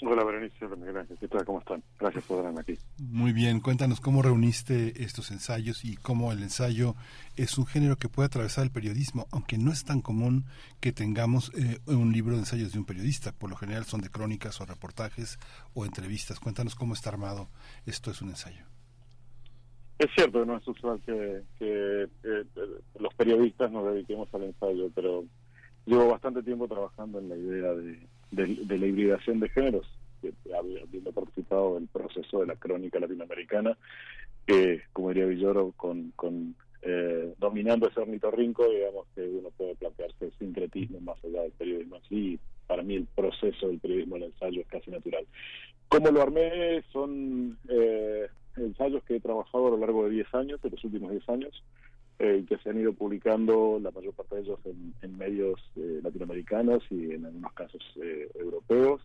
Hola, 0.00 0.22
Berenice, 0.22 0.64
gracias. 0.68 1.18
¿Qué 1.18 1.26
tal? 1.26 1.44
¿Cómo 1.44 1.58
están? 1.58 1.82
Gracias 1.98 2.24
por 2.24 2.38
estar 2.38 2.60
aquí. 2.60 2.78
Muy 2.98 3.32
bien, 3.32 3.58
cuéntanos 3.58 4.00
cómo 4.00 4.22
reuniste 4.22 5.02
estos 5.02 5.32
ensayos 5.32 5.84
y 5.84 5.96
cómo 5.96 6.30
el 6.30 6.40
ensayo 6.40 6.94
es 7.36 7.58
un 7.58 7.66
género 7.66 7.96
que 7.96 8.08
puede 8.08 8.26
atravesar 8.26 8.62
el 8.62 8.70
periodismo, 8.70 9.26
aunque 9.32 9.58
no 9.58 9.72
es 9.72 9.84
tan 9.84 10.00
común 10.00 10.44
que 10.80 10.92
tengamos 10.92 11.50
eh, 11.56 11.80
un 11.86 12.12
libro 12.12 12.34
de 12.34 12.40
ensayos 12.40 12.72
de 12.72 12.78
un 12.78 12.84
periodista. 12.84 13.32
Por 13.32 13.50
lo 13.50 13.56
general 13.56 13.86
son 13.86 14.00
de 14.00 14.08
crónicas 14.08 14.60
o 14.60 14.66
reportajes 14.66 15.36
o 15.74 15.84
entrevistas. 15.84 16.38
Cuéntanos 16.38 16.76
cómo 16.76 16.94
está 16.94 17.10
armado. 17.10 17.48
Esto 17.84 18.12
es 18.12 18.22
un 18.22 18.28
ensayo. 18.28 18.64
Es 19.98 20.06
cierto, 20.14 20.44
no 20.44 20.58
es 20.58 20.68
usual 20.68 21.00
que, 21.04 21.42
que 21.58 22.02
eh, 22.04 22.44
los 23.00 23.12
periodistas 23.14 23.72
nos 23.72 23.92
dediquemos 23.92 24.32
al 24.32 24.44
ensayo, 24.44 24.90
pero 24.94 25.24
llevo 25.86 26.06
bastante 26.06 26.44
tiempo 26.44 26.68
trabajando 26.68 27.18
en 27.18 27.28
la 27.28 27.36
idea 27.36 27.72
de, 27.72 27.98
de, 28.30 28.46
de 28.46 28.78
la 28.78 28.86
hibridación 28.86 29.40
de 29.40 29.48
géneros, 29.48 29.86
habiendo 30.58 31.12
participado 31.12 31.74
del 31.74 31.88
proceso 31.88 32.40
de 32.40 32.46
la 32.46 32.56
crónica 32.56 32.98
latinoamericana, 32.98 33.76
que, 34.46 34.82
como 34.92 35.08
diría 35.08 35.26
Villoro, 35.26 35.72
con, 35.76 36.12
con 36.16 36.54
eh, 36.82 37.34
dominando 37.38 37.88
ese 37.88 38.00
ornitorrinco, 38.00 38.68
digamos 38.68 39.06
que 39.14 39.22
uno 39.22 39.50
puede 39.56 39.74
plantearse 39.76 40.26
el 40.26 40.32
sincretismo 40.38 41.00
más 41.00 41.22
allá 41.24 41.42
del 41.42 41.52
periodismo 41.52 41.96
así. 41.96 42.38
Para 42.66 42.82
mí 42.82 42.96
el 42.96 43.06
proceso 43.06 43.68
del 43.68 43.78
periodismo 43.78 44.14
del 44.16 44.24
ensayo 44.24 44.60
es 44.60 44.66
casi 44.68 44.90
natural. 44.90 45.26
¿Cómo 45.88 46.10
lo 46.10 46.22
armé? 46.22 46.82
Son 46.92 47.58
eh, 47.68 48.28
ensayos 48.56 49.02
que 49.04 49.16
he 49.16 49.20
trabajado 49.20 49.68
a 49.68 49.70
lo 49.70 49.78
largo 49.78 50.04
de 50.04 50.10
10 50.10 50.34
años, 50.34 50.62
de 50.62 50.70
los 50.70 50.84
últimos 50.84 51.10
10 51.10 51.28
años, 51.30 51.64
eh, 52.18 52.44
que 52.48 52.58
se 52.58 52.70
han 52.70 52.80
ido 52.80 52.92
publicando, 52.92 53.78
la 53.80 53.90
mayor 53.90 54.12
parte 54.14 54.36
de 54.36 54.40
ellos 54.42 54.58
en, 54.64 54.94
en 55.02 55.16
medios 55.16 55.60
eh, 55.76 56.00
latinoamericanos 56.02 56.82
y 56.90 57.12
en 57.12 57.26
algunos 57.26 57.52
casos 57.52 57.82
eh, 58.02 58.28
europeos, 58.34 59.00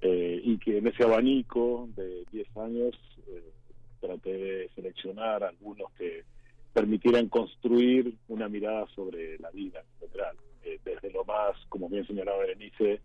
eh, 0.00 0.40
y 0.42 0.58
que 0.58 0.78
en 0.78 0.86
ese 0.86 1.04
abanico 1.04 1.88
de 1.96 2.24
10 2.30 2.56
años 2.58 2.94
eh, 3.26 3.50
traté 4.00 4.32
de 4.32 4.70
seleccionar 4.74 5.42
algunos 5.42 5.90
que 5.92 6.24
permitieran 6.72 7.28
construir 7.28 8.14
una 8.28 8.48
mirada 8.48 8.86
sobre 8.94 9.38
la 9.38 9.50
vida 9.50 9.82
en 10.00 10.04
desde 10.84 11.10
lo 11.10 11.24
más, 11.24 11.56
como 11.68 11.88
bien 11.88 12.06
señalaba 12.06 12.38
Berenice, 12.38 13.00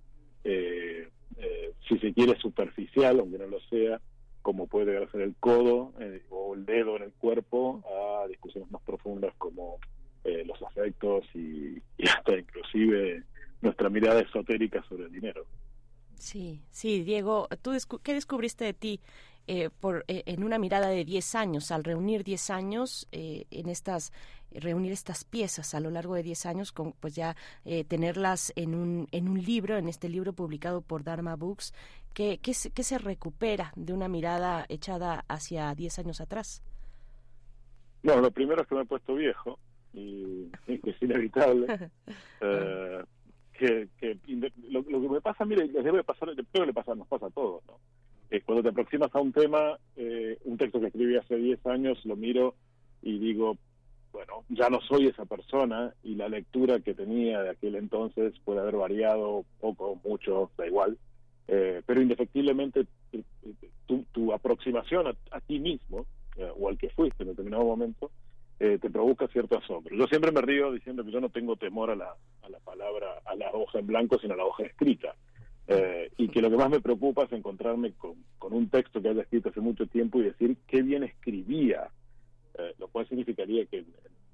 si 1.88 1.97
se 1.99 2.13
quiere 2.13 2.38
superficial, 2.39 3.19
aunque 3.19 3.38
no 3.38 3.47
lo 3.47 3.59
sea, 3.61 3.99
como 4.41 4.68
puede 4.68 5.07
ser 5.10 5.22
el 5.22 5.36
codo 5.36 5.94
eh, 5.99 6.24
o 6.30 6.56
el 6.56 6.66
dedo 6.66 6.95
en 6.98 7.03
el 7.03 7.11
cuerpo, 7.14 7.84
a 7.88 8.28
discusiones 8.28 8.70
más 8.72 8.82
profundas 8.84 9.34
como 9.38 9.80
eh, 10.24 10.44
los 10.45 10.61
afectos 10.64 11.26
y, 11.34 11.82
y 11.98 12.07
hasta 12.07 12.38
inclusive 12.38 13.24
nuestra 13.61 13.90
mirada 13.90 14.22
esotérica 14.22 14.84
sobre 14.88 15.06
el 15.06 15.11
dinero. 15.11 15.45
Sí, 16.16 16.61
sí, 16.70 17.03
Diego, 17.03 17.48
¿tú 17.61 17.72
descu 17.72 17.99
qué 17.99 18.14
descubriste 18.14 18.66
de 18.66 18.74
ti 18.74 18.99
eh, 19.52 19.72
por, 19.80 20.06
eh, 20.07 20.22
en 20.28 20.44
una 20.44 20.60
mirada 20.60 20.90
de 20.90 21.03
10 21.03 21.34
años, 21.34 21.72
al 21.72 21.84
reunir 21.84 22.24
10 22.24 22.52
años 22.52 23.07
eh, 23.11 23.45
en 23.49 23.68
estas 23.68 24.14
reunir 24.51 24.91
estas 24.91 25.23
piezas 25.23 25.73
a 25.73 25.80
lo 25.80 25.89
largo 25.89 26.15
de 26.15 26.23
10 26.23 26.45
años, 26.45 26.71
con, 26.71 26.93
pues 26.93 27.15
ya 27.15 27.35
eh, 27.65 27.84
tenerlas 27.84 28.53
en 28.55 28.76
un, 28.76 29.07
en 29.11 29.30
un 29.30 29.43
libro, 29.43 29.77
en 29.77 29.88
este 29.88 30.09
libro 30.09 30.34
publicado 30.34 30.81
por 30.81 31.03
Dharma 31.03 31.35
Books, 31.35 31.73
¿qué, 32.13 32.39
qué, 32.41 32.53
se, 32.53 32.71
qué 32.71 32.84
se 32.84 32.97
recupera 32.97 33.71
de 33.76 33.93
una 33.93 34.07
mirada 34.07 34.65
echada 34.69 35.26
hacia 35.27 35.73
10 35.76 35.99
años 35.99 36.21
atrás? 36.21 36.61
Bueno, 38.03 38.21
lo 38.21 38.31
primero 38.31 38.61
es 38.61 38.67
que 38.67 38.76
me 38.76 38.81
he 38.81 38.85
puesto 38.85 39.15
viejo 39.15 39.59
y, 39.93 40.49
que 40.65 40.80
es 40.91 41.01
inevitable. 41.01 41.91
eh, 42.41 43.03
que, 43.53 43.89
que 43.99 44.17
lo, 44.69 44.81
lo 44.81 45.01
que 45.01 45.09
me 45.09 45.21
pasa, 45.21 45.43
mire, 45.43 45.67
les 45.67 45.84
debe 45.84 46.03
pasar, 46.03 46.30
creo 46.34 46.45
que 46.51 46.65
le 46.65 46.73
pasa, 46.73 46.95
nos 46.95 47.07
pasa 47.07 47.26
a 47.26 47.31
todos, 47.31 47.61
¿no? 47.67 47.77
Eh, 48.31 48.41
cuando 48.45 48.61
te 48.61 48.69
aproximas 48.69 49.13
a 49.13 49.19
un 49.19 49.31
tema, 49.31 49.77
eh, 49.95 50.38
un 50.43 50.57
texto 50.57 50.80
que 50.80 50.88
escribí 50.88 51.17
hace 51.17 51.35
10 51.35 51.65
años, 51.65 52.05
lo 52.05 52.15
miro 52.15 52.55
y 53.01 53.17
digo, 53.17 53.57
bueno, 54.11 54.44
ya 54.49 54.69
no 54.69 54.81
soy 54.81 55.07
esa 55.07 55.26
persona 55.26 55.94
y 56.03 56.15
la 56.15 56.30
lectura 56.30 56.80
que 56.80 56.94
tenía 56.94 57.41
de 57.41 57.52
aquel 57.52 57.76
entonces 57.76 58.34
puede 58.44 58.60
haber 58.60 58.76
variado 58.76 59.45
poco, 59.60 59.99
mucho, 60.03 60.52
da 60.57 60.68
igual, 60.68 60.98
eh, 61.48 61.81
pero 61.86 62.02
indefectiblemente 62.02 62.86
eh, 63.11 63.23
eh, 63.44 63.69
tu, 64.11 64.34
aproximación 64.34 65.07
a, 65.07 65.40
ti 65.41 65.60
mismo 65.60 66.06
eh, 66.38 66.52
o 66.60 66.69
al 66.69 66.77
que 66.77 66.90
fuiste 66.91 67.23
en 67.23 67.30
determinado 67.30 67.64
momento 67.64 68.11
te 68.60 68.90
provoca 68.90 69.26
cierto 69.30 69.57
asombro. 69.57 69.95
Yo 69.95 70.06
siempre 70.07 70.34
me 70.34 70.41
río 70.41 70.73
diciendo 70.73 71.06
que 71.06 71.11
yo 71.11 71.22
no 71.22 71.30
tengo 71.30 71.56
temor 71.56 71.91
a 71.91 71.95
la, 71.95 72.14
a 72.41 72.49
la 72.49 72.60
palabra, 72.60 73.07
a 73.23 73.34
la 73.36 73.49
hoja 73.53 73.80
en 73.80 73.88
blanco, 73.88 74.19
sino 74.19 74.34
a 74.34 74.38
la 74.38 74.44
hoja 74.44 74.64
escrita. 74.64 75.15
Y 76.18 76.27
que 76.27 76.41
lo 76.41 76.49
que 76.49 76.57
más 76.57 76.69
me 76.69 76.81
preocupa 76.81 77.23
es 77.23 77.31
encontrarme 77.31 77.94
con, 77.94 78.15
con 78.38 78.52
un 78.52 78.68
texto 78.69 79.02
que 79.02 79.07
haya 79.07 79.22
escrito 79.22 79.48
hace 79.48 79.61
mucho 79.61 79.88
tiempo 79.88 80.19
y 80.19 80.23
decir 80.23 80.57
qué 80.68 80.81
bien 80.81 81.03
escribía, 81.03 81.90
eh, 82.57 82.73
lo 82.77 82.88
cual 82.88 83.07
significaría 83.07 83.65
que 83.65 83.85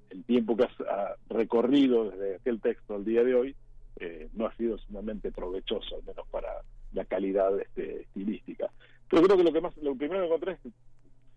el, 0.09 0.23
tiempo 0.25 0.55
que 0.55 0.63
has 0.63 0.81
ha 0.89 1.15
recorrido 1.29 2.09
desde 2.09 2.35
aquel 2.37 2.61
texto 2.61 2.95
al 2.95 3.03
día 3.03 3.23
de 3.23 3.35
hoy 3.35 3.55
eh, 3.97 4.29
no 4.33 4.47
ha 4.47 4.55
sido 4.55 4.77
sumamente 4.77 5.31
provechoso, 5.31 5.97
al 5.97 6.03
menos 6.03 6.25
para 6.29 6.49
la 6.93 7.05
calidad 7.05 7.59
este, 7.59 8.03
estilística. 8.03 8.71
Pero 9.09 9.23
creo 9.23 9.37
que 9.37 9.43
lo 9.43 9.53
que 9.53 9.61
más, 9.61 9.75
lo 9.77 9.95
primero 9.95 10.21
que 10.21 10.25
encontré 10.27 10.51
es 10.53 10.73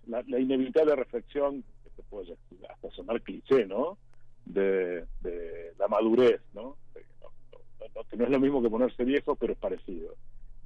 la, 0.06 0.40
inevitable 0.40 0.94
reflexión, 0.96 1.62
que 1.82 1.90
se 1.96 2.02
puede 2.04 2.36
hasta 2.68 2.90
sonar 2.92 3.20
cliché, 3.22 3.66
¿no? 3.66 3.98
De, 4.44 5.04
la 5.78 5.88
madurez, 5.88 6.40
no- 6.54 6.76
no- 6.94 8.04
que 8.04 8.16
no 8.16 8.24
es 8.24 8.30
lo 8.30 8.40
mismo 8.40 8.62
que 8.62 8.70
ponerse 8.70 9.04
viejo, 9.04 9.36
pero 9.36 9.52
es 9.52 9.58
parecido. 9.58 10.14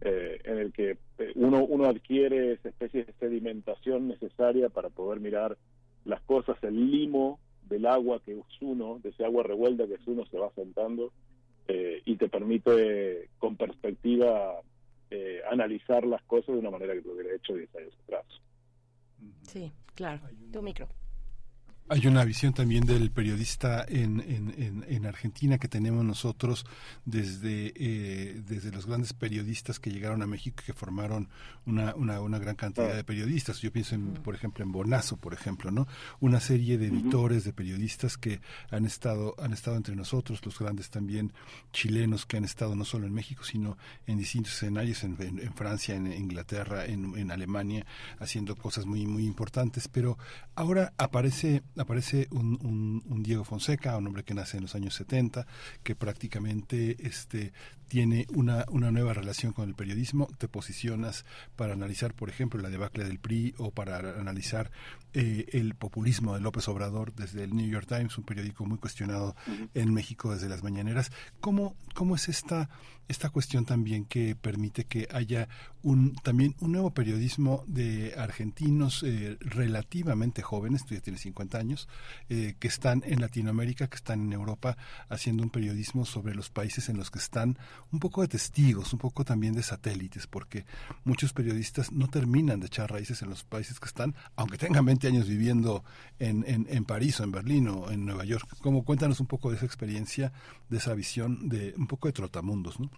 Eh, 0.05 0.41
en 0.45 0.59
el 0.59 0.73
que 0.73 0.99
eh, 1.19 1.33
uno, 1.37 1.65
uno 1.65 1.87
adquiere 1.87 2.55
esa 2.55 2.71
especie 2.71 3.05
de 3.05 3.13
sedimentación 3.21 4.09
necesaria 4.09 4.69
para 4.69 4.91
poder 4.91 5.21
mirar 5.21 5.57
las 6.05 6.21
cosas, 6.23 6.57
el 6.63 6.91
limo 6.91 7.39
del 7.69 7.87
agua 7.87 8.21
que 8.25 8.33
es 8.33 8.45
uno, 8.61 8.99
de 9.03 9.11
ese 9.11 9.25
agua 9.25 9.43
revuelta 9.43 9.87
que 9.87 9.95
es 9.95 10.07
uno, 10.07 10.27
se 10.27 10.39
va 10.39 10.51
sentando 10.55 11.13
eh, 11.69 12.03
y 12.05 12.17
te 12.17 12.29
permite 12.29 13.29
con 13.39 13.57
perspectiva 13.57 14.61
eh, 15.11 15.41
analizar 15.51 16.05
las 16.05 16.23
cosas 16.23 16.55
de 16.55 16.61
una 16.61 16.71
manera 16.71 16.95
que 16.95 17.03
lo 17.03 17.15
hubiera 17.15 17.35
hecho 17.35 17.55
10 17.55 17.77
años 17.77 17.95
atrás. 18.05 18.25
Sí, 19.43 19.73
claro. 19.95 20.21
Tu 20.53 20.63
micro. 20.63 20.89
Hay 21.89 22.07
una 22.07 22.25
visión 22.25 22.55
también 22.55 22.87
del 22.87 23.11
periodista 23.11 23.85
en, 23.87 24.21
en, 24.21 24.55
en, 24.57 24.85
en 24.89 25.05
Argentina 25.05 25.59
que 25.59 25.69
tenemos 25.69 26.03
nosotros 26.05 26.65
desde, 27.05 27.73
eh, 27.77 28.41
desde 28.47 28.73
los 28.73 28.87
grandes 28.87 29.13
periodistas 29.13 29.79
que 29.79 29.91
llegaron 29.91 30.23
a 30.23 30.27
México 30.27 30.63
y 30.63 30.67
que 30.67 30.73
formaron 30.73 31.29
una, 31.67 31.95
una, 31.95 32.21
una 32.21 32.39
gran 32.39 32.57
cantidad 32.57 32.95
de 32.95 33.05
periodistas. 33.05 33.61
Yo 33.61 33.71
pienso, 33.73 33.95
en, 33.95 34.15
por 34.15 34.35
ejemplo, 34.35 34.65
en 34.65 34.73
Bonazo, 34.73 35.19
por 35.19 35.35
ejemplo, 35.35 35.71
¿no? 35.71 35.87
Una 36.21 36.41
serie 36.41 36.79
de 36.79 36.87
editores, 36.87 37.45
de 37.45 37.53
periodistas 37.53 38.17
que 38.17 38.41
han 38.71 38.87
estado, 38.87 39.35
han 39.39 39.53
estado 39.53 39.77
entre 39.77 39.95
nosotros, 39.95 40.41
los 40.47 40.59
grandes 40.59 40.89
también 40.89 41.33
chilenos 41.73 42.25
que 42.25 42.39
han 42.39 42.45
estado 42.45 42.75
no 42.75 42.87
solo 42.87 43.07
en 43.07 43.13
México, 43.13 43.45
sino 43.45 43.77
en 44.07 44.17
distintos 44.17 44.55
escenarios, 44.55 45.05
en, 45.05 45.17
en, 45.21 45.41
en 45.41 45.53
Francia, 45.53 45.95
en 45.95 46.11
Inglaterra, 46.11 46.87
en, 46.87 47.19
en 47.19 47.31
Alemania, 47.31 47.85
haciendo 48.19 48.57
cosas 48.57 48.87
muy, 48.87 49.07
muy 49.07 49.27
importantes. 49.27 49.89
Pero 49.89 50.17
ahora 50.55 50.95
aparece 50.97 51.63
aparece 51.77 52.29
un, 52.31 52.59
un, 52.63 53.03
un, 53.07 53.23
Diego 53.23 53.45
Fonseca, 53.45 53.97
un 53.97 54.07
hombre 54.07 54.25
que 54.25 54.35
nace 54.35 54.57
en 54.57 54.65
los 54.65 54.75
años 54.75 54.95
70, 54.95 55.47
que 55.83 55.95
prácticamente 55.95 56.97
este, 57.07 57.53
tiene 57.89 58.27
una, 58.35 58.65
una 58.71 58.91
nueva 58.91 59.15
relación 59.15 59.53
con 59.53 59.69
el 59.69 59.75
periodismo, 59.75 60.29
te 60.39 60.49
posicionas 60.49 61.25
para 61.57 61.75
analizar, 61.75 62.15
por 62.15 62.29
ejemplo, 62.29 62.61
la 62.61 62.71
debacle 62.71 63.05
del 63.05 63.19
PRI 63.19 63.55
o 63.59 63.71
para 63.71 63.99
analizar 64.19 64.71
eh, 65.15 65.47
el 65.53 65.75
populismo 65.75 66.35
de 66.35 66.41
López 66.41 66.69
Obrador 66.69 67.15
desde 67.15 67.45
el 67.45 67.55
New 67.55 67.69
York 67.69 67.87
Times, 67.87 68.17
un 68.17 68.25
periódico 68.25 68.65
muy 68.65 68.79
cuestionado 68.79 69.37
uh 69.47 69.51
-huh. 69.51 69.69
en 69.75 69.93
México 69.93 70.33
desde 70.33 70.49
las 70.49 70.63
mañaneras. 70.63 71.13
¿Cómo, 71.41 71.77
cómo 71.95 72.15
es 72.17 72.29
esta, 72.31 72.71
esta 73.09 73.31
cuestión 73.31 73.65
también 73.65 74.05
que 74.05 74.35
permite 74.35 74.85
que 74.85 75.09
haya 75.13 75.49
un, 75.83 76.15
también 76.15 76.55
un 76.61 76.73
nuevo 76.73 76.93
periodismo 76.93 77.65
de 77.67 78.15
argentinos 78.17 79.03
eh, 79.03 79.37
relativamente 79.41 80.43
jóvenes, 80.43 80.87
tú 80.87 80.95
ya 80.95 81.01
tienes 81.01 81.23
50 81.23 81.59
años, 81.59 81.89
eh, 82.29 82.55
que 82.59 82.69
están 82.69 83.03
en 83.05 83.21
Latinoamérica, 83.21 83.89
que 83.89 83.97
están 83.97 84.23
en 84.23 84.33
Europa, 84.33 84.77
haciendo 85.09 85.43
un 85.43 85.51
periodismo 85.51 86.05
sobre 86.05 86.35
los 86.35 86.51
países 86.51 86.89
en 86.89 86.97
los 86.97 87.11
que 87.11 87.19
están 87.19 87.59
un 87.91 87.99
poco 87.99 88.23
de 88.23 88.29
testigos, 88.29 88.93
un 88.93 88.99
poco 88.99 89.25
también 89.25 89.55
de 89.55 89.63
satélites, 89.63 90.27
porque 90.27 90.65
muchos 91.05 91.33
periodistas 91.33 91.93
no 91.93 92.09
terminan 92.09 92.61
de 92.61 92.67
echar 92.67 92.91
raíces 92.91 93.23
en 93.23 93.31
los 93.31 93.45
países 93.45 93.81
que 93.81 93.87
están, 93.87 94.15
aunque 94.37 94.59
tengan 94.59 94.85
20 94.85 95.09
años 95.09 95.29
viviendo 95.29 95.85
en, 96.19 96.45
en, 96.47 96.67
en 96.71 96.85
París 96.85 97.19
o 97.21 97.25
en 97.25 97.33
Berlín 97.33 97.69
o 97.69 97.91
en 97.91 98.07
Nueva 98.07 98.25
York. 98.25 98.49
Como 98.61 98.85
cuéntanos 98.85 99.21
un 99.21 99.27
poco 99.27 99.51
de 99.51 99.57
esa 99.57 99.67
experiencia, 99.67 100.33
de 100.69 100.79
esa 100.79 100.95
visión 100.95 101.49
de 101.49 101.75
un 101.77 101.87
poco 101.87 102.09
de 102.09 102.13
trotamundos, 102.13 102.79
¿no? 102.79 102.91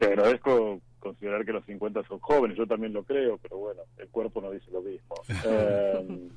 Te 0.00 0.06
agradezco 0.06 0.80
considerar 0.98 1.44
que 1.44 1.52
los 1.52 1.64
50 1.66 2.02
son 2.04 2.20
jóvenes, 2.20 2.56
yo 2.56 2.66
también 2.66 2.94
lo 2.94 3.04
creo, 3.04 3.36
pero 3.36 3.58
bueno, 3.58 3.82
el 3.98 4.08
cuerpo 4.08 4.40
no 4.40 4.50
dice 4.50 4.70
lo 4.70 4.80
mismo. 4.80 5.14
eh, 5.44 6.28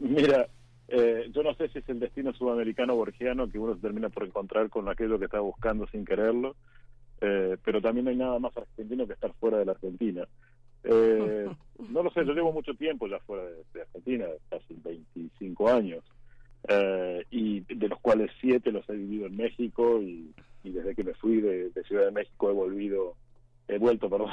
mira, 0.00 0.48
eh, 0.88 1.30
yo 1.30 1.42
no 1.42 1.54
sé 1.54 1.68
si 1.68 1.80
es 1.80 1.88
el 1.90 2.00
destino 2.00 2.32
sudamericano 2.32 2.96
borgiano 2.96 3.50
que 3.50 3.58
uno 3.58 3.74
se 3.74 3.82
termina 3.82 4.08
por 4.08 4.24
encontrar 4.24 4.70
con 4.70 4.88
aquello 4.88 5.18
que 5.18 5.26
está 5.26 5.40
buscando 5.40 5.86
sin 5.88 6.06
quererlo, 6.06 6.56
eh, 7.20 7.58
pero 7.62 7.82
también 7.82 8.06
no 8.06 8.10
hay 8.12 8.16
nada 8.16 8.38
más 8.38 8.56
argentino 8.56 9.06
que 9.06 9.12
estar 9.12 9.34
fuera 9.34 9.58
de 9.58 9.66
la 9.66 9.72
Argentina. 9.72 10.26
Eh, 10.84 11.50
no 11.90 12.02
lo 12.02 12.10
sé, 12.12 12.24
yo 12.24 12.32
llevo 12.32 12.50
mucho 12.50 12.72
tiempo 12.72 13.06
ya 13.08 13.18
fuera 13.20 13.44
de, 13.44 13.62
de 13.74 13.82
Argentina, 13.82 14.24
casi 14.48 14.74
25 14.82 15.68
años, 15.68 16.02
eh, 16.66 17.26
y 17.30 17.60
de 17.60 17.88
los 17.88 18.00
cuales 18.00 18.30
siete 18.40 18.72
los 18.72 18.88
he 18.88 18.94
vivido 18.94 19.26
en 19.26 19.36
México 19.36 20.00
y, 20.00 20.32
y 20.62 20.70
desde 20.70 20.94
que 20.94 21.04
me 21.04 21.14
fui 21.14 21.40
de, 21.40 21.70
Ciudad 21.86 22.06
de 22.06 22.12
México 22.12 22.50
he 22.50 22.54
volvido, 22.54 23.16
he 23.68 23.78
vuelto, 23.78 24.08
perdón, 24.08 24.30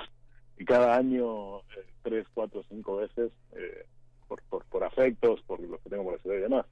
y 0.57 0.65
cada 0.65 0.95
año 0.95 1.59
eh, 1.59 1.85
tres, 2.03 2.27
cuatro, 2.33 2.63
cinco 2.69 2.97
veces 2.97 3.31
eh, 3.53 3.85
por, 4.27 4.63
por, 4.65 4.83
afectos, 4.83 5.41
por 5.43 5.59
lo 5.59 5.77
que 5.79 5.89
tengo 5.89 6.03
por 6.03 6.13
la 6.13 6.19
ciudad 6.19 6.37
y 6.37 6.41
demás. 6.41 6.65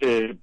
Eh, 0.00 0.36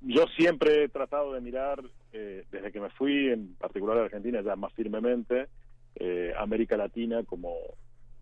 yo 0.00 0.26
siempre 0.36 0.84
he 0.84 0.88
tratado 0.88 1.32
de 1.32 1.40
mirar, 1.40 1.82
eh, 2.12 2.44
desde 2.50 2.72
que 2.72 2.80
me 2.80 2.90
fui, 2.90 3.28
en 3.28 3.54
particular 3.54 3.98
a 3.98 4.04
Argentina, 4.04 4.40
ya 4.42 4.56
más 4.56 4.72
firmemente, 4.74 5.48
eh, 5.96 6.32
América 6.38 6.76
Latina 6.76 7.22
como, 7.24 7.54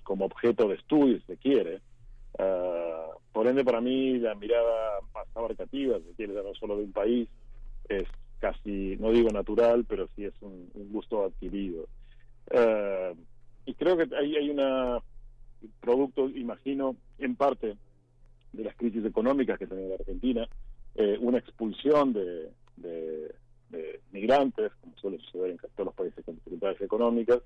como 0.02 0.24
objeto 0.24 0.68
de 0.68 0.76
estudio, 0.76 1.18
si 1.18 1.26
se 1.26 1.36
quiere. 1.36 1.80
Uh, 2.38 3.18
por 3.32 3.46
ende, 3.46 3.64
para 3.64 3.80
mí, 3.80 4.18
la 4.18 4.34
mirada 4.34 5.00
más 5.14 5.26
abarcativa, 5.34 5.98
si 5.98 6.14
quiere, 6.14 6.34
ya 6.34 6.42
no 6.42 6.54
solo 6.54 6.76
de 6.76 6.84
un 6.84 6.92
país, 6.92 7.28
es 7.88 8.06
casi, 8.38 8.96
no 8.98 9.10
digo 9.10 9.30
natural, 9.30 9.84
pero 9.88 10.08
sí 10.14 10.24
es 10.24 10.34
un, 10.40 10.70
un 10.74 10.92
gusto 10.92 11.24
adquirido. 11.24 11.88
Uh, 12.50 13.16
y 13.66 13.74
creo 13.74 13.96
que 13.96 14.08
hay, 14.16 14.36
hay 14.36 14.50
una 14.50 15.02
producto, 15.80 16.28
imagino, 16.28 16.96
en 17.18 17.36
parte 17.36 17.76
de 18.52 18.64
las 18.64 18.76
crisis 18.76 19.04
económicas 19.04 19.58
que 19.58 19.66
tiene 19.66 19.88
la 19.88 19.96
Argentina, 19.96 20.48
eh, 20.94 21.16
una 21.20 21.38
expulsión 21.38 22.12
de, 22.12 22.50
de, 22.76 23.34
de, 23.70 24.00
migrantes, 24.12 24.72
como 24.80 24.96
suele 24.96 25.18
suceder 25.18 25.50
en 25.50 25.58
todos 25.58 25.86
los 25.86 25.94
países 25.94 26.24
con 26.24 26.34
dificultades 26.36 26.80
económicas, 26.80 27.40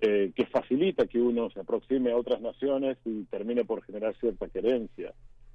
eh, 0.00 0.32
que 0.34 0.46
facilita 0.46 1.06
que 1.06 1.20
uno 1.20 1.50
se 1.50 1.60
aproxime 1.60 2.10
a 2.10 2.16
otras 2.16 2.40
naciones 2.40 2.98
y 3.04 3.24
termine 3.24 3.64
por 3.64 3.84
generar 3.84 4.16
cierta 4.18 4.48
querencia. 4.48 5.12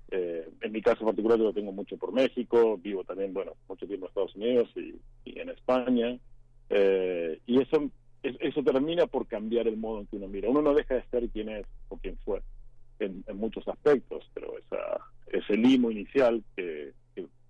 Eh, 0.10 0.48
en 0.62 0.72
mi 0.72 0.82
caso 0.82 1.04
particular 1.04 1.38
yo 1.38 1.46
lo 1.46 1.54
tengo 1.54 1.74
mucho 1.74 1.98
por 1.98 2.14
México, 2.14 2.78
vivo 2.78 3.04
también, 3.04 3.34
bueno, 3.34 3.54
mucho 3.68 3.86
tiempo 3.86 4.07
Y, 4.38 5.40
en 5.40 5.50
España, 5.50 6.18
eh, 6.70 7.40
y 7.46 7.62
eso, 7.62 7.92
eso 8.24 8.64
termina 8.64 9.08
por 9.08 9.28
cambiar 9.28 9.68
el 9.68 9.78
modo 9.78 10.00
en 10.00 10.08
que 10.08 10.16
uno 10.16 10.28
mira. 10.28 10.50
Uno 10.50 10.62
no 10.62 10.74
deja 10.74 10.96
de 10.96 11.04
ser 11.12 11.30
quien 11.30 11.50
es 11.50 11.66
o 11.90 11.98
quien 11.98 12.18
fue 12.24 12.42
en, 13.00 13.24
muchos 13.36 13.68
aspectos, 13.68 14.30
pero 14.34 14.54
ese 15.28 15.58
limo 15.58 15.92
inicial 15.92 16.44
que, 16.56 16.94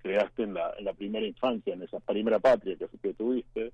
creaste 0.02 0.44
en 0.44 0.54
la, 0.54 0.74
en 0.78 0.86
la 0.86 0.94
primera 0.94 1.26
infancia, 1.26 1.74
en 1.74 1.84
esa 1.84 2.00
primera 2.00 2.40
patria 2.40 2.78
que, 2.78 2.88
que 3.02 3.14
tuviste, 3.14 3.74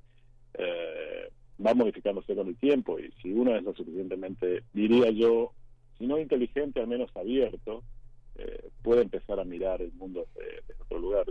eh, 0.55 1.29
va 1.63 1.73
modificándose 1.73 2.35
con 2.35 2.47
el 2.47 2.57
tiempo 2.57 2.99
y 2.99 3.11
si 3.21 3.31
uno 3.31 3.55
es 3.55 3.63
lo 3.63 3.73
suficientemente, 3.75 4.63
diría 4.73 5.11
yo, 5.11 5.51
si 5.97 6.07
no 6.07 6.19
inteligente, 6.19 6.79
al 6.79 6.87
menos 6.87 7.15
abierto, 7.15 7.83
eh, 8.35 8.69
puede 8.81 9.03
empezar 9.03 9.39
a 9.39 9.45
mirar 9.45 9.81
el 9.81 9.93
mundo 9.93 10.25
desde, 10.35 10.81
otro 10.81 10.99
lugar. 10.99 11.25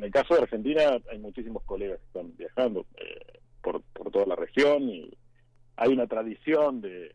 En 0.00 0.04
el 0.04 0.12
caso 0.12 0.34
de 0.34 0.40
Argentina 0.40 0.98
hay 1.12 1.18
muchísimos 1.18 1.62
colegas 1.64 1.98
que 1.98 2.06
están 2.06 2.34
viajando 2.34 2.86
eh, 2.96 3.40
por, 3.60 3.82
por, 3.92 4.10
toda 4.10 4.24
la 4.24 4.34
región 4.34 4.88
y 4.88 5.10
hay 5.76 5.92
una 5.92 6.06
tradición 6.06 6.80
de, 6.80 7.14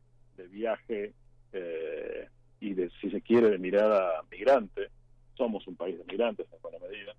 viaje 0.51 1.13
eh, 1.51 2.29
y 2.59 2.75
de, 2.75 2.91
si 3.01 3.09
se 3.09 3.21
quiere, 3.21 3.49
de 3.49 3.57
mirada 3.57 4.21
migrante. 4.29 4.89
Somos 5.33 5.65
un 5.65 5.75
país 5.75 5.97
de 5.97 6.03
migrantes 6.03 6.45
en 6.53 6.61
buena 6.61 6.77
medida 6.77 7.15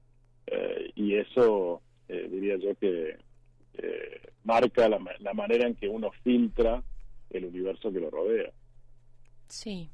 eh, 0.47 0.93
y 0.95 1.17
eso 1.17 1.83
diría 2.09 2.57
yo 2.59 2.77
que 2.77 3.19
eh, 3.75 4.21
marca 4.45 4.89
la, 4.89 5.01
la, 5.19 5.35
manera 5.35 5.67
en 5.67 5.75
que 5.75 5.89
uno 5.89 6.13
filtra 6.23 6.81
el 7.31 7.45
universo 7.45 7.91
que 7.91 7.99
lo 7.99 8.09
rodea. 8.09 8.53
Sí. 9.49 9.91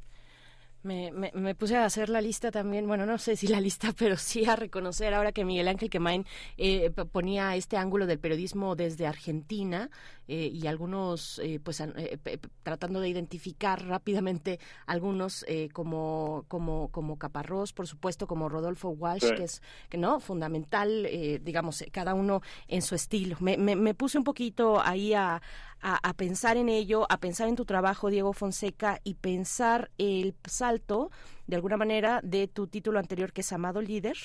Me, 0.83 1.13
me, 1.13 1.31
me, 1.35 1.55
puse 1.55 1.77
a 1.77 1.85
hacer 1.85 2.09
la 2.09 2.21
lista 2.21 2.51
también, 2.51 2.89
bueno, 2.89 3.07
no 3.07 3.17
sé 3.19 3.37
si 3.37 3.47
la 3.47 3.61
lista, 3.61 3.93
pero 3.99 4.17
sí 4.17 4.45
a 4.45 4.57
reconocer 4.57 5.15
ahora 5.15 5.33
que 5.33 5.45
Miguel 5.45 5.69
Ángel 5.69 5.91
Quemain 5.91 6.27
eh, 6.57 6.91
ponía 6.91 7.55
este 7.55 7.77
ángulo 7.77 8.07
del 8.07 8.19
periodismo 8.19 8.75
desde 8.75 9.07
Argentina 9.07 9.91
eh, 10.29 10.51
y 10.53 10.67
algunos, 10.67 11.41
eh, 11.41 11.61
pues, 11.63 11.81
eh, 11.81 12.19
tratando 12.63 13.01
de 13.01 13.09
identificar 13.09 13.85
rápidamente 13.85 14.59
algunos 14.87 15.45
eh, 15.49 15.69
como, 15.73 16.45
como, 16.49 16.89
como 16.89 17.19
Caparrós, 17.19 17.73
por 17.73 17.87
supuesto, 17.87 18.27
como 18.27 18.49
Rodolfo 18.49 18.91
Walsh, 18.91 19.23
sí. 19.23 19.35
que 19.35 19.45
es, 19.45 19.63
que 19.89 19.99
no, 19.99 20.21
fundamental, 20.21 21.07
eh, 21.07 21.41
digamos, 21.43 21.85
cada 21.93 22.15
uno 22.15 22.43
en 22.69 22.83
su 22.83 22.95
estilo. 22.95 23.37
Me, 23.41 23.57
me, 23.57 23.77
me 23.77 23.95
puse 23.95 24.19
un 24.19 24.25
poquito 24.25 24.81
ahí 24.81 25.13
a, 25.15 25.43
a, 25.83 25.99
a, 26.09 26.15
pensar 26.15 26.57
en 26.57 26.69
ello, 26.69 27.07
a 27.11 27.19
pensar 27.19 27.49
en 27.49 27.57
tu 27.57 27.65
trabajo, 27.65 28.09
Diego 28.09 28.33
Fonseca, 28.33 29.01
y 29.05 29.15
pensar 29.15 29.91
el 29.99 30.35
salto, 30.45 31.11
de 31.47 31.57
alguna 31.57 31.77
manera, 31.77 32.21
de 32.23 32.49
tu 32.49 32.67
título 32.67 32.99
anterior, 32.99 33.33
que 33.33 33.43
es 33.43 33.53
Amado 33.53 33.83
Líder, 33.83 34.17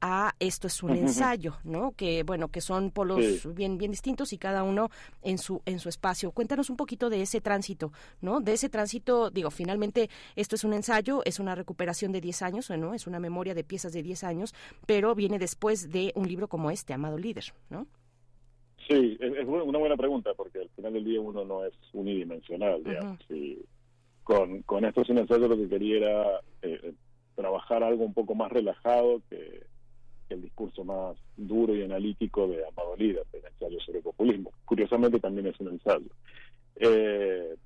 a 0.00 0.34
esto 0.38 0.66
es 0.66 0.82
un 0.82 0.90
ensayo, 0.90 1.56
¿no? 1.64 1.92
Que 1.92 2.22
bueno, 2.22 2.48
que 2.48 2.60
son 2.60 2.90
polos 2.90 3.20
sí. 3.20 3.48
bien 3.48 3.78
bien 3.78 3.90
distintos 3.90 4.32
y 4.32 4.38
cada 4.38 4.62
uno 4.62 4.90
en 5.22 5.38
su 5.38 5.62
en 5.66 5.80
su 5.80 5.88
espacio. 5.88 6.30
Cuéntanos 6.30 6.70
un 6.70 6.76
poquito 6.76 7.10
de 7.10 7.22
ese 7.22 7.40
tránsito, 7.40 7.92
¿no? 8.20 8.40
De 8.40 8.52
ese 8.52 8.68
tránsito, 8.68 9.30
digo, 9.30 9.50
finalmente 9.50 10.08
esto 10.36 10.54
es 10.54 10.64
un 10.64 10.72
ensayo, 10.72 11.22
es 11.24 11.40
una 11.40 11.54
recuperación 11.54 12.12
de 12.12 12.20
10 12.20 12.42
años, 12.42 12.70
¿no? 12.70 12.94
Es 12.94 13.06
una 13.06 13.18
memoria 13.18 13.54
de 13.54 13.64
piezas 13.64 13.92
de 13.92 14.02
10 14.02 14.24
años, 14.24 14.54
pero 14.86 15.14
viene 15.14 15.38
después 15.38 15.90
de 15.90 16.12
un 16.14 16.28
libro 16.28 16.48
como 16.48 16.70
este, 16.70 16.92
Amado 16.92 17.18
Líder, 17.18 17.52
¿no? 17.70 17.86
Sí, 18.88 19.18
es 19.20 19.46
una 19.46 19.78
buena 19.78 19.96
pregunta 19.96 20.32
porque 20.34 20.60
al 20.60 20.70
final 20.70 20.94
del 20.94 21.04
día 21.04 21.20
uno 21.20 21.44
no 21.44 21.64
es 21.64 21.74
unidimensional, 21.92 22.82
digamos. 22.82 23.20
Uh 23.28 23.34
-huh. 23.34 23.36
y 23.36 23.64
con, 24.24 24.62
con 24.62 24.84
esto 24.84 25.04
sin 25.04 25.18
ensayo 25.18 25.46
lo 25.46 25.56
que 25.56 25.68
quería 25.68 25.96
era 25.98 26.40
eh, 26.62 26.94
trabajar 27.34 27.82
algo 27.82 28.04
un 28.04 28.14
poco 28.14 28.34
más 28.34 28.50
relajado 28.50 29.20
que, 29.28 29.62
que, 30.26 30.34
el 30.34 30.42
discurso 30.42 30.84
más 30.84 31.18
duro 31.36 31.76
y 31.76 31.82
analítico 31.82 32.48
de 32.48 32.66
Amado 32.66 32.96
Líder, 32.96 33.24
el 33.32 33.44
ensayo 33.44 33.78
sobre 33.80 34.00
populismo. 34.00 34.52
Curiosamente 34.64 35.20
también 35.20 35.48
es 35.48 35.60
un 35.60 35.68
ensayo. 35.68 36.08
Eh, 36.76 37.56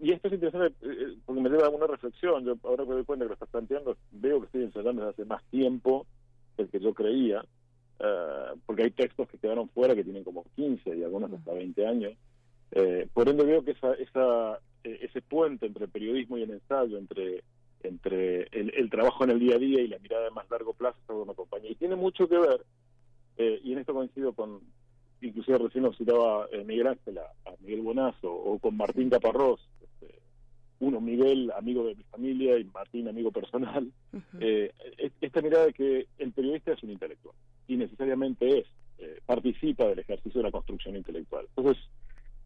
y 0.00 0.12
esto 0.12 0.28
es 0.28 0.34
interesante 0.34 0.74
eh, 0.82 1.16
porque 1.26 1.40
me 1.42 1.50
lleva 1.50 1.66
a 1.66 1.70
una 1.70 1.86
reflexión. 1.86 2.44
Yo 2.44 2.56
ahora 2.64 2.84
que 2.84 2.88
me 2.88 2.94
doy 2.96 3.04
cuenta 3.04 3.24
que 3.24 3.28
lo 3.28 3.34
estás 3.34 3.50
planteando, 3.50 3.96
veo 4.12 4.40
que 4.40 4.46
estoy 4.46 4.62
ensayando 4.64 5.02
desde 5.02 5.10
hace 5.10 5.24
más 5.26 5.44
tiempo 5.50 6.06
del 6.56 6.68
que 6.68 6.80
yo 6.80 6.94
creía, 6.94 7.44
eh, 8.00 8.54
porque 8.66 8.84
hay 8.84 8.90
textos 8.90 9.28
que 9.28 9.38
quedaron 9.38 9.68
fuera 9.70 9.94
que 9.94 10.04
tienen 10.04 10.24
como 10.24 10.44
15 10.56 10.96
y 10.96 11.02
algunos 11.04 11.32
hasta 11.32 11.52
20 11.52 11.86
años. 11.86 12.12
Eh, 12.72 13.08
por 13.14 13.28
ende 13.28 13.44
veo 13.44 13.64
que 13.64 13.70
esa, 13.72 13.94
esa, 13.94 14.58
eh, 14.84 14.98
ese 15.02 15.22
puente 15.22 15.66
entre 15.66 15.84
el 15.86 15.90
periodismo 15.90 16.36
y 16.38 16.42
el 16.42 16.50
ensayo, 16.50 16.98
entre 16.98 17.42
entre 17.84 18.42
el, 18.50 18.74
el 18.76 18.90
trabajo 18.90 19.22
en 19.22 19.30
el 19.30 19.38
día 19.38 19.54
a 19.54 19.58
día 19.60 19.80
y 19.80 19.86
la 19.86 20.00
mirada 20.00 20.24
de 20.24 20.30
más 20.32 20.50
largo 20.50 20.74
plazo 20.74 20.98
es 21.00 21.08
algo 21.10 21.22
que 21.22 21.26
me 21.28 21.32
acompaña. 21.32 21.68
Y 21.68 21.76
tiene 21.76 21.94
mucho 21.94 22.28
que 22.28 22.36
ver, 22.36 22.64
eh, 23.36 23.60
y 23.62 23.72
en 23.72 23.78
esto 23.78 23.94
coincido 23.94 24.32
con, 24.32 24.60
inclusive 25.20 25.58
recién 25.58 25.84
nos 25.84 25.96
citaba 25.96 26.48
eh, 26.50 26.64
Miguel 26.64 26.88
Ángel 26.88 27.18
a, 27.18 27.22
a 27.48 27.54
Miguel 27.60 27.82
Bonazo, 27.82 28.32
o 28.34 28.58
con 28.58 28.76
Martín 28.76 29.08
Caparrós, 29.10 29.60
este, 29.80 30.18
uno 30.80 31.00
Miguel, 31.00 31.52
amigo 31.56 31.84
de 31.86 31.94
mi 31.94 32.02
familia, 32.02 32.58
y 32.58 32.64
Martín, 32.64 33.06
amigo 33.06 33.30
personal, 33.30 33.92
eh, 34.40 34.72
es- 34.98 35.12
esta 35.20 35.40
mirada 35.40 35.66
de 35.66 35.72
que 35.72 36.06
el 36.18 36.32
periodista 36.32 36.72
es 36.72 36.82
un 36.82 36.90
intelectual, 36.90 37.36
y 37.68 37.76
necesariamente 37.76 38.58
es, 38.60 38.66
eh, 38.98 39.20
participa 39.24 39.86
del 39.86 40.00
ejercicio 40.00 40.40
de 40.40 40.46
la 40.48 40.50
construcción 40.50 40.96
intelectual. 40.96 41.46
Entonces, 41.56 41.80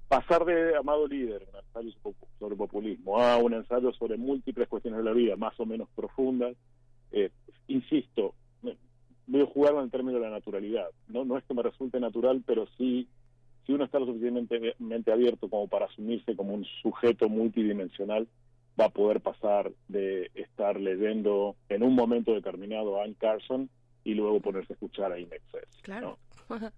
pasar 0.08 0.44
de 0.44 0.76
Amado 0.76 1.06
Líder, 1.06 1.46
un 1.50 1.58
ensayo 1.58 1.90
so- 2.02 2.14
sobre 2.38 2.56
populismo, 2.56 3.18
a 3.18 3.38
un 3.38 3.54
ensayo 3.54 3.92
sobre 3.94 4.18
múltiples 4.18 4.68
cuestiones 4.68 4.98
de 4.98 5.04
la 5.04 5.12
vida, 5.12 5.36
más 5.36 5.58
o 5.58 5.64
menos 5.64 5.88
profundas, 5.94 6.54
eh, 7.12 7.30
insisto, 7.68 8.34
voy 9.26 9.42
a 9.42 9.46
jugar 9.46 9.74
en 9.74 9.80
el 9.80 9.90
término 9.90 10.18
de 10.18 10.24
la 10.24 10.30
naturalidad. 10.30 10.88
No, 11.08 11.24
no 11.24 11.38
es 11.38 11.44
que 11.44 11.54
me 11.54 11.62
resulte 11.62 11.98
natural, 12.00 12.42
pero 12.44 12.66
sí, 12.76 13.08
si 13.64 13.72
uno 13.72 13.84
está 13.84 13.98
lo 14.00 14.06
suficientemente 14.06 14.74
mente 14.80 15.12
abierto 15.12 15.48
como 15.48 15.68
para 15.68 15.86
asumirse 15.86 16.34
como 16.36 16.52
un 16.52 16.64
sujeto 16.82 17.28
multidimensional, 17.28 18.26
va 18.78 18.86
a 18.86 18.90
poder 18.90 19.20
pasar 19.20 19.70
de 19.88 20.30
estar 20.34 20.78
leyendo 20.80 21.56
en 21.68 21.82
un 21.82 21.94
momento 21.94 22.34
determinado 22.34 23.00
a 23.00 23.04
Anne 23.04 23.14
Carson 23.18 23.70
y 24.04 24.14
luego 24.14 24.40
ponerse 24.40 24.72
a 24.72 24.74
escuchar 24.74 25.12
a 25.12 25.18
Inexcess. 25.18 25.66
Claro. 25.82 26.18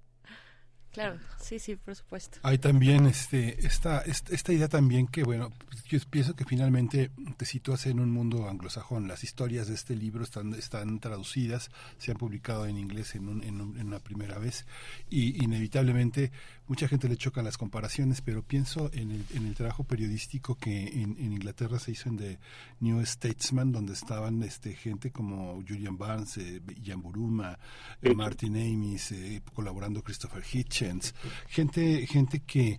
claro, 0.92 1.18
sí, 1.40 1.58
sí, 1.58 1.74
por 1.76 1.96
supuesto. 1.96 2.38
Hay 2.42 2.58
también 2.58 3.06
este, 3.06 3.66
esta, 3.66 4.00
esta, 4.02 4.32
esta 4.34 4.52
idea 4.52 4.68
también 4.68 5.08
que, 5.08 5.24
bueno, 5.24 5.52
yo 5.88 5.98
pienso 6.10 6.36
que 6.36 6.44
finalmente 6.44 7.10
te 7.36 7.44
sitúas 7.46 7.86
en 7.86 7.98
un 8.00 8.10
mundo 8.10 8.48
anglosajón. 8.48 9.08
Las 9.08 9.24
historias 9.24 9.66
de 9.68 9.74
este 9.74 9.96
libro 9.96 10.22
están, 10.22 10.54
están 10.54 11.00
traducidas, 11.00 11.70
se 11.98 12.12
han 12.12 12.16
publicado 12.16 12.66
en 12.66 12.78
inglés 12.78 13.14
en, 13.16 13.28
un- 13.28 13.42
en, 13.42 13.60
un- 13.60 13.76
en 13.78 13.88
una 13.88 13.98
primera 13.98 14.38
vez 14.38 14.66
y 15.10 15.42
inevitablemente 15.42 16.30
mucha 16.66 16.88
gente 16.88 17.08
le 17.08 17.16
chocan 17.16 17.44
las 17.44 17.58
comparaciones, 17.58 18.20
pero 18.20 18.42
pienso 18.42 18.90
en 18.92 19.10
el, 19.10 19.24
en 19.34 19.46
el 19.46 19.54
trabajo 19.54 19.84
periodístico 19.84 20.54
que 20.54 21.02
en, 21.02 21.16
en 21.18 21.32
Inglaterra 21.32 21.78
se 21.78 21.92
hizo 21.92 22.08
en 22.08 22.16
The 22.16 22.38
New 22.80 23.04
Statesman, 23.04 23.72
donde 23.72 23.92
estaban 23.92 24.42
este, 24.42 24.74
gente 24.74 25.10
como 25.10 25.62
Julian 25.66 25.98
Barnes, 25.98 26.38
eh, 26.38 26.62
Ian 26.82 27.02
Buruma, 27.02 27.58
eh, 28.00 28.14
Martin 28.14 28.56
Amis, 28.56 29.12
eh, 29.12 29.42
colaborando 29.52 30.02
Christopher 30.02 30.42
Hitchens, 30.50 31.14
gente, 31.48 32.06
gente 32.06 32.40
que 32.40 32.78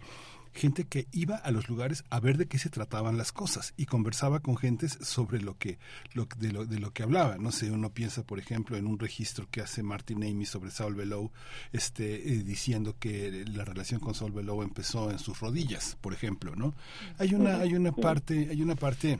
gente 0.55 0.85
que 0.85 1.07
iba 1.11 1.35
a 1.35 1.51
los 1.51 1.69
lugares 1.69 2.03
a 2.09 2.19
ver 2.19 2.37
de 2.37 2.47
qué 2.47 2.57
se 2.57 2.69
trataban 2.69 3.17
las 3.17 3.31
cosas 3.31 3.73
y 3.77 3.85
conversaba 3.85 4.39
con 4.39 4.57
gentes 4.57 4.97
sobre 5.01 5.41
lo 5.41 5.57
que, 5.57 5.77
lo, 6.13 6.27
de, 6.37 6.51
lo, 6.51 6.65
de 6.65 6.79
lo 6.79 6.91
que 6.91 7.03
hablaba. 7.03 7.37
No 7.37 7.51
sé, 7.51 7.69
uno 7.71 7.91
piensa, 7.91 8.23
por 8.23 8.39
ejemplo, 8.39 8.77
en 8.77 8.87
un 8.87 8.97
registro 8.97 9.47
que 9.51 9.61
hace 9.61 9.83
Martin 9.83 10.23
Amis 10.23 10.49
sobre 10.49 10.71
Saul 10.71 10.95
Bellow, 10.95 11.31
este, 11.71 12.33
eh, 12.33 12.43
diciendo 12.43 12.95
que 12.97 13.45
la 13.45 13.65
relación 13.65 13.99
con 13.99 14.15
Saul 14.15 14.31
Bellow 14.31 14.63
empezó 14.63 15.11
en 15.11 15.19
sus 15.19 15.39
rodillas, 15.39 15.97
por 16.01 16.13
ejemplo, 16.13 16.55
¿no? 16.55 16.73
Hay 17.17 17.33
una, 17.33 17.57
hay 17.57 17.75
una 17.75 17.91
parte, 17.91 18.47
hay 18.49 18.61
una 18.61 18.75
parte 18.75 19.19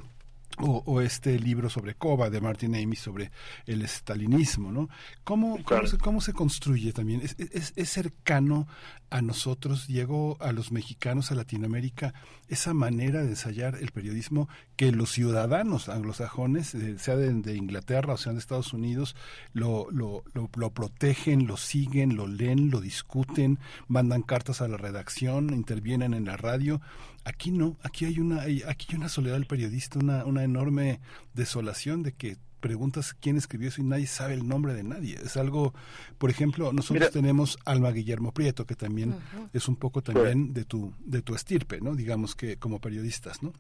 o, 0.60 0.84
o 0.86 1.02
este 1.02 1.40
libro 1.40 1.70
sobre 1.70 1.96
Koba 1.96 2.30
de 2.30 2.42
Martin 2.42 2.76
Amis 2.76 3.00
sobre 3.00 3.32
el 3.66 3.82
estalinismo, 3.82 4.72
¿no? 4.72 4.90
¿Cómo, 5.24 5.58
cómo, 5.64 5.88
se, 5.88 5.98
cómo 5.98 6.22
se 6.22 6.34
construye 6.34 6.94
también? 6.94 7.22
¿Es, 7.22 7.36
es, 7.38 7.74
es 7.76 7.90
cercano 7.90 8.68
a 9.10 9.22
nosotros, 9.22 9.88
Diego, 9.88 10.38
a 10.40 10.52
los 10.52 10.72
mexicanos, 10.72 11.32
a 11.32 11.36
Latinoamérica, 11.36 12.14
esa 12.48 12.74
manera 12.74 13.22
de 13.22 13.30
ensayar 13.30 13.76
el 13.76 13.92
periodismo 13.92 14.50
que 14.76 14.92
los 14.92 15.12
ciudadanos 15.12 15.90
anglosajones, 15.90 16.76
eh, 16.76 16.98
sea 16.98 17.16
de, 17.16 17.32
de, 17.34 17.56
Inglaterra 17.56 18.14
o 18.14 18.18
sean 18.18 18.36
de 18.36 18.40
Estados 18.40 18.74
Unidos, 18.74 19.16
lo, 19.54 19.90
lo, 19.92 20.24
lo, 20.34 20.50
lo, 20.56 20.70
protegen, 20.72 21.48
lo 21.48 21.56
siguen, 21.56 22.16
lo 22.16 22.28
leen, 22.28 22.72
lo 22.72 22.82
discuten, 22.82 23.60
mandan 23.88 24.22
cartas 24.22 24.62
a 24.62 24.68
la 24.68 24.78
redacción, 24.78 25.54
intervienen 25.54 26.14
en 26.14 26.26
la 26.26 26.38
radio. 26.38 26.82
Aquí 27.26 27.52
no, 27.52 27.78
aquí 27.82 28.06
hay 28.06 28.20
una, 28.20 28.42
hay, 28.42 28.62
aquí 28.68 28.88
hay 28.92 28.98
una 28.98 29.10
soledad 29.10 29.36
del 29.36 29.48
periodista, 29.48 30.00
una, 30.00 30.26
una 30.26 30.44
enorme 30.44 31.02
desolación 31.34 32.04
de 32.04 32.14
que 32.14 32.38
preguntas 32.60 33.14
quién 33.14 33.38
escribió 33.38 33.70
eso 33.70 33.82
y 33.82 33.84
nadie 33.84 34.08
sabe 34.08 34.34
el 34.34 34.48
nombre 34.48 34.74
de 34.74 34.84
nadie. 34.84 35.16
Es 35.16 35.38
algo, 35.38 35.74
por 36.18 36.30
ejemplo, 36.30 36.72
nosotros 36.74 37.02
Mira. 37.02 37.12
tenemos 37.12 37.60
Alma 37.66 37.92
Guillermo 37.92 38.32
Prieto, 38.32 38.66
que 38.66 38.76
también 38.76 39.10
uh 39.10 39.14
-huh. 39.14 39.50
es 39.54 39.68
un 39.68 39.76
poco 39.76 40.02
también 40.02 40.54
de 40.54 40.66
tu, 40.66 40.94
de 41.00 41.22
tu 41.22 41.36
estirpe, 41.36 41.82
¿no? 41.82 41.96
Digamos 41.96 42.36
que 42.36 42.58
como 42.58 42.80
periodistas, 42.80 43.44
¿no? 43.44 43.54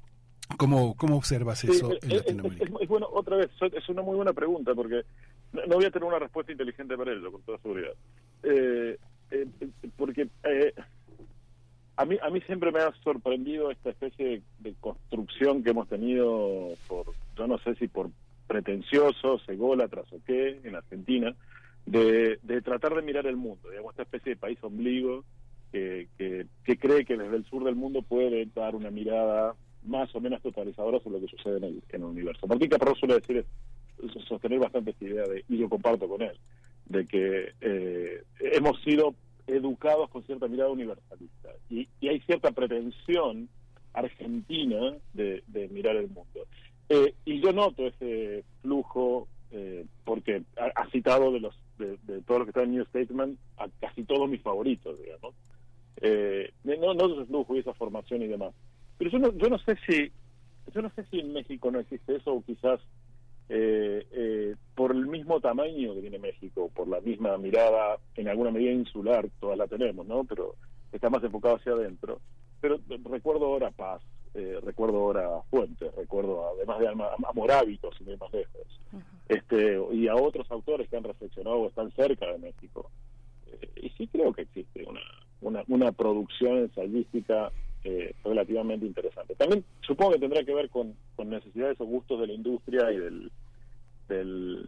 ¿Cómo, 0.57 0.95
cómo 0.95 1.17
observas 1.17 1.59
sí, 1.59 1.67
eso 1.69 1.91
es, 1.93 2.03
en 2.03 2.17
Latinoamérica? 2.17 2.65
Es, 2.65 2.81
es, 2.81 2.87
bueno, 2.87 3.07
otra 3.11 3.37
vez, 3.37 3.49
es 3.61 3.89
una 3.89 4.01
muy 4.01 4.15
buena 4.15 4.33
pregunta 4.33 4.73
porque 4.75 5.03
no, 5.53 5.65
no 5.65 5.75
voy 5.75 5.85
a 5.85 5.91
tener 5.91 6.07
una 6.07 6.19
respuesta 6.19 6.51
inteligente 6.51 6.95
para 6.95 7.11
ello, 7.13 7.31
con 7.31 7.41
toda 7.41 7.57
seguridad. 7.59 7.93
Eh, 8.43 8.97
eh, 9.31 9.47
porque 9.97 10.29
eh, 10.43 10.73
a 11.97 12.05
mí 12.05 12.17
a 12.21 12.29
mí 12.29 12.41
siempre 12.41 12.71
me 12.71 12.79
ha 12.79 12.91
sorprendido 13.03 13.71
esta 13.71 13.89
especie 13.89 14.41
de, 14.59 14.73
construcción 14.79 15.63
que 15.63 15.71
hemos 15.71 15.87
tenido 15.87 16.69
por 16.87 17.05
yo 17.37 17.47
no 17.47 17.57
sé 17.59 17.75
si 17.75 17.87
por 17.87 18.09
pretenciosos 18.47 19.47
ególatras 19.47 20.05
o 20.11 20.19
qué 20.25 20.59
en 20.63 20.75
Argentina 20.75 21.33
de, 21.85 22.39
de, 22.43 22.61
tratar 22.61 22.95
de 22.95 23.01
mirar 23.01 23.27
el 23.27 23.37
mundo 23.37 23.69
digamos 23.69 23.91
esta 23.91 24.03
especie 24.03 24.31
de 24.31 24.39
país 24.39 24.57
ombligo 24.61 25.23
que, 25.71 26.07
que, 26.17 26.45
que, 26.63 26.77
cree 26.77 27.05
que 27.05 27.17
desde 27.17 27.35
el 27.35 27.45
sur 27.45 27.63
del 27.63 27.75
mundo 27.75 28.01
puede 28.01 28.45
dar 28.53 28.75
una 28.75 28.91
mirada 28.91 29.55
más 29.83 30.13
o 30.15 30.21
menos 30.21 30.41
totalizadora 30.41 30.99
sobre 30.99 31.19
lo 31.19 31.25
que 31.25 31.35
sucede 31.35 31.57
en 31.57 31.63
el, 31.65 31.83
en 31.89 32.01
el 32.01 32.07
universo. 32.07 32.47
Martín 32.47 32.69
Caparrós 32.69 32.97
suele 32.97 33.15
decir 33.15 33.45
sostener 34.27 34.59
bastante 34.59 34.91
esta 34.91 35.05
idea 35.05 35.23
de 35.23 35.43
y 35.47 35.57
yo 35.57 35.69
comparto 35.69 36.07
con 36.07 36.21
él 36.21 36.37
de 36.85 37.05
que 37.07 37.53
eh, 37.61 38.23
hemos 38.39 38.81
sido 38.83 39.15
educados 39.47 40.09
con 40.09 40.23
cierta 40.23 40.47
mirada 40.47 40.69
universalista. 40.69 41.49
Y, 41.69 41.87
y 41.99 42.07
hay 42.09 42.19
cierta 42.21 42.51
pretensión 42.51 43.49
argentina 43.93 44.95
de, 45.13 45.43
de 45.47 45.67
mirar 45.69 45.95
el 45.95 46.07
mundo. 46.07 46.47
Eh, 46.89 47.15
y 47.25 47.41
yo 47.41 47.51
noto 47.51 47.87
ese 47.87 48.43
flujo, 48.61 49.27
eh, 49.51 49.85
porque 50.03 50.43
ha, 50.57 50.89
citado 50.89 51.31
de 51.31 51.39
los 51.39 51.55
de, 51.77 51.97
de 52.03 52.21
todo 52.21 52.39
lo 52.39 52.45
que 52.45 52.51
está 52.51 52.63
en 52.63 52.71
New 52.71 52.85
Statement 52.85 53.39
a 53.57 53.67
casi 53.79 54.03
todos 54.03 54.29
mis 54.29 54.41
favoritos, 54.41 54.99
digamos. 54.99 55.33
Eh, 56.01 56.51
no, 56.63 56.93
no 56.93 57.13
ese 57.13 57.25
flujo 57.25 57.55
y 57.55 57.59
esa 57.59 57.73
formación 57.73 58.21
y 58.21 58.27
demás. 58.27 58.53
Pero 58.97 59.11
yo 59.11 59.19
no, 59.19 59.33
yo 59.33 59.49
no 59.49 59.57
sé 59.59 59.77
si 59.87 60.11
yo 60.73 60.81
no 60.81 60.89
sé 60.91 61.05
si 61.05 61.19
en 61.19 61.33
México 61.33 61.69
no 61.71 61.79
existe 61.79 62.15
eso 62.15 62.33
o 62.33 62.43
quizás 62.43 62.79
eh, 63.49 64.07
eh, 64.11 64.55
por 64.73 64.91
el 64.91 65.07
mismo 65.07 65.39
tamaño 65.39 65.93
que 65.93 66.01
tiene 66.01 66.19
México, 66.19 66.71
por 66.73 66.87
la 66.87 66.99
misma 67.01 67.37
mirada, 67.37 67.97
en 68.15 68.27
alguna 68.27 68.51
medida 68.51 68.71
insular, 68.71 69.27
todas 69.39 69.57
la 69.57 69.67
tenemos, 69.67 70.05
¿no? 70.07 70.23
Pero 70.23 70.55
está 70.91 71.09
más 71.09 71.23
enfocado 71.23 71.55
hacia 71.55 71.73
adentro. 71.73 72.19
Pero 72.59 72.79
recuerdo 73.03 73.45
ahora 73.45 73.71
Paz, 73.71 74.01
eh, 74.33 74.59
recuerdo 74.63 74.97
ahora 74.97 75.29
Fuentes, 75.49 75.93
recuerdo 75.95 76.49
además 76.55 76.79
de 76.79 76.87
a, 76.87 76.91
a 76.91 77.33
Morávitos, 77.33 77.95
sin 77.97 78.09
ir 78.09 78.19
más 78.19 78.33
lejos, 78.33 78.81
uh 78.91 78.97
-huh. 78.97 79.03
este, 79.29 79.95
y 79.95 80.07
a 80.07 80.15
otros 80.15 80.49
autores 80.51 80.89
que 80.89 80.97
han 80.97 81.03
reflexionado 81.03 81.57
o 81.57 81.67
están 81.67 81.91
cerca 81.91 82.25
de 82.31 82.39
México. 82.39 82.89
Eh, 83.47 83.69
y 83.83 83.89
sí 83.89 84.07
creo 84.07 84.33
que 84.33 84.41
existe 84.41 84.83
una, 84.85 85.01
una, 85.41 85.63
una 85.67 85.91
producción 85.91 86.57
ensayística 86.57 87.51
eh, 87.87 88.15
relativamente 88.23 88.87
interesante. 88.87 89.35
También 89.35 89.63
supongo 89.81 90.13
que 90.13 90.19
tendrá 90.19 90.43
que 90.43 90.55
ver 90.55 90.71
con, 90.71 90.95
necesidades 91.23 91.79
o 91.79 91.85
gustos 91.85 92.19
de 92.19 92.27
la 92.27 92.33
industria 92.33 92.91
y 92.91 92.97
del, 92.97 94.67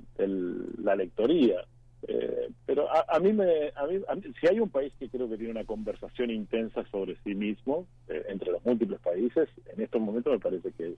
la 0.84 0.95
lectoría. 0.95 1.65
Eh, 2.07 2.49
pero 2.68 2.88
a, 2.91 3.06
a, 3.10 3.19
mí 3.19 3.34
me, 3.34 3.69
a, 3.76 3.88
mí, 3.88 3.99
a 4.07 4.15
mí, 4.15 4.22
si 4.39 4.48
hay 4.48 4.60
un 4.60 4.69
país 4.69 4.94
que 4.99 5.10
creo 5.10 5.27
que 5.27 5.38
tiene 5.38 5.52
una 5.52 5.65
conversación 5.65 6.30
intensa 6.30 6.85
sobre 6.91 7.18
sí 7.23 7.34
mismo, 7.34 7.88
eh, 8.07 8.23
entre 8.30 8.52
los 8.52 8.64
múltiples 8.64 8.99
países, 8.99 9.49
en 9.73 9.81
estos 9.81 9.99
momentos 9.99 10.31
me 10.31 10.39
parece 10.39 10.72
que 10.73 10.89
es, 10.89 10.95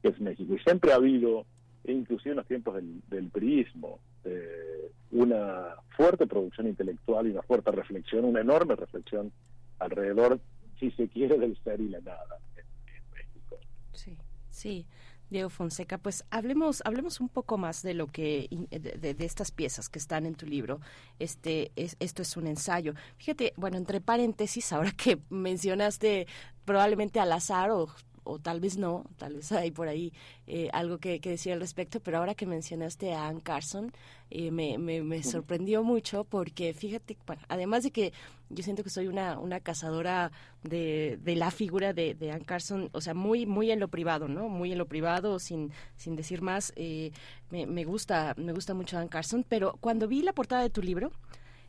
que 0.00 0.08
es 0.10 0.20
México. 0.20 0.54
Y 0.54 0.60
siempre 0.60 0.92
ha 0.92 0.96
habido, 0.96 1.44
inclusive 1.84 2.30
en 2.30 2.36
los 2.36 2.46
tiempos 2.46 2.76
del, 2.76 3.02
del 3.08 3.30
priismo, 3.30 3.98
eh, 4.24 4.92
una 5.10 5.74
fuerte 5.96 6.28
producción 6.28 6.68
intelectual 6.68 7.26
y 7.26 7.30
una 7.30 7.42
fuerte 7.42 7.72
reflexión, 7.72 8.24
una 8.24 8.42
enorme 8.42 8.76
reflexión 8.76 9.32
alrededor 9.80 10.38
si 10.78 10.90
se 10.92 11.08
quiere, 11.08 11.38
del 11.38 11.56
ser 11.62 11.80
y 11.80 11.88
la 11.88 12.00
nada 12.00 12.38
en, 12.56 12.64
México. 13.12 13.58
Sí, 13.92 14.16
sí. 14.50 14.86
Diego 15.30 15.50
Fonseca, 15.50 15.98
pues 15.98 16.24
hablemos, 16.30 16.80
hablemos 16.86 17.20
un 17.20 17.28
poco 17.28 17.58
más 17.58 17.82
de 17.82 17.92
lo 17.92 18.06
que 18.06 18.48
de, 18.70 18.78
de, 18.78 19.12
de, 19.12 19.24
estas 19.26 19.50
piezas 19.50 19.90
que 19.90 19.98
están 19.98 20.24
en 20.24 20.34
tu 20.34 20.46
libro. 20.46 20.80
Este, 21.18 21.70
es, 21.76 21.96
esto 22.00 22.22
es 22.22 22.36
un 22.38 22.46
ensayo. 22.46 22.94
Fíjate, 23.18 23.52
bueno, 23.56 23.76
entre 23.76 24.00
paréntesis, 24.00 24.72
ahora 24.72 24.92
que 24.92 25.18
mencionaste 25.28 26.26
probablemente 26.64 27.20
al 27.20 27.32
azar 27.32 27.70
o 27.70 27.88
o 28.28 28.38
tal 28.38 28.60
vez 28.60 28.76
no, 28.76 29.04
tal 29.16 29.34
vez 29.34 29.50
hay 29.52 29.70
por 29.70 29.88
ahí 29.88 30.12
eh, 30.46 30.68
algo 30.72 30.98
que, 30.98 31.20
que 31.20 31.30
decir 31.30 31.52
al 31.52 31.60
respecto, 31.60 32.00
pero 32.00 32.18
ahora 32.18 32.34
que 32.34 32.46
mencionaste 32.46 33.12
a 33.12 33.26
Ann 33.26 33.40
Carson, 33.40 33.92
eh, 34.30 34.50
me, 34.50 34.76
me, 34.76 35.02
me 35.02 35.22
sorprendió 35.22 35.82
mucho 35.82 36.24
porque 36.24 36.74
fíjate, 36.74 37.16
bueno, 37.26 37.42
además 37.48 37.82
de 37.82 37.90
que 37.90 38.12
yo 38.50 38.62
siento 38.62 38.84
que 38.84 38.90
soy 38.90 39.08
una, 39.08 39.38
una 39.38 39.60
cazadora 39.60 40.30
de, 40.62 41.18
de 41.22 41.36
la 41.36 41.50
figura 41.50 41.92
de, 41.92 42.14
de 42.14 42.30
Ann 42.30 42.44
Carson, 42.44 42.90
o 42.92 43.00
sea, 43.00 43.14
muy, 43.14 43.46
muy 43.46 43.70
en 43.70 43.80
lo 43.80 43.88
privado, 43.88 44.28
¿no? 44.28 44.48
Muy 44.48 44.72
en 44.72 44.78
lo 44.78 44.86
privado, 44.86 45.38
sin, 45.38 45.72
sin 45.96 46.16
decir 46.16 46.42
más, 46.42 46.72
eh, 46.76 47.12
me, 47.50 47.66
me 47.66 47.84
gusta, 47.84 48.34
me 48.36 48.52
gusta 48.52 48.74
mucho 48.74 48.98
Ann 48.98 49.08
Carson, 49.08 49.44
pero 49.48 49.76
cuando 49.80 50.08
vi 50.08 50.22
la 50.22 50.32
portada 50.32 50.62
de 50.62 50.70
tu 50.70 50.82
libro, 50.82 51.12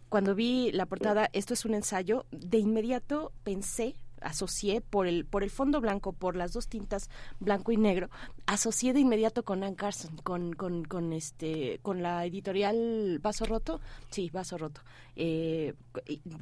cuando 0.10 0.34
vi 0.34 0.72
la 0.72 0.88
portada, 0.88 1.30
esto 1.34 1.54
es 1.54 1.66
un 1.66 1.76
ensayo, 1.76 2.26
de 2.32 2.58
inmediato 2.58 3.32
pensé 3.44 3.96
asocié 4.22 4.82
por 4.82 5.08
el 5.08 5.26
por 5.26 5.44
el 5.44 5.50
fondo 5.50 5.82
blanco 5.82 6.14
por 6.14 6.36
las 6.36 6.54
dos 6.54 6.68
tintas 6.68 7.10
blanco 7.40 7.72
y 7.72 7.78
negro 7.78 8.10
asocié 8.46 8.94
de 8.94 9.00
inmediato 9.00 9.44
con 9.44 9.64
Ann 9.64 9.76
Carson 9.76 10.18
con, 10.18 10.54
con, 10.54 11.14
este 11.14 11.80
con 11.82 12.02
la 12.02 12.26
editorial 12.26 13.20
Vaso 13.22 13.46
Roto. 13.46 13.80
Sí 14.10 14.30
Vaso 14.32 14.58
Roto. 14.58 14.82
Eh, 15.16 15.74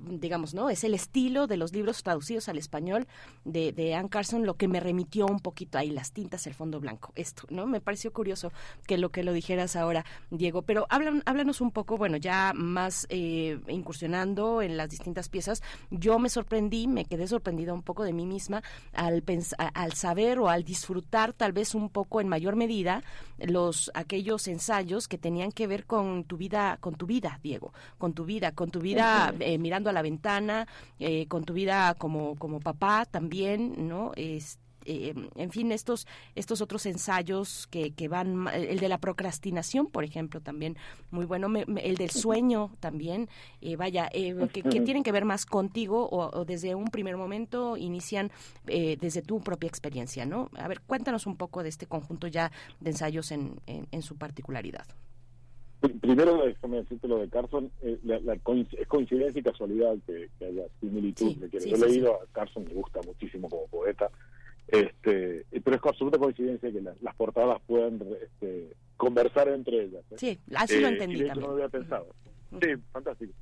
digamos 0.07 0.53
no 0.53 0.69
es 0.69 0.83
el 0.83 0.93
estilo 0.93 1.47
de 1.47 1.57
los 1.57 1.73
libros 1.73 2.03
traducidos 2.03 2.47
al 2.47 2.57
español 2.57 3.07
de, 3.43 3.71
de 3.71 3.95
Ann 3.95 4.07
Carson 4.07 4.45
lo 4.45 4.55
que 4.55 4.67
me 4.67 4.79
remitió 4.79 5.25
un 5.25 5.39
poquito 5.39 5.77
ahí 5.77 5.89
las 5.89 6.11
tintas 6.11 6.47
el 6.47 6.53
fondo 6.53 6.79
blanco. 6.79 7.11
Esto 7.15 7.43
no 7.49 7.65
me 7.65 7.81
pareció 7.81 8.13
curioso 8.13 8.51
que 8.85 8.97
lo 8.97 9.09
que 9.09 9.23
lo 9.23 9.33
dijeras 9.33 9.75
ahora 9.75 10.05
Diego. 10.29 10.61
Pero 10.61 10.85
hablan, 10.89 11.23
háblanos 11.25 11.61
un 11.61 11.71
poco 11.71 11.97
bueno 11.97 12.17
ya 12.17 12.53
más 12.55 13.05
eh, 13.09 13.59
incursionando 13.67 14.61
en 14.61 14.77
las 14.77 14.89
distintas 14.89 15.29
piezas. 15.29 15.61
Yo 15.89 16.19
me 16.19 16.29
sorprendí 16.29 16.87
me 16.87 17.05
quedé 17.05 17.27
sorprendida 17.27 17.66
un 17.73 17.83
poco 17.83 18.03
de 18.03 18.13
mí 18.13 18.25
misma 18.25 18.61
al, 18.93 19.23
al 19.73 19.93
saber 19.93 20.39
o 20.39 20.49
al 20.49 20.63
disfrutar 20.63 21.33
tal 21.33 21.53
vez 21.53 21.75
un 21.75 21.89
poco 21.89 22.21
en 22.21 22.27
mayor 22.27 22.55
medida 22.55 23.03
los 23.39 23.91
aquellos 23.93 24.47
ensayos 24.47 25.07
que 25.07 25.17
tenían 25.17 25.51
que 25.51 25.67
ver 25.67 25.85
con 25.85 26.23
tu 26.23 26.37
vida 26.37 26.77
con 26.79 26.95
tu 26.95 27.05
vida 27.05 27.39
Diego 27.43 27.73
con 27.97 28.13
tu 28.13 28.25
vida 28.25 28.51
con 28.51 28.69
tu 28.69 28.79
vida 28.79 29.33
eh, 29.39 29.57
mirando 29.57 29.89
a 29.89 29.93
la 29.93 30.01
ventana 30.01 30.67
eh, 30.99 31.27
con 31.27 31.43
tu 31.43 31.53
vida 31.53 31.95
como 31.95 32.35
como 32.35 32.59
papá 32.59 33.05
también 33.05 33.87
no 33.87 34.11
este 34.15 34.66
eh, 34.87 35.13
en 35.35 35.51
fin, 35.51 35.71
estos, 35.71 36.07
estos 36.35 36.61
otros 36.61 36.85
ensayos 36.85 37.67
que, 37.67 37.91
que 37.91 38.07
van, 38.07 38.47
el 38.53 38.79
de 38.79 38.89
la 38.89 38.97
procrastinación, 38.97 39.87
por 39.87 40.03
ejemplo, 40.03 40.41
también 40.41 40.77
muy 41.11 41.25
bueno, 41.25 41.49
me, 41.49 41.65
me, 41.65 41.81
el 41.81 41.95
del 41.95 42.09
sueño 42.09 42.71
también, 42.79 43.29
eh, 43.61 43.75
vaya, 43.75 44.09
eh, 44.13 44.35
que, 44.51 44.63
que, 44.63 44.81
tienen 44.81 45.03
que 45.03 45.11
ver 45.11 45.25
más 45.25 45.45
contigo 45.45 46.07
o, 46.09 46.39
o 46.39 46.45
desde 46.45 46.73
un 46.73 46.87
primer 46.87 47.17
momento 47.17 47.77
inician 47.77 48.31
desde 48.65 49.21
tu 49.21 49.41
propia 49.41 49.67
experiencia, 49.67 50.25
¿no? 50.25 50.49
A 50.55 50.67
ver, 50.67 50.81
cuéntanos 50.81 51.27
un 51.27 51.35
poco 51.35 51.63
de 51.63 51.69
este 51.69 51.85
conjunto 51.85 52.27
ya 52.27 52.51
de 52.79 52.91
ensayos 52.91 53.31
en, 53.31 53.59
en, 53.67 53.87
en 53.91 54.01
su 54.01 54.17
particularidad. 54.17 54.85
Primero, 56.01 56.43
déjame 56.43 56.77
decirte 56.77 57.07
lo 57.07 57.19
de 57.19 57.29
Carson, 57.29 57.71
eh, 57.83 57.99
la, 58.03 58.19
la 58.21 58.33
es 58.33 58.87
coincidencia 58.87 59.39
y 59.39 59.43
casualidad 59.43 59.95
que, 60.07 60.29
que 60.39 60.45
haya 60.45 60.63
similitud. 60.81 61.27
Sí, 61.27 61.39
sí, 61.59 61.69
Yo 61.69 61.75
he 61.75 61.79
sí, 61.79 61.85
leído 61.87 62.15
a 62.15 62.25
Carson, 62.31 62.63
me 62.63 62.73
gusta 62.73 62.99
muchísimo 63.05 63.47
como 63.47 63.67
poeta, 63.67 64.09
este, 64.67 65.45
pero 65.63 65.77
es 65.77 65.81
absoluta 65.83 66.17
coincidencia 66.17 66.71
que 66.71 66.81
la, 66.81 66.93
las 67.01 67.15
portadas 67.15 67.61
puedan 67.65 68.01
este, 68.21 68.73
conversar 68.97 69.47
entre 69.49 69.83
ellas. 69.83 70.03
¿eh? 70.11 70.15
Sí, 70.17 70.39
así 70.55 70.79
lo 70.79 70.87
entendí 70.87 71.15
y 71.15 71.27
también. 71.27 71.39
no 71.39 71.47
lo 71.47 71.53
había 71.53 71.69
pensado. 71.69 72.07
Sí, 72.61 72.69
fantástico. 72.91 73.33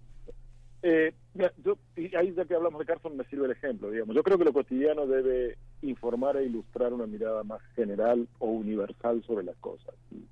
Eh, 0.87 1.15
mira, 1.33 1.51
yo, 1.63 1.79
y 1.95 2.15
ahí 2.15 2.31
ya 2.35 2.45
que 2.45 2.53
hablamos 2.53 2.79
de 2.79 2.85
Carson 2.85 3.17
me 3.17 3.23
sirve 3.25 3.45
el 3.45 3.53
ejemplo, 3.53 3.89
digamos. 3.89 4.15
Yo 4.15 4.21
creo 4.21 4.37
que 4.37 4.45
lo 4.45 4.53
cotidiano 4.53 5.07
debe 5.07 5.57
informar 5.81 6.37
e 6.37 6.45
ilustrar 6.45 6.93
una 6.93 7.07
mirada 7.07 7.43
más 7.43 7.59
general 7.75 8.27
o 8.37 8.51
universal 8.51 9.23
sobre 9.25 9.45
las 9.45 9.55
cosas. 9.57 9.95
Y, 10.11 10.27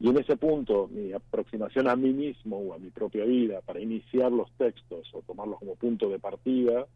y 0.00 0.08
en 0.08 0.16
ese 0.16 0.36
punto, 0.36 0.88
mi 0.90 1.12
aproximación 1.12 1.88
a 1.88 1.96
mí 1.96 2.10
mismo 2.10 2.56
o 2.56 2.74
a 2.74 2.78
mi 2.78 2.88
propia 2.88 3.24
vida 3.24 3.60
para 3.60 3.80
iniciar 3.80 4.32
los 4.32 4.50
textos 4.52 5.10
o 5.12 5.20
tomarlos 5.20 5.58
como 5.58 5.74
punto 5.74 6.08
de 6.08 6.18
partida, 6.18 6.86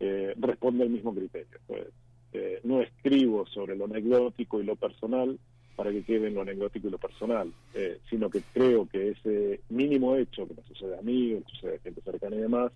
eh, 0.00 0.34
responde 0.38 0.84
al 0.84 0.90
mismo 0.90 1.14
criterio. 1.14 1.58
Pues, 1.66 1.86
eh, 2.32 2.60
no 2.64 2.80
escribo 2.80 3.46
sobre 3.46 3.76
lo 3.76 3.86
anecdótico 3.86 4.60
y 4.60 4.64
lo 4.64 4.76
personal 4.76 5.38
para 5.76 5.92
que 5.92 6.02
quede 6.02 6.30
lo 6.30 6.42
anecdótico 6.42 6.88
y 6.88 6.90
lo 6.90 6.98
personal, 6.98 7.52
eh, 7.72 8.00
sino 8.10 8.28
que 8.28 8.42
creo 8.52 8.88
que 8.88 9.10
ese 9.10 9.60
mínimo 9.68 10.16
hecho 10.16 10.46
que 10.48 10.54
me 10.54 10.62
sucede 10.64 10.98
a 10.98 11.02
mí, 11.02 11.40
que 11.46 11.52
sucede 11.52 11.76
a 11.76 11.80
gente 11.80 12.00
cercana 12.00 12.34
y 12.34 12.40
demás, 12.40 12.72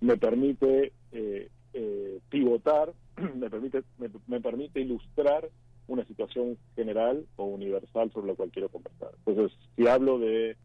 me 0.00 0.16
permite 0.16 0.92
eh, 1.12 1.48
eh, 1.74 2.20
pivotar, 2.30 2.92
me 3.36 3.50
permite, 3.50 3.82
me, 3.98 4.40
permite 4.40 4.80
ilustrar 4.80 5.48
una 5.86 6.04
situación 6.06 6.56
general 6.74 7.26
o 7.36 7.44
universal 7.44 8.10
sobre 8.12 8.28
la 8.28 8.34
cual 8.34 8.50
quiero 8.50 8.68
conversar. 8.68 9.10
Entonces, 9.26 9.56
si 9.76 9.86
hablo 9.86 10.18
de 10.18 10.56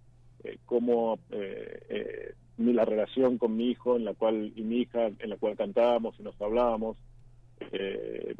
eh, 0.43 0.57
cómo 0.65 1.19
eh, 1.31 2.33
la 2.57 2.85
relación 2.85 3.37
con 3.37 3.55
mi 3.55 3.69
hijo 3.69 3.95
en 3.95 4.05
la 4.05 4.13
cual 4.13 4.53
y 4.55 4.61
mi 4.63 4.81
hija 4.81 5.07
en 5.07 5.29
la 5.29 5.37
cual 5.37 5.55
cantábamos 5.55 6.15
y 6.19 6.23
nos 6.23 6.39
hablábamos, 6.41 6.97
eh, 7.71 8.35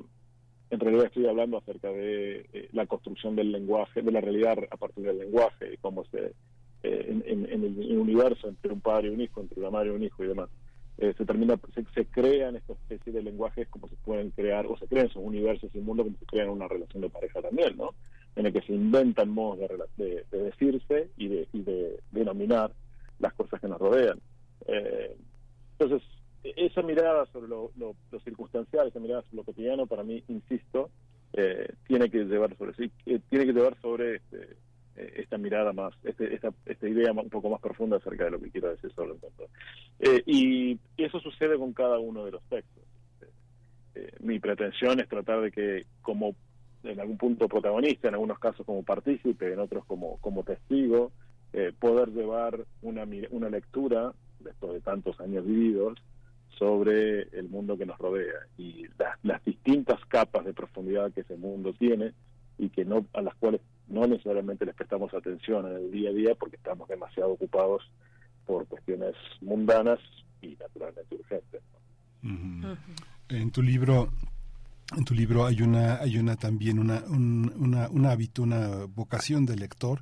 en 0.74 0.80
realidad 0.80 1.06
estoy 1.06 1.28
hablando 1.28 1.60
acerca 1.60 1.90
de 1.90 2.48
eh, 2.52 2.70
la 2.72 2.88
construcción 2.88 3.36
del 3.36 3.52
lenguaje, 3.52 4.02
de 4.02 4.12
la 4.12 4.22
realidad 4.22 4.58
a 4.72 4.78
partir 4.78 5.04
del 5.04 5.20
lenguaje, 5.20 5.76
y 5.76 5.78
cómo 5.78 6.04
se, 6.06 6.34
eh, 6.82 7.22
en, 7.28 7.46
el 7.64 7.98
universo 7.98 8.48
entre 8.48 8.74
un 8.74 8.82
padre 8.82 9.10
y 9.10 9.12
un 9.12 9.22
hijo, 9.22 9.42
entre 9.42 9.60
una 9.60 9.70
madre 9.70 9.90
y 9.90 9.96
un 9.96 10.04
hijo 10.04 10.24
y 10.24 10.28
demás, 10.28 10.50
eh, 10.98 11.14
se 11.16 11.26
termina, 11.26 11.60
se, 11.94 12.06
crean 12.06 12.56
esta 12.56 12.74
especie 12.74 13.14
de 13.14 13.22
lenguajes 13.22 13.68
como 13.68 13.88
se 13.88 13.96
pueden 13.98 14.32
crear, 14.32 14.66
o 14.66 14.76
se 14.78 14.88
crean 14.88 15.06
esos 15.06 15.24
universos 15.24 15.70
y 15.76 15.80
mundos 15.80 16.08
como 16.08 16.18
se 16.18 16.26
crean 16.26 16.50
una 16.50 16.68
relación 16.68 17.04
de 17.04 17.10
pareja 17.10 17.40
también, 17.40 17.78
¿no? 17.78 17.92
En 18.36 18.48
el 18.48 18.54
que 18.54 18.62
se 18.62 18.74
inventan 18.74 19.30
modos 19.30 19.60
de, 19.60 20.04
de, 20.04 20.26
de 20.32 20.44
decirse 20.44 21.10
y 21.18 21.28
de, 21.28 21.48
y 21.54 21.62
de 21.62 22.00
denominar 22.12 22.72
las 23.20 23.34
cosas 23.34 23.62
que 23.62 23.68
nos 23.68 23.78
rodean. 23.78 24.20
Entonces, 25.78 26.02
esa 26.44 26.82
mirada 26.82 27.26
sobre 27.28 27.48
lo, 27.48 27.72
lo, 27.78 27.96
circunstancial, 28.20 28.88
esa 28.88 29.00
mirada 29.00 29.22
sobre 29.24 29.38
lo 29.38 29.44
cotidiano, 29.44 29.88
para 29.88 30.04
mí, 30.04 30.24
insisto, 30.28 30.90
eh, 31.34 31.74
tiene 31.88 32.10
que 32.10 32.26
llevar 32.26 32.56
sobre 32.58 32.74
sí, 32.74 32.92
eh, 33.06 33.20
tiene 33.30 33.46
que 33.46 33.54
llevar 33.54 33.80
sobre 33.82 34.18
este, 34.18 34.58
eh, 34.98 35.14
esta 35.18 35.38
mirada 35.38 35.72
más, 35.74 35.94
este, 36.04 36.34
esta, 36.34 36.54
esta 36.66 36.88
idea 36.88 37.12
un 37.12 37.30
poco 37.30 37.50
más 37.50 37.62
profunda 37.62 37.98
acerca 37.98 38.26
de 38.26 38.32
lo 38.32 38.40
que 38.40 38.52
quiero 38.52 38.70
decir 38.70 38.92
sobre 38.94 39.14
el 39.14 39.20
mundo. 39.20 39.50
y, 40.26 40.72
y, 40.74 40.80
eso 40.98 41.20
sucede 41.20 41.58
con 41.58 41.74
cada 41.74 41.98
uno 42.00 42.26
de 42.26 42.32
los 42.32 42.44
textos. 42.44 42.84
mi 44.20 44.40
pretensión 44.40 45.00
es 45.00 45.08
tratar 45.08 45.42
de 45.42 45.52
que, 45.52 45.86
como 46.02 46.36
en 46.84 47.00
algún 47.00 47.18
punto 47.18 47.48
protagonista, 47.48 48.10
en 48.10 48.16
algunos 48.16 48.38
casos 48.40 48.66
como 48.66 48.84
partícipe, 48.84 49.54
en 49.54 49.60
otros 49.60 49.86
como, 49.86 50.18
como 50.18 50.44
testigo, 50.44 51.14
poder 51.80 52.10
llevar 52.10 52.66
una, 52.82 53.06
una 53.30 53.50
lectura, 53.50 54.12
después 54.40 54.74
de 54.74 54.82
tantos 54.82 55.20
años 55.22 55.46
vividos, 55.46 56.00
sobre 56.58 57.24
el 57.38 57.50
mundo 57.50 57.78
que 57.78 57.86
nos 57.86 57.98
rodea 57.98 58.48
y 58.58 58.86
las, 58.98 59.18
las, 59.24 59.44
distintas 59.44 60.00
capas 60.08 60.46
de 60.46 60.54
profundidad 60.54 61.12
que 61.12 61.22
ese 61.22 61.36
mundo 61.36 61.74
tiene 61.74 62.14
y 62.58 62.70
que 62.70 62.86
no 62.86 63.06
a 63.14 63.22
las 63.22 63.36
cuales 63.36 63.62
no 63.88 64.06
necesariamente 64.08 64.66
les 64.66 64.76
prestamos 64.76 65.14
atención 65.14 65.68
en 65.68 65.78
el 65.78 65.92
día 65.92 66.10
a 66.10 66.14
día 66.14 66.36
porque 66.36 66.58
estamos 66.58 66.88
demasiado 66.88 67.32
ocupados 67.32 67.84
por 68.46 68.68
cuestiones 68.68 69.16
mundanas 69.42 70.00
y 70.42 70.56
naturalmente 70.56 71.16
urgentes. 71.16 71.62
¿no? 72.22 72.30
Uh 72.30 72.36
-huh. 72.36 72.62
-huh. 72.64 72.78
En 73.30 73.52
tu 73.52 73.62
libro 73.62 74.10
en 74.96 75.06
tu 75.06 75.14
libro 75.14 75.46
hay 75.46 75.62
una 75.62 75.96
hay 75.96 76.18
una 76.18 76.36
también 76.36 76.78
una 76.78 77.04
un, 77.08 77.52
una, 77.58 77.90
un 77.90 78.06
hábito 78.06 78.44
una 78.44 78.86
vocación 78.86 79.46
del 79.46 79.60
lector 79.60 80.02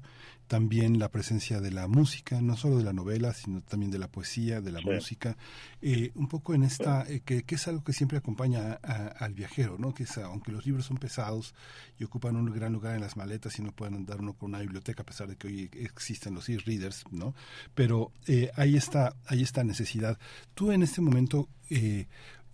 también 0.51 0.99
la 0.99 1.07
presencia 1.07 1.61
de 1.61 1.71
la 1.71 1.87
música, 1.87 2.41
no 2.41 2.57
solo 2.57 2.77
de 2.77 2.83
la 2.83 2.91
novela, 2.91 3.33
sino 3.33 3.61
también 3.61 3.89
de 3.89 3.97
la 3.97 4.09
poesía, 4.09 4.59
de 4.59 4.73
la 4.73 4.81
sí. 4.81 4.89
música, 4.89 5.37
eh, 5.81 6.11
un 6.15 6.27
poco 6.27 6.53
en 6.53 6.63
esta, 6.63 7.05
eh, 7.07 7.21
que, 7.23 7.43
que, 7.43 7.55
es 7.55 7.69
algo 7.69 7.85
que 7.85 7.93
siempre 7.93 8.17
acompaña 8.17 8.77
a, 8.83 8.91
a, 8.91 9.07
al 9.07 9.33
viajero, 9.33 9.77
¿no? 9.77 9.93
Que 9.93 10.03
es, 10.03 10.17
aunque 10.17 10.51
los 10.51 10.65
libros 10.65 10.83
son 10.83 10.97
pesados 10.97 11.55
y 11.97 12.03
ocupan 12.03 12.35
un 12.35 12.51
gran 12.51 12.73
lugar 12.73 12.95
en 12.95 12.99
las 12.99 13.15
maletas 13.15 13.57
y 13.59 13.61
no 13.61 13.71
pueden 13.71 13.95
andar 13.95 14.19
uno 14.19 14.33
con 14.33 14.49
una 14.49 14.59
biblioteca, 14.59 15.03
a 15.03 15.05
pesar 15.05 15.29
de 15.29 15.37
que 15.37 15.47
hoy 15.47 15.69
existen 15.71 16.33
los 16.35 16.49
e-readers, 16.49 17.05
¿no? 17.11 17.33
Pero 17.73 18.11
eh, 18.27 18.51
hay, 18.57 18.75
esta, 18.75 19.15
hay 19.27 19.43
esta 19.43 19.63
necesidad. 19.63 20.19
Tú 20.53 20.73
en 20.73 20.83
este 20.83 20.99
momento... 20.99 21.47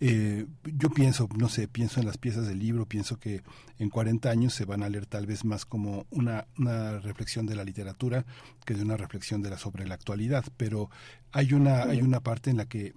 Eh, 0.00 0.46
yo 0.64 0.90
pienso, 0.90 1.28
no 1.36 1.48
sé, 1.48 1.66
pienso 1.66 1.98
en 1.98 2.06
las 2.06 2.18
piezas 2.18 2.46
del 2.46 2.60
libro, 2.60 2.86
pienso 2.86 3.18
que 3.18 3.42
en 3.78 3.90
40 3.90 4.30
años 4.30 4.54
se 4.54 4.64
van 4.64 4.82
a 4.82 4.88
leer 4.88 5.06
tal 5.06 5.26
vez 5.26 5.44
más 5.44 5.64
como 5.64 6.06
una, 6.10 6.46
una 6.56 7.00
reflexión 7.00 7.46
de 7.46 7.56
la 7.56 7.64
literatura 7.64 8.24
que 8.64 8.74
de 8.74 8.82
una 8.82 8.96
reflexión 8.96 9.42
de 9.42 9.50
la 9.50 9.58
sobre 9.58 9.86
la 9.86 9.94
actualidad, 9.94 10.44
pero 10.56 10.88
hay 11.32 11.52
una, 11.52 11.82
hay 11.82 12.00
una 12.00 12.20
parte 12.20 12.50
en 12.50 12.58
la 12.58 12.66
que 12.66 12.94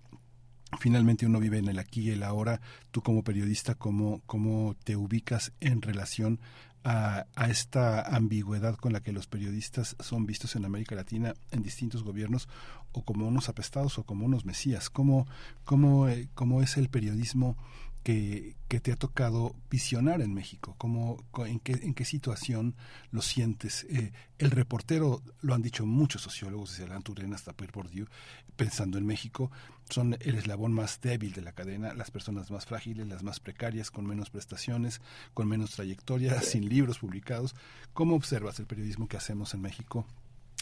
finalmente 0.80 1.26
uno 1.26 1.40
vive 1.40 1.58
en 1.58 1.70
el 1.70 1.80
aquí 1.80 2.02
y 2.02 2.12
el 2.12 2.24
ahora, 2.24 2.62
tú 2.92 3.02
como 3.02 3.24
periodista, 3.24 3.74
¿cómo, 3.76 4.22
cómo 4.28 4.76
te 4.84 4.96
ubicas 4.96 5.54
en 5.60 5.82
relación 5.82 6.40
a, 6.84 7.26
a, 7.36 7.50
esta 7.50 8.02
ambigüedad 8.16 8.76
con 8.76 8.94
la 8.94 9.02
que 9.02 9.12
los 9.12 9.28
periodistas 9.28 9.96
son 10.00 10.26
vistos 10.26 10.56
en 10.56 10.66
América 10.66 10.96
Latina 10.96 11.34
en 11.52 11.62
distintos 11.62 12.04
gobiernos 12.04 12.48
o 12.94 13.04
como 13.04 13.28
unos 13.28 13.50
apestados 13.50 13.98
o 13.98 14.04
como 14.04 14.26
unos 14.26 14.46
mesías. 14.46 14.90
¿Cómo, 14.90 15.28
cómo, 15.66 16.08
eh, 16.08 16.30
cómo 16.34 16.62
es 16.62 16.78
el 16.78 16.90
periodismo 16.90 17.58
que, 18.04 18.56
que 18.68 18.80
te 18.80 18.92
ha 18.92 18.96
tocado 18.96 19.56
visionar 19.70 20.22
en 20.22 20.34
México? 20.34 20.76
¿Cómo, 20.78 21.24
en, 21.46 21.60
qué, 21.60 21.74
¿En 21.74 21.94
qué 21.94 22.06
situación 22.06 22.76
lo 23.12 23.22
sientes? 23.22 23.86
Eh, 23.90 24.12
el 24.38 24.52
reportero, 24.52 25.22
lo 25.42 25.54
han 25.54 25.62
dicho 25.62 25.86
muchos 25.86 26.22
sociólogos, 26.22 26.72
desde 26.72 26.86
Alain 26.86 27.04
Turén 27.04 27.34
hasta 27.34 27.54
Pierre 27.54 27.74
Bourdieu, 27.74 28.08
pensando 28.56 28.98
en 28.98 29.06
México, 29.06 29.52
son 29.90 30.18
el 30.20 30.36
eslabón 30.36 30.74
más 30.74 31.02
débil 31.02 31.34
de 31.34 31.42
la 31.42 31.52
cadena, 31.52 31.94
las 31.94 32.12
personas 32.12 32.50
más 32.50 32.66
frágiles, 32.66 33.08
las 33.08 33.24
más 33.24 33.40
precarias, 33.40 33.92
con 33.92 34.06
menos 34.06 34.30
prestaciones, 34.30 35.02
con 35.34 35.48
menos 35.48 35.72
trayectoria, 35.72 36.42
sin 36.42 36.70
libros 36.70 37.00
publicados. 37.00 37.56
¿Cómo 37.94 38.16
observas 38.16 38.60
el 38.60 38.68
periodismo 38.68 39.08
que 39.08 39.18
hacemos 39.18 39.54
en 39.54 39.62
México 39.62 40.06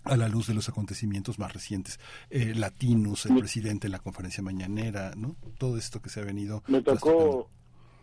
a 0.03 0.17
la 0.17 0.27
luz 0.27 0.47
de 0.47 0.53
los 0.53 0.69
acontecimientos 0.69 1.39
más 1.39 1.53
recientes, 1.53 1.99
eh, 2.29 2.53
Latinos, 2.55 3.25
el 3.25 3.37
presidente 3.37 3.87
en 3.87 3.91
la 3.91 3.99
conferencia 3.99 4.43
mañanera, 4.43 5.13
¿no? 5.15 5.35
Todo 5.57 5.77
esto 5.77 6.01
que 6.01 6.09
se 6.09 6.21
ha 6.21 6.25
venido. 6.25 6.63
Me 6.67 6.81
tocó, 6.81 7.49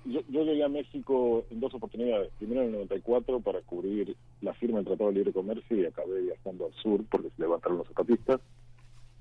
yo, 0.05 0.21
yo 0.29 0.45
llegué 0.45 0.65
a 0.65 0.69
México 0.69 1.45
en 1.51 1.61
dos 1.61 1.75
oportunidades. 1.75 2.31
Primero 2.39 2.63
en 2.63 2.69
el 2.69 2.73
94 2.75 3.41
para 3.41 3.61
cubrir 3.63 4.17
la 4.41 4.55
firma 4.55 4.79
del 4.79 4.87
Tratado 4.87 5.11
de 5.11 5.17
Libre 5.17 5.33
Comercio 5.33 5.77
y 5.77 5.85
acabé 5.85 6.23
viajando 6.23 6.67
al 6.67 6.75
sur 6.75 7.05
porque 7.11 7.31
se 7.31 7.43
levantaron 7.43 7.79
los 7.79 7.89
zapatistas. 7.89 8.41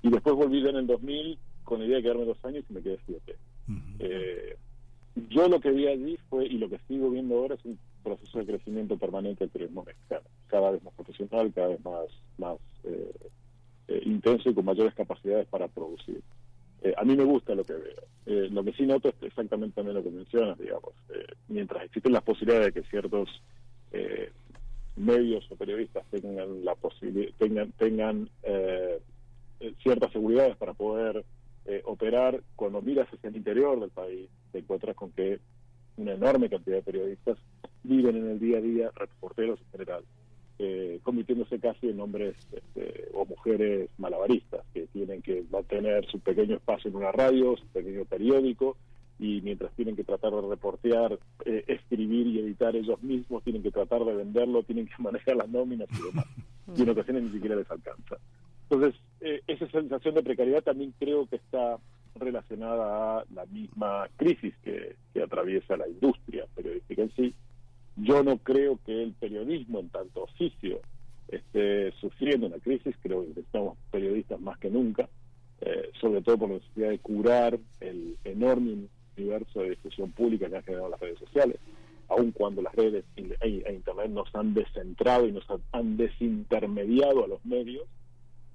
Y 0.02 0.10
después 0.10 0.36
volví 0.36 0.66
en 0.66 0.76
el 0.76 0.86
2000 0.86 1.38
con 1.64 1.80
la 1.80 1.86
idea 1.86 1.96
de 1.96 2.02
quedarme 2.02 2.24
dos 2.24 2.44
años 2.44 2.64
y 2.68 2.72
me 2.72 2.82
quedé 2.82 2.98
siete. 3.06 3.36
Eh, 3.98 4.56
yo 5.30 5.48
lo 5.48 5.60
que 5.60 5.70
vi 5.70 5.88
allí 5.88 6.18
fue, 6.28 6.46
y 6.46 6.58
lo 6.58 6.68
que 6.68 6.78
sigo 6.86 7.10
viendo 7.10 7.36
ahora, 7.36 7.54
es 7.54 7.64
un 7.64 7.78
proceso 8.06 8.38
de 8.38 8.46
crecimiento 8.46 8.96
permanente 8.96 9.42
del 9.42 9.50
periodismo 9.50 9.82
mexicano. 9.82 10.28
Cada 10.46 10.70
vez 10.70 10.82
más 10.84 10.94
profesional, 10.94 11.52
cada 11.52 11.68
vez 11.68 11.84
más, 11.84 12.06
más 12.38 12.58
eh, 12.84 13.12
eh, 13.88 14.00
intenso 14.04 14.48
y 14.48 14.54
con 14.54 14.64
mayores 14.64 14.94
capacidades 14.94 15.48
para 15.48 15.66
producir. 15.66 16.22
Eh, 16.82 16.94
a 16.96 17.04
mí 17.04 17.16
me 17.16 17.24
gusta 17.24 17.54
lo 17.54 17.64
que 17.64 17.72
veo. 17.72 18.02
Eh, 18.26 18.48
lo 18.50 18.62
que 18.62 18.72
sí 18.74 18.86
noto 18.86 19.08
es 19.08 19.14
exactamente 19.22 19.74
también 19.74 19.96
lo 19.96 20.04
que 20.04 20.10
mencionas, 20.10 20.56
digamos. 20.56 20.92
Mientras 21.48 21.84
existen 21.84 22.12
las 22.12 22.22
posibilidades 22.22 22.72
de 22.72 22.80
que 22.80 22.88
ciertos 22.88 23.28
medios 24.96 25.50
o 25.50 25.56
periodistas 25.56 26.04
tengan 26.10 26.64
la 26.64 26.74
posibilidad, 26.74 27.32
tengan, 27.38 27.72
tengan 27.72 28.28
ciertas 29.82 30.12
seguridades 30.12 30.56
para 30.56 30.74
poder 30.74 31.24
operar, 31.84 32.42
cuando 32.56 32.82
miras 32.82 33.08
hacia 33.12 33.30
el 33.30 33.36
interior 33.36 33.80
del 33.80 33.90
país, 33.90 34.28
te 34.52 34.58
encuentras 34.58 34.94
con 34.96 35.12
que 35.12 35.40
una 35.96 36.12
enorme 36.12 36.48
cantidad 36.48 36.76
de 36.76 36.82
periodistas 36.82 37.38
viven 37.82 38.16
en 38.16 38.30
el 38.30 38.38
día 38.38 38.58
a 38.58 38.60
día, 38.60 38.90
reporteros 38.94 39.60
en 39.60 39.70
general, 39.72 40.04
eh, 40.58 41.00
convirtiéndose 41.02 41.58
casi 41.60 41.88
en 41.88 42.00
hombres 42.00 42.34
este, 42.52 43.08
o 43.14 43.24
mujeres 43.26 43.90
malabaristas 43.98 44.64
que 44.72 44.86
tienen 44.88 45.22
que 45.22 45.44
mantener 45.50 46.06
su 46.06 46.18
pequeño 46.20 46.56
espacio 46.56 46.90
en 46.90 46.96
una 46.96 47.12
radio, 47.12 47.56
su 47.56 47.66
pequeño 47.68 48.04
periódico, 48.04 48.76
y 49.18 49.40
mientras 49.42 49.72
tienen 49.72 49.96
que 49.96 50.04
tratar 50.04 50.32
de 50.32 50.42
reportear, 50.42 51.18
eh, 51.44 51.64
escribir 51.66 52.26
y 52.26 52.40
editar 52.40 52.76
ellos 52.76 53.02
mismos, 53.02 53.42
tienen 53.44 53.62
que 53.62 53.70
tratar 53.70 54.04
de 54.04 54.14
venderlo, 54.14 54.62
tienen 54.62 54.86
que 54.86 54.94
manejar 55.02 55.36
las 55.36 55.48
nóminas 55.48 55.88
y 55.92 56.06
demás. 56.06 56.26
Y 56.76 56.82
en 56.82 56.90
ocasiones 56.90 57.22
ni 57.22 57.30
siquiera 57.30 57.56
les 57.56 57.70
alcanza. 57.70 58.16
Entonces, 58.68 59.00
eh, 59.20 59.42
esa 59.46 59.68
sensación 59.70 60.14
de 60.14 60.22
precariedad 60.22 60.62
también 60.62 60.92
creo 60.98 61.26
que 61.26 61.36
está 61.36 61.78
relacionada 62.18 63.18
a 63.18 63.24
la 63.34 63.46
misma 63.46 64.08
crisis 64.16 64.54
que, 64.62 64.96
atraviesa 65.22 65.78
la 65.78 65.88
industria 65.88 66.44
periodística 66.54 67.02
en 67.02 67.10
sí. 67.16 67.34
Yo 67.96 68.22
no 68.22 68.36
creo 68.36 68.78
que 68.84 69.02
el 69.02 69.12
periodismo 69.14 69.80
en 69.80 69.88
tanto 69.88 70.24
oficio 70.24 70.80
esté 71.26 71.90
sufriendo 71.92 72.46
una 72.46 72.58
crisis, 72.58 72.94
creo 73.02 73.22
que 73.22 73.28
necesitamos 73.28 73.78
periodistas 73.90 74.38
más 74.38 74.58
que 74.58 74.70
nunca, 74.70 75.08
eh, 75.62 75.90
sobre 76.00 76.20
todo 76.20 76.38
por 76.38 76.50
la 76.50 76.56
necesidad 76.56 76.90
de 76.90 76.98
curar 76.98 77.58
el 77.80 78.18
enorme 78.24 78.88
universo 79.16 79.60
de 79.60 79.70
difusión 79.70 80.12
pública 80.12 80.50
que 80.50 80.56
han 80.56 80.62
generado 80.62 80.90
las 80.90 81.00
redes 81.00 81.18
sociales, 81.18 81.56
aun 82.08 82.30
cuando 82.32 82.62
las 82.62 82.74
redes 82.74 83.04
e, 83.16 83.36
e 83.40 83.72
Internet 83.72 84.10
nos 84.10 84.32
han 84.34 84.54
descentrado 84.54 85.26
y 85.26 85.32
nos 85.32 85.46
han 85.72 85.96
desintermediado 85.96 87.24
a 87.24 87.28
los 87.28 87.44
medios, 87.44 87.86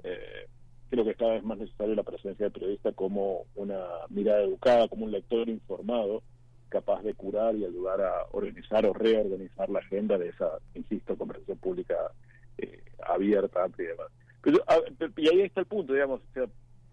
eh, 0.03 0.47
creo 0.91 1.05
que 1.05 1.15
cada 1.15 1.33
vez 1.35 1.43
más 1.43 1.57
necesaria 1.57 1.95
la 1.95 2.03
presencia 2.03 2.45
del 2.45 2.51
periodista 2.53 2.91
como 2.91 3.45
una 3.55 3.79
mirada 4.09 4.41
educada, 4.43 4.89
como 4.89 5.05
un 5.05 5.11
lector 5.11 5.47
informado, 5.49 6.21
capaz 6.69 7.01
de 7.01 7.13
curar 7.13 7.55
y 7.55 7.65
ayudar 7.65 8.01
a 8.01 8.25
organizar 8.33 8.85
o 8.85 8.93
reorganizar 8.93 9.69
la 9.69 9.79
agenda 9.79 10.17
de 10.17 10.29
esa, 10.29 10.59
insisto, 10.75 11.17
conversación 11.17 11.57
pública 11.59 11.95
eh, 12.57 12.83
abierta, 13.07 13.63
amplia 13.63 13.85
y 13.85 13.91
demás. 13.91 14.07
Pero 14.41 14.57
a- 14.67 14.81
y 15.17 15.29
ahí 15.29 15.41
está 15.41 15.61
el 15.61 15.67
punto, 15.67 15.93
digamos, 15.93 16.19
o 16.21 16.33
sea, 16.33 16.43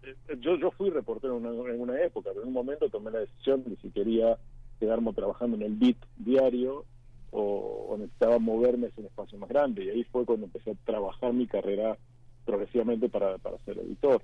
eh, 0.03 0.15
yo, 0.39 0.55
yo 0.57 0.71
fui 0.71 0.89
reportero 0.91 1.37
en 1.37 1.45
una, 1.45 1.69
en 1.73 1.81
una 1.81 2.01
época, 2.01 2.29
pero 2.29 2.43
en 2.43 2.47
un 2.47 2.53
momento 2.53 2.89
tomé 2.89 3.11
la 3.11 3.19
decisión 3.19 3.63
de 3.65 3.75
si 3.81 3.91
quería 3.91 4.37
quedarme 4.79 5.11
trabajando 5.13 5.57
en 5.57 5.63
el 5.63 5.75
BIT 5.75 5.97
diario 6.15 6.85
o, 7.31 7.87
o 7.89 7.97
necesitaba 7.97 8.39
moverme 8.39 8.87
hacia 8.87 9.01
un 9.01 9.07
espacio 9.07 9.37
más 9.37 9.49
grande. 9.49 9.83
Y 9.83 9.89
ahí 9.89 10.03
fue 10.05 10.25
cuando 10.25 10.45
empecé 10.45 10.71
a 10.71 10.75
trabajar 10.85 11.33
mi 11.33 11.47
carrera 11.47 11.97
progresivamente 12.45 13.09
para, 13.09 13.37
para 13.37 13.57
ser 13.59 13.77
editor. 13.79 14.21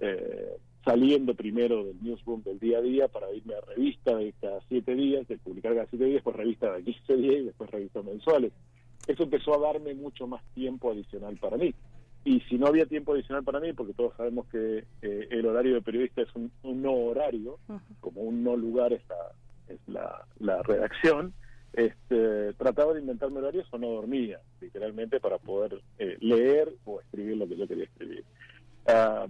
Eh, 0.00 0.58
saliendo 0.84 1.34
primero 1.34 1.84
del 1.84 2.02
newsroom 2.02 2.42
del 2.42 2.58
día 2.58 2.78
a 2.78 2.82
día 2.82 3.08
para 3.08 3.32
irme 3.32 3.54
a 3.54 3.60
revista 3.60 4.16
de 4.16 4.32
cada 4.40 4.60
siete 4.68 4.94
días, 4.94 5.26
de 5.28 5.36
publicar 5.38 5.74
cada 5.74 5.86
siete 5.86 6.04
días, 6.06 6.14
después 6.16 6.36
revista 6.36 6.72
de 6.72 6.82
15 6.82 7.16
días 7.16 7.36
y 7.36 7.44
después 7.44 7.70
revistas 7.70 8.04
mensuales. 8.04 8.52
Eso 9.06 9.22
empezó 9.22 9.54
a 9.54 9.72
darme 9.72 9.94
mucho 9.94 10.26
más 10.26 10.42
tiempo 10.54 10.90
adicional 10.90 11.36
para 11.36 11.56
mí. 11.56 11.74
Y 12.24 12.40
si 12.42 12.58
no 12.58 12.66
había 12.66 12.86
tiempo 12.86 13.12
adicional 13.12 13.44
para 13.44 13.60
mí, 13.60 13.72
porque 13.72 13.94
todos 13.94 14.14
sabemos 14.16 14.46
que 14.48 14.84
eh, 15.02 15.28
el 15.30 15.46
horario 15.46 15.74
de 15.74 15.82
periodista 15.82 16.22
es 16.22 16.28
un, 16.34 16.50
un 16.62 16.82
no 16.82 16.92
horario, 16.92 17.58
como 18.00 18.22
un 18.22 18.42
no 18.42 18.56
lugar 18.56 18.92
es 18.92 19.02
la, 19.08 19.74
es 19.74 19.80
la, 19.86 20.26
la 20.38 20.62
redacción, 20.62 21.32
este, 21.72 22.52
trataba 22.54 22.94
de 22.94 23.00
inventarme 23.00 23.38
horarios 23.38 23.66
o 23.70 23.78
no 23.78 23.88
dormía, 23.88 24.40
literalmente, 24.60 25.20
para 25.20 25.38
poder 25.38 25.80
eh, 25.98 26.16
leer 26.20 26.72
o 26.84 27.00
escribir 27.00 27.36
lo 27.36 27.48
que 27.48 27.56
yo 27.56 27.68
quería 27.68 27.84
escribir. 27.84 28.24
Ah, 28.86 29.26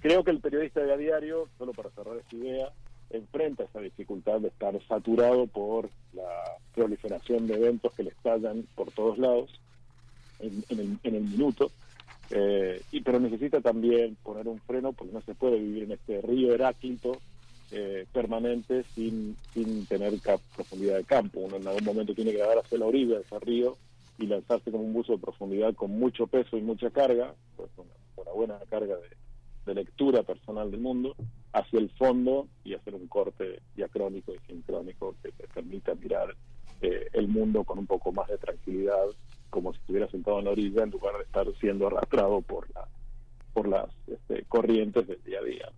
creo 0.00 0.24
que 0.24 0.30
el 0.30 0.40
periodista 0.40 0.80
de 0.80 0.92
a 0.92 0.96
diario, 0.96 1.48
solo 1.58 1.72
para 1.72 1.90
cerrar 1.90 2.16
esta 2.16 2.36
idea, 2.36 2.72
enfrenta 3.10 3.64
esa 3.64 3.80
dificultad 3.80 4.40
de 4.40 4.48
estar 4.48 4.80
saturado 4.86 5.46
por 5.46 5.90
la 6.12 6.56
proliferación 6.74 7.46
de 7.46 7.54
eventos 7.54 7.92
que 7.92 8.04
le 8.04 8.10
estallan 8.10 8.66
por 8.74 8.90
todos 8.92 9.18
lados 9.18 9.50
en, 10.38 10.64
en 10.68 10.78
el, 10.78 10.98
en 11.02 11.14
el 11.16 11.22
minuto. 11.22 11.70
Eh, 12.30 12.80
y 12.92 13.00
pero 13.00 13.18
necesita 13.18 13.60
también 13.60 14.16
poner 14.22 14.46
un 14.46 14.60
freno 14.60 14.92
porque 14.92 15.12
no 15.12 15.20
se 15.22 15.34
puede 15.34 15.58
vivir 15.58 15.82
en 15.82 15.92
este 15.92 16.20
río 16.20 16.54
Heráclito 16.54 17.18
eh, 17.72 18.06
permanente 18.12 18.84
sin, 18.94 19.36
sin 19.52 19.86
tener 19.86 20.14
profundidad 20.54 20.96
de 20.96 21.04
campo. 21.04 21.40
Uno 21.40 21.56
en 21.56 21.66
algún 21.66 21.84
momento 21.84 22.14
tiene 22.14 22.32
que 22.32 22.38
dar 22.38 22.58
hacia 22.58 22.78
la 22.78 22.86
orilla 22.86 23.16
de 23.16 23.22
ese 23.22 23.38
río 23.40 23.76
y 24.18 24.26
lanzarse 24.26 24.70
como 24.70 24.84
un 24.84 24.92
buzo 24.92 25.12
de 25.12 25.18
profundidad 25.18 25.74
con 25.74 25.98
mucho 25.98 26.26
peso 26.26 26.56
y 26.56 26.62
mucha 26.62 26.90
carga, 26.90 27.34
pues 27.56 27.70
una, 27.76 28.32
buena 28.32 28.58
carga 28.68 28.96
de, 28.96 29.08
de 29.66 29.74
lectura 29.74 30.22
personal 30.22 30.70
del 30.70 30.80
mundo, 30.80 31.16
hacia 31.52 31.80
el 31.80 31.90
fondo 31.90 32.46
y 32.64 32.74
hacer 32.74 32.94
un 32.94 33.08
corte 33.08 33.60
diacrónico 33.74 34.32
y 34.34 34.38
sincrónico 34.46 35.16
que 35.22 35.32
te 35.32 35.48
permita 35.48 35.94
mirar 35.94 36.36
eh, 36.80 37.08
el 37.12 37.28
mundo 37.28 37.64
con 37.64 37.78
un 37.78 37.86
poco 37.86 38.12
más 38.12 38.28
de 38.28 38.38
tranquilidad, 38.38 39.04
como 39.50 39.72
si 39.72 39.80
estuviera 39.80 40.08
sentado 40.08 40.38
en 40.38 40.46
la 40.46 40.52
orilla 40.52 40.82
en 40.82 40.90
lugar 40.90 41.16
de 41.16 41.24
estar 41.24 41.46
siendo 41.60 41.86
arrastrado 41.86 42.40
por 42.40 42.70
la 42.74 42.86
por 43.52 43.68
las 43.68 43.88
este, 44.06 44.44
corrientes 44.44 45.06
del 45.08 45.22
día 45.24 45.40
a 45.40 45.44
día. 45.44 45.72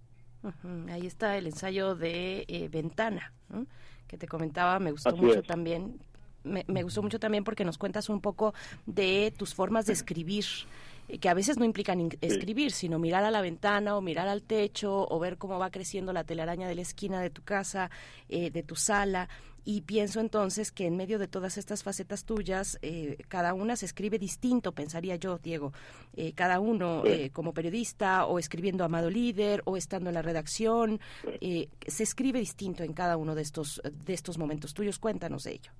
Ahí 0.90 1.06
está 1.06 1.36
el 1.36 1.46
ensayo 1.46 1.94
de 1.94 2.44
eh, 2.48 2.68
Ventana, 2.68 3.32
¿no? 3.48 3.66
que 4.08 4.18
te 4.18 4.26
comentaba, 4.28 4.78
me 4.78 4.90
gustó 4.90 5.10
Así 5.10 5.20
mucho 5.20 5.40
es. 5.40 5.46
también. 5.46 5.98
Me, 6.44 6.64
me 6.66 6.82
gustó 6.82 7.02
mucho 7.02 7.20
también 7.20 7.44
porque 7.44 7.64
nos 7.64 7.78
cuentas 7.78 8.08
un 8.08 8.20
poco 8.20 8.52
de 8.84 9.32
tus 9.36 9.54
formas 9.54 9.86
de 9.86 9.92
escribir, 9.92 10.44
eh, 11.08 11.18
que 11.18 11.28
a 11.28 11.34
veces 11.34 11.56
no 11.56 11.64
implican 11.64 12.00
in- 12.00 12.18
escribir, 12.20 12.72
sino 12.72 12.98
mirar 12.98 13.22
a 13.22 13.30
la 13.30 13.40
ventana 13.40 13.96
o 13.96 14.00
mirar 14.00 14.26
al 14.26 14.42
techo 14.42 15.06
o 15.08 15.18
ver 15.20 15.38
cómo 15.38 15.58
va 15.60 15.70
creciendo 15.70 16.12
la 16.12 16.24
telaraña 16.24 16.66
de 16.66 16.74
la 16.74 16.82
esquina 16.82 17.20
de 17.20 17.30
tu 17.30 17.42
casa, 17.42 17.90
eh, 18.28 18.50
de 18.50 18.62
tu 18.64 18.74
sala. 18.74 19.28
Y 19.65 19.82
pienso 19.82 20.20
entonces 20.20 20.73
que 20.73 20.86
en 20.86 20.97
medio 20.97 21.18
de 21.18 21.28
todas 21.28 21.57
estas 21.57 21.82
facetas 21.82 22.24
tuyas, 22.24 22.78
eh, 22.82 23.16
cada 23.28 23.55
una 23.55 23.76
se 23.76 23.86
escribe 23.86 24.18
distinto, 24.18 24.73
pensaría 24.73 25.16
yo, 25.16 25.39
Diego. 25.39 25.73
Eh, 26.15 26.32
cada 26.34 26.58
uno, 26.58 27.05
eh, 27.07 27.31
como 27.31 27.55
periodista, 27.55 28.26
o 28.26 28.39
escribiendo 28.39 28.84
Amado 28.84 29.08
Líder, 29.08 29.62
o 29.65 29.76
estando 29.76 30.10
en 30.10 30.15
la 30.15 30.23
redacción, 30.23 31.00
eh, 31.41 31.68
se 31.86 32.02
escribe 32.02 32.41
distinto 32.41 32.82
en 32.82 32.92
cada 32.92 33.16
uno 33.16 33.34
de 33.34 33.42
estos, 33.42 33.81
de 33.84 34.12
estos 34.12 34.36
momentos 34.36 34.74
tuyos. 34.74 34.99
Cuéntanos 34.99 35.44
de 35.44 35.52
ello. 35.52 35.73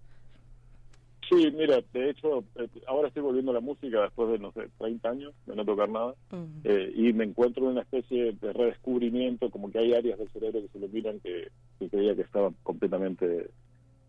Sí, 1.29 1.51
mira, 1.57 1.83
de 1.93 2.11
hecho, 2.11 2.45
eh, 2.57 2.69
ahora 2.87 3.09
estoy 3.09 3.23
volviendo 3.23 3.53
a 3.53 3.55
la 3.55 3.61
música 3.61 4.03
después 4.03 4.31
de, 4.31 4.39
no 4.39 4.53
sé, 4.53 4.69
30 4.79 5.09
años 5.09 5.35
de 5.47 5.57
no 5.57 5.65
tocar 5.65 5.89
nada, 5.89 6.15
y 6.95 7.13
me 7.15 7.25
encuentro 7.25 7.65
en 7.65 7.71
una 7.71 7.83
especie 7.83 8.33
de 8.33 8.53
redescubrimiento, 8.53 9.49
como 9.51 9.71
que 9.71 9.79
hay 9.79 9.95
áreas 9.95 10.19
del 10.19 10.29
cerebro 10.29 10.61
que 10.61 10.69
se 10.69 10.79
le 10.79 10.89
miran 10.89 11.21
que, 11.21 11.49
que 11.79 11.89
creía 11.89 12.15
que 12.15 12.23
estaban 12.23 12.55
completamente 12.63 13.51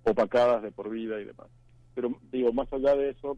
opacadas 0.04 0.62
de 0.64 0.72
por 0.72 0.90
vida 0.90 1.20
y 1.22 1.26
demás. 1.26 1.48
Pero 1.96 2.18
digo, 2.32 2.52
más 2.54 2.72
allá 2.74 2.96
de 2.96 3.10
eso, 3.10 3.38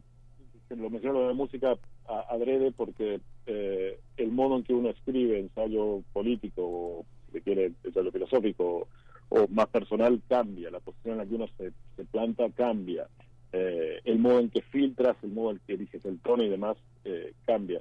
lo 0.70 0.90
menciono 0.90 1.20
lo 1.22 1.28
de 1.28 1.34
música 1.34 1.76
a- 2.06 2.26
adrede 2.30 2.72
porque 2.72 3.20
eh, 3.46 4.00
el 4.16 4.30
modo 4.32 4.56
en 4.56 4.64
que 4.64 4.74
uno 4.74 4.90
escribe 4.90 5.38
ensayo 5.38 6.02
político, 6.12 6.62
o 6.64 7.06
si 7.32 7.40
quiere, 7.40 7.72
ensayo 7.84 8.10
filosófico, 8.10 8.88
o, 9.28 9.48
más 9.48 9.66
personal 9.68 10.20
cambia, 10.28 10.70
la 10.70 10.80
posición 10.80 11.12
en 11.12 11.18
la 11.18 11.26
que 11.26 11.34
uno 11.34 11.48
se, 11.56 11.72
planta 12.06 12.50
cambia, 12.50 13.08
eh, 13.52 14.00
el 14.04 14.18
modo 14.18 14.40
en 14.40 14.50
que 14.50 14.62
filtras, 14.62 15.16
el 15.22 15.30
modo 15.30 15.52
en 15.52 15.60
que 15.66 15.74
eliges 15.74 16.04
el 16.04 16.20
tono 16.20 16.42
y 16.42 16.48
demás 16.48 16.76
eh, 17.04 17.32
cambia. 17.46 17.80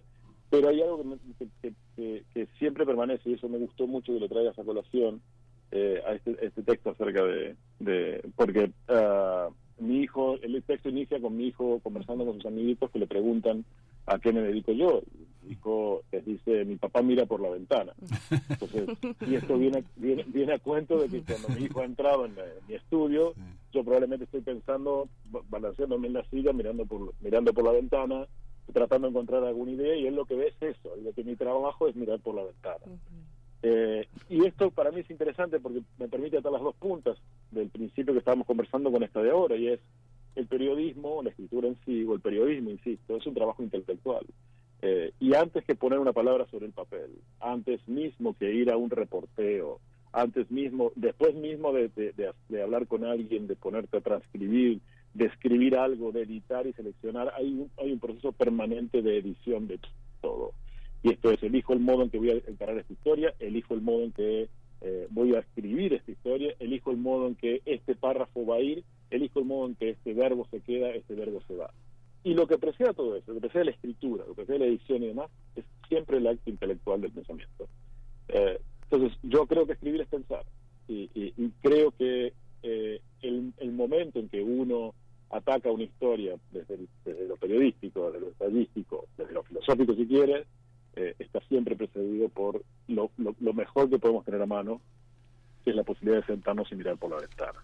Pero 0.49 0.69
hay 0.69 0.81
algo 0.81 1.03
que- 1.61 1.73
que- 1.95 2.23
que 2.33 2.47
siempre 2.59 2.85
permanece 2.85 3.29
y 3.29 3.33
eso 3.33 3.49
me 3.49 3.57
gustó 3.57 3.87
mucho 3.87 4.13
que 4.13 4.19
lo 4.19 4.29
traigas 4.29 4.57
a 4.59 4.63
colación 4.63 5.21
eh, 5.71 6.01
a 6.05 6.13
este, 6.13 6.37
este 6.45 6.63
texto 6.63 6.91
acerca 6.91 7.23
de, 7.23 7.55
de 7.79 8.21
porque 8.35 8.71
ah, 8.87 9.49
mi 9.79 9.99
hijo, 10.01 10.35
el 10.41 10.63
texto 10.63 10.89
inicia 10.89 11.19
con 11.19 11.35
mi 11.35 11.47
hijo 11.47 11.79
conversando 11.81 12.25
con 12.25 12.35
sus 12.35 12.45
amiguitos 12.45 12.89
que 12.91 12.99
le 12.99 13.07
preguntan 13.07 13.65
a 14.05 14.19
qué 14.19 14.31
me 14.31 14.41
dedico 14.41 14.71
yo. 14.71 15.01
Mi 15.43 15.51
hijo 15.51 16.01
les 16.11 16.25
dice, 16.25 16.63
mi 16.65 16.75
papá 16.77 17.01
mira 17.01 17.25
por 17.25 17.39
la 17.41 17.49
ventana. 17.49 17.93
Entonces, 18.49 18.89
y 19.27 19.35
esto 19.35 19.57
viene, 19.57 19.83
viene, 19.95 20.23
viene 20.27 20.53
a 20.53 20.59
cuento 20.59 20.97
de 20.97 21.09
que 21.09 21.21
cuando 21.23 21.49
mi 21.49 21.65
hijo 21.65 21.81
ha 21.81 21.85
entrado 21.85 22.25
en, 22.25 22.31
en 22.37 22.67
mi 22.67 22.73
estudio, 22.75 23.33
yo 23.73 23.83
probablemente 23.83 24.23
estoy 24.25 24.41
pensando, 24.41 25.09
ba- 25.29 25.41
balanceándome 25.49 26.07
en 26.07 26.13
la 26.13 26.23
silla, 26.29 26.53
mirando 26.53 26.85
por, 26.85 27.13
mirando 27.19 27.53
por 27.53 27.65
la 27.65 27.73
ventana, 27.73 28.25
tratando 28.73 29.07
de 29.07 29.11
encontrar 29.11 29.43
alguna 29.43 29.71
idea, 29.71 29.95
y 29.97 30.07
él 30.07 30.15
lo 30.15 30.25
que 30.25 30.35
ve 30.35 30.47
es 30.59 30.75
eso, 30.77 30.95
lo 31.03 31.11
que 31.13 31.23
mi 31.23 31.35
trabajo 31.35 31.87
es 31.87 31.95
mirar 31.95 32.19
por 32.21 32.33
la 32.35 32.43
ventana. 32.45 32.85
Eh, 33.67 34.07
y 34.29 34.45
esto 34.45 34.69
para 34.69 34.91
mí 34.91 34.99
es 34.99 35.09
interesante 35.09 35.59
porque 35.59 35.81
me 35.97 36.07
permite 36.07 36.37
atar 36.37 36.51
las 36.51 36.61
dos 36.61 36.75
puntas 36.75 37.17
del 37.49 37.69
principio 37.69 38.13
que 38.13 38.19
estábamos 38.19 38.45
conversando 38.45 38.91
con 38.91 39.01
esta 39.01 39.23
de 39.23 39.31
ahora, 39.31 39.55
y 39.55 39.69
es 39.69 39.79
el 40.35 40.45
periodismo, 40.45 41.23
la 41.23 41.31
escritura 41.31 41.67
en 41.69 41.77
sí, 41.83 42.03
o 42.03 42.13
el 42.13 42.21
periodismo, 42.21 42.69
insisto, 42.69 43.17
es 43.17 43.25
un 43.25 43.33
trabajo 43.33 43.63
intelectual. 43.63 44.23
Eh, 44.83 45.13
y 45.19 45.33
antes 45.33 45.63
que 45.65 45.73
poner 45.73 45.97
una 45.97 46.13
palabra 46.13 46.45
sobre 46.51 46.67
el 46.67 46.73
papel, 46.73 47.09
antes 47.39 47.79
mismo 47.87 48.35
que 48.37 48.53
ir 48.53 48.69
a 48.69 48.77
un 48.77 48.91
reporteo, 48.91 49.79
antes 50.13 50.51
mismo, 50.51 50.91
después 50.95 51.33
mismo 51.33 51.73
de, 51.73 51.89
de- 51.89 52.61
hablar 52.61 52.85
con 52.85 53.03
alguien, 53.03 53.47
de 53.47 53.55
ponerte 53.55 53.97
a 53.97 54.01
transcribir, 54.01 54.79
de 55.15 55.25
escribir 55.25 55.75
algo, 55.75 56.11
de 56.11 56.21
editar 56.21 56.67
y 56.67 56.73
seleccionar, 56.73 57.33
hay 57.35 57.47
un, 57.47 57.71
hay 57.77 57.91
un 57.93 57.99
proceso 57.99 58.31
permanente 58.31 59.01
de 59.01 59.17
edición 59.17 59.67
de 59.67 59.79
todo. 60.21 60.51
Y 61.05 61.11
esto 61.11 61.29
es, 61.29 61.43
elijo 61.43 61.73
el 61.73 61.81
modo 61.81 62.01
en 62.01 62.09
que 62.09 62.17
voy 62.17 62.31
a 62.31 62.49
encarar 62.49 62.79
esta 62.79 62.91
historia, 62.91 63.35
elijo 63.39 63.75
el 63.75 63.81
modo 63.81 64.01
en 64.05 64.11
que 64.11 64.49
eh, 64.81 65.07
voy 65.11 65.35
a 65.35 65.39
escribir 65.39 65.93
esta 65.93 66.09
historia, 66.11 66.55
elijo 66.57 66.89
el 66.89 66.97
modo 66.97 67.27
en 67.27 67.35
que 67.35 67.61
este 67.65 67.93
párrafo 67.93 68.43
va 68.43 68.55
a 68.55 68.59
ir, 68.61 68.83
elijo 69.11 69.37
el 69.39 69.45
modo 69.45 69.67
en 69.67 69.75
que 69.75 69.91
este 69.91 70.15
verbo 70.15 70.47
se 70.49 70.61
queda, 70.61 70.89
este 70.89 71.13
verbo 71.13 71.41
se 71.47 71.53
va. 71.55 71.69
Y 72.23 72.33
lo 72.33 72.47
que 72.47 72.57
precede 72.57 72.89
a 72.89 72.93
todo 72.93 73.15
eso, 73.15 73.25
lo 73.27 73.35
que 73.35 73.41
precede 73.41 73.61
a 73.61 73.65
la 73.65 73.71
escritura, 73.71 74.23
lo 74.27 74.31
que 74.33 74.45
precede 74.45 74.55
a 74.57 74.59
la 74.61 74.65
edición 74.65 75.03
y 75.03 75.07
demás, 75.09 75.29
es 75.55 75.63
siempre 75.87 76.17
el 76.17 76.25
acto 76.25 76.49
intelectual 76.49 77.01
del 77.01 77.11
pensamiento. 77.11 77.67
Eh, 78.29 78.59
entonces, 78.89 79.15
yo 79.21 79.45
creo 79.45 79.67
que 79.67 79.73
escribir 79.73 80.01
es 80.01 80.07
pensar. 80.07 80.43
Y, 80.87 81.07
y- 81.13 81.33
y 81.37 81.51
creo 81.61 81.91
que 81.91 82.33
eh, 82.63 82.99
el, 83.21 83.53
el 83.57 83.71
momento 83.73 84.17
en 84.17 84.27
que 84.29 84.41
uno 84.41 84.95
ataca 85.29 85.69
una 85.71 85.83
historia 85.83 86.35
desde, 86.51 86.73
el- 86.73 86.89
desde 87.05 87.27
lo 87.27 87.35
periodístico, 87.37 88.07
desde 88.07 88.21
lo 88.25 88.31
estadístico, 88.31 89.05
desde 89.17 89.33
lo 89.33 89.43
filosófico 89.43 89.93
si 89.93 90.07
quiere, 90.07 90.45
eh, 90.95 91.15
está 91.19 91.39
siempre 91.41 91.75
precedido 91.75 92.29
por 92.29 92.63
lo, 92.87 93.11
lo- 93.17 93.35
lo 93.39 93.53
mejor 93.53 93.89
que 93.89 93.99
podemos 93.99 94.25
tener 94.25 94.41
a 94.41 94.45
mano, 94.45 94.81
que 95.63 95.71
es 95.71 95.75
la 95.75 95.83
posibilidad 95.83 96.21
de 96.21 96.27
sentarnos 96.27 96.71
y 96.71 96.75
mirar 96.75 96.97
por 96.97 97.09
la 97.11 97.17
ventana. 97.17 97.59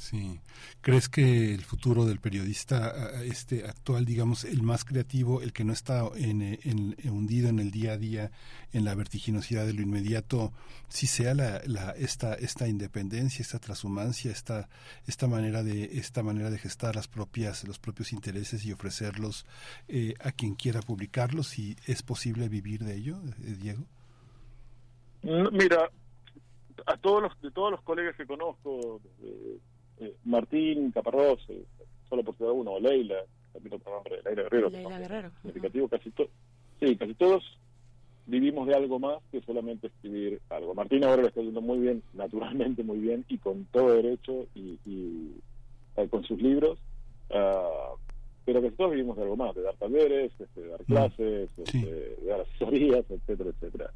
Sí. 0.00 0.40
¿Crees 0.80 1.10
que 1.10 1.52
el 1.52 1.60
futuro 1.60 2.06
del 2.06 2.20
periodista 2.20 3.22
este 3.22 3.66
actual, 3.66 4.06
digamos, 4.06 4.44
el 4.46 4.62
más 4.62 4.86
creativo, 4.86 5.42
el 5.42 5.52
que 5.52 5.62
no 5.62 5.74
está 5.74 6.08
en, 6.16 6.40
eh, 6.40 6.58
en- 6.64 6.96
hundido 7.04 7.50
en 7.50 7.58
el 7.58 7.70
día 7.70 7.92
a 7.92 7.96
día, 7.98 8.30
en 8.72 8.86
la 8.86 8.94
vertiginosidad 8.94 9.66
de 9.66 9.74
lo 9.74 9.82
inmediato, 9.82 10.54
sí 10.88 11.06
sea 11.06 11.34
la, 11.34 11.60
la 11.66 11.90
esta 11.90 12.32
esta 12.32 12.66
independencia, 12.66 13.42
esta 13.42 13.58
transhumancia, 13.58 14.32
esta 14.32 14.70
esta 15.06 15.26
manera 15.26 15.62
de 15.62 15.84
esta 15.98 16.22
manera 16.22 16.48
de 16.48 16.56
gestar 16.58 16.96
las 16.96 17.06
propias 17.06 17.64
los 17.68 17.78
propios 17.78 18.14
intereses 18.14 18.64
y 18.64 18.72
ofrecerlos 18.72 19.44
eh, 19.86 20.14
a 20.20 20.32
quien 20.32 20.54
quiera 20.54 20.80
publicarlos 20.80 21.58
y 21.58 21.76
es 21.86 22.02
posible 22.02 22.48
vivir 22.48 22.84
de 22.84 22.94
ello, 22.96 23.20
eh, 23.44 23.54
Diego? 23.60 23.84
Mira, 25.22 25.90
a 26.86 26.96
todos 26.96 27.22
los, 27.22 27.40
de 27.42 27.50
todos 27.50 27.70
los 27.70 27.82
colegas 27.82 28.16
que 28.16 28.24
conozco, 28.26 29.02
eh, 29.22 29.58
eh, 30.00 30.14
Martín 30.24 30.90
Caparrós, 30.92 31.44
eh, 31.48 31.64
solo 32.08 32.24
por 32.24 32.36
ciudad 32.36 32.52
uno, 32.52 32.72
o 32.72 32.80
Leila, 32.80 33.16
también 33.52 33.74
otro 33.74 33.92
nombre, 33.92 34.20
Leila 34.24 34.42
Guerrero, 34.42 34.70
Leila 34.70 34.98
Guerrero. 34.98 35.30
significativo, 35.42 35.88
casi 35.88 36.10
todos, 36.10 36.30
sí, 36.80 36.96
casi 36.96 37.14
todos 37.14 37.42
vivimos 38.26 38.66
de 38.66 38.74
algo 38.74 38.98
más 38.98 39.18
que 39.30 39.40
solamente 39.42 39.88
escribir 39.88 40.40
algo. 40.50 40.74
Martín 40.74 41.04
ahora 41.04 41.22
lo 41.22 41.28
está 41.28 41.40
haciendo 41.40 41.60
muy 41.60 41.78
bien, 41.78 42.02
naturalmente 42.14 42.82
muy 42.82 42.98
bien, 42.98 43.24
y 43.28 43.38
con 43.38 43.64
todo 43.66 43.92
derecho, 43.94 44.46
y, 44.54 44.78
y, 44.86 45.34
eh, 45.96 46.08
con 46.08 46.24
sus 46.24 46.40
libros, 46.40 46.78
ah, 47.30 47.92
pero 48.44 48.62
casi 48.62 48.74
todos 48.76 48.92
vivimos 48.92 49.16
de 49.16 49.22
algo 49.22 49.36
más, 49.36 49.54
de 49.54 49.62
dar 49.62 49.76
talleres, 49.76 50.32
este, 50.38 50.60
de 50.60 50.68
dar 50.68 50.84
clases, 50.84 51.50
este, 51.58 51.78
de 51.78 52.26
dar 52.26 52.40
asesorías, 52.40 53.04
etcétera, 53.10 53.50
etcétera. 53.50 53.90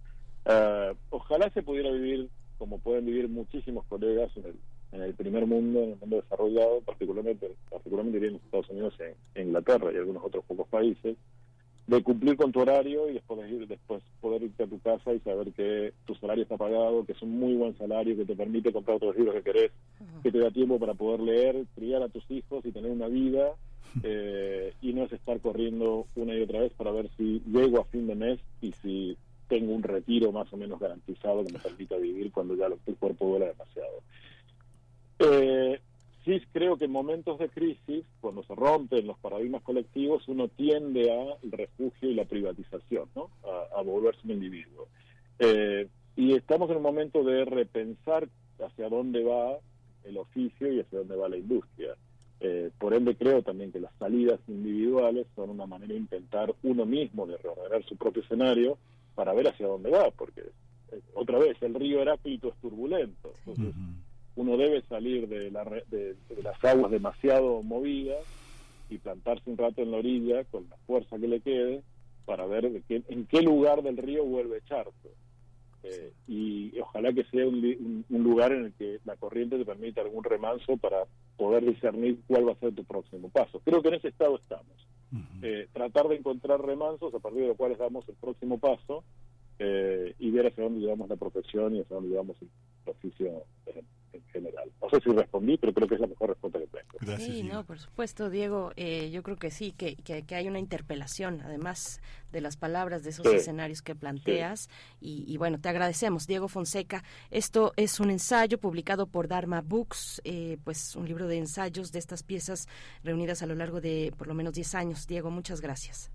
Ah, 0.45 0.93
ojalá 1.11 1.51
se 1.51 1.63
pudiera 1.63 1.91
vivir 1.91 2.29
como 2.59 2.79
pueden 2.79 3.07
vivir 3.07 3.29
muchísimos 3.29 3.85
colegas 3.87 4.31
en 4.37 4.45
el, 4.47 4.55
en 4.95 5.03
el 5.03 5.15
primer 5.15 5.45
mundo, 5.47 5.83
en 5.83 5.91
el 5.93 5.97
mundo 5.99 6.17
desarrollado, 6.17 6.81
particularmente, 6.83 7.51
particularmente 7.69 8.27
en 8.27 8.37
Estados 8.37 8.71
Unidos, 8.71 8.95
en, 9.01 9.15
en 9.35 9.49
Inglaterra 9.49 9.91
y 9.93 9.97
algunos 9.97 10.23
otros 10.25 10.45
pocos 10.45 10.69
países, 10.69 11.17
de 11.87 12.03
cumplir 12.03 12.37
con 12.37 12.51
tu 12.51 12.61
horario 12.61 13.11
y 13.11 13.15
después, 13.15 13.51
ir, 13.51 13.67
después 13.67 14.03
poder 14.21 14.43
irte 14.45 14.63
a 14.63 14.67
tu 14.67 14.79
casa 14.81 15.13
y 15.13 15.21
saber 15.21 15.53
que 15.53 15.93
tu 16.07 16.15
salario 16.15 16.45
está 16.45 16.57
pagado, 16.57 17.05
que 17.05 17.13
es 17.13 17.21
un 17.23 17.39
muy 17.39 17.55
buen 17.55 17.77
salario, 17.77 18.17
que 18.17 18.25
te 18.25 18.37
permite 18.37 18.73
comprar 18.73 18.99
todos 18.99 19.15
los 19.15 19.19
libros 19.25 19.35
que 19.43 19.53
querés, 19.53 19.73
que 20.23 20.33
te 20.33 20.39
da 20.39 20.51
tiempo 20.51 20.79
para 20.79 20.95
poder 20.95 21.21
leer, 21.21 21.67
criar 21.75 22.03
a 22.03 22.09
tus 22.09 22.25
hijos 22.31 22.65
y 22.65 22.73
tener 22.73 22.91
una 22.91 23.09
vida, 23.09 23.53
eh, 24.03 24.73
y 24.81 24.93
no 24.95 25.05
es 25.05 25.13
estar 25.13 25.41
corriendo 25.41 26.07
una 26.15 26.35
y 26.35 26.41
otra 26.43 26.61
vez 26.61 26.73
para 26.75 26.91
ver 26.93 27.11
si 27.17 27.43
llego 27.47 27.81
a 27.81 27.85
fin 27.85 28.07
de 28.07 28.15
mes 28.15 28.41
y 28.63 28.73
si 28.73 29.17
tengo 29.47 29.75
un 29.75 29.83
retiro 29.83 30.33
más 30.33 30.51
o 30.55 30.57
menos 30.57 30.81
garantizado 30.81 31.45
que 31.45 31.51
me 31.51 31.59
permita 31.59 31.97
vivir 31.99 32.33
cuando 32.33 32.55
ya 32.57 32.69
lo- 32.71 32.79
el 32.87 32.97
cuerpo 32.97 33.27
duele 33.29 33.49
demasiado. 33.49 34.03
Eh, 35.19 35.81
sí 36.25 36.41
creo 36.53 36.77
que 36.77 36.87
en 36.87 36.91
momentos 36.91 37.39
de 37.39 37.49
crisis, 37.49 38.05
cuando 38.21 38.43
se 38.45 38.55
rompen 38.55 39.07
los 39.07 39.19
paradigmas 39.19 39.63
colectivos, 39.63 40.27
uno 40.29 40.49
tiende 40.49 41.13
al 41.13 41.51
refugio 41.51 42.11
y 42.11 42.15
la 42.15 42.25
privatización, 42.25 43.09
¿no? 43.15 43.31
a, 43.45 43.79
a 43.79 43.83
volverse 43.83 44.21
un 44.25 44.33
individuo. 44.33 44.89
Eh, 45.39 45.89
y 46.17 46.35
estamos 46.35 46.71
en 46.71 46.77
un 46.77 46.83
momento 46.83 47.25
de 47.25 47.45
repensar 47.45 48.29
hacia 48.61 48.89
dónde 48.89 49.25
va 49.25 49.59
el 50.05 50.19
oficio 50.19 50.73
y 50.73 50.81
hacia 50.81 50.99
dónde 51.01 51.17
va 51.17 51.29
la 51.29 51.37
industria. 51.37 51.97
Eh, 52.41 52.71
por 52.79 52.95
ende, 52.95 53.17
creo 53.17 53.43
también 53.43 53.73
que 53.73 53.81
las 53.81 53.95
salidas 53.99 54.39
individuales 54.49 55.27
son 55.35 55.51
una 55.51 55.67
manera 55.67 55.95
de 55.95 56.01
intentar 56.01 56.55
uno 56.63 56.85
mismo 56.85 57.27
de 57.27 57.37
reordenar 57.39 57.83
su 57.85 57.97
propio 57.97 58.23
escenario 58.23 58.77
para 59.15 59.33
ver 59.33 59.49
hacia 59.49 59.67
dónde 59.67 59.91
va, 59.91 60.11
porque 60.11 60.43
eh, 60.93 61.01
otra 61.15 61.39
vez 61.39 61.57
el 61.63 61.75
río 61.75 62.03
Heráclito 62.03 62.49
es 62.49 62.57
turbulento, 62.57 63.33
entonces 63.47 63.75
uno 64.37 64.57
debe 64.57 64.83
salir 64.83 65.29
de, 65.29 65.51
la 65.51 65.65
de- 65.65 66.15
de 66.29 66.43
las 66.43 66.63
aguas 66.65 66.91
demasiado 66.91 67.63
movidas 67.63 68.27
y 68.89 68.99
plantarse 68.99 69.49
un 69.51 69.57
rato 69.57 69.83
en 69.83 69.91
la 69.91 69.99
orilla 69.99 70.45
con 70.45 70.69
la 70.69 70.77
fuerza 70.87 71.19
que 71.19 71.29
le 71.29 71.41
quede 71.41 71.83
para 72.25 72.47
ver 72.47 72.71
de 72.71 72.83
qué- 72.83 73.03
en 73.09 73.27
qué 73.27 73.43
lugar 73.43 73.83
del 73.83 73.97
río 73.97 74.25
vuelve 74.25 74.57
a 74.57 74.59
echarse. 74.59 75.11
Eh, 75.83 76.13
y 76.27 76.79
ojalá 76.81 77.13
que 77.13 77.25
sea 77.25 77.47
un, 77.47 77.57
un- 77.57 78.05
un 78.09 78.23
lugar 78.23 78.53
en 78.53 78.65
el 78.67 78.73
que 78.73 79.01
la 79.05 79.17
corriente 79.17 79.59
te 79.59 79.65
permita 79.67 80.01
algún 80.01 80.25
remanso 80.25 80.77
para 80.79 81.05
poder 81.37 81.65
discernir 81.67 82.21
cuál 82.27 82.49
va 82.49 82.53
a 82.53 82.57
ser 82.57 82.75
tu 82.75 82.85
próximo 82.85 83.29
paso. 83.29 83.61
Creo 83.65 83.83
que 83.83 83.89
en 83.89 83.95
ese 83.95 84.09
estado 84.09 84.37
estamos. 84.37 84.75
Eh, 85.43 85.69
tratar 85.73 86.09
de 86.09 86.17
encontrar 86.17 86.61
remansos 86.65 87.15
a 87.15 87.19
partir 87.19 87.43
de 87.43 87.49
los 87.49 87.57
cuales 87.57 87.79
damos 87.79 88.09
el 88.09 88.15
próximo 88.17 88.59
paso 88.59 89.05
eh, 89.59 90.15
y 90.19 90.31
ver 90.31 90.47
hacia 90.47 90.65
dónde 90.65 90.81
llevamos 90.81 91.09
la 91.09 91.17
profesión 91.17 91.77
y 91.77 91.81
hacia 91.81 91.95
dónde 91.97 92.11
llevamos 92.11 92.37
el 92.41 92.49
oficio 92.87 93.45
en, 94.15 94.21
en 94.21 94.29
general. 94.31 94.71
No 94.83 94.89
sé 94.91 95.01
si 95.05 95.11
respondí, 95.11 95.57
pero 95.59 95.73
creo 95.75 95.89
que 95.89 95.95
es 95.97 96.01
la 96.01 96.07
mejor 96.07 96.29
respuesta 96.31 96.59
que 96.59 96.67
tengo. 96.67 97.17
sí, 97.19 97.43
no, 97.43 97.65
por 97.65 97.79
supuesto, 97.79 98.31
Diego. 98.31 98.73
eh, 98.77 99.11
yo 99.11 99.23
creo 99.23 99.37
que 99.37 99.51
sí, 99.51 99.73
que, 99.73 99.97
que, 99.97 100.23
que 100.23 100.35
hay 100.35 100.49
una 100.49 100.59
interpelación, 100.59 101.41
además 101.43 102.01
de 102.33 102.41
las 102.41 102.57
palabras 102.57 103.03
de 103.05 103.11
esos 103.11 103.27
Sí. 103.29 103.37
escenarios 103.37 103.83
que 103.83 103.95
planteas. 103.95 104.69
Y, 105.01 105.25
y 105.27 105.37
bueno, 105.37 105.61
te 105.61 105.69
agradecemos, 105.69 106.27
Diego 106.27 106.49
Fonseca. 106.49 107.05
Esto 107.31 107.73
es 107.77 108.01
un 108.01 108.11
ensayo 108.11 108.59
publicado 108.59 109.07
por 109.07 109.29
Dharma 109.29 109.61
Books, 109.61 110.21
eh, 110.25 110.59
pues 110.65 110.97
un 110.97 111.07
libro 111.07 111.27
de 111.29 111.39
ensayos 111.39 111.93
de 111.93 111.99
estas 111.99 112.23
piezas 112.23 112.67
reunidas 113.03 113.43
a 113.43 113.47
lo 113.47 113.55
largo 113.55 113.81
de 113.81 114.13
por 114.17 114.27
lo 114.27 114.35
menos 114.35 114.55
10 114.55 114.75
años. 114.75 115.07
Diego, 115.07 115.31
muchas 115.31 115.61
gracias. 115.61 116.11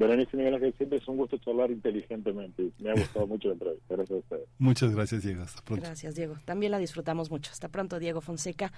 Berenice 0.00 0.34
Miguel 0.34 0.54
Ángel, 0.54 0.74
siempre 0.78 0.96
es 0.96 1.06
un 1.08 1.18
gusto 1.18 1.36
charlar 1.36 1.70
inteligentemente. 1.70 2.62
y 2.62 2.72
Me 2.82 2.90
ha 2.90 2.94
gustado 2.94 3.26
mucho 3.26 3.48
la 3.48 3.52
entrevista. 3.54 3.94
Gracias 3.94 4.16
a 4.16 4.20
ustedes. 4.20 4.48
Muchas 4.58 4.94
gracias, 4.94 5.22
Diego. 5.22 5.42
Hasta 5.42 5.62
pronto. 5.62 5.84
Gracias, 5.84 6.14
Diego. 6.14 6.36
También 6.46 6.72
la 6.72 6.78
disfrutamos 6.78 7.30
mucho. 7.30 7.50
Hasta 7.52 7.68
pronto, 7.68 7.98
Diego 7.98 8.22
Fonseca. 8.22 8.72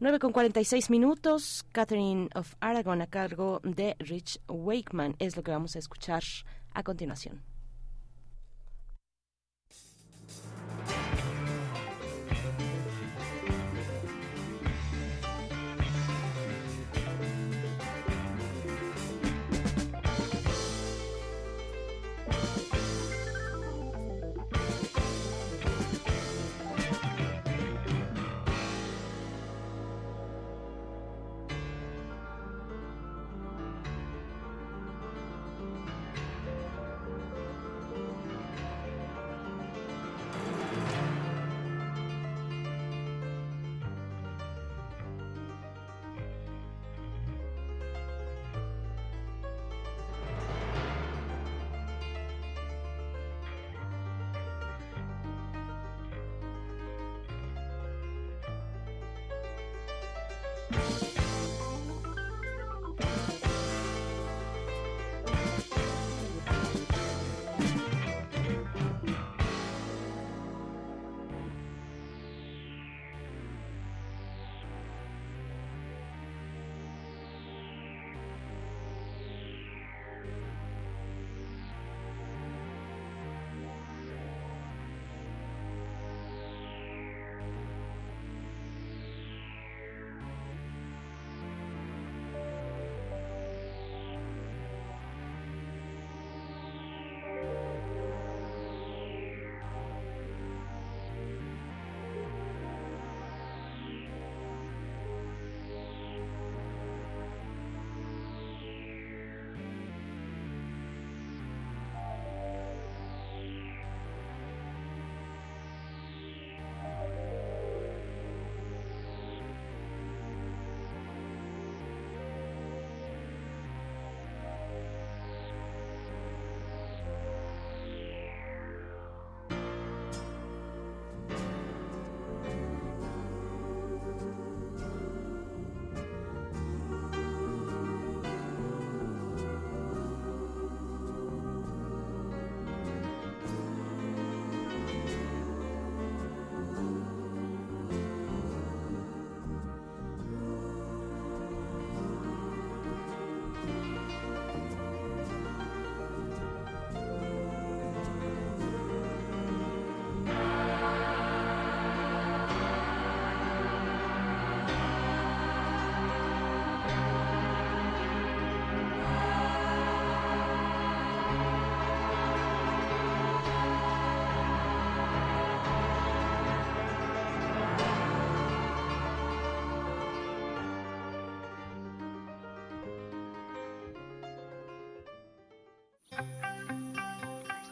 9 0.00 0.18
con 0.18 0.32
46 0.32 0.88
minutos. 0.88 1.66
Catherine 1.72 2.30
of 2.34 2.54
Aragon 2.60 3.02
a 3.02 3.06
cargo 3.06 3.60
de 3.64 3.96
Rich 3.98 4.40
Wakeman 4.48 5.16
es 5.18 5.36
lo 5.36 5.42
que 5.42 5.50
vamos 5.50 5.76
a 5.76 5.78
escuchar 5.78 6.22
a 6.72 6.82
continuación. 6.82 7.42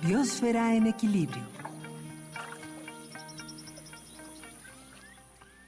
Biosfera 0.06 0.74
en 0.74 0.86
equilibrio. 0.86 1.42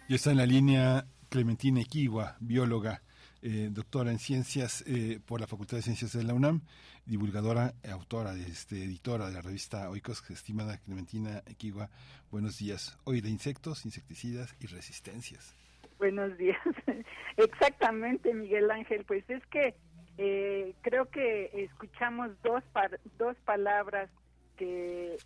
Y 0.09 0.15
está 0.15 0.31
en 0.31 0.37
la 0.39 0.47
línea 0.47 1.07
Clementina 1.29 1.81
Equigua, 1.81 2.37
bióloga, 2.41 3.03
eh, 3.43 3.69
doctora 3.71 4.11
en 4.11 4.19
ciencias 4.19 4.85
eh, 4.87 5.21
por 5.27 5.41
la 5.41 5.47
Facultad 5.47 5.79
de 5.79 5.83
Ciencias 5.83 6.13
de 6.13 6.23
la 6.23 6.35
UNAM, 6.35 6.61
divulgadora, 7.07 7.75
autora, 7.91 8.35
este, 8.35 8.85
editora 8.85 9.27
de 9.27 9.33
la 9.35 9.41
revista 9.43 9.89
Oikos, 9.91 10.23
estimada 10.31 10.79
Clementina 10.79 11.43
Equigua. 11.47 11.91
Buenos 12.31 12.59
días. 12.59 12.99
Hoy 13.05 13.21
de 13.21 13.31
insectos, 13.31 13.85
insecticidas 13.85 14.55
y 14.61 14.67
resistencias. 14.67 15.55
Buenos 15.99 16.37
días. 16.37 16.59
Exactamente, 17.37 18.33
Miguel 18.35 18.71
Ángel. 18.71 19.05
Pues 19.05 19.25
es 19.29 19.45
que 19.47 19.75
eh, 20.19 20.75
creo 20.83 21.07
que 21.11 21.51
escuchamos 21.65 22.31
dos, 22.43 22.63
par- 22.73 23.01
dos 23.19 23.37
palabras 23.45 24.09
que 24.57 25.17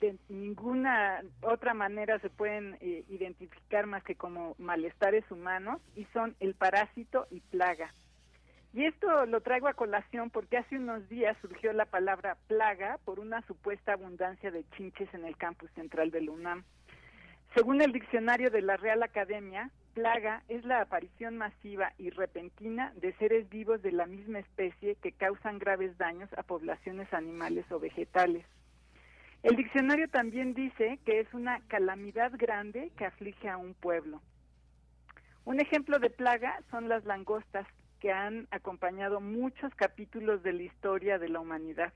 de 0.00 0.16
ninguna 0.28 1.22
otra 1.42 1.74
manera 1.74 2.18
se 2.20 2.30
pueden 2.30 2.76
eh, 2.80 3.04
identificar 3.08 3.86
más 3.86 4.02
que 4.04 4.14
como 4.14 4.54
malestares 4.58 5.28
humanos 5.30 5.80
y 5.94 6.04
son 6.12 6.36
el 6.40 6.54
parásito 6.54 7.26
y 7.30 7.40
plaga. 7.40 7.92
Y 8.72 8.84
esto 8.84 9.24
lo 9.26 9.40
traigo 9.40 9.68
a 9.68 9.74
colación 9.74 10.28
porque 10.30 10.58
hace 10.58 10.76
unos 10.76 11.08
días 11.08 11.36
surgió 11.40 11.72
la 11.72 11.86
palabra 11.86 12.36
plaga 12.46 12.98
por 13.04 13.20
una 13.20 13.40
supuesta 13.46 13.94
abundancia 13.94 14.50
de 14.50 14.64
chinches 14.76 15.12
en 15.14 15.24
el 15.24 15.36
campus 15.36 15.70
central 15.70 16.10
del 16.10 16.28
UNAM. 16.28 16.62
Según 17.54 17.80
el 17.80 17.92
diccionario 17.92 18.50
de 18.50 18.60
la 18.60 18.76
Real 18.76 19.02
Academia, 19.02 19.70
plaga 19.96 20.42
es 20.48 20.62
la 20.66 20.82
aparición 20.82 21.38
masiva 21.38 21.94
y 21.96 22.10
repentina 22.10 22.92
de 22.96 23.14
seres 23.14 23.48
vivos 23.48 23.80
de 23.80 23.92
la 23.92 24.04
misma 24.04 24.40
especie 24.40 24.96
que 24.96 25.12
causan 25.12 25.58
graves 25.58 25.96
daños 25.96 26.28
a 26.36 26.42
poblaciones 26.42 27.10
animales 27.14 27.64
o 27.72 27.80
vegetales. 27.80 28.44
El 29.42 29.56
diccionario 29.56 30.06
también 30.08 30.52
dice 30.52 30.98
que 31.06 31.20
es 31.20 31.32
una 31.32 31.60
calamidad 31.68 32.32
grande 32.36 32.92
que 32.98 33.06
aflige 33.06 33.48
a 33.48 33.56
un 33.56 33.72
pueblo. 33.72 34.20
Un 35.46 35.60
ejemplo 35.60 35.98
de 35.98 36.10
plaga 36.10 36.60
son 36.70 36.90
las 36.90 37.06
langostas, 37.06 37.66
que 37.98 38.12
han 38.12 38.48
acompañado 38.50 39.22
muchos 39.22 39.74
capítulos 39.76 40.42
de 40.42 40.52
la 40.52 40.64
historia 40.64 41.18
de 41.18 41.30
la 41.30 41.40
humanidad. 41.40 41.94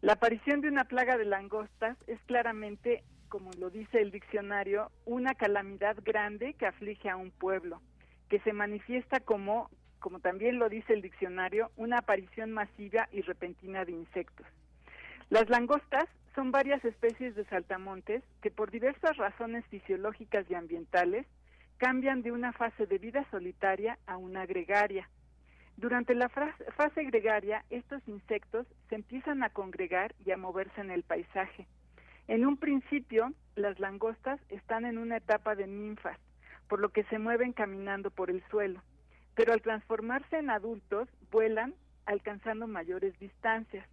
La 0.00 0.14
aparición 0.14 0.62
de 0.62 0.68
una 0.68 0.84
plaga 0.84 1.18
de 1.18 1.26
langostas 1.26 1.98
es 2.06 2.18
claramente, 2.22 3.04
como 3.30 3.50
lo 3.58 3.70
dice 3.70 4.02
el 4.02 4.10
diccionario, 4.10 4.90
una 5.06 5.34
calamidad 5.34 5.96
grande 6.04 6.52
que 6.54 6.66
aflige 6.66 7.08
a 7.08 7.16
un 7.16 7.30
pueblo, 7.30 7.80
que 8.28 8.40
se 8.40 8.52
manifiesta 8.52 9.20
como, 9.20 9.70
como 10.00 10.18
también 10.18 10.58
lo 10.58 10.68
dice 10.68 10.92
el 10.92 11.00
diccionario, 11.00 11.70
una 11.76 11.98
aparición 11.98 12.50
masiva 12.50 13.08
y 13.12 13.22
repentina 13.22 13.84
de 13.84 13.92
insectos. 13.92 14.46
Las 15.30 15.48
langostas 15.48 16.06
son 16.34 16.50
varias 16.50 16.84
especies 16.84 17.36
de 17.36 17.44
saltamontes 17.44 18.22
que 18.42 18.50
por 18.50 18.70
diversas 18.72 19.16
razones 19.16 19.64
fisiológicas 19.66 20.44
y 20.50 20.54
ambientales 20.54 21.24
cambian 21.78 22.22
de 22.22 22.32
una 22.32 22.52
fase 22.52 22.86
de 22.86 22.98
vida 22.98 23.24
solitaria 23.30 23.96
a 24.06 24.16
una 24.16 24.44
gregaria. 24.44 25.08
Durante 25.76 26.14
la 26.14 26.28
fase 26.28 27.04
gregaria, 27.04 27.64
estos 27.70 28.06
insectos 28.08 28.66
se 28.88 28.96
empiezan 28.96 29.44
a 29.44 29.50
congregar 29.50 30.14
y 30.26 30.32
a 30.32 30.36
moverse 30.36 30.80
en 30.80 30.90
el 30.90 31.04
paisaje. 31.04 31.66
En 32.30 32.46
un 32.46 32.56
principio, 32.58 33.32
las 33.56 33.80
langostas 33.80 34.40
están 34.50 34.84
en 34.84 34.98
una 34.98 35.16
etapa 35.16 35.56
de 35.56 35.66
ninfas, 35.66 36.16
por 36.68 36.78
lo 36.78 36.90
que 36.90 37.02
se 37.06 37.18
mueven 37.18 37.52
caminando 37.52 38.12
por 38.12 38.30
el 38.30 38.40
suelo, 38.50 38.80
pero 39.34 39.52
al 39.52 39.62
transformarse 39.62 40.38
en 40.38 40.48
adultos, 40.48 41.08
vuelan 41.32 41.74
alcanzando 42.06 42.68
mayores 42.68 43.18
distancias. 43.18 43.84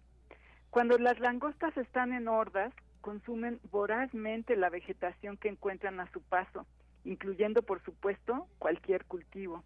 Cuando 0.70 0.98
las 0.98 1.18
langostas 1.18 1.76
están 1.76 2.12
en 2.12 2.28
hordas, 2.28 2.72
consumen 3.00 3.58
vorazmente 3.72 4.54
la 4.54 4.70
vegetación 4.70 5.36
que 5.36 5.48
encuentran 5.48 5.98
a 5.98 6.08
su 6.12 6.22
paso, 6.22 6.64
incluyendo, 7.04 7.62
por 7.62 7.82
supuesto, 7.82 8.46
cualquier 8.60 9.04
cultivo. 9.06 9.64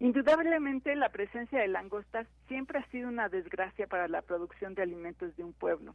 Indudablemente, 0.00 0.96
la 0.96 1.10
presencia 1.10 1.60
de 1.60 1.68
langostas 1.68 2.26
siempre 2.48 2.80
ha 2.80 2.86
sido 2.90 3.08
una 3.08 3.28
desgracia 3.28 3.86
para 3.86 4.08
la 4.08 4.22
producción 4.22 4.74
de 4.74 4.82
alimentos 4.82 5.36
de 5.36 5.44
un 5.44 5.52
pueblo, 5.52 5.94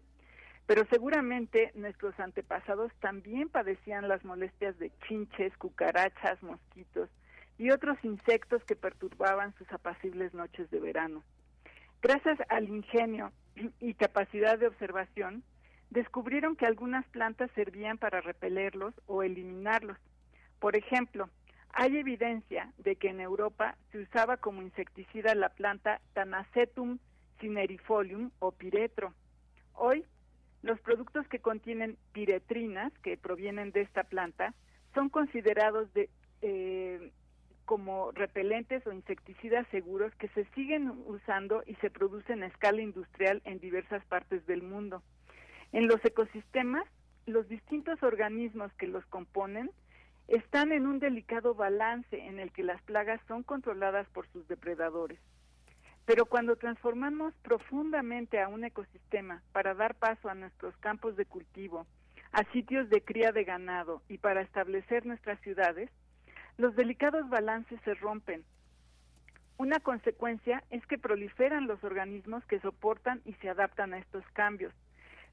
pero 0.65 0.85
seguramente 0.89 1.71
nuestros 1.75 2.17
antepasados 2.19 2.91
también 2.99 3.49
padecían 3.49 4.07
las 4.07 4.23
molestias 4.23 4.77
de 4.79 4.91
chinches, 5.07 5.55
cucarachas, 5.57 6.41
mosquitos 6.41 7.09
y 7.57 7.71
otros 7.71 7.97
insectos 8.03 8.63
que 8.63 8.75
perturbaban 8.75 9.53
sus 9.55 9.71
apacibles 9.71 10.33
noches 10.33 10.69
de 10.71 10.79
verano. 10.79 11.23
Gracias 12.01 12.37
al 12.49 12.69
ingenio 12.69 13.31
y 13.79 13.93
capacidad 13.93 14.57
de 14.57 14.67
observación, 14.67 15.43
descubrieron 15.89 16.55
que 16.55 16.65
algunas 16.65 17.05
plantas 17.09 17.51
servían 17.55 17.97
para 17.97 18.21
repelerlos 18.21 18.93
o 19.05 19.23
eliminarlos. 19.23 19.97
Por 20.59 20.75
ejemplo, 20.75 21.29
hay 21.69 21.97
evidencia 21.97 22.71
de 22.77 22.95
que 22.95 23.09
en 23.09 23.19
Europa 23.19 23.77
se 23.91 23.99
usaba 23.99 24.37
como 24.37 24.61
insecticida 24.61 25.35
la 25.35 25.49
planta 25.49 26.01
Tanacetum 26.13 26.99
cinerifolium 27.39 28.31
o 28.39 28.51
piretro. 28.51 29.13
Hoy, 29.73 30.05
los 30.63 30.79
productos 30.79 31.27
que 31.27 31.39
contienen 31.39 31.97
piretrinas, 32.13 32.91
que 33.03 33.17
provienen 33.17 33.71
de 33.71 33.81
esta 33.81 34.03
planta, 34.03 34.53
son 34.95 35.09
considerados 35.09 35.93
de, 35.93 36.09
eh, 36.41 37.11
como 37.65 38.11
repelentes 38.11 38.85
o 38.87 38.93
insecticidas 38.93 39.67
seguros 39.67 40.13
que 40.15 40.29
se 40.29 40.45
siguen 40.55 40.89
usando 41.05 41.63
y 41.65 41.75
se 41.75 41.89
producen 41.89 42.43
a 42.43 42.47
escala 42.47 42.81
industrial 42.81 43.41
en 43.45 43.59
diversas 43.59 44.03
partes 44.05 44.45
del 44.47 44.63
mundo. 44.63 45.03
En 45.73 45.87
los 45.87 46.03
ecosistemas, 46.05 46.85
los 47.25 47.47
distintos 47.49 48.01
organismos 48.01 48.71
que 48.73 48.87
los 48.87 49.05
componen 49.07 49.69
están 50.27 50.71
en 50.71 50.87
un 50.87 50.99
delicado 50.99 51.55
balance 51.55 52.17
en 52.17 52.39
el 52.39 52.51
que 52.51 52.63
las 52.63 52.81
plagas 52.83 53.19
son 53.27 53.43
controladas 53.43 54.07
por 54.09 54.27
sus 54.29 54.47
depredadores. 54.47 55.19
Pero 56.05 56.25
cuando 56.25 56.55
transformamos 56.57 57.33
profundamente 57.43 58.41
a 58.41 58.49
un 58.49 58.65
ecosistema 58.65 59.41
para 59.53 59.73
dar 59.73 59.95
paso 59.95 60.29
a 60.29 60.35
nuestros 60.35 60.75
campos 60.77 61.15
de 61.15 61.25
cultivo, 61.25 61.87
a 62.33 62.43
sitios 62.51 62.89
de 62.89 63.01
cría 63.01 63.31
de 63.31 63.43
ganado 63.43 64.01
y 64.09 64.17
para 64.17 64.41
establecer 64.41 65.05
nuestras 65.05 65.39
ciudades, 65.41 65.89
los 66.57 66.75
delicados 66.75 67.29
balances 67.29 67.79
se 67.85 67.93
rompen. 67.93 68.43
Una 69.57 69.79
consecuencia 69.79 70.63
es 70.71 70.85
que 70.87 70.97
proliferan 70.97 71.67
los 71.67 71.83
organismos 71.83 72.43
que 72.45 72.59
soportan 72.59 73.21
y 73.23 73.33
se 73.35 73.49
adaptan 73.49 73.93
a 73.93 73.99
estos 73.99 74.25
cambios, 74.33 74.73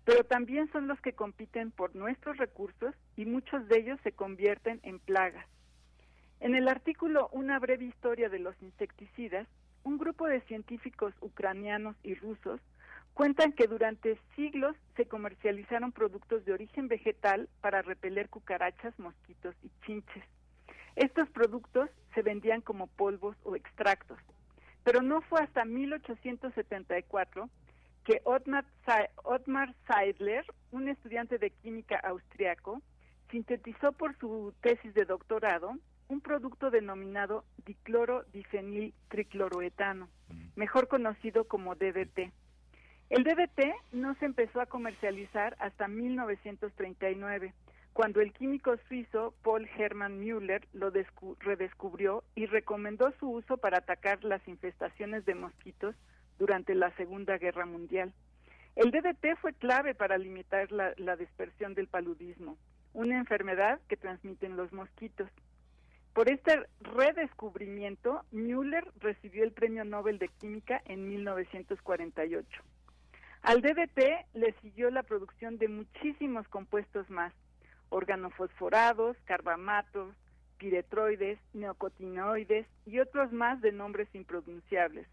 pero 0.05 0.25
también 0.25 0.71
son 0.73 0.89
los 0.89 1.01
que 1.01 1.15
compiten 1.15 1.71
por 1.71 1.97
nuestros 1.97 2.37
recursos 2.37 2.95
y 3.17 3.25
muchos 3.25 3.67
de 3.69 3.79
ellos 3.79 3.99
se 4.03 4.13
convierten 4.13 4.81
en 4.83 4.99
plagas. 4.99 5.47
En 6.41 6.55
el 6.55 6.69
artículo 6.69 7.29
Una 7.33 7.59
breve 7.59 7.87
historia 7.87 8.29
de 8.29 8.39
los 8.39 8.55
insecticidas, 8.63 9.47
un 9.85 9.99
grupo 9.99 10.27
de 10.27 10.41
científicos 10.43 11.15
ucranianos 11.21 11.97
y 12.03 12.15
rusos 12.15 12.61
cuentan 13.15 13.53
que 13.53 13.67
durante 13.67 14.19
siglos 14.37 14.77
se 14.97 15.07
comercializaron 15.07 15.93
productos 15.93 16.45
de 16.45 16.53
origen 16.53 16.89
vegetal 16.89 17.49
para 17.61 17.83
repeler 17.83 18.29
cucarachas, 18.29 18.97
mosquitos 18.99 19.55
y 19.63 19.71
chinches. 19.85 20.25
Estos 20.97 21.29
productos 21.31 21.91
se 22.15 22.23
vendían 22.23 22.61
como 22.61 22.87
polvos 22.87 23.37
o 23.45 23.57
extractos, 23.57 24.19
pero 24.85 25.03
no 25.03 25.21
fue 25.23 25.41
hasta 25.43 25.65
1874 25.65 27.49
que 28.05 28.21
Ottmar, 28.25 28.65
Sa- 28.87 29.11
Ottmar 29.25 29.75
Seidler, 29.87 30.45
un 30.71 30.89
estudiante 30.89 31.39
de 31.39 31.51
química 31.51 31.97
austriaco, 31.99 32.81
sintetizó 33.31 33.93
por 33.93 34.17
su 34.19 34.55
tesis 34.63 34.95
de 34.95 35.05
doctorado 35.05 35.73
un 36.11 36.21
producto 36.21 36.71
denominado 36.71 37.45
diclorodifenil 37.67 38.95
tricloroetano, 39.09 40.09
mejor 40.57 40.89
conocido 40.89 41.45
como 41.45 41.77
DDT. 41.77 42.33
El 43.11 43.25
DDT 43.25 43.73
no 43.93 44.15
se 44.17 44.25
empezó 44.27 44.61
a 44.61 44.67
comercializar 44.67 45.57
hasta 45.61 45.87
1939, 45.89 47.55
cuando 47.93 48.21
el 48.21 48.33
químico 48.33 48.77
suizo 48.89 49.35
Paul 49.43 49.69
Hermann 49.77 50.19
Müller 50.19 50.67
lo 50.73 50.93
descu- 50.93 51.37
redescubrió 51.39 52.25
y 52.35 52.47
recomendó 52.47 53.13
su 53.21 53.29
uso 53.31 53.57
para 53.59 53.79
atacar 53.79 54.25
las 54.25 54.47
infestaciones 54.49 55.25
de 55.25 55.35
mosquitos 55.35 55.95
durante 56.39 56.75
la 56.75 56.91
Segunda 56.97 57.39
Guerra 57.39 57.67
Mundial. 57.67 58.13
El 58.75 58.91
DDT 58.91 59.37
fue 59.41 59.53
clave 59.55 59.95
para 59.95 60.19
limitar 60.19 60.71
la, 60.73 60.93
la 60.97 61.17
dispersión 61.17 61.75
del 61.75 61.87
paludismo, 61.89 62.57
una 62.95 63.17
enfermedad 63.19 63.81
que 63.89 63.97
transmiten 63.97 64.57
los 64.57 64.73
mosquitos. 64.73 65.29
Por 66.13 66.29
este 66.29 66.67
redescubrimiento, 66.81 68.25
Müller 68.33 68.91
recibió 68.99 69.45
el 69.45 69.53
Premio 69.53 69.85
Nobel 69.85 70.19
de 70.19 70.29
Química 70.29 70.83
en 70.87 71.09
1948. 71.09 72.63
Al 73.43 73.63
DDT 73.63 74.27
le 74.35 74.53
siguió 74.61 74.91
la 74.91 75.05
producción 75.05 75.57
de 75.57 75.69
muchísimos 75.69 76.47
compuestos 76.49 77.09
más, 77.11 77.33
organofosforados, 77.91 79.17
carbamatos, 79.25 80.15
piretroides, 80.59 81.39
neocotinoides 81.55 82.67
y 82.87 82.99
otros 82.99 83.33
más 83.33 83.61
de 83.61 83.73
nombres 83.73 84.09
impronunciables. 84.13 85.07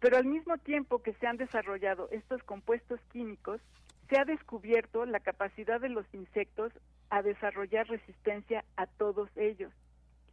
Pero 0.00 0.16
al 0.16 0.24
mismo 0.24 0.56
tiempo 0.58 1.02
que 1.02 1.14
se 1.14 1.26
han 1.26 1.36
desarrollado 1.36 2.08
estos 2.10 2.42
compuestos 2.42 3.00
químicos, 3.12 3.60
se 4.08 4.18
ha 4.18 4.24
descubierto 4.24 5.04
la 5.04 5.20
capacidad 5.20 5.80
de 5.80 5.90
los 5.90 6.06
insectos 6.14 6.72
a 7.10 7.22
desarrollar 7.22 7.86
resistencia 7.86 8.64
a 8.76 8.86
todos 8.86 9.28
ellos. 9.36 9.72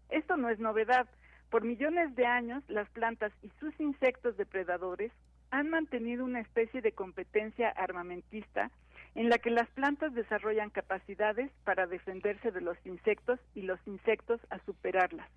Esto 0.10 0.38
no 0.38 0.50
es 0.50 0.60
novedad. 0.60 1.08
Por 1.50 1.64
millones 1.64 2.16
de 2.16 2.26
años, 2.26 2.64
las 2.68 2.90
plantas 2.90 3.32
y 3.42 3.52
sus 3.60 3.80
insectos 3.80 4.38
depredadores 4.38 5.12
han 5.52 5.70
mantenido 5.70 6.26
una 6.26 6.40
especie 6.40 6.82
de 6.82 6.94
competencia 6.94 7.70
armamentista 7.70 8.72
en 9.16 9.30
la 9.30 9.38
que 9.38 9.52
las 9.52 9.70
plantas 9.70 10.14
desarrollan 10.14 10.72
capacidades 10.72 11.52
para 11.64 11.86
defenderse 11.86 12.52
de 12.52 12.62
los 12.62 12.78
insectos 12.86 13.40
y 13.54 13.62
los 13.62 13.80
insectos 13.86 14.42
a 14.50 14.58
superarlas. 14.66 15.30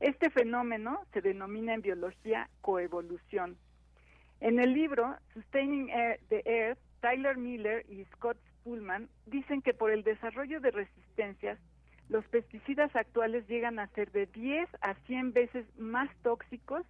Este 0.00 0.30
fenómeno 0.30 1.00
se 1.12 1.20
denomina 1.20 1.74
en 1.74 1.82
biología 1.82 2.50
coevolución. 2.60 3.56
En 4.40 4.58
el 4.58 4.74
libro 4.74 5.16
Sustaining 5.32 5.88
the 6.28 6.42
Earth, 6.44 6.78
Tyler 7.00 7.36
Miller 7.36 7.86
y 7.88 8.04
Scott 8.06 8.36
Pullman 8.64 9.08
dicen 9.26 9.62
que 9.62 9.72
por 9.72 9.92
el 9.92 10.02
desarrollo 10.02 10.60
de 10.60 10.72
resistencias, 10.72 11.58
los 12.08 12.24
pesticidas 12.26 12.94
actuales 12.94 13.46
llegan 13.48 13.78
a 13.78 13.88
ser 13.88 14.10
de 14.12 14.26
10 14.26 14.68
a 14.80 14.94
100 15.06 15.32
veces 15.32 15.66
más 15.78 16.08
tóxicos 16.22 16.84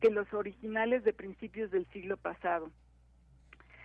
que 0.00 0.10
los 0.10 0.32
originales 0.32 1.04
de 1.04 1.12
principios 1.12 1.70
del 1.70 1.86
siglo 1.86 2.16
pasado. 2.16 2.70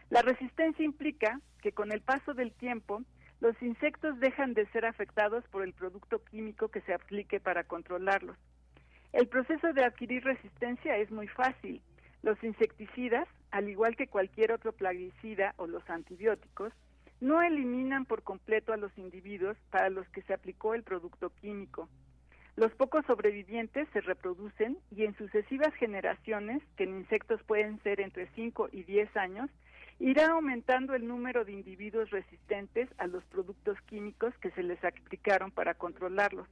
La 0.09 0.21
resistencia 0.21 0.85
implica 0.85 1.41
que 1.61 1.71
con 1.71 1.91
el 1.91 2.01
paso 2.01 2.33
del 2.33 2.53
tiempo, 2.53 3.01
los 3.41 3.59
insectos 3.61 4.19
dejan 4.19 4.53
de 4.53 4.67
ser 4.67 4.85
afectados 4.85 5.43
por 5.49 5.63
el 5.63 5.73
producto 5.73 6.23
químico 6.23 6.69
que 6.69 6.81
se 6.81 6.93
aplique 6.93 7.39
para 7.39 7.63
controlarlos. 7.63 8.37
El 9.11 9.27
proceso 9.27 9.73
de 9.73 9.83
adquirir 9.83 10.23
resistencia 10.23 10.97
es 10.97 11.09
muy 11.11 11.27
fácil. 11.27 11.81
Los 12.21 12.41
insecticidas, 12.43 13.27
al 13.51 13.69
igual 13.69 13.95
que 13.95 14.07
cualquier 14.07 14.51
otro 14.51 14.73
plaguicida 14.73 15.53
o 15.57 15.67
los 15.67 15.87
antibióticos, 15.89 16.71
no 17.21 17.41
eliminan 17.41 18.05
por 18.05 18.23
completo 18.23 18.73
a 18.73 18.77
los 18.77 18.95
individuos 18.97 19.57
para 19.69 19.89
los 19.89 20.07
que 20.09 20.21
se 20.23 20.33
aplicó 20.33 20.73
el 20.73 20.83
producto 20.83 21.31
químico. 21.41 21.89
Los 22.55 22.71
pocos 22.73 23.05
sobrevivientes 23.05 23.87
se 23.91 24.01
reproducen 24.01 24.77
y 24.89 25.03
en 25.03 25.15
sucesivas 25.17 25.73
generaciones, 25.75 26.61
que 26.77 26.85
en 26.85 26.99
insectos 26.99 27.43
pueden 27.43 27.81
ser 27.83 27.99
entre 27.99 28.27
5 28.35 28.69
y 28.71 28.83
10 28.83 29.17
años, 29.17 29.49
irá 29.99 30.31
aumentando 30.31 30.93
el 30.93 31.07
número 31.07 31.43
de 31.43 31.51
individuos 31.51 32.09
resistentes 32.11 32.89
a 32.97 33.07
los 33.07 33.23
productos 33.25 33.79
químicos 33.81 34.33
que 34.39 34.51
se 34.51 34.63
les 34.63 34.81
aplicaron 34.83 35.51
para 35.51 35.73
controlarlos. 35.73 36.47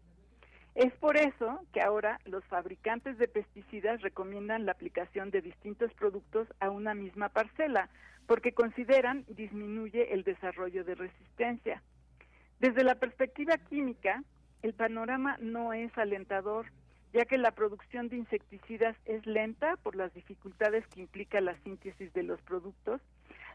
Es 0.75 0.91
por 0.93 1.17
eso 1.17 1.61
que 1.71 1.81
ahora 1.81 2.19
los 2.25 2.43
fabricantes 2.45 3.17
de 3.17 3.27
pesticidas 3.27 4.01
recomiendan 4.01 4.65
la 4.65 4.71
aplicación 4.71 5.29
de 5.29 5.41
distintos 5.41 5.93
productos 5.93 6.47
a 6.59 6.69
una 6.69 6.95
misma 6.95 7.29
parcela, 7.29 7.89
porque 8.27 8.53
consideran 8.53 9.25
disminuye 9.27 10.13
el 10.13 10.23
desarrollo 10.23 10.83
de 10.83 10.95
resistencia. 10.95 11.81
Desde 12.59 12.83
la 12.83 12.95
perspectiva 12.95 13.57
química, 13.57 14.23
el 14.61 14.73
panorama 14.73 15.37
no 15.39 15.73
es 15.73 15.95
alentador, 15.97 16.67
ya 17.13 17.25
que 17.25 17.37
la 17.37 17.51
producción 17.51 18.09
de 18.09 18.17
insecticidas 18.17 18.95
es 19.05 19.25
lenta 19.25 19.75
por 19.77 19.95
las 19.95 20.13
dificultades 20.13 20.85
que 20.87 21.01
implica 21.01 21.41
la 21.41 21.57
síntesis 21.59 22.11
de 22.13 22.23
los 22.23 22.41
productos, 22.41 23.01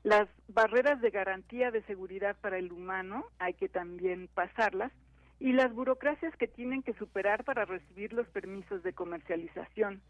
las 0.04 0.28
barreras 0.48 1.00
de 1.00 1.10
garantía 1.10 1.70
de 1.70 1.82
seguridad 1.82 2.36
para 2.40 2.58
el 2.58 2.70
humano, 2.70 3.24
hay 3.38 3.54
que 3.54 3.68
también 3.68 4.28
pasarlas, 4.32 4.92
y 5.40 5.52
las 5.52 5.72
burocracias 5.72 6.34
que 6.36 6.46
tienen 6.46 6.82
que 6.82 6.94
superar 6.94 7.44
para 7.44 7.64
recibir 7.64 8.12
los 8.12 8.28
permisos 8.28 8.82
de 8.82 8.92
comercialización. 8.92 10.02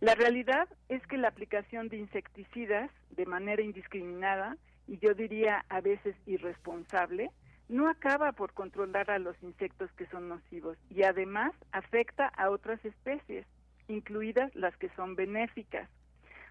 La 0.00 0.14
realidad 0.14 0.68
es 0.90 1.04
que 1.06 1.16
la 1.16 1.28
aplicación 1.28 1.88
de 1.88 1.96
insecticidas 1.96 2.90
de 3.10 3.24
manera 3.24 3.62
indiscriminada 3.62 4.58
y 4.86 4.98
yo 4.98 5.14
diría 5.14 5.64
a 5.70 5.80
veces 5.80 6.14
irresponsable 6.26 7.30
no 7.68 7.88
acaba 7.88 8.32
por 8.32 8.52
controlar 8.52 9.10
a 9.10 9.18
los 9.18 9.42
insectos 9.42 9.90
que 9.92 10.06
son 10.06 10.28
nocivos 10.28 10.76
y 10.90 11.02
además 11.02 11.52
afecta 11.72 12.28
a 12.28 12.50
otras 12.50 12.84
especies, 12.84 13.46
incluidas 13.88 14.54
las 14.54 14.76
que 14.76 14.90
son 14.90 15.16
benéficas. 15.16 15.88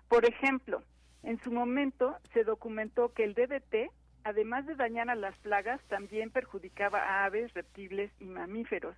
Por 0.09 0.25
ejemplo, 0.25 0.82
en 1.22 1.40
su 1.41 1.51
momento 1.51 2.17
se 2.33 2.43
documentó 2.43 3.14
que 3.14 3.24
el 3.24 3.35
DDT, 3.35 3.91
además 4.24 4.65
de 4.65 4.75
dañar 4.75 5.09
a 5.09 5.15
las 5.15 5.38
plagas, 5.38 5.80
también 5.88 6.32
perjudicaba 6.32 6.99
a 6.99 7.25
aves, 7.25 7.53
reptiles 7.53 8.11
y 8.19 8.25
mamíferos. 8.25 8.95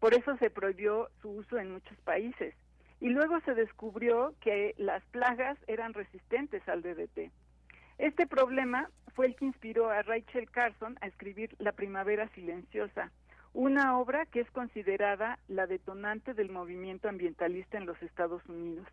Por 0.00 0.14
eso 0.14 0.36
se 0.38 0.50
prohibió 0.50 1.10
su 1.20 1.30
uso 1.30 1.58
en 1.58 1.72
muchos 1.72 1.96
países. 1.98 2.54
Y 3.00 3.10
luego 3.10 3.40
se 3.40 3.54
descubrió 3.54 4.34
que 4.40 4.74
las 4.78 5.04
plagas 5.06 5.58
eran 5.66 5.94
resistentes 5.94 6.66
al 6.68 6.82
DDT. 6.82 7.30
Este 7.98 8.26
problema 8.26 8.90
fue 9.14 9.26
el 9.26 9.36
que 9.36 9.46
inspiró 9.46 9.90
a 9.90 10.02
Rachel 10.02 10.50
Carson 10.50 10.98
a 11.00 11.06
escribir 11.06 11.54
La 11.58 11.72
Primavera 11.72 12.28
Silenciosa, 12.34 13.10
una 13.54 13.98
obra 13.98 14.26
que 14.26 14.40
es 14.40 14.50
considerada 14.50 15.38
la 15.48 15.66
detonante 15.66 16.34
del 16.34 16.50
movimiento 16.50 17.08
ambientalista 17.08 17.78
en 17.78 17.86
los 17.86 18.00
Estados 18.02 18.44
Unidos. 18.46 18.86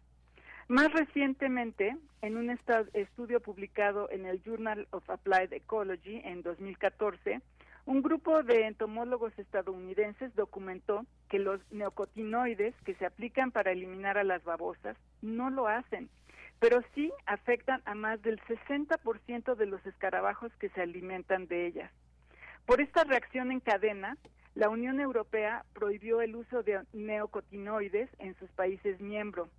Más 0.69 0.93
recientemente, 0.93 1.97
en 2.21 2.37
un 2.37 2.49
estudio 2.49 3.41
publicado 3.41 4.09
en 4.09 4.25
el 4.25 4.41
Journal 4.43 4.87
of 4.91 5.09
Applied 5.09 5.51
Ecology 5.51 6.21
en 6.23 6.41
2014, 6.41 7.41
un 7.85 8.01
grupo 8.01 8.43
de 8.43 8.67
entomólogos 8.67 9.37
estadounidenses 9.37 10.33
documentó 10.35 11.05
que 11.29 11.39
los 11.39 11.59
neocotinoides 11.71 12.73
que 12.85 12.95
se 12.95 13.05
aplican 13.05 13.51
para 13.51 13.71
eliminar 13.71 14.17
a 14.17 14.23
las 14.23 14.43
babosas 14.43 14.95
no 15.21 15.49
lo 15.49 15.67
hacen, 15.67 16.09
pero 16.59 16.81
sí 16.95 17.11
afectan 17.25 17.81
a 17.85 17.93
más 17.93 18.21
del 18.21 18.39
60% 18.41 19.55
de 19.55 19.65
los 19.65 19.85
escarabajos 19.85 20.51
que 20.59 20.69
se 20.69 20.81
alimentan 20.81 21.47
de 21.47 21.67
ellas. 21.67 21.91
Por 22.65 22.79
esta 22.79 23.03
reacción 23.03 23.51
en 23.51 23.59
cadena, 23.59 24.17
la 24.55 24.69
Unión 24.69 25.01
Europea 25.01 25.65
prohibió 25.73 26.21
el 26.21 26.35
uso 26.35 26.63
de 26.63 26.81
neocotinoides 26.93 28.09
en 28.19 28.35
sus 28.35 28.49
países 28.51 29.01
miembros. 29.01 29.49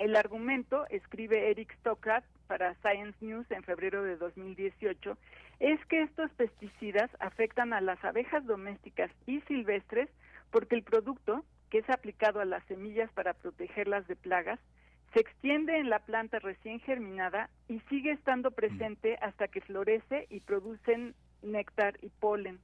El 0.00 0.16
argumento, 0.16 0.86
escribe 0.90 1.50
Eric 1.50 1.72
Stockrat 1.78 2.24
para 2.48 2.74
Science 2.76 3.16
News 3.20 3.48
en 3.50 3.62
febrero 3.62 4.02
de 4.02 4.16
2018, 4.16 5.16
es 5.60 5.84
que 5.86 6.02
estos 6.02 6.30
pesticidas 6.32 7.10
afectan 7.20 7.72
a 7.72 7.80
las 7.80 8.02
abejas 8.04 8.44
domésticas 8.46 9.10
y 9.26 9.40
silvestres 9.42 10.08
porque 10.50 10.74
el 10.74 10.82
producto, 10.82 11.44
que 11.70 11.78
es 11.78 11.90
aplicado 11.90 12.40
a 12.40 12.46
las 12.46 12.64
semillas 12.64 13.12
para 13.12 13.34
protegerlas 13.34 14.08
de 14.08 14.16
plagas, 14.16 14.58
se 15.12 15.20
extiende 15.20 15.78
en 15.78 15.90
la 15.90 16.00
planta 16.00 16.38
recién 16.38 16.80
germinada 16.80 17.50
y 17.68 17.80
sigue 17.88 18.12
estando 18.12 18.50
presente 18.50 19.16
hasta 19.20 19.48
que 19.48 19.60
florece 19.60 20.26
y 20.30 20.40
producen 20.40 21.14
néctar 21.42 21.98
y 22.02 22.08
polen. 22.08 22.58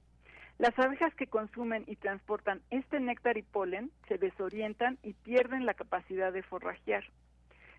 Las 0.59 0.79
abejas 0.79 1.15
que 1.15 1.27
consumen 1.27 1.85
y 1.87 1.97
transportan 1.97 2.63
este 2.71 3.01
néctar 3.01 3.37
y 3.37 3.43
polen 3.43 3.91
se 4.09 4.19
desorientan 4.19 4.99
y 5.03 5.15
pierden 5.15 5.67
la 5.67 5.75
capacidad 5.75 6.33
de 6.33 6.43
forrajear. 6.43 7.05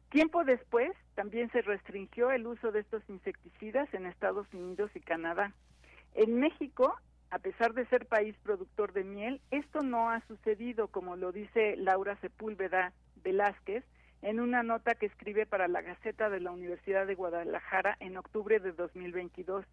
Tiempo 0.10 0.44
después, 0.44 0.92
también 1.16 1.52
se 1.52 1.62
restringió 1.62 2.32
el 2.32 2.48
uso 2.48 2.72
de 2.72 2.80
estos 2.80 3.04
insecticidas 3.10 3.94
en 3.94 4.06
Estados 4.06 4.48
Unidos 4.54 4.92
y 4.96 5.02
Canadá. 5.02 5.54
En 6.14 6.40
México, 6.40 6.96
a 7.32 7.40
pesar 7.40 7.74
de 7.74 7.86
ser 7.88 8.06
país 8.06 8.36
productor 8.44 8.94
de 8.94 9.04
miel, 9.04 9.42
esto 9.52 9.82
no 9.82 10.10
ha 10.10 10.22
sucedido, 10.28 10.88
como 10.88 11.16
lo 11.16 11.32
dice 11.32 11.76
Laura 11.76 12.16
Sepúlveda 12.22 12.94
Velázquez 13.24 13.84
en 14.22 14.40
una 14.40 14.64
nota 14.64 14.96
que 14.96 15.06
escribe 15.06 15.46
para 15.46 15.68
la 15.68 15.82
Gaceta 15.82 16.30
de 16.30 16.40
la 16.40 16.52
Universidad 16.52 17.06
de 17.06 17.16
Guadalajara 17.16 17.98
en 18.00 18.18
octubre 18.18 18.60
de 18.60 18.72
2022. 18.72 19.66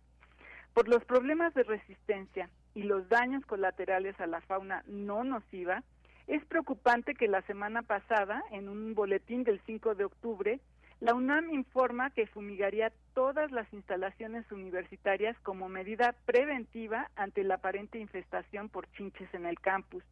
Por 0.74 0.88
los 0.88 1.04
problemas 1.04 1.54
de 1.54 1.62
resistencia 1.62 2.50
y 2.74 2.82
los 2.82 3.08
daños 3.08 3.44
colaterales 3.46 4.18
a 4.20 4.26
la 4.26 4.40
fauna 4.40 4.82
no 4.86 5.24
nociva, 5.24 5.82
es 6.26 6.44
preocupante 6.46 7.14
que 7.14 7.28
la 7.28 7.42
semana 7.42 7.82
pasada, 7.82 8.42
en 8.50 8.68
un 8.68 8.94
boletín 8.94 9.44
del 9.44 9.60
5 9.66 9.94
de 9.94 10.04
octubre, 10.04 10.60
La 11.00 11.14
UNAM 11.14 11.50
informa 11.50 12.10
que 12.10 12.28
fumigaría 12.28 12.92
todas 13.12 13.50
las 13.50 13.66
instalaciones 13.72 14.50
universitarias 14.52 15.36
como 15.40 15.68
medida 15.68 16.14
preventiva 16.26 17.10
ante 17.16 17.42
la 17.42 17.56
aparente 17.56 17.98
infestación 17.98 18.68
por 18.68 18.88
chinches 18.92 19.28
en 19.34 19.44
el 19.44 19.58
campus. 19.58 20.04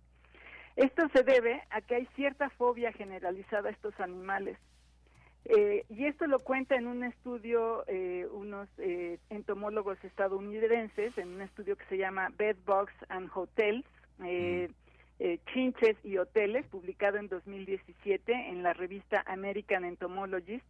Esto 0.75 1.09
se 1.15 1.23
debe 1.23 1.63
a 1.71 1.81
que 1.81 1.95
hay 1.95 2.07
cierta 2.17 2.51
fobia 2.51 2.91
generalizada 2.91 3.69
a 3.69 3.73
estos 3.73 3.99
animales. 4.01 4.59
Eh, 5.45 5.85
y 5.89 6.07
esto 6.07 6.27
lo 6.27 6.41
cuenta 6.41 6.75
en 6.75 6.89
un 6.89 7.05
estudio 7.05 7.85
eh, 7.87 8.27
unos 8.33 8.69
eh, 8.79 9.19
entomólogos 9.31 10.03
estadounidenses, 10.05 11.17
en 11.17 11.29
un 11.29 11.43
estudio 11.43 11.77
que 11.77 11.85
se 11.87 11.99
llama 11.99 12.31
Bed 12.37 12.57
Bugs 12.67 12.95
and 13.09 13.31
Hotels, 13.33 13.85
eh, 15.21 15.39
Chinches 15.53 15.97
y 16.03 16.17
Hoteles, 16.17 16.67
publicado 16.67 17.19
en 17.19 17.29
2017 17.29 18.33
en 18.33 18.63
la 18.63 18.73
revista 18.73 19.23
American 19.27 19.85
Entomologist. 19.85 20.65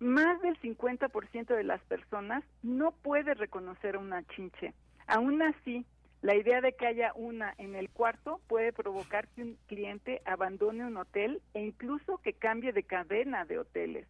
Más 0.00 0.40
del 0.40 0.58
50% 0.60 1.54
de 1.54 1.62
las 1.62 1.80
personas 1.82 2.42
no 2.62 2.92
puede 2.92 3.34
reconocer 3.34 3.98
una 3.98 4.24
chinche. 4.28 4.72
Aún 5.06 5.42
así, 5.42 5.84
la 6.22 6.34
idea 6.34 6.62
de 6.62 6.72
que 6.72 6.86
haya 6.86 7.12
una 7.14 7.54
en 7.58 7.74
el 7.74 7.90
cuarto 7.90 8.40
puede 8.48 8.72
provocar 8.72 9.28
que 9.28 9.42
un 9.42 9.58
cliente 9.66 10.22
abandone 10.24 10.86
un 10.86 10.96
hotel 10.96 11.42
e 11.52 11.60
incluso 11.60 12.16
que 12.18 12.32
cambie 12.32 12.72
de 12.72 12.84
cadena 12.84 13.44
de 13.44 13.58
hoteles. 13.58 14.06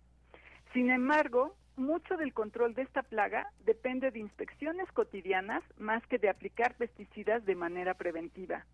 Sin 0.73 0.91
embargo, 0.91 1.57
mucho 1.77 2.17
del 2.17 2.33
control 2.33 2.75
de 2.75 2.83
esta 2.83 3.02
plaga 3.02 3.51
depende 3.65 4.12
de 4.12 4.20
inspecciones 4.20 4.91
cotidianas 4.93 5.65
más 5.77 6.07
que 6.07 6.19
de 6.19 6.28
aplicar 6.28 6.75
pesticidas 6.77 7.44
de 7.44 7.57
manera 7.57 7.94
preventiva. 7.94 8.65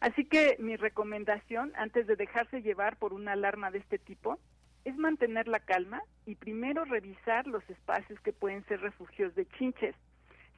Así 0.00 0.24
que 0.24 0.56
mi 0.58 0.76
recomendación, 0.76 1.72
antes 1.76 2.06
de 2.06 2.16
dejarse 2.16 2.62
llevar 2.62 2.96
por 2.96 3.12
una 3.12 3.32
alarma 3.32 3.70
de 3.70 3.78
este 3.78 3.98
tipo, 3.98 4.38
es 4.84 4.96
mantener 4.96 5.46
la 5.46 5.60
calma 5.60 6.02
y 6.24 6.36
primero 6.36 6.84
revisar 6.86 7.46
los 7.46 7.68
espacios 7.68 8.18
que 8.20 8.32
pueden 8.32 8.64
ser 8.64 8.80
refugios 8.80 9.34
de 9.34 9.46
chinches. 9.58 9.94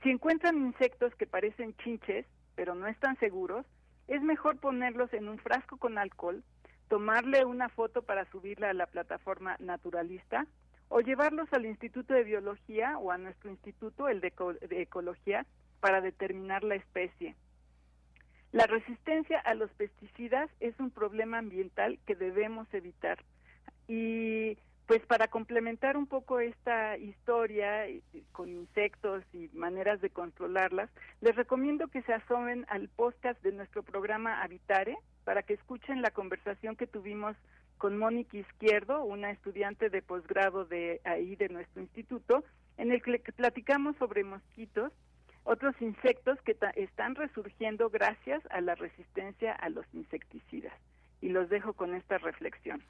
Si 0.03 0.11
encuentran 0.11 0.57
insectos 0.59 1.13
que 1.17 1.27
parecen 1.27 1.75
chinches, 1.79 2.25
pero 2.55 2.75
no 2.77 2.87
están 2.87 3.19
seguros, 3.19 3.67
es 4.07 4.23
mejor 4.23 4.59
ponerlos 4.59 5.13
en 5.13 5.29
un 5.29 5.39
frasco 5.39 5.77
con 5.77 5.99
alcohol, 5.99 6.45
tomarle 6.89 7.45
una 7.45 7.69
foto 7.69 8.03
para 8.03 8.25
subirla 8.27 8.71
a 8.71 8.75
la 8.75 8.87
plataforma 8.87 9.57
naturalista 9.59 10.47
o 10.89 11.01
llevarlos 11.01 11.53
al 11.53 11.67
Instituto 11.67 12.15
de 12.15 12.23
Biología 12.23 12.99
o 12.99 13.11
a 13.11 13.19
nuestro 13.19 13.51
instituto, 13.51 14.09
el 14.09 14.21
de, 14.21 14.29
Eco- 14.29 14.53
de 14.55 14.83
Ecología, 14.83 15.47
para 15.81 16.01
determinar 16.01 16.63
la 16.63 16.75
especie. 16.75 17.35
La 18.53 18.67
resistencia 18.67 19.41
a 19.41 19.55
los 19.55 19.71
pesticidas 19.71 20.51
es 20.61 20.79
un 20.79 20.91
problema 20.91 21.39
ambiental 21.39 21.99
que 22.07 22.15
debemos 22.15 22.69
evitar. 22.75 23.19
Y 23.89 24.59
pues 24.87 25.01
para 25.07 25.29
complementar 25.29 25.97
un 25.97 26.07
poco 26.07 26.39
esta 26.39 26.99
historia 26.99 27.87
con 28.33 28.51
insectos 28.51 29.25
y 29.33 29.49
maneras 29.55 30.03
de 30.03 30.11
controlarlas, 30.11 30.91
les 31.23 31.35
recomiendo 31.35 31.89
que 31.89 32.03
se 32.03 32.13
asomen 32.13 32.67
al 32.69 32.89
podcast 32.89 33.43
de 33.43 33.53
nuestro 33.53 33.83
programa 33.83 34.43
Habitare 34.43 34.99
para 35.25 35.43
que 35.43 35.55
escuchen 35.55 36.03
la 36.03 36.11
conversación 36.11 36.77
que 36.77 36.87
tuvimos 36.87 37.37
con 37.79 37.97
Mónica 37.97 38.37
Izquierdo, 38.37 39.03
una 39.03 39.31
estudiante 39.31 39.89
de 39.89 40.03
posgrado 40.03 40.67
de 40.67 41.01
ahí 41.05 41.37
de 41.37 41.49
nuestro 41.49 41.81
instituto, 41.81 42.45
en 42.77 42.93
el 42.93 43.03
que 43.03 43.33
platicamos 43.33 43.97
sobre 43.97 44.25
mosquitos, 44.25 44.93
otros 45.45 45.75
insectos 45.81 46.39
que 46.45 46.57
están 46.77 47.15
resurgiendo 47.15 47.91
gracias 47.91 48.43
a 48.51 48.61
la 48.61 48.75
resistencia 48.75 49.53
a 49.53 49.69
los 49.69 49.87
insecticidas. 49.93 50.75
Y 51.21 51.29
los 51.29 51.49
dejo 51.49 51.73
con 51.73 51.95
esta 51.95 52.19
reflexión. 52.19 52.83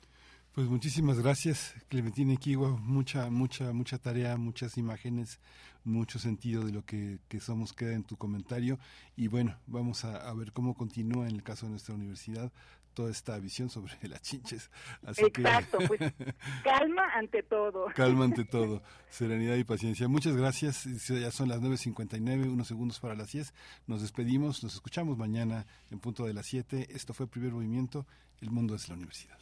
Pues 0.54 0.66
muchísimas 0.66 1.18
gracias, 1.20 1.74
Clementina 1.88 2.34
Equigua. 2.34 2.70
Mucha, 2.70 3.30
mucha, 3.30 3.72
mucha 3.72 3.98
tarea, 3.98 4.36
muchas 4.36 4.76
imágenes, 4.76 5.40
mucho 5.82 6.18
sentido 6.18 6.62
de 6.64 6.72
lo 6.72 6.84
que, 6.84 7.18
que 7.28 7.40
somos 7.40 7.72
queda 7.72 7.94
en 7.94 8.04
tu 8.04 8.16
comentario. 8.16 8.78
Y 9.16 9.28
bueno, 9.28 9.56
vamos 9.66 10.04
a 10.04 10.32
ver 10.34 10.52
cómo 10.52 10.74
continúa 10.74 11.26
en 11.26 11.36
el 11.36 11.42
caso 11.42 11.66
de 11.66 11.70
nuestra 11.70 11.94
universidad 11.94 12.52
toda 12.92 13.10
esta 13.10 13.38
visión 13.38 13.70
sobre 13.70 13.96
las 14.08 14.22
chinches. 14.22 14.70
Así 15.04 15.22
Exacto, 15.24 15.78
que... 15.78 15.86
pues 15.86 16.00
calma 16.64 17.02
ante 17.14 17.42
todo. 17.42 17.86
Calma 17.94 18.24
ante 18.24 18.44
todo, 18.50 18.82
serenidad 19.08 19.56
y 19.56 19.64
paciencia. 19.64 20.08
Muchas 20.08 20.36
gracias. 20.36 20.84
Ya 21.08 21.30
son 21.30 21.48
las 21.48 21.60
9.59, 21.60 22.50
unos 22.50 22.68
segundos 22.68 23.00
para 23.00 23.14
las 23.14 23.32
10. 23.32 23.52
Nos 23.86 24.02
despedimos, 24.02 24.62
nos 24.62 24.74
escuchamos 24.74 25.16
mañana 25.18 25.66
en 25.90 25.98
punto 25.98 26.24
de 26.24 26.34
las 26.34 26.46
7. 26.46 26.88
Esto 26.90 27.14
fue 27.14 27.26
Primer 27.26 27.52
Movimiento, 27.52 28.06
El 28.40 28.50
Mundo 28.50 28.74
es 28.74 28.88
la 28.88 28.94
Universidad. 28.94 29.36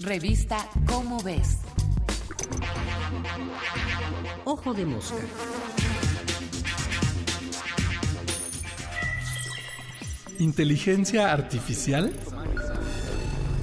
Revista 0.00 0.68
Cómo 0.86 1.22
ves. 1.22 1.58
Ojo 4.44 4.74
de 4.74 4.86
mosca. 4.86 5.16
¿Inteligencia 10.38 11.32
artificial? 11.32 12.12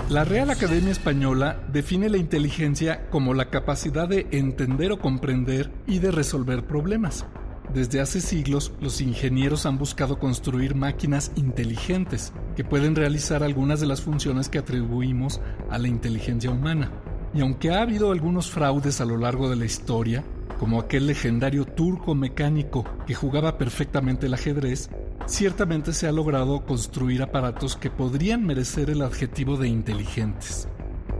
La 0.10 0.24
Real 0.24 0.50
Academia 0.50 0.90
Española 0.90 1.62
define 1.72 2.10
la 2.10 2.18
inteligencia 2.18 3.08
como 3.12 3.36
la 3.36 3.52
capacidad 3.52 4.08
de 4.08 4.26
entender 4.32 4.92
o 4.92 4.98
comprender 4.98 5.72
y 5.86 6.00
de 6.00 6.10
resolver 6.10 6.66
problemas. 6.66 7.28
Desde 7.76 8.02
hace 8.02 8.20
siglos, 8.20 8.74
los 8.82 9.02
ingenieros 9.02 9.68
han 9.68 9.78
buscado 9.78 10.18
construir 10.18 10.74
máquinas 10.74 11.32
inteligentes 11.36 12.34
que 12.56 12.64
pueden 12.64 12.96
realizar 12.96 13.44
algunas 13.44 13.82
de 13.82 13.86
las 13.86 14.02
funciones 14.02 14.50
que 14.50 14.58
atribuimos 14.58 15.42
a 15.70 15.78
la 15.78 15.88
inteligencia 15.88 16.50
humana. 16.50 16.92
Y 17.34 17.42
aunque 17.42 17.72
ha 17.72 17.82
habido 17.82 18.12
algunos 18.12 18.50
fraudes 18.50 19.02
a 19.02 19.06
lo 19.06 19.18
largo 19.18 19.50
de 19.50 19.56
la 19.56 19.66
historia, 19.66 20.24
como 20.60 20.80
aquel 20.80 21.08
legendario 21.08 21.66
turco 21.66 22.16
mecánico 22.16 22.84
que 23.08 23.14
jugaba 23.14 23.58
perfectamente 23.58 24.26
el 24.26 24.34
ajedrez, 24.34 24.90
ciertamente 25.26 25.94
se 25.94 26.08
ha 26.08 26.12
logrado 26.12 26.66
construir 26.66 27.22
aparatos 27.22 27.76
que 27.76 27.90
podrían 27.90 28.46
merecer 28.46 28.90
el 28.90 29.02
adjetivo 29.02 29.58
de 29.58 29.70
inteligentes. 29.70 30.68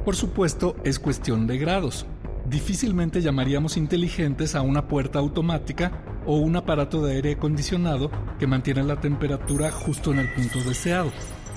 Por 0.04 0.16
supuesto, 0.16 0.76
es 0.84 1.00
cuestión 1.00 1.48
de 1.48 1.58
grados. 1.58 2.06
Difícilmente 2.50 3.22
llamaríamos 3.22 3.78
inteligentes 3.78 4.56
a 4.56 4.62
una 4.62 4.88
puerta 4.88 5.20
automática 5.20 6.04
o 6.26 6.38
un 6.38 6.56
aparato 6.56 7.06
de 7.06 7.14
aire 7.14 7.34
acondicionado 7.34 8.10
que 8.40 8.48
mantiene 8.48 8.84
la 8.84 9.00
temperatura 9.00 9.72
justo 9.72 10.12
en 10.12 10.20
el 10.20 10.34
punto 10.34 10.60
deseado, 10.64 11.12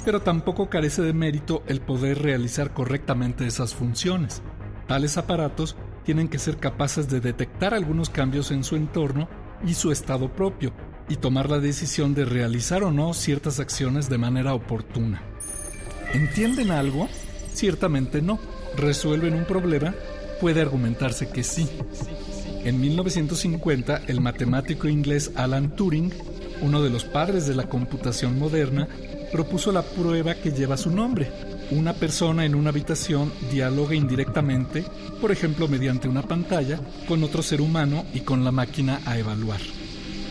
pero 0.04 0.20
tampoco 0.20 0.68
carece 0.68 1.02
de 1.02 1.12
mérito 1.12 1.62
el 1.66 1.80
poder 1.80 2.22
realizar 2.22 2.72
correctamente 2.72 3.46
esas 3.46 3.74
funciones. 3.74 4.42
Tales 4.88 5.16
aparatos 5.16 5.76
tienen 6.04 6.28
que 6.28 6.38
ser 6.38 6.58
capaces 6.58 7.08
de 7.08 7.20
detectar 7.20 7.74
algunos 7.74 8.10
cambios 8.10 8.50
en 8.50 8.64
su 8.64 8.76
entorno 8.76 9.28
y 9.64 9.74
su 9.74 9.92
estado 9.92 10.32
propio, 10.32 10.72
y 11.08 11.16
tomar 11.16 11.50
la 11.50 11.58
decisión 11.58 12.14
de 12.14 12.24
realizar 12.24 12.82
o 12.82 12.90
no 12.90 13.14
ciertas 13.14 13.60
acciones 13.60 14.08
de 14.08 14.18
manera 14.18 14.54
oportuna. 14.54 15.22
¿Entienden 16.12 16.70
algo? 16.70 17.08
Ciertamente 17.52 18.22
no. 18.22 18.38
¿Resuelven 18.76 19.34
un 19.34 19.44
problema? 19.44 19.94
Puede 20.40 20.60
argumentarse 20.60 21.28
que 21.28 21.42
sí. 21.42 21.68
En 22.64 22.80
1950, 22.80 24.02
el 24.06 24.20
matemático 24.20 24.88
inglés 24.88 25.32
Alan 25.34 25.74
Turing, 25.74 26.12
uno 26.60 26.82
de 26.82 26.90
los 26.90 27.04
padres 27.04 27.46
de 27.46 27.54
la 27.54 27.68
computación 27.68 28.38
moderna, 28.38 28.88
propuso 29.32 29.72
la 29.72 29.82
prueba 29.82 30.34
que 30.34 30.52
lleva 30.52 30.76
su 30.76 30.90
nombre. 30.90 31.32
Una 31.70 31.94
persona 31.94 32.44
en 32.44 32.54
una 32.54 32.68
habitación 32.68 33.32
dialoga 33.50 33.94
indirectamente, 33.94 34.84
por 35.20 35.32
ejemplo 35.32 35.66
mediante 35.66 36.06
una 36.06 36.22
pantalla, 36.22 36.78
con 37.08 37.24
otro 37.24 37.42
ser 37.42 37.60
humano 37.60 38.04
y 38.12 38.20
con 38.20 38.44
la 38.44 38.52
máquina 38.52 39.00
a 39.06 39.18
evaluar. 39.18 39.60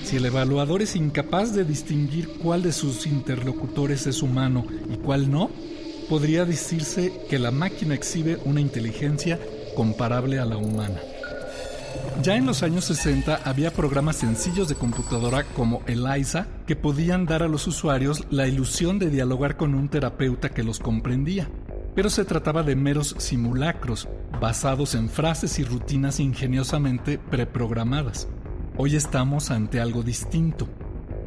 Si 0.03 0.17
el 0.17 0.25
evaluador 0.25 0.81
es 0.81 0.95
incapaz 0.95 1.53
de 1.53 1.65
distinguir 1.65 2.29
cuál 2.41 2.61
de 2.61 2.71
sus 2.71 3.07
interlocutores 3.07 4.07
es 4.07 4.21
humano 4.21 4.65
y 4.91 4.97
cuál 4.97 5.31
no, 5.31 5.49
podría 6.09 6.45
decirse 6.45 7.11
que 7.29 7.39
la 7.39 7.51
máquina 7.51 7.95
exhibe 7.95 8.37
una 8.45 8.61
inteligencia 8.61 9.39
comparable 9.75 10.39
a 10.39 10.45
la 10.45 10.57
humana. 10.57 10.99
Ya 12.21 12.35
en 12.35 12.45
los 12.45 12.61
años 12.61 12.85
60 12.85 13.41
había 13.45 13.73
programas 13.73 14.17
sencillos 14.17 14.67
de 14.69 14.75
computadora 14.75 15.43
como 15.55 15.81
ELIZA 15.87 16.45
que 16.67 16.75
podían 16.75 17.25
dar 17.25 17.41
a 17.41 17.47
los 17.47 17.65
usuarios 17.65 18.27
la 18.29 18.47
ilusión 18.47 18.99
de 18.99 19.09
dialogar 19.09 19.57
con 19.57 19.73
un 19.73 19.89
terapeuta 19.89 20.49
que 20.49 20.61
los 20.61 20.77
comprendía. 20.77 21.49
Pero 21.95 22.11
se 22.11 22.23
trataba 22.23 22.61
de 22.61 22.75
meros 22.75 23.15
simulacros, 23.17 24.07
basados 24.39 24.93
en 24.93 25.09
frases 25.09 25.57
y 25.57 25.63
rutinas 25.63 26.19
ingeniosamente 26.19 27.17
preprogramadas. 27.17 28.27
Hoy 28.77 28.95
estamos 28.95 29.49
ante 29.49 29.81
algo 29.81 30.03
distinto. 30.03 30.67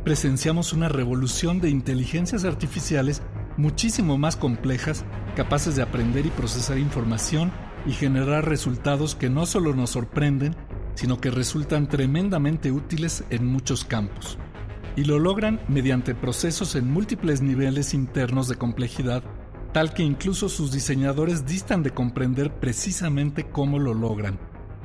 Presenciamos 0.05 0.73
una 0.73 0.89
revolución 0.89 1.61
de 1.61 1.71
inteligencias 1.71 2.45
artificiales 2.45 3.21
muchísimo 3.57 4.17
más 4.17 4.37
complejas, 4.37 5.05
capaces 5.35 5.75
de 5.75 5.83
aprender 5.83 6.25
y 6.25 6.31
procesar 6.31 6.79
información 6.79 7.51
y 7.85 7.93
generar 7.93 8.49
resultados 8.49 9.17
que 9.17 9.29
no 9.29 9.45
solo 9.45 9.75
nos 9.75 9.91
sorprenden, 9.91 10.55
sino 10.95 11.21
que 11.21 11.31
resultan 11.31 11.89
tremendamente 11.89 12.73
útiles 12.73 13.25
en 13.31 13.47
muchos 13.47 13.85
campos. 13.85 14.39
Y 14.97 15.05
lo 15.05 15.19
logran 15.19 15.61
mediante 15.69 16.15
procesos 16.15 16.77
en 16.77 16.91
múltiples 16.91 17.43
niveles 17.43 17.95
internos 17.95 18.49
de 18.49 18.57
complejidad, 18.57 19.23
tal 19.73 19.93
que 19.93 20.05
incluso 20.05 20.49
sus 20.49 20.71
diseñadores 20.71 21.47
distan 21.47 21.83
de 21.83 21.91
comprender 21.91 22.53
precisamente 22.55 23.45
cómo 23.45 23.79
lo 23.79 23.93
logran. 23.93 24.39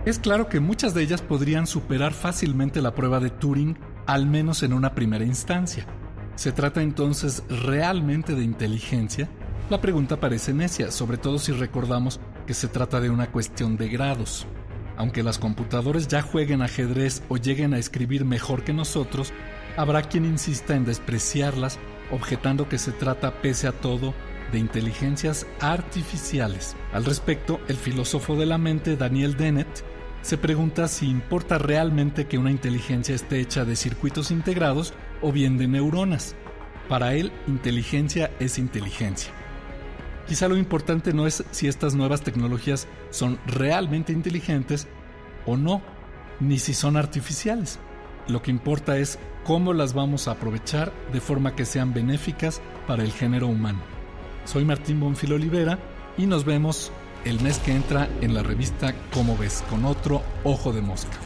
Es 0.05 0.17
claro 0.17 0.47
que 0.47 0.59
muchas 0.59 0.93
de 0.93 1.03
ellas 1.03 1.21
podrían 1.21 1.67
superar 1.67 2.13
fácilmente 2.13 2.81
la 2.81 2.95
prueba 2.95 3.19
de 3.19 3.29
Turing, 3.29 3.77
al 4.07 4.25
menos 4.25 4.63
en 4.63 4.73
una 4.73 4.95
primera 4.95 5.25
instancia. 5.25 5.85
¿Se 6.35 6.51
trata 6.51 6.81
entonces 6.81 7.43
realmente 7.49 8.33
de 8.33 8.43
inteligencia? 8.43 9.29
La 9.69 9.81
pregunta 9.81 10.19
parece 10.19 10.53
necia, 10.53 10.89
sobre 10.89 11.17
todo 11.17 11.37
si 11.37 11.51
recordamos 11.51 12.19
que 12.47 12.55
se 12.55 12.67
trata 12.67 12.99
de 12.99 13.11
una 13.11 13.31
cuestión 13.31 13.77
de 13.77 13.89
grados. 13.89 14.47
Aunque 14.99 15.23
las 15.23 15.39
computadoras 15.39 16.09
ya 16.09 16.21
jueguen 16.21 16.61
ajedrez 16.61 17.23
o 17.29 17.37
lleguen 17.37 17.73
a 17.73 17.79
escribir 17.79 18.25
mejor 18.25 18.65
que 18.65 18.73
nosotros, 18.73 19.31
habrá 19.77 20.01
quien 20.01 20.25
insista 20.25 20.75
en 20.75 20.83
despreciarlas, 20.83 21.79
objetando 22.11 22.67
que 22.67 22.77
se 22.77 22.91
trata, 22.91 23.41
pese 23.41 23.67
a 23.67 23.71
todo, 23.71 24.13
de 24.51 24.59
inteligencias 24.59 25.47
artificiales. 25.61 26.75
Al 26.91 27.05
respecto, 27.05 27.61
el 27.69 27.77
filósofo 27.77 28.35
de 28.35 28.45
la 28.45 28.57
mente 28.57 28.97
Daniel 28.97 29.37
Dennett 29.37 29.85
se 30.21 30.37
pregunta 30.37 30.89
si 30.89 31.09
importa 31.09 31.57
realmente 31.57 32.27
que 32.27 32.37
una 32.37 32.51
inteligencia 32.51 33.15
esté 33.15 33.39
hecha 33.39 33.63
de 33.63 33.77
circuitos 33.77 34.31
integrados 34.31 34.93
o 35.21 35.31
bien 35.31 35.57
de 35.57 35.69
neuronas. 35.69 36.35
Para 36.89 37.13
él, 37.13 37.31
inteligencia 37.47 38.31
es 38.41 38.59
inteligencia. 38.59 39.38
Quizá 40.29 40.47
lo 40.47 40.57
importante 40.57 41.11
no 41.11 41.25
es 41.25 41.43
si 41.49 41.67
estas 41.67 41.95
nuevas 41.95 42.21
tecnologías 42.21 42.87
son 43.09 43.39
realmente 43.47 44.13
inteligentes 44.13 44.87
o 45.47 45.57
no, 45.57 45.81
ni 46.39 46.59
si 46.59 46.75
son 46.75 46.97
artificiales. 46.97 47.79
Lo 48.27 48.43
que 48.43 48.51
importa 48.51 48.99
es 48.99 49.17
cómo 49.43 49.73
las 49.73 49.95
vamos 49.95 50.27
a 50.27 50.33
aprovechar 50.33 50.93
de 51.11 51.19
forma 51.19 51.55
que 51.55 51.65
sean 51.65 51.95
benéficas 51.95 52.61
para 52.85 53.03
el 53.03 53.11
género 53.11 53.47
humano. 53.47 53.79
Soy 54.45 54.65
Martín 54.65 54.99
Bonfil 54.99 55.33
Olivera 55.33 55.79
y 56.15 56.27
nos 56.27 56.45
vemos 56.45 56.91
el 57.25 57.41
mes 57.41 57.57
que 57.57 57.75
entra 57.75 58.07
en 58.21 58.35
la 58.35 58.43
revista 58.43 58.93
Cómo 59.11 59.35
ves 59.35 59.63
con 59.67 59.83
otro 59.83 60.21
Ojo 60.43 60.71
de 60.71 60.81
Mosca. 60.83 61.17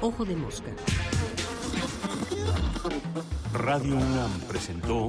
Ojo 0.00 0.24
de 0.24 0.34
Mosca. 0.34 0.70
Radio 3.52 3.94
UNAM 3.94 4.32
presentó 4.48 5.08